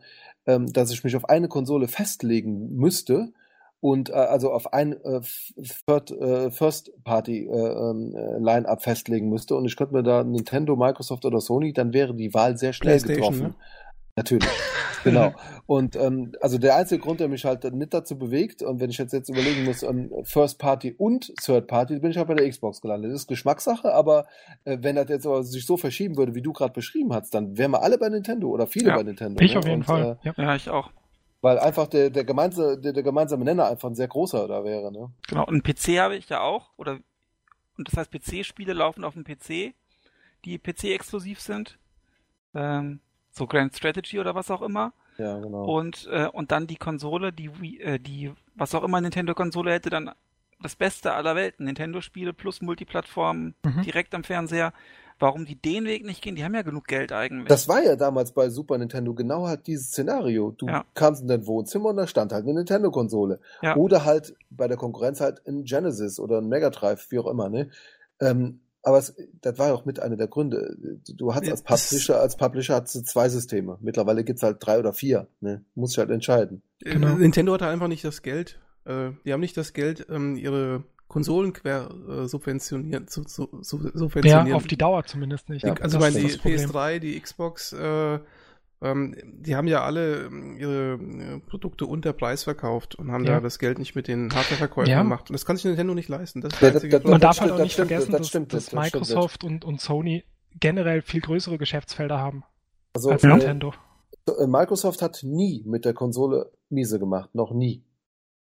[0.47, 3.31] äh, ähm, dass ich mich auf eine Konsole festlegen müsste
[3.81, 5.21] und äh, also auf ein äh,
[5.85, 10.23] Third, äh, First Party äh, ähm, äh, Line-up festlegen müsste und ich könnte mir da
[10.23, 13.55] Nintendo, Microsoft oder Sony, dann wäre die Wahl sehr schnell getroffen.
[14.15, 14.47] Natürlich.
[15.03, 15.33] genau.
[15.65, 18.97] Und ähm, also der einzige Grund, der mich halt nicht dazu bewegt, und wenn ich
[18.97, 22.47] jetzt, jetzt überlegen muss, ähm, First Party und Third Party, bin ich halt bei der
[22.47, 23.11] Xbox gelandet.
[23.11, 24.27] Das ist Geschmackssache, aber
[24.65, 27.57] äh, wenn das jetzt aber sich so verschieben würde, wie du gerade beschrieben hast, dann
[27.57, 28.97] wären wir alle bei Nintendo oder viele Ja.
[28.97, 29.41] bei Nintendo.
[29.41, 29.59] Ich ne?
[29.59, 30.17] auf jeden und, Fall.
[30.23, 30.33] Äh, ja.
[30.37, 30.91] Ja, ich auch.
[31.41, 34.91] Weil einfach der, der, gemeinsame, der, der gemeinsame Nenner einfach ein sehr großer da wäre.
[34.91, 35.11] Ne?
[35.27, 35.45] Genau.
[35.45, 36.71] Und einen PC habe ich ja auch.
[36.77, 36.99] Oder
[37.77, 39.73] und das heißt, PC-Spiele laufen auf dem PC,
[40.45, 41.79] die PC-exklusiv sind.
[42.53, 42.99] Ähm,
[43.31, 44.93] so Grand Strategy oder was auch immer.
[45.17, 45.63] Ja, genau.
[45.65, 50.11] Und, äh, und dann die Konsole, die, äh, die, was auch immer Nintendo-Konsole hätte, dann
[50.61, 51.65] das Beste aller Welten.
[51.65, 53.81] Nintendo-Spiele plus Multiplattform Mhm.
[53.83, 54.73] direkt am Fernseher.
[55.21, 56.35] Warum die den Weg nicht gehen?
[56.35, 57.47] Die haben ja genug Geld eigentlich.
[57.47, 60.51] Das war ja damals bei Super Nintendo genau halt dieses Szenario.
[60.57, 60.83] Du Ja.
[60.95, 63.39] kamst in dein Wohnzimmer und da stand halt eine Nintendo-Konsole.
[63.61, 63.75] Ja.
[63.75, 67.49] Oder halt bei der Konkurrenz halt ein Genesis oder ein Mega Drive, wie auch immer.
[67.49, 67.69] Ne?
[68.19, 70.75] Ähm, aber es, das war ja auch mit einer der Gründe.
[71.15, 73.77] Du hast als Publisher, als Publisher hast du zwei Systeme.
[73.79, 75.27] Mittlerweile gibt's halt drei oder vier.
[75.39, 75.63] Ne?
[75.75, 76.63] Muss ich halt entscheiden.
[76.79, 77.13] Genau.
[77.15, 78.59] Nintendo hatte einfach nicht das Geld.
[78.85, 83.89] Äh, die haben nicht das Geld, ähm, ihre Konsolen quer äh, subventionieren, zu, zu, zu,
[83.93, 84.47] subventionieren.
[84.47, 85.63] ja, auf die Dauer zumindest nicht.
[85.65, 86.69] Ja, also Das ich meine, die das Problem.
[86.69, 88.19] PS3, die Xbox, äh,
[88.81, 93.33] ähm, die haben ja alle ähm, ihre äh, Produkte unter Preis verkauft und haben Ja.
[93.35, 95.01] da das Geld nicht mit den Hardwareverkäufen Ja.
[95.03, 95.29] gemacht.
[95.29, 96.39] Und das kann sich Nintendo nicht leisten.
[96.39, 97.03] Das ist Ja, der das- das-.
[97.03, 99.65] Man das darf halt auch das nicht stimmt, vergessen, das dass, stimmt, dass Microsoft und,
[99.65, 100.23] und Sony
[100.59, 102.43] generell viel größere Geschäftsfelder haben
[102.93, 103.73] Also als äh, Nintendo.
[104.27, 107.35] äh, Microsoft hat nie mit der Konsole miese gemacht.
[107.35, 107.83] Noch nie.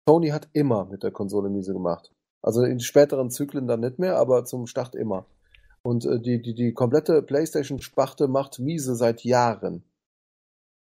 [0.07, 2.11] Sony hat immer mit der Konsole miese gemacht.
[2.43, 5.25] Also in späteren Zyklen dann nicht mehr, aber zum Start immer.
[5.81, 9.83] Und äh, die, die, die komplette PlayStation-Sparte macht miese seit Jahren.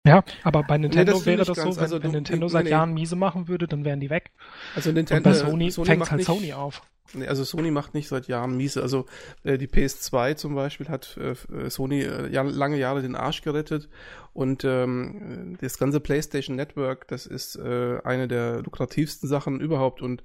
[0.06, 1.58] Ja, aber bei Nintendo das wäre das ganz.
[1.74, 2.70] so, wenn, Also wenn du- Nintendo nee, seit nee.
[2.70, 4.30] Jahren miese machen würde, dann wären die weg.
[4.74, 6.82] Also Und Nintendo, bei Sony, fängt macht halt nicht, Sony auf.
[7.14, 8.82] Nee, also Sony macht nicht seit Jahren miese.
[8.82, 9.06] Also
[9.42, 13.42] äh, die PS2 zum Beispiel hat äh, äh, Sony äh, ja, lange Jahre den Arsch
[13.42, 13.88] gerettet
[14.34, 20.02] und ähm, äh, das ganze PlayStation Network, das ist äh, eine der lukrativsten Sachen überhaupt
[20.02, 20.22] und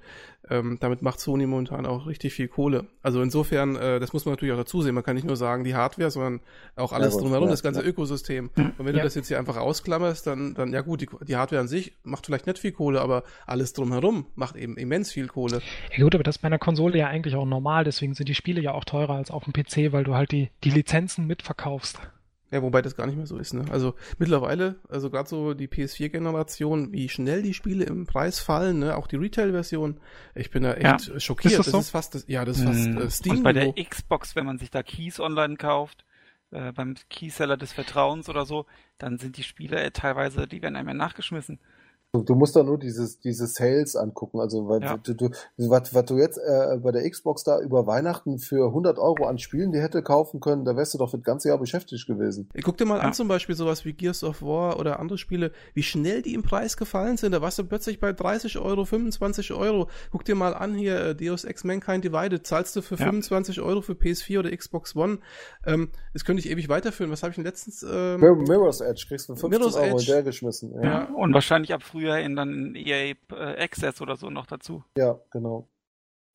[0.49, 2.85] ähm, damit macht Sony momentan auch richtig viel Kohle.
[3.01, 4.93] Also insofern, äh, das muss man natürlich auch dazu sehen.
[4.93, 6.41] Man kann nicht nur sagen die Hardware, sondern
[6.75, 7.87] auch alles Ja, drumherum, ja, das ganze ja.
[7.87, 8.49] Ökosystem.
[8.55, 11.61] Und wenn du das jetzt hier einfach ausklammerst, dann, dann ja gut, die, die Hardware
[11.61, 15.61] an sich macht vielleicht nicht viel Kohle, aber alles drumherum macht eben immens viel Kohle.
[15.95, 18.33] Ja gut, aber das ist bei einer Konsole ja eigentlich auch normal, deswegen sind die
[18.35, 21.99] Spiele ja auch teurer als auf dem PC, weil du halt die, die Lizenzen mitverkaufst.
[22.49, 23.65] Ja, wobei das gar nicht mehr so ist, ne?
[23.71, 28.95] Also mittlerweile, also gerade so die PS4-Generation, wie schnell die Spiele im Preis fallen, ne?
[28.95, 29.99] Auch die Retail-Version.
[30.33, 31.19] Ich bin da echt Ja.
[31.19, 31.53] schockiert.
[31.53, 31.79] Ist das das so?
[31.79, 32.97] ist fast das, ja, das ist fast Mhm.
[32.97, 33.37] äh, Steam.
[33.37, 36.05] Und bei der Xbox, wenn man sich da Keys online kauft,
[36.51, 38.65] äh, beim Keyseller des Vertrauens oder so,
[38.97, 41.59] dann sind die Spiele äh, teilweise, die werden einem ja nachgeschmissen.
[42.15, 44.39] Du, du musst da nur dieses, diese Sales angucken.
[44.39, 44.97] Also, weil Ja.
[44.97, 48.99] du, du, was, was du jetzt äh, bei der Xbox da über Weihnachten für 100
[48.99, 51.57] Euro an Spielen die hätte kaufen können, da wärst du doch für das ganze Jahr
[51.57, 52.49] beschäftigt gewesen.
[52.63, 53.01] Guck dir mal Ja.
[53.05, 56.43] an, zum Beispiel sowas wie Gears of War oder andere Spiele, wie schnell die im
[56.43, 57.31] Preis gefallen sind.
[57.31, 59.89] Da warst du plötzlich bei 30 Euro, 25 Euro.
[60.11, 63.05] Guck dir mal an hier, äh, Deus Ex Mankind Divided, zahlst du für Ja.
[63.07, 65.17] 25 Euro für PS4 oder Xbox One.
[65.65, 67.11] Ähm, das könnte ich ewig weiterführen.
[67.11, 67.81] Was habe ich denn letztens?
[67.81, 70.11] Ähm, Mir- Mirror's Edge kriegst du für 15 Mirror's Euro Edge.
[70.11, 70.73] in der geschmissen.
[70.75, 71.03] Ja, Ja.
[71.15, 74.83] Und wahrscheinlich ab Frühjahr in dann EA äh, Access oder so noch dazu.
[74.97, 75.69] ja genau.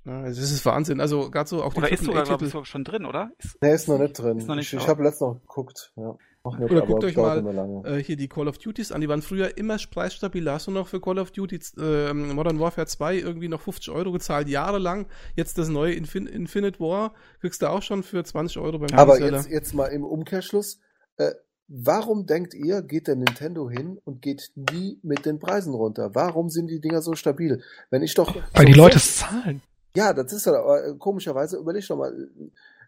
[0.05, 1.00] Ja, also das ist Wahnsinn.
[1.00, 3.30] Also gerade so auch die Oder ist sogar, glaube ich, sogar schon drin, oder?
[3.38, 4.38] Ist, Nee, ist noch nicht drin.
[4.38, 5.92] Noch nicht ich ich habe letztens noch geguckt.
[5.97, 6.16] Ja.
[6.58, 9.02] Nicht, Oder guckt euch mal äh, hier die Call of Duties an.
[9.02, 10.50] Die waren früher immer preisstabil.
[10.50, 14.12] Hast du noch für Call of Duty äh, Modern Warfare 2 irgendwie noch 50 Euro
[14.12, 15.08] gezahlt, jahrelang.
[15.36, 19.20] Jetzt das neue Infin Infinite War kriegst du auch schon für 20 Euro beim Aber
[19.20, 20.80] jetzt, jetzt mal im Umkehrschluss.
[21.16, 21.32] Äh,
[21.68, 26.14] warum denkt ihr, geht der Nintendo hin und geht nie mit den Preisen runter?
[26.14, 27.62] Warum sind die Dinger so stabil?
[27.90, 28.34] Wenn ich doch.
[28.55, 29.62] Weil die Leute es zahlen.
[29.94, 32.28] Ja, das ist ja, aber äh, komischerweise, überleg doch mal.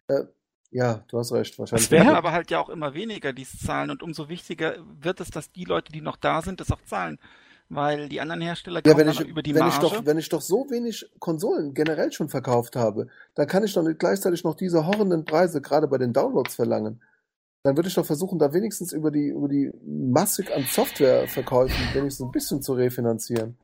[0.09, 0.25] Äh,
[0.71, 1.87] ja, du hast recht, wahrscheinlich.
[1.87, 2.15] es werden Ja.
[2.17, 3.91] aber halt ja auch immer weniger, die es zahlen.
[3.91, 7.19] Und umso wichtiger wird es, dass die Leute, die noch da sind, das auch zahlen.
[7.69, 9.97] Weil die anderen Hersteller Ja, wenn ich, über die wenn, ich Marge.
[9.97, 13.83] doch, wenn ich doch so wenig Konsolen generell schon verkauft habe, dann kann ich doch
[13.83, 17.01] nicht gleichzeitig noch diese horrenden Preise gerade bei den Downloads verlangen.
[17.63, 22.27] Dann würde ich doch versuchen, da wenigstens über die, über die massig an Softwareverkäufen wenigstens
[22.27, 23.59] ein bisschen zu refinanzieren.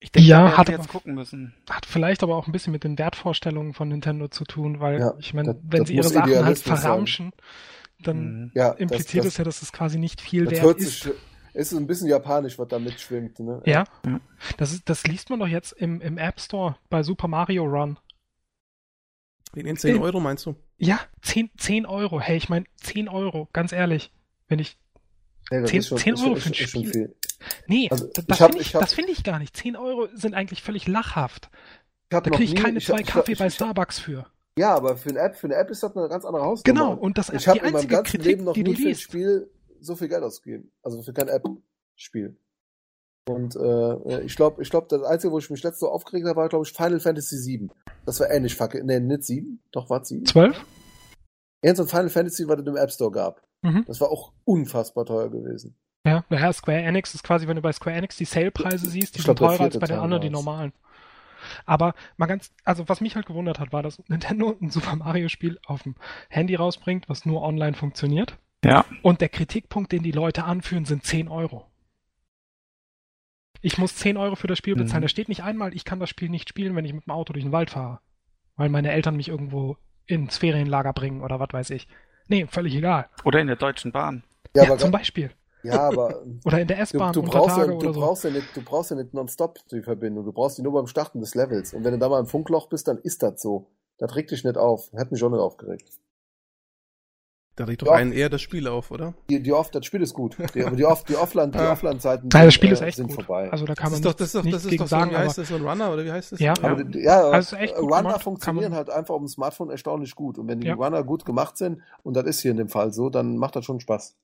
[0.00, 1.54] ich denke, Ja, da werden hat sie aber- jetzt gucken müssen.
[1.68, 5.14] Hat vielleicht aber auch ein bisschen mit den Wertvorstellungen von Nintendo zu tun, weil Ja,
[5.18, 6.76] ich meine, wenn das sie ihre Sachen halt Idealismus sein.
[6.78, 7.32] verramschen,
[8.02, 8.50] dann Mhm.
[8.54, 11.02] Ja, impliziert das, es ja, dass es quasi nicht viel das, wert hört ist.
[11.02, 11.12] sich,
[11.52, 13.38] ist ein bisschen japanisch, was da mitschwingt.
[13.40, 13.60] Ne?
[13.66, 14.20] Ja, Ja.
[14.56, 17.98] das, ist, das liest man doch jetzt im, im App Store bei Super Mario Run.
[19.52, 20.54] Wegen den 10 Euro meinst du?
[20.78, 22.20] Ja, 10, 10 Euro.
[22.20, 24.12] Hey, ich meine, 10 Euro, ganz ehrlich.
[24.48, 24.78] Wenn ich.
[25.50, 26.90] Nee, das 10 ist schon, 10 ist, Euro ist, für ein ist Spiel.
[26.92, 27.16] viel.
[27.66, 29.56] Nee, Also, das, hab- finde ich, hab- find ich gar nicht.
[29.56, 31.50] 10 Euro sind eigentlich völlig lachhaft.
[32.10, 33.98] Ich hab Da kriege ich nie- keine ich- zwei ich- Kaffee ich- bei ich- Starbucks
[33.98, 34.26] für.
[34.58, 36.80] Ja, aber für eine App, für eine App ist das eine ganz andere Hausnummer.
[36.80, 38.88] Genau, und das die habe in meinem einzige ganzen Kritik, Leben noch die nie für
[38.88, 38.94] ein.
[38.94, 40.70] Spiel so viel Geld ausgegeben.
[40.82, 42.36] Also für kein App-Spiel.
[43.28, 46.48] Und äh, ich glaube, ich glaube, das Einzige, wo ich mich letzte aufgeregt habe, war,
[46.48, 47.70] glaube ich, Final Fantasy VII.
[48.10, 48.86] Das war ähnlich fucking.
[48.86, 49.62] Nee, nicht 7.
[49.70, 50.26] Doch, war es 7?
[50.26, 50.60] 12?
[51.62, 53.46] Irgend so ein Final Fantasy, was es im App Store gab.
[53.62, 53.84] Mhm.
[53.86, 55.76] Das war auch unfassbar teuer gewesen.
[56.04, 59.20] Ja, naja, Square Enix ist quasi, wenn du bei Square Enix die Sale-Preise siehst, die
[59.20, 60.72] Ich sind teurer als bei den anderen, die normalen.
[61.66, 65.28] Aber mal ganz, also was mich halt gewundert hat, war, dass Nintendo ein Super Mario
[65.28, 65.94] Spiel auf dem
[66.28, 68.38] Handy rausbringt, was nur online funktioniert.
[68.64, 68.84] Ja.
[69.02, 71.69] Und der Kritikpunkt, den die Leute anführen, sind 10 Euro.
[73.62, 75.00] Ich muss 10 Euro für das Spiel bezahlen.
[75.00, 75.04] Mhm.
[75.04, 77.32] Da steht nicht einmal, ich kann das Spiel nicht spielen, wenn ich mit dem Auto
[77.32, 78.00] durch den Wald fahre.
[78.56, 81.86] Weil meine Eltern mich irgendwo ins Ferienlager bringen oder was weiß ich.
[82.28, 83.08] Nee, völlig egal.
[83.24, 84.24] Oder in der Deutschen Bahn.
[84.54, 85.30] Ja, Ja, aber, zum Beispiel.
[85.62, 88.00] ja, aber Oder in der du, S-Bahn du, unter brauchst ja, Tage du, oder so.
[88.00, 90.24] brauchst ja nicht, du brauchst ja nicht nonstop die Verbindung.
[90.24, 91.74] Du brauchst die nur beim Starten des Levels.
[91.74, 93.70] Und wenn du da mal im Funkloch bist, dann ist das so.
[93.98, 94.90] Das regt dich nicht auf.
[94.96, 95.90] Hat mich auch nicht aufgeregt.
[97.60, 97.92] Da regt doch Ja.
[97.92, 99.12] einen eher das Spiel auf, oder?
[99.28, 100.34] Die, die off, das Spiel ist gut.
[100.54, 101.72] Die, aber die, off, die Offline, die Ah.
[101.72, 103.16] Offline-Zeiten Nein, das Spiel äh, ist echt sind gut.
[103.26, 103.52] vorbei.
[103.52, 105.10] Also da kann Das man ist doch, das ist doch, das ist doch so, sagen,
[105.10, 106.40] wie aber heißt das, so ein Runner, oder wie heißt das?
[106.40, 106.54] Ja.
[106.62, 110.38] aber die, ja, Also gut Runner gemacht, funktionieren halt einfach auf dem Smartphone erstaunlich gut.
[110.38, 110.74] Und wenn die Ja.
[110.74, 113.66] Runner gut gemacht sind, und das ist hier in dem Fall so, dann macht das
[113.66, 114.16] schon Spaß.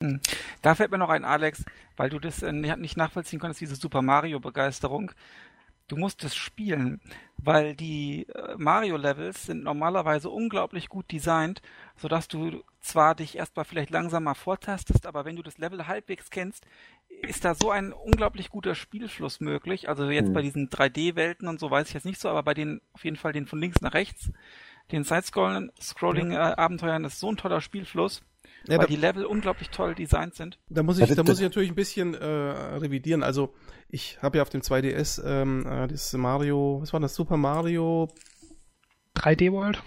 [0.62, 1.62] Da fällt mir noch ein, Alex,
[1.98, 5.10] weil du das äh, nicht nachvollziehen konntest, diese Super Mario-Begeisterung.
[5.88, 7.00] Du musst es spielen,
[7.38, 11.62] weil die äh, Mario-Levels sind normalerweise unglaublich gut designt,
[11.96, 16.64] sodass du zwar dich erstmal vielleicht langsamer vortastest, aber wenn du das Level halbwegs kennst,
[17.22, 19.88] ist da so ein unglaublich guter Spielfluss möglich.
[19.88, 20.32] Also jetzt Hm.
[20.34, 23.16] bei diesen 3D-Welten und so weiß ich jetzt nicht so, aber bei den auf jeden
[23.16, 24.30] Fall den von links nach rechts,
[24.92, 28.22] den Side-Scrolling-Abenteuern ist so ein toller Spielfluss,
[28.66, 30.58] Ja, weil da, die Level unglaublich toll designt sind.
[30.68, 33.22] da muss ich, da muss ich natürlich ein bisschen äh, revidieren.
[33.22, 33.54] Also
[33.88, 37.14] ich habe ja auf dem 2DS ähm, äh, das Mario, was war das?
[37.14, 38.08] Super Mario?
[39.16, 39.82] 3D World,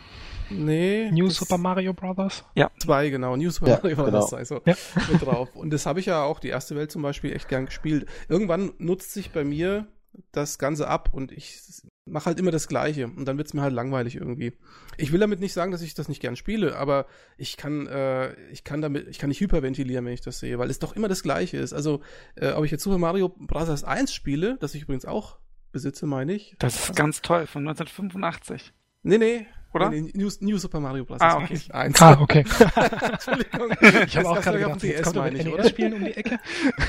[0.50, 1.10] Nee.
[1.12, 2.44] New Super Mario Brothers.
[2.80, 3.36] 2, genau.
[3.36, 4.26] New Super Ja, Mario war genau.
[4.28, 4.76] also Ja.
[5.12, 5.56] mit drauf.
[5.56, 8.06] Und das habe ich ja auch, die erste Welt zum Beispiel, echt gern gespielt.
[8.28, 9.88] Irgendwann nutzt sich bei mir
[10.32, 11.62] das Ganze ab und ich
[12.06, 14.54] mache halt immer das Gleiche und dann wird's mir halt langweilig irgendwie.
[14.98, 17.06] Ich will damit nicht sagen, dass ich das nicht gern spiele, aber
[17.38, 20.70] ich kann, äh, ich kann damit, ich kann nicht hyperventilieren, wenn ich das sehe, weil
[20.72, 21.74] es doch immer das Gleiche ist.
[21.74, 22.02] Also,
[22.36, 23.84] äh, ob ich jetzt Super Mario Bros.
[23.84, 25.38] 1 spiele, das ich übrigens auch
[25.72, 26.56] besitze, meine ich.
[26.58, 28.74] Das ist ganz toll, von 1985.
[29.04, 29.46] Nee, nee.
[29.74, 29.90] Oder?
[29.90, 31.22] Nee, nee, New, New Super Mario Bros.
[31.22, 31.60] Ah, okay.
[31.70, 32.02] Eins.
[32.02, 32.40] Ah, okay.
[33.12, 33.72] Entschuldigung.
[34.06, 35.64] Ich habe auch gerade gedacht, jetzt kommt meine ich, oder?
[35.64, 36.40] NES-Spielen um die Ecke.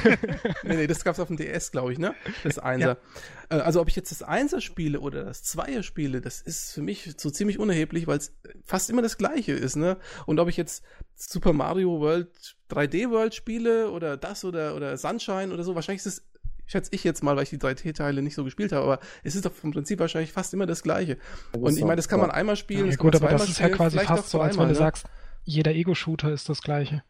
[0.64, 2.14] nee, nee, das gab's auf dem DS, glaube ich, ne?
[2.42, 2.96] Das Einser.
[3.50, 6.82] Äh, Also ob ich jetzt das Einser spiele oder das Zweier spiele, das ist für
[6.82, 8.32] mich so ziemlich unerheblich, weil es
[8.64, 9.98] fast immer das Gleiche ist, ne?
[10.26, 10.82] Und ob ich jetzt
[11.16, 16.14] Super Mario World 3D World spiele oder das oder oder Sunshine oder so, wahrscheinlich ist
[16.18, 16.29] es
[16.70, 19.44] schätze ich jetzt mal, weil ich die 3D-Teile nicht so gespielt habe, aber es ist
[19.44, 21.18] doch vom Prinzip wahrscheinlich fast immer das Gleiche.
[21.52, 23.66] Und ich meine, das kann man einmal spielen, Ja, das gut, aber das ist ja
[23.66, 24.76] spielen, quasi vielleicht fast so, als wenn du ne?
[24.76, 25.06] sagst,
[25.44, 27.02] jeder Ego-Shooter ist das gleiche.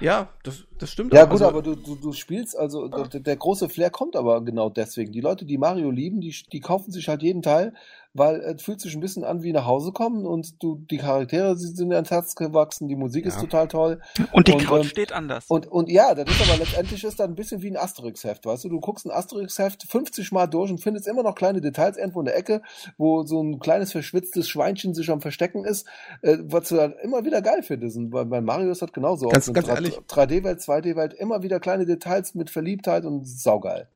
[0.00, 1.12] Ja, das, das stimmt.
[1.12, 1.30] Ja, auch.
[1.30, 4.70] gut, Also- aber du, du, du spielst, also der, der große Flair kommt aber genau
[4.70, 5.12] deswegen.
[5.12, 7.74] Die Leute, die Mario lieben, die, die kaufen sich halt jeden Teil,
[8.14, 11.56] weil es fühlt sich ein bisschen an wie nach Hause kommen und du, die Charaktere
[11.56, 13.40] sie sind ans Herz gewachsen, die Musik ist Ja.
[13.42, 14.00] total toll.
[14.32, 15.44] Und die Und, Couch ähm, steht anders.
[15.48, 18.64] Und, und ja, das ist aber letztendlich ist dann ein bisschen wie ein Asterix-Heft, weißt
[18.64, 18.68] du?
[18.70, 22.26] Du guckst ein Asterix-Heft 50 Mal durch und findest immer noch kleine Details irgendwo in
[22.26, 22.62] der Ecke,
[22.96, 25.86] wo so ein kleines verschwitztes Schweinchen sich am Verstecken ist,
[26.22, 27.96] äh, was du dann immer wieder geil findest.
[27.96, 29.28] Und bei, bei Mario ist das genauso.
[29.28, 29.96] Ganz- Auch ganz ehrlich.
[30.08, 33.88] 3D-Welt, 2D-Welt, immer wieder kleine Details mit Verliebtheit und saugeil.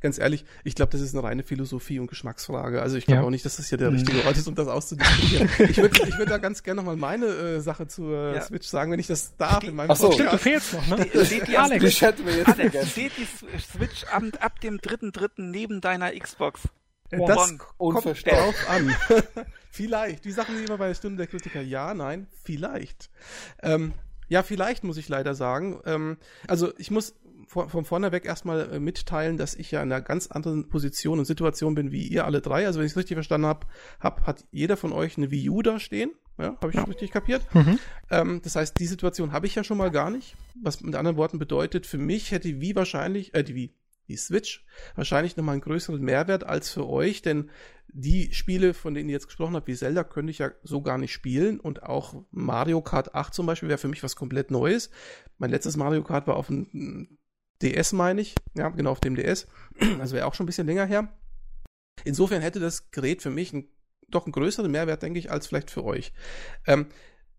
[0.00, 2.80] Ganz ehrlich, ich glaube, das ist eine reine Philosophie und Geschmacksfrage.
[2.82, 3.26] Also ich glaube Ja.
[3.26, 5.48] auch nicht, dass das hier der richtige Ort ist, um das auszudiskutieren.
[5.68, 8.42] ich würde ich würd da ganz gerne nochmal meine äh, Sache zur äh, Ja.
[8.42, 10.12] Switch sagen, wenn ich das darf in meinem Ach so.
[10.12, 11.06] Stimmt, du fehlst noch, ne?
[11.08, 12.02] Ste- steht die Alex.
[12.02, 13.26] Alex, steht die
[13.60, 15.30] Switch ab, ab dem 3.3.
[15.50, 16.60] neben deiner Xbox?
[17.10, 18.94] Äh, Das kommt drauf an.
[19.70, 20.24] vielleicht.
[20.24, 21.60] Die Sachen die immer bei der Stunde der Kritiker.
[21.60, 23.10] Ja, nein, vielleicht.
[23.62, 23.92] Ähm,
[24.28, 25.80] ja, vielleicht muss ich leider sagen.
[25.86, 27.14] Ähm, also ich muss
[27.46, 31.24] von vorne weg erstmal äh, mitteilen, dass ich ja in einer ganz anderen Position und
[31.24, 32.66] Situation bin wie ihr alle drei.
[32.66, 33.66] Also wenn ich es richtig verstanden habe,
[34.00, 36.10] hab, hat jeder von euch eine Wii U da stehen.
[36.38, 36.84] Ja, habe ich Ja.
[36.84, 37.42] richtig kapiert.
[37.54, 37.78] Mhm.
[38.10, 40.36] Ähm, das heißt, die Situation habe ich ja schon mal gar nicht.
[40.62, 43.74] Was mit anderen Worten bedeutet, für mich hätte die Wii wahrscheinlich, äh, die Wii,
[44.08, 47.50] die Switch wahrscheinlich nochmal einen größeren Mehrwert als für euch, denn
[47.88, 50.96] die Spiele, von denen ihr jetzt gesprochen habt, wie Zelda, könnte ich ja so gar
[50.98, 54.90] nicht spielen und auch Mario Kart 8 zum Beispiel wäre für mich was komplett Neues.
[55.38, 57.18] Mein letztes Mario Kart war auf dem
[57.62, 58.34] DS, meine ich.
[58.54, 59.46] Ja, genau, auf dem DS.
[60.00, 61.12] Also wäre auch schon ein bisschen länger her.
[62.04, 63.68] Insofern hätte das Gerät für mich einen,
[64.08, 66.12] doch einen größeren Mehrwert, denke ich, als vielleicht für euch.
[66.66, 66.86] Ähm,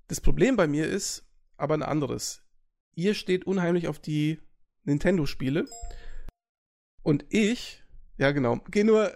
[0.08, 2.42] das Problem bei mir ist aber ein anderes.
[2.96, 4.40] Ihr steht unheimlich auf die
[4.84, 5.66] Nintendo-Spiele
[7.04, 7.84] und ich,
[8.18, 9.12] ja genau, geh nur,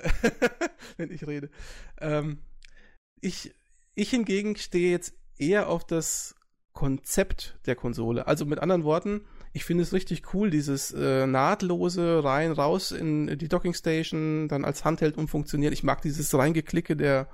[0.98, 1.49] wenn ich rede.
[1.99, 2.40] Ähm,
[3.19, 3.53] ich,
[3.95, 6.35] ich hingegen stehe jetzt eher auf das
[6.73, 8.27] Konzept der Konsole.
[8.27, 9.25] Also mit anderen Worten,
[9.56, 14.65] Ich finde es richtig cool, dieses äh, nahtlose rein, raus in die Docking Station, dann
[14.65, 15.73] als Handheld umfunktionieren.
[15.73, 17.27] Ich mag dieses Reingeklicke der,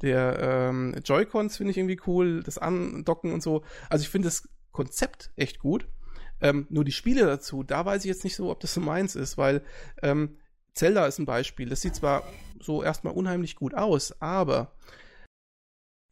[0.00, 3.62] der ähm, Joy-Cons, finde ich irgendwie cool, das Andocken und so.
[3.90, 5.86] Also ich finde das Konzept echt gut.
[6.40, 9.14] Ähm, nur die Spiele dazu, da weiß ich jetzt nicht so, ob das so meins
[9.14, 9.62] ist, weil
[10.02, 10.38] ähm,
[10.72, 11.68] Zelda ist ein Beispiel.
[11.68, 12.22] Das sieht zwar
[12.60, 14.72] so erstmal unheimlich gut aus, aber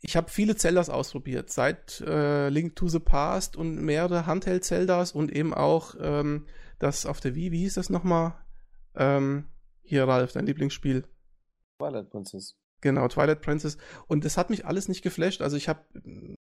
[0.01, 5.33] ich habe viele Zeldas ausprobiert, seit äh, Link to the Past und mehrere Handheld-Zeldas und
[5.33, 6.47] eben auch ähm,
[6.79, 8.35] das auf der Wii, wie hieß das nochmal?
[8.95, 9.47] Ähm,
[9.83, 11.05] hier, Ralf, dein Lieblingsspiel.
[11.79, 12.57] Twilight Princess.
[12.83, 13.79] Genau, Twilight Princess.
[14.07, 15.41] Und das hat mich alles nicht geflasht.
[15.41, 15.81] Also ich habe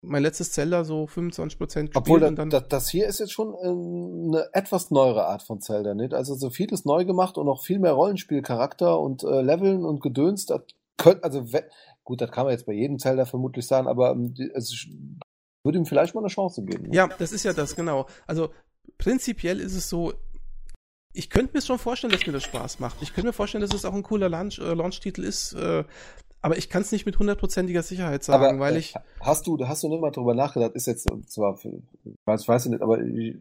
[0.02, 1.92] mein letztes Zelda so 25% gespielt.
[1.96, 5.62] Obwohl, da, dann, da, das hier ist jetzt schon äh, eine etwas neuere Art von
[5.62, 6.14] Zelda, nicht?
[6.14, 10.46] Also so vieles neu gemacht und auch viel mehr Rollenspielcharakter und äh, Leveln und Gedöns.
[10.46, 10.62] Das
[10.98, 11.46] könnt, also
[12.06, 14.88] gut, das kann man jetzt bei jedem Zelda vermutlich sagen, aber ähm, es
[15.64, 16.90] würde ihm vielleicht mal eine Chance geben.
[16.90, 16.96] ne?
[16.96, 18.06] Ja, das ist ja das, genau.
[18.28, 18.52] Also
[18.98, 20.14] prinzipiell ist es so,
[21.12, 23.02] ich könnte mir schon vorstellen, dass mir das Spaß macht.
[23.02, 25.84] Ich könnte mir vorstellen, dass es auch ein cooler Launch, äh, Launch-Titel ist, äh,
[26.42, 28.94] aber ich kann es nicht mit hundertprozentiger Sicherheit sagen, aber weil äh, ich.
[29.20, 31.82] hast du hast du nicht mal drüber nachgedacht ist jetzt äh, zwar für,
[32.26, 33.36] weiß weiß ich nicht aber ich,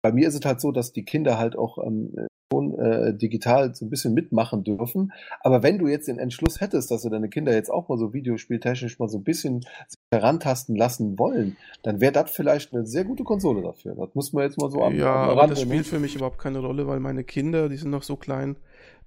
[0.00, 2.14] bei mir ist es halt so dass die Kinder halt auch ähm,
[2.52, 5.12] äh, digital so ein bisschen mitmachen dürfen.
[5.40, 8.12] Aber wenn du jetzt den Entschluss hättest dass du deine Kinder jetzt auch mal so
[8.12, 9.64] videospieltechnisch mal so ein bisschen
[10.12, 13.94] herantasten lassen wollen dann wäre das vielleicht eine sehr gute Konsole dafür.
[13.94, 16.38] Das muss man jetzt mal so am, ja, am aber das spielt für mich überhaupt
[16.38, 18.56] keine Rolle, weil meine Kinder, die sind noch so klein,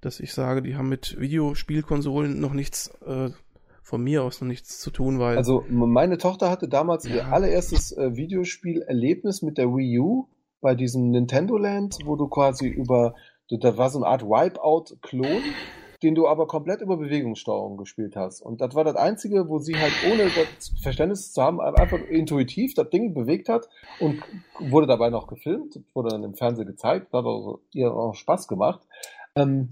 [0.00, 3.30] dass ich sage, die haben mit Videospielkonsolen noch nichts äh,
[3.82, 7.30] von mir aus noch nichts zu tun, weil Also meine Tochter hatte damals ihr Ja.
[7.30, 10.26] allererstes äh, Videospielerlebnis mit der Wii U
[10.60, 13.14] bei diesem Nintendo Land, wo du quasi über,
[13.58, 15.42] da war so eine Art Wipeout-Klon,
[16.02, 18.40] den du aber komplett über Bewegungssteuerung gespielt hast.
[18.40, 22.74] Und das war das Einzige, wo sie halt ohne das Verständnis zu haben, einfach intuitiv
[22.74, 24.22] das Ding bewegt hat und
[24.58, 28.80] wurde dabei noch gefilmt, wurde dann im Fernsehen gezeigt, hat also ihr auch Spaß gemacht.
[29.34, 29.70] Ähm,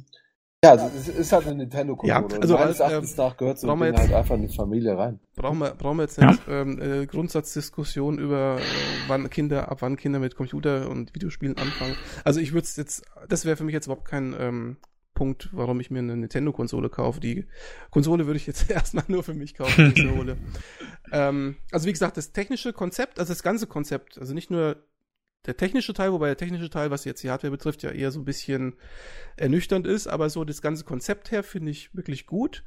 [0.65, 2.29] ja, also es ist halt eine Nintendo-Konsole.
[2.31, 4.55] Ja, also, meines äh, Erachtens nach gehört so ein Ding jetzt- halt einfach in die
[4.55, 5.21] Familie rein.
[5.37, 8.63] brauchen wir, brauchen wir jetzt nicht ähm, äh, Grundsatzdiskussion über äh,
[9.07, 11.95] wann Kinder, ab wann Kinder mit Computer und Videospielen anfangen.
[12.25, 14.77] Also ich würde es jetzt, das wäre für mich jetzt überhaupt kein ähm,
[15.15, 17.21] Punkt, warum ich mir eine Nintendo-Konsole kaufe.
[17.21, 17.47] Die
[17.91, 20.37] Konsole würde ich jetzt erstmal nur für mich kaufen, wenn ich hole.
[21.13, 24.77] ähm, also wie gesagt, das technische Konzept, also das ganze Konzept, also nicht nur
[25.49, 28.21] der technische Teil, wobei der technische Teil, was jetzt die Hardware betrifft, ja eher so
[28.21, 28.75] ein bisschen
[29.37, 32.63] ernüchternd ist, aber so das ganze Konzept her finde ich wirklich gut.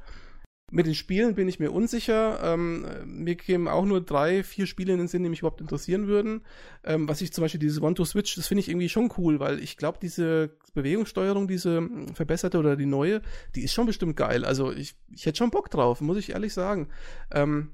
[0.73, 2.39] Mit den Spielen bin ich mir unsicher.
[2.41, 6.07] Ähm, mir kämen auch nur drei, vier Spiele in den Sinn, die mich überhaupt interessieren
[6.07, 6.41] würden.
[6.83, 9.75] Ähm, was ich zum Beispiel dieses One-to-Switch, das finde ich irgendwie schon cool, weil ich
[9.77, 13.21] glaube, diese Bewegungssteuerung, diese mh, verbesserte oder die neue,
[13.53, 14.45] die ist schon bestimmt geil.
[14.45, 16.87] Also ich, ich hätte schon Bock drauf, muss ich ehrlich sagen.
[17.31, 17.73] Ähm,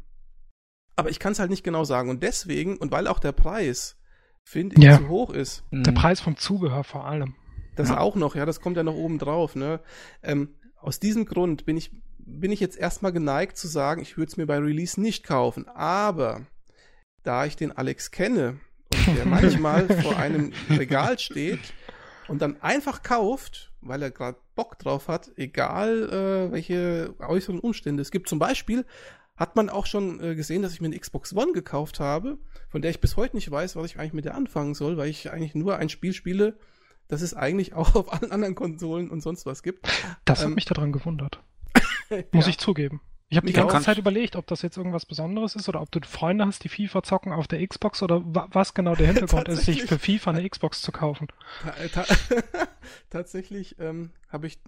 [0.96, 2.10] aber ich kann es halt nicht genau sagen.
[2.10, 3.97] Und deswegen, und weil auch der Preis,
[4.50, 4.98] finde ich, Ja.
[4.98, 5.96] zu hoch ist, Der Mhm.
[5.96, 7.36] Preis vom Zubehör vor allem.
[7.76, 8.00] das Ja.
[8.00, 9.82] auch noch, ja, das kommt ja noch oben drauf, ne?
[10.24, 14.30] Ähm, aus diesem Grund bin ich, bin ich jetzt erstmal geneigt zu sagen, ich würde
[14.30, 15.68] es mir bei Release nicht kaufen.
[15.68, 16.42] Aber
[17.24, 18.60] da ich den Alex kenne
[19.08, 19.26] und der
[19.66, 21.60] manchmal vor einem Regal steht
[22.30, 26.10] und dann einfach kauft, weil er gerade Bock drauf hat, egal
[26.50, 28.02] äh, welche äußeren Umstände.
[28.02, 28.86] Es gibt zum Beispiel,
[29.38, 32.38] hat man auch schon äh, gesehen, dass ich mir eine Xbox One gekauft habe,
[32.70, 35.10] von der ich bis heute nicht weiß, was ich eigentlich mit der anfangen soll, weil
[35.10, 36.58] ich eigentlich nur ein Spiel spiele,
[37.08, 39.88] das es eigentlich auch auf allen anderen Konsolen und sonst was gibt.
[40.26, 41.42] Das hat Ähm, mich daran gewundert.
[42.32, 42.50] Muss Ja.
[42.50, 43.00] ich zugeben.
[43.30, 43.82] Ich habe die ganze.
[43.82, 47.04] Zeit überlegt, ob das jetzt irgendwas Besonderes ist oder ob du Freunde hast, die FIFA
[47.04, 50.50] zocken auf der Xbox oder wa was genau der Hintergrund ist, sich für FIFA eine
[50.50, 51.28] Xbox zu kaufen.
[51.92, 52.06] Ta ta
[53.10, 54.60] tatsächlich ähm, habe ich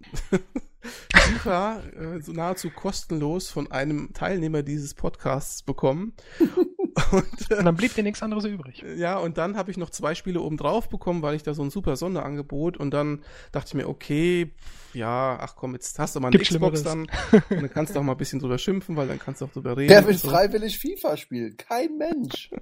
[1.14, 6.14] FIFA äh, so nahezu kostenlos von einem Teilnehmer dieses Podcasts bekommen.
[6.40, 6.70] Und,
[7.12, 8.84] Und äh, dann blieb dir nichts anderes übrig.
[8.98, 11.64] ja, und dann habe ich noch zwei Spiele oben drauf bekommen, weil ich da so
[11.64, 14.54] ein super Sonderangebot und dann dachte ich mir, okay,
[14.94, 17.08] ja, ach komm, jetzt hast du mal eine Gibt Xbox Schlimmeres.
[17.32, 19.46] dann und dann kannst du auch mal ein bisschen drüber schimpfen, weil dann kannst du
[19.46, 19.90] auch drüber reden.
[19.90, 20.30] Wer und will so.
[20.30, 21.58] freiwillig FIFA spielen?
[21.58, 22.50] Kein Mensch.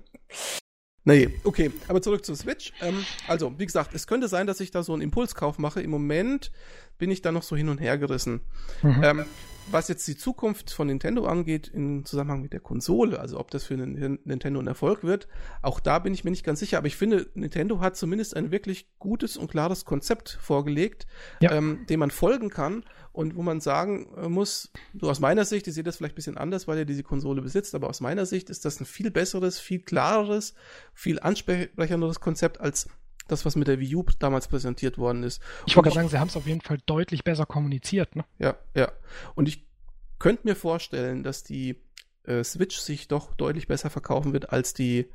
[1.04, 2.74] Nee, okay, aber zurück zur Switch.
[2.82, 5.82] Ähm, also, wie gesagt, es könnte sein, dass ich da so einen Impulskauf mache.
[5.82, 6.52] Im Moment
[6.98, 8.42] bin ich da noch so hin und her gerissen.
[8.82, 9.04] Mhm.
[9.04, 9.26] Ähm,
[9.70, 13.66] was jetzt die Zukunft von Nintendo angeht, im Zusammenhang mit der Konsole, also ob das
[13.66, 15.28] für Nin- Nintendo ein Erfolg wird,
[15.62, 16.78] auch da bin ich mir nicht ganz sicher.
[16.78, 21.06] Aber ich finde, Nintendo hat zumindest ein wirklich gutes und klares Konzept vorgelegt,
[21.42, 21.52] Ja.
[21.52, 25.68] ähm, dem man folgen kann und wo man sagen äh, muss, so aus meiner Sicht,
[25.68, 28.26] ich sehe das vielleicht ein bisschen anders, weil er diese Konsole besitzt, aber aus meiner
[28.26, 30.54] Sicht ist das ein viel besseres, viel klareres,
[30.94, 32.88] viel ansprechenderes Konzept als
[33.28, 35.42] das, was mit der Wii U damals präsentiert worden ist.
[35.66, 38.16] Ich wollte gerade sagen, sie haben es auf jeden Fall deutlich besser kommuniziert.
[38.16, 38.26] Ne?
[38.40, 38.92] Ja, ja.
[39.36, 39.66] Und ich
[40.20, 41.82] könnte mir vorstellen, dass die
[42.24, 45.08] äh, Switch sich doch deutlich besser verkaufen wird als die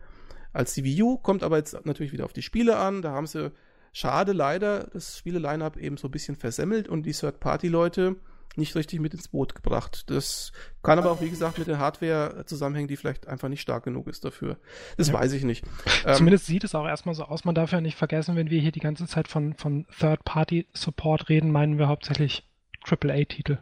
[0.53, 3.03] als die Wii U, kommt aber jetzt natürlich wieder auf die Spiele an.
[3.03, 3.53] Da haben sie,
[3.93, 8.17] schade leider, das Spiele-Line-Up eben so ein bisschen versemmelt und die Third-Party-Leute
[8.57, 10.11] nicht richtig mit ins Boot gebracht.
[10.11, 13.85] Das kann aber auch, wie gesagt, mit der Hardware zusammenhängen, die vielleicht einfach nicht stark
[13.85, 14.59] genug ist dafür.
[14.97, 15.15] Das ja.
[15.15, 15.65] weiß ich nicht.
[16.05, 17.45] Ähm, Zumindest ähm, sieht es auch erstmal so aus.
[17.45, 21.53] Man darf ja nicht vergessen, wenn wir hier die ganze Zeit von, von Third-Party-Support reden,
[21.53, 22.49] meinen wir hauptsächlich
[22.85, 23.59] AAA-Titel.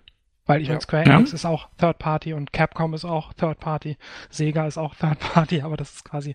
[0.46, 0.74] Weil ich ja.
[0.74, 1.34] meine, Square Enix ja.
[1.36, 3.98] ist auch Third Party und Capcom ist auch Third Party,
[4.30, 6.34] Sega ist auch Third Party, aber das ist quasi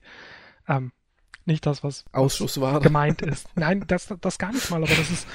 [0.67, 0.91] ähm,
[1.45, 3.47] nicht das, was Ausschussware gemeint ist.
[3.55, 5.27] Nein, das, das gar nicht mal, aber das ist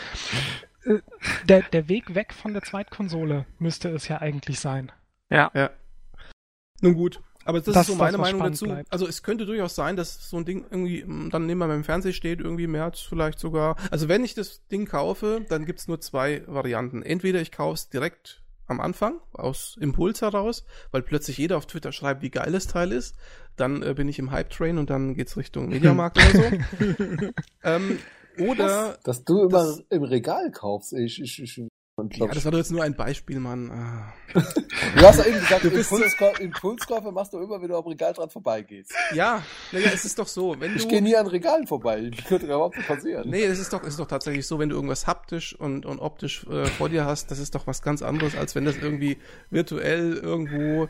[1.49, 4.93] der, der Weg weg von der Zweitkonsole müsste es ja eigentlich sein.
[5.29, 5.51] Ja.
[5.55, 5.71] ja.
[6.81, 7.21] Nun gut.
[7.45, 8.67] Aber das, das ist so meine das, Meinung dazu.
[8.67, 8.93] Bleibt.
[8.93, 11.85] Also es könnte durchaus sein, dass so ein Ding irgendwie mm, dann nehmen wir beim
[11.85, 13.77] Fernseher steht, irgendwie im März vielleicht sogar.
[13.91, 17.03] Also wenn ich das Ding kaufe, dann gibt's nur zwei Varianten.
[17.03, 21.93] Entweder ich kaufe es direkt am Anfang aus Impuls heraus, weil plötzlich jeder auf Twitter
[21.93, 23.17] schreibt, wie geil das Teil ist.
[23.57, 27.31] Dann äh, bin ich im Hype-Train und dann geht's Richtung Mediamarkt oder so.
[27.65, 27.99] ähm,
[28.41, 28.67] oder.
[28.67, 30.93] Dass, dass du immer das, im Regal kaufst.
[30.93, 31.69] Ich, ich, ich
[32.13, 33.71] ja, das war doch jetzt nur ein Beispiel, Mann.
[33.71, 34.13] Ah.
[34.97, 38.31] Du hast ja eben gesagt, Impulskäufe, Impulskäufe machst du immer, wenn du am Regal dran
[38.31, 38.93] vorbeigehst.
[39.15, 40.57] Ja, naja, es ist doch so.
[40.59, 42.11] Wenn ich gehe nie an Regalen vorbei.
[42.17, 43.29] Das könnte überhaupt nicht passieren.
[43.29, 46.01] Nee, es ist doch, es ist doch tatsächlich so, wenn du irgendwas haptisch und, und
[46.01, 49.19] optisch äh, vor dir hast, das ist doch was ganz anderes, als wenn das irgendwie
[49.51, 50.89] virtuell irgendwo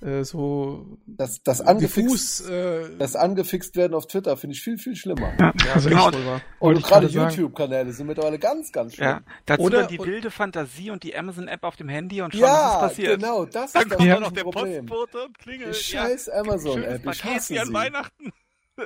[0.00, 4.78] äh, so das, das angefixt, diffus, äh, das angefixt werden auf Twitter finde ich viel,
[4.78, 5.32] viel schlimmer.
[5.38, 6.10] Ja, also genau.
[6.58, 9.08] Und gerade YouTube-Kanäle sind mittlerweile ganz, ganz schlimm.
[9.08, 12.40] Ja, dazu Oder, dann die wilde Fantasie und die Amazon-App auf dem Handy und schon
[12.42, 13.20] ja, ist es passiert.
[13.20, 14.20] genau, das dann ist kommt ja.
[14.20, 14.86] noch der Problem.
[14.86, 15.76] Postbote und klingelt.
[15.76, 16.40] Scheiß ja.
[16.40, 17.58] Amazon-App, ich hasse sie.
[17.58, 18.32] an Weihnachten.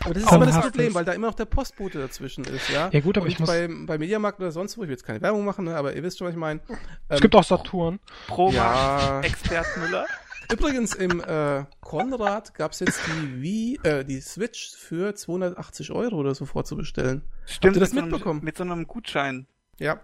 [0.00, 2.90] Aber das ist immer das Problem, weil da immer noch der Postbote dazwischen ist, ja.
[2.90, 3.48] Ja gut, aber und ich muss...
[3.48, 6.02] Bei, bei Mediamarkt oder sonst wo, ich will jetzt keine Werbung machen, ne, aber ihr
[6.02, 6.60] wisst schon, was ich meine.
[7.08, 8.00] Es ähm, gibt auch Saturn.
[8.26, 9.20] Pro ja.
[9.20, 10.06] Expert Müller.
[10.52, 16.16] Übrigens, im äh, Konrad gab es jetzt die Wii, äh, die Switch für 280 Euro
[16.16, 17.22] oder so vorzubestellen.
[17.46, 18.40] Stimmt, Habt ihr das mit mitbekommen?
[18.40, 19.46] So mit so einem Gutschein.
[19.78, 20.00] Ja.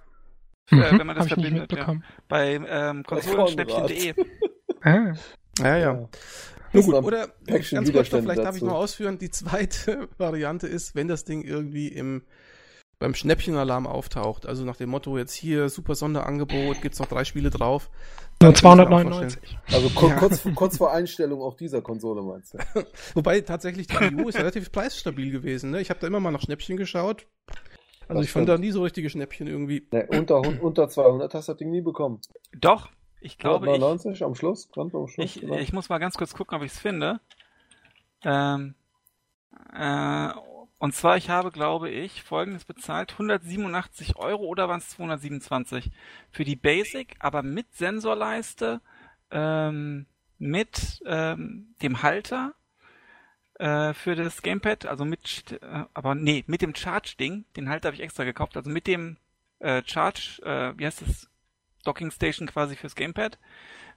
[0.70, 1.72] Äh, mhm, wenn man das verbindet.
[1.72, 1.94] Ja.
[2.28, 4.14] Bei ähm, konsolenschnäppchen.de.
[4.82, 5.12] ah.
[5.58, 6.08] Ja, ja.
[6.72, 11.08] Nun gut, oder ganz kurz, vielleicht darf ich noch ausführen, die zweite Variante ist, wenn
[11.08, 12.22] das Ding irgendwie im
[13.00, 17.48] beim Schnäppchenalarm auftaucht, also nach dem Motto, jetzt hier super Sonderangebot, gibt's noch drei Spiele
[17.48, 17.88] drauf.
[18.38, 19.40] Dann 299.
[19.72, 20.16] Also kur ja.
[20.16, 22.58] kurz, kurz vor Einstellung auch dieser Konsole meinst du?
[23.14, 25.70] Wobei tatsächlich die Wii U ist relativ preisstabil gewesen.
[25.70, 25.80] Ne?
[25.80, 27.26] Ich habe da immer mal nach Schnäppchen geschaut.
[28.02, 29.86] Also das ich fand da nie so richtige Schnäppchen irgendwie.
[29.92, 32.20] Nee, unter, unter 200 hast du das Ding nie bekommen.
[32.58, 32.88] Doch,
[33.20, 35.36] ich glaube 99 ich, am Schluss, ganz am Schluss.
[35.36, 37.20] Ich, ich muss mal ganz kurz gucken, ob ich es finde.
[38.22, 38.74] Ähm,
[39.72, 40.30] äh,
[40.78, 45.90] und zwar, ich habe, glaube ich, folgendes bezahlt, 187 Euro oder waren es 227
[46.30, 48.80] für die Basic, aber mit Sensorleiste,
[49.30, 50.06] ähm,
[50.38, 52.54] mit ähm, dem Halter
[53.58, 57.96] äh, für das Gamepad, also mit, äh, aber nee, mit dem Charge-Ding, den Halter habe
[57.96, 59.18] ich extra gekauft, also mit dem
[59.58, 60.40] äh, Charge,
[60.78, 61.28] wie heißt das,
[61.84, 63.38] Docking Station quasi fürs Gamepad,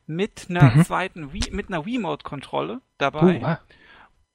[0.06, 0.86] mit einer mhm.
[0.86, 3.40] zweiten Wii, mit einer Wiimote-Kontrolle dabei.
[3.40, 3.60] Uh, ah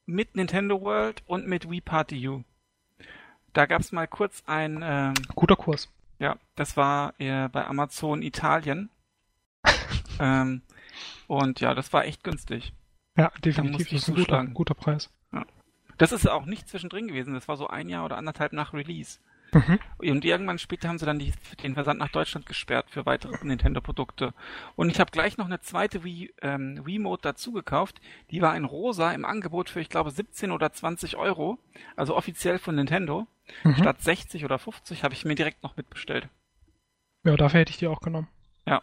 [0.09, 2.43] mit Nintendo World und mit Wii Party U.
[3.53, 5.93] Da gab es mal kurz ein ähm, guter Kurs.
[6.19, 8.89] Ja, das war äh, bei Amazon Italien.
[10.19, 10.63] ähm,
[11.27, 12.73] und ja, das war echt günstig.
[13.17, 13.91] Ja, definitiv.
[13.91, 15.11] Das ist ein guter, guter Preis.
[15.33, 15.45] Ja.
[15.99, 17.35] Das ist auch nicht zwischendrin gewesen.
[17.35, 19.19] Das war so ein Jahr oder anderthalb nach Release.
[19.53, 19.79] Mhm.
[19.99, 24.35] Und irgendwann später haben sie dann die, den Versand nach Deutschland gesperrt für weitere Nintendo-Produkte.
[24.77, 28.01] Und ich habe gleich noch eine zweite Wii, ähm, Wiimote dazu gekauft.
[28.31, 31.59] Die war in rosa im Angebot für, ich glaube, 17 oder 20 Euro.
[31.97, 33.27] Also offiziell von Nintendo.
[33.65, 33.77] Mhm.
[33.77, 36.29] Statt 60 oder 50 habe ich mir direkt noch mitbestellt.
[37.25, 38.29] Ja, dafür hätte ich die auch genommen.
[38.67, 38.83] Ja.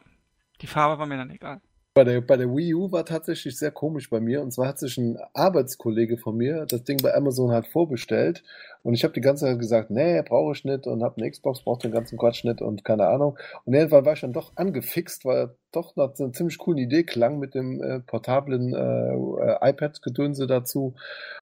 [0.61, 1.61] Die Farbe war mir dann egal.
[1.95, 4.41] Bei der, bei der Wii U war tatsächlich sehr komisch bei mir.
[4.41, 8.43] Und zwar hat sich ein Arbeitskollege von mir das Ding bei Amazon halt vorbestellt.
[8.83, 10.88] Und ich habe die ganze Zeit gesagt, nee, brauche ich nicht.
[10.88, 13.38] Und habe eine Xbox, brauche den ganzen Quatsch nicht und keine Ahnung.
[13.64, 17.06] Und irgendwann war ich dann doch angefixt, weil er doch nach einer ziemlich coolen Idee
[17.06, 20.95] klang mit dem äh, portablen äh, iPad-Gedönse dazu.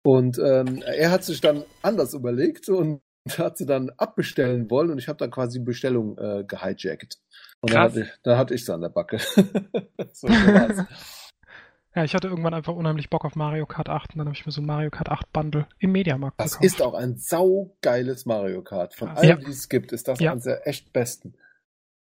[0.02, 3.02] Und ähm, er hat sich dann anders überlegt und
[3.38, 4.92] hat sie dann abbestellen wollen.
[4.92, 7.20] Und ich habe dann quasi Bestellung äh, gehijackt.
[7.62, 9.18] Und dann hatte, ich, dann hatte ich sie an der Backe.
[10.14, 10.28] so
[11.96, 14.46] ja, ich hatte irgendwann einfach unheimlich Bock auf Mario Kart 8 und dann habe ich
[14.46, 16.66] mir so ein Mario Kart 8 Bundle im Mediamarkt Das gekauft.
[16.66, 18.94] ist auch ein saugeiles Mario Kart.
[18.94, 19.36] Von allen, ja.
[19.36, 20.32] die es gibt, ist das ja.
[20.32, 21.34] eines der echt besten.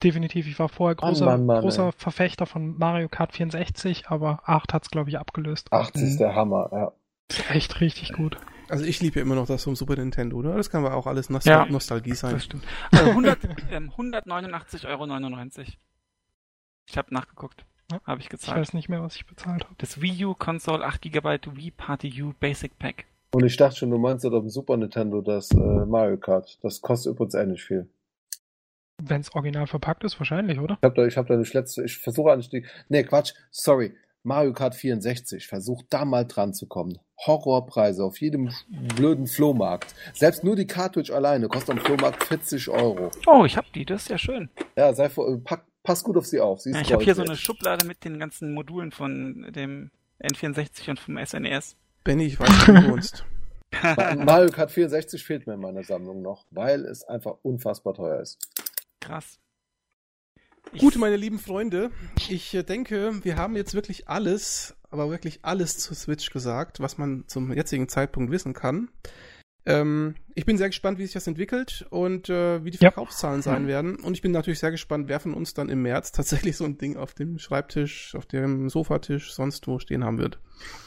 [0.04, 0.48] Definitiv.
[0.48, 4.74] Ich war vorher großer, Mann, Mann, Mann, großer Verfechter von Mario Kart 64, aber 8
[4.74, 5.72] hat es, glaube ich, abgelöst.
[5.72, 6.04] 8 mhm.
[6.04, 6.92] ist der Hammer, ja.
[7.54, 8.38] echt richtig gut.
[8.70, 10.56] Also ich liebe immer noch das vom Super Nintendo, oder?
[10.56, 12.34] Das kann aber auch alles Nostal ja, Nostalgie sein.
[12.34, 12.64] Das stimmt.
[12.92, 13.40] Also 100,
[13.72, 15.66] ähm, 189,99 Euro.
[16.88, 17.66] Ich habe nachgeguckt.
[17.92, 18.02] Ja.
[18.06, 18.60] Habe ich Ich gezahlt.
[18.60, 19.76] weiß nicht mehr, was ich bezahlt habe.
[19.78, 23.06] Das Wii U Console 8 GB Wii Party U Basic Pack.
[23.32, 26.58] Und ich dachte schon, du meinst das auf dem Super Nintendo, das äh, Mario Kart.
[26.64, 27.88] Das kostet übrigens ähnlich viel.
[29.04, 30.78] Wenn es original verpackt ist, wahrscheinlich, oder?
[30.80, 33.94] Ich habe da, ich hab da nicht letzte, ich versuche eigentlich die, nee, Quatsch, sorry,
[34.26, 36.98] Mario Kart 64, versuch da mal dran zu kommen.
[37.26, 38.50] Horrorpreise auf jedem
[38.96, 39.94] blöden Flohmarkt.
[40.14, 43.12] Selbst nur die Cartridge alleine kostet am Flohmarkt 40 Euro.
[43.28, 44.50] Oh, ich hab die, das ist ja schön.
[44.76, 46.60] Ja, sei vor, pack, pass gut auf sie auf.
[46.62, 47.36] Sie ist Ja, ich habe hier so eine.
[47.36, 49.92] Schublade mit den ganzen Modulen von dem
[50.24, 51.76] N64 und vom SNES.
[52.04, 53.24] Benny, ich weiß, wo du wohnst.
[53.84, 58.22] Ma- Mario Kart 64 fehlt mir in meiner Sammlung noch, weil es einfach unfassbar teuer
[58.22, 58.40] ist.
[59.02, 59.38] Krass.
[60.78, 61.92] Gut, meine lieben Freunde,
[62.30, 66.98] ich äh, denke, wir haben jetzt wirklich alles, aber wirklich alles zur Switch gesagt, was
[66.98, 68.90] man zum jetzigen Zeitpunkt wissen kann.
[69.66, 72.92] Ähm, ich bin sehr gespannt, wie sich das entwickelt und äh, wie die Ja.
[72.92, 73.96] Verkaufszahlen sein werden.
[73.96, 76.78] Und ich bin natürlich sehr gespannt, wer von uns dann im März tatsächlich so ein
[76.78, 80.40] Ding auf dem Schreibtisch, auf dem Sofatisch, sonst wo stehen haben wird.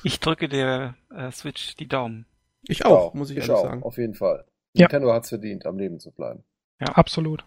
[0.04, 2.26] Ich drücke der äh, Switch die Daumen.
[2.62, 3.82] Ich auch, muss ich, ich ehrlich auch, sagen.
[3.82, 4.44] auf jeden Fall.
[4.74, 4.82] Ja.
[4.86, 6.44] Nintendo hat's verdient, am Leben zu bleiben.
[6.78, 7.44] Absolut.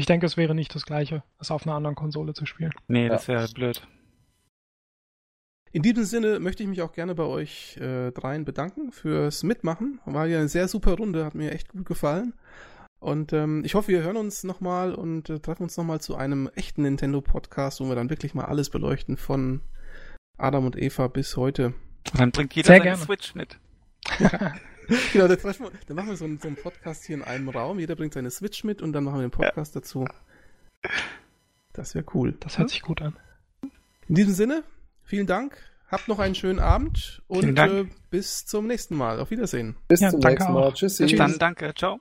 [0.00, 2.72] Ich denke, es wäre nicht das Gleiche, es auf einer anderen Konsole zu spielen.
[2.88, 3.10] Nee, Ja.
[3.10, 3.86] das wäre blöd.
[5.72, 10.00] In diesem Sinne möchte ich mich auch gerne bei euch äh, dreien bedanken fürs Mitmachen.
[10.06, 12.32] War ja eine sehr super Runde, hat mir echt gut gefallen.
[12.98, 16.48] Und ähm, ich hoffe, wir hören uns nochmal und äh, treffen uns nochmal zu einem
[16.54, 19.60] echten Nintendo-Podcast, wo wir dann wirklich mal alles beleuchten von
[20.38, 21.74] Adam und Eva bis heute.
[22.16, 23.02] Dann bringt jeder Sehr seine gerne.
[23.04, 23.58] Switch mit.
[25.12, 27.48] Genau, dann, treffen wir, dann machen wir so einen, so einen Podcast hier in einem
[27.48, 27.78] Raum.
[27.78, 30.06] Jeder bringt seine Switch mit und dann machen wir den Podcast dazu.
[31.72, 32.36] Das wäre cool.
[32.40, 33.16] Das hört sich gut an.
[34.08, 34.64] In diesem Sinne,
[35.04, 35.56] vielen Dank.
[35.88, 39.18] Habt noch einen schönen Abend und äh, bis zum nächsten Mal.
[39.18, 39.76] Auf Wiedersehen.
[39.88, 40.62] Bis Ja, zum danke nächsten Mal.
[40.64, 40.74] auch.
[40.74, 41.02] Tschüssi.
[41.06, 41.98] Bis dann, danke, ciao.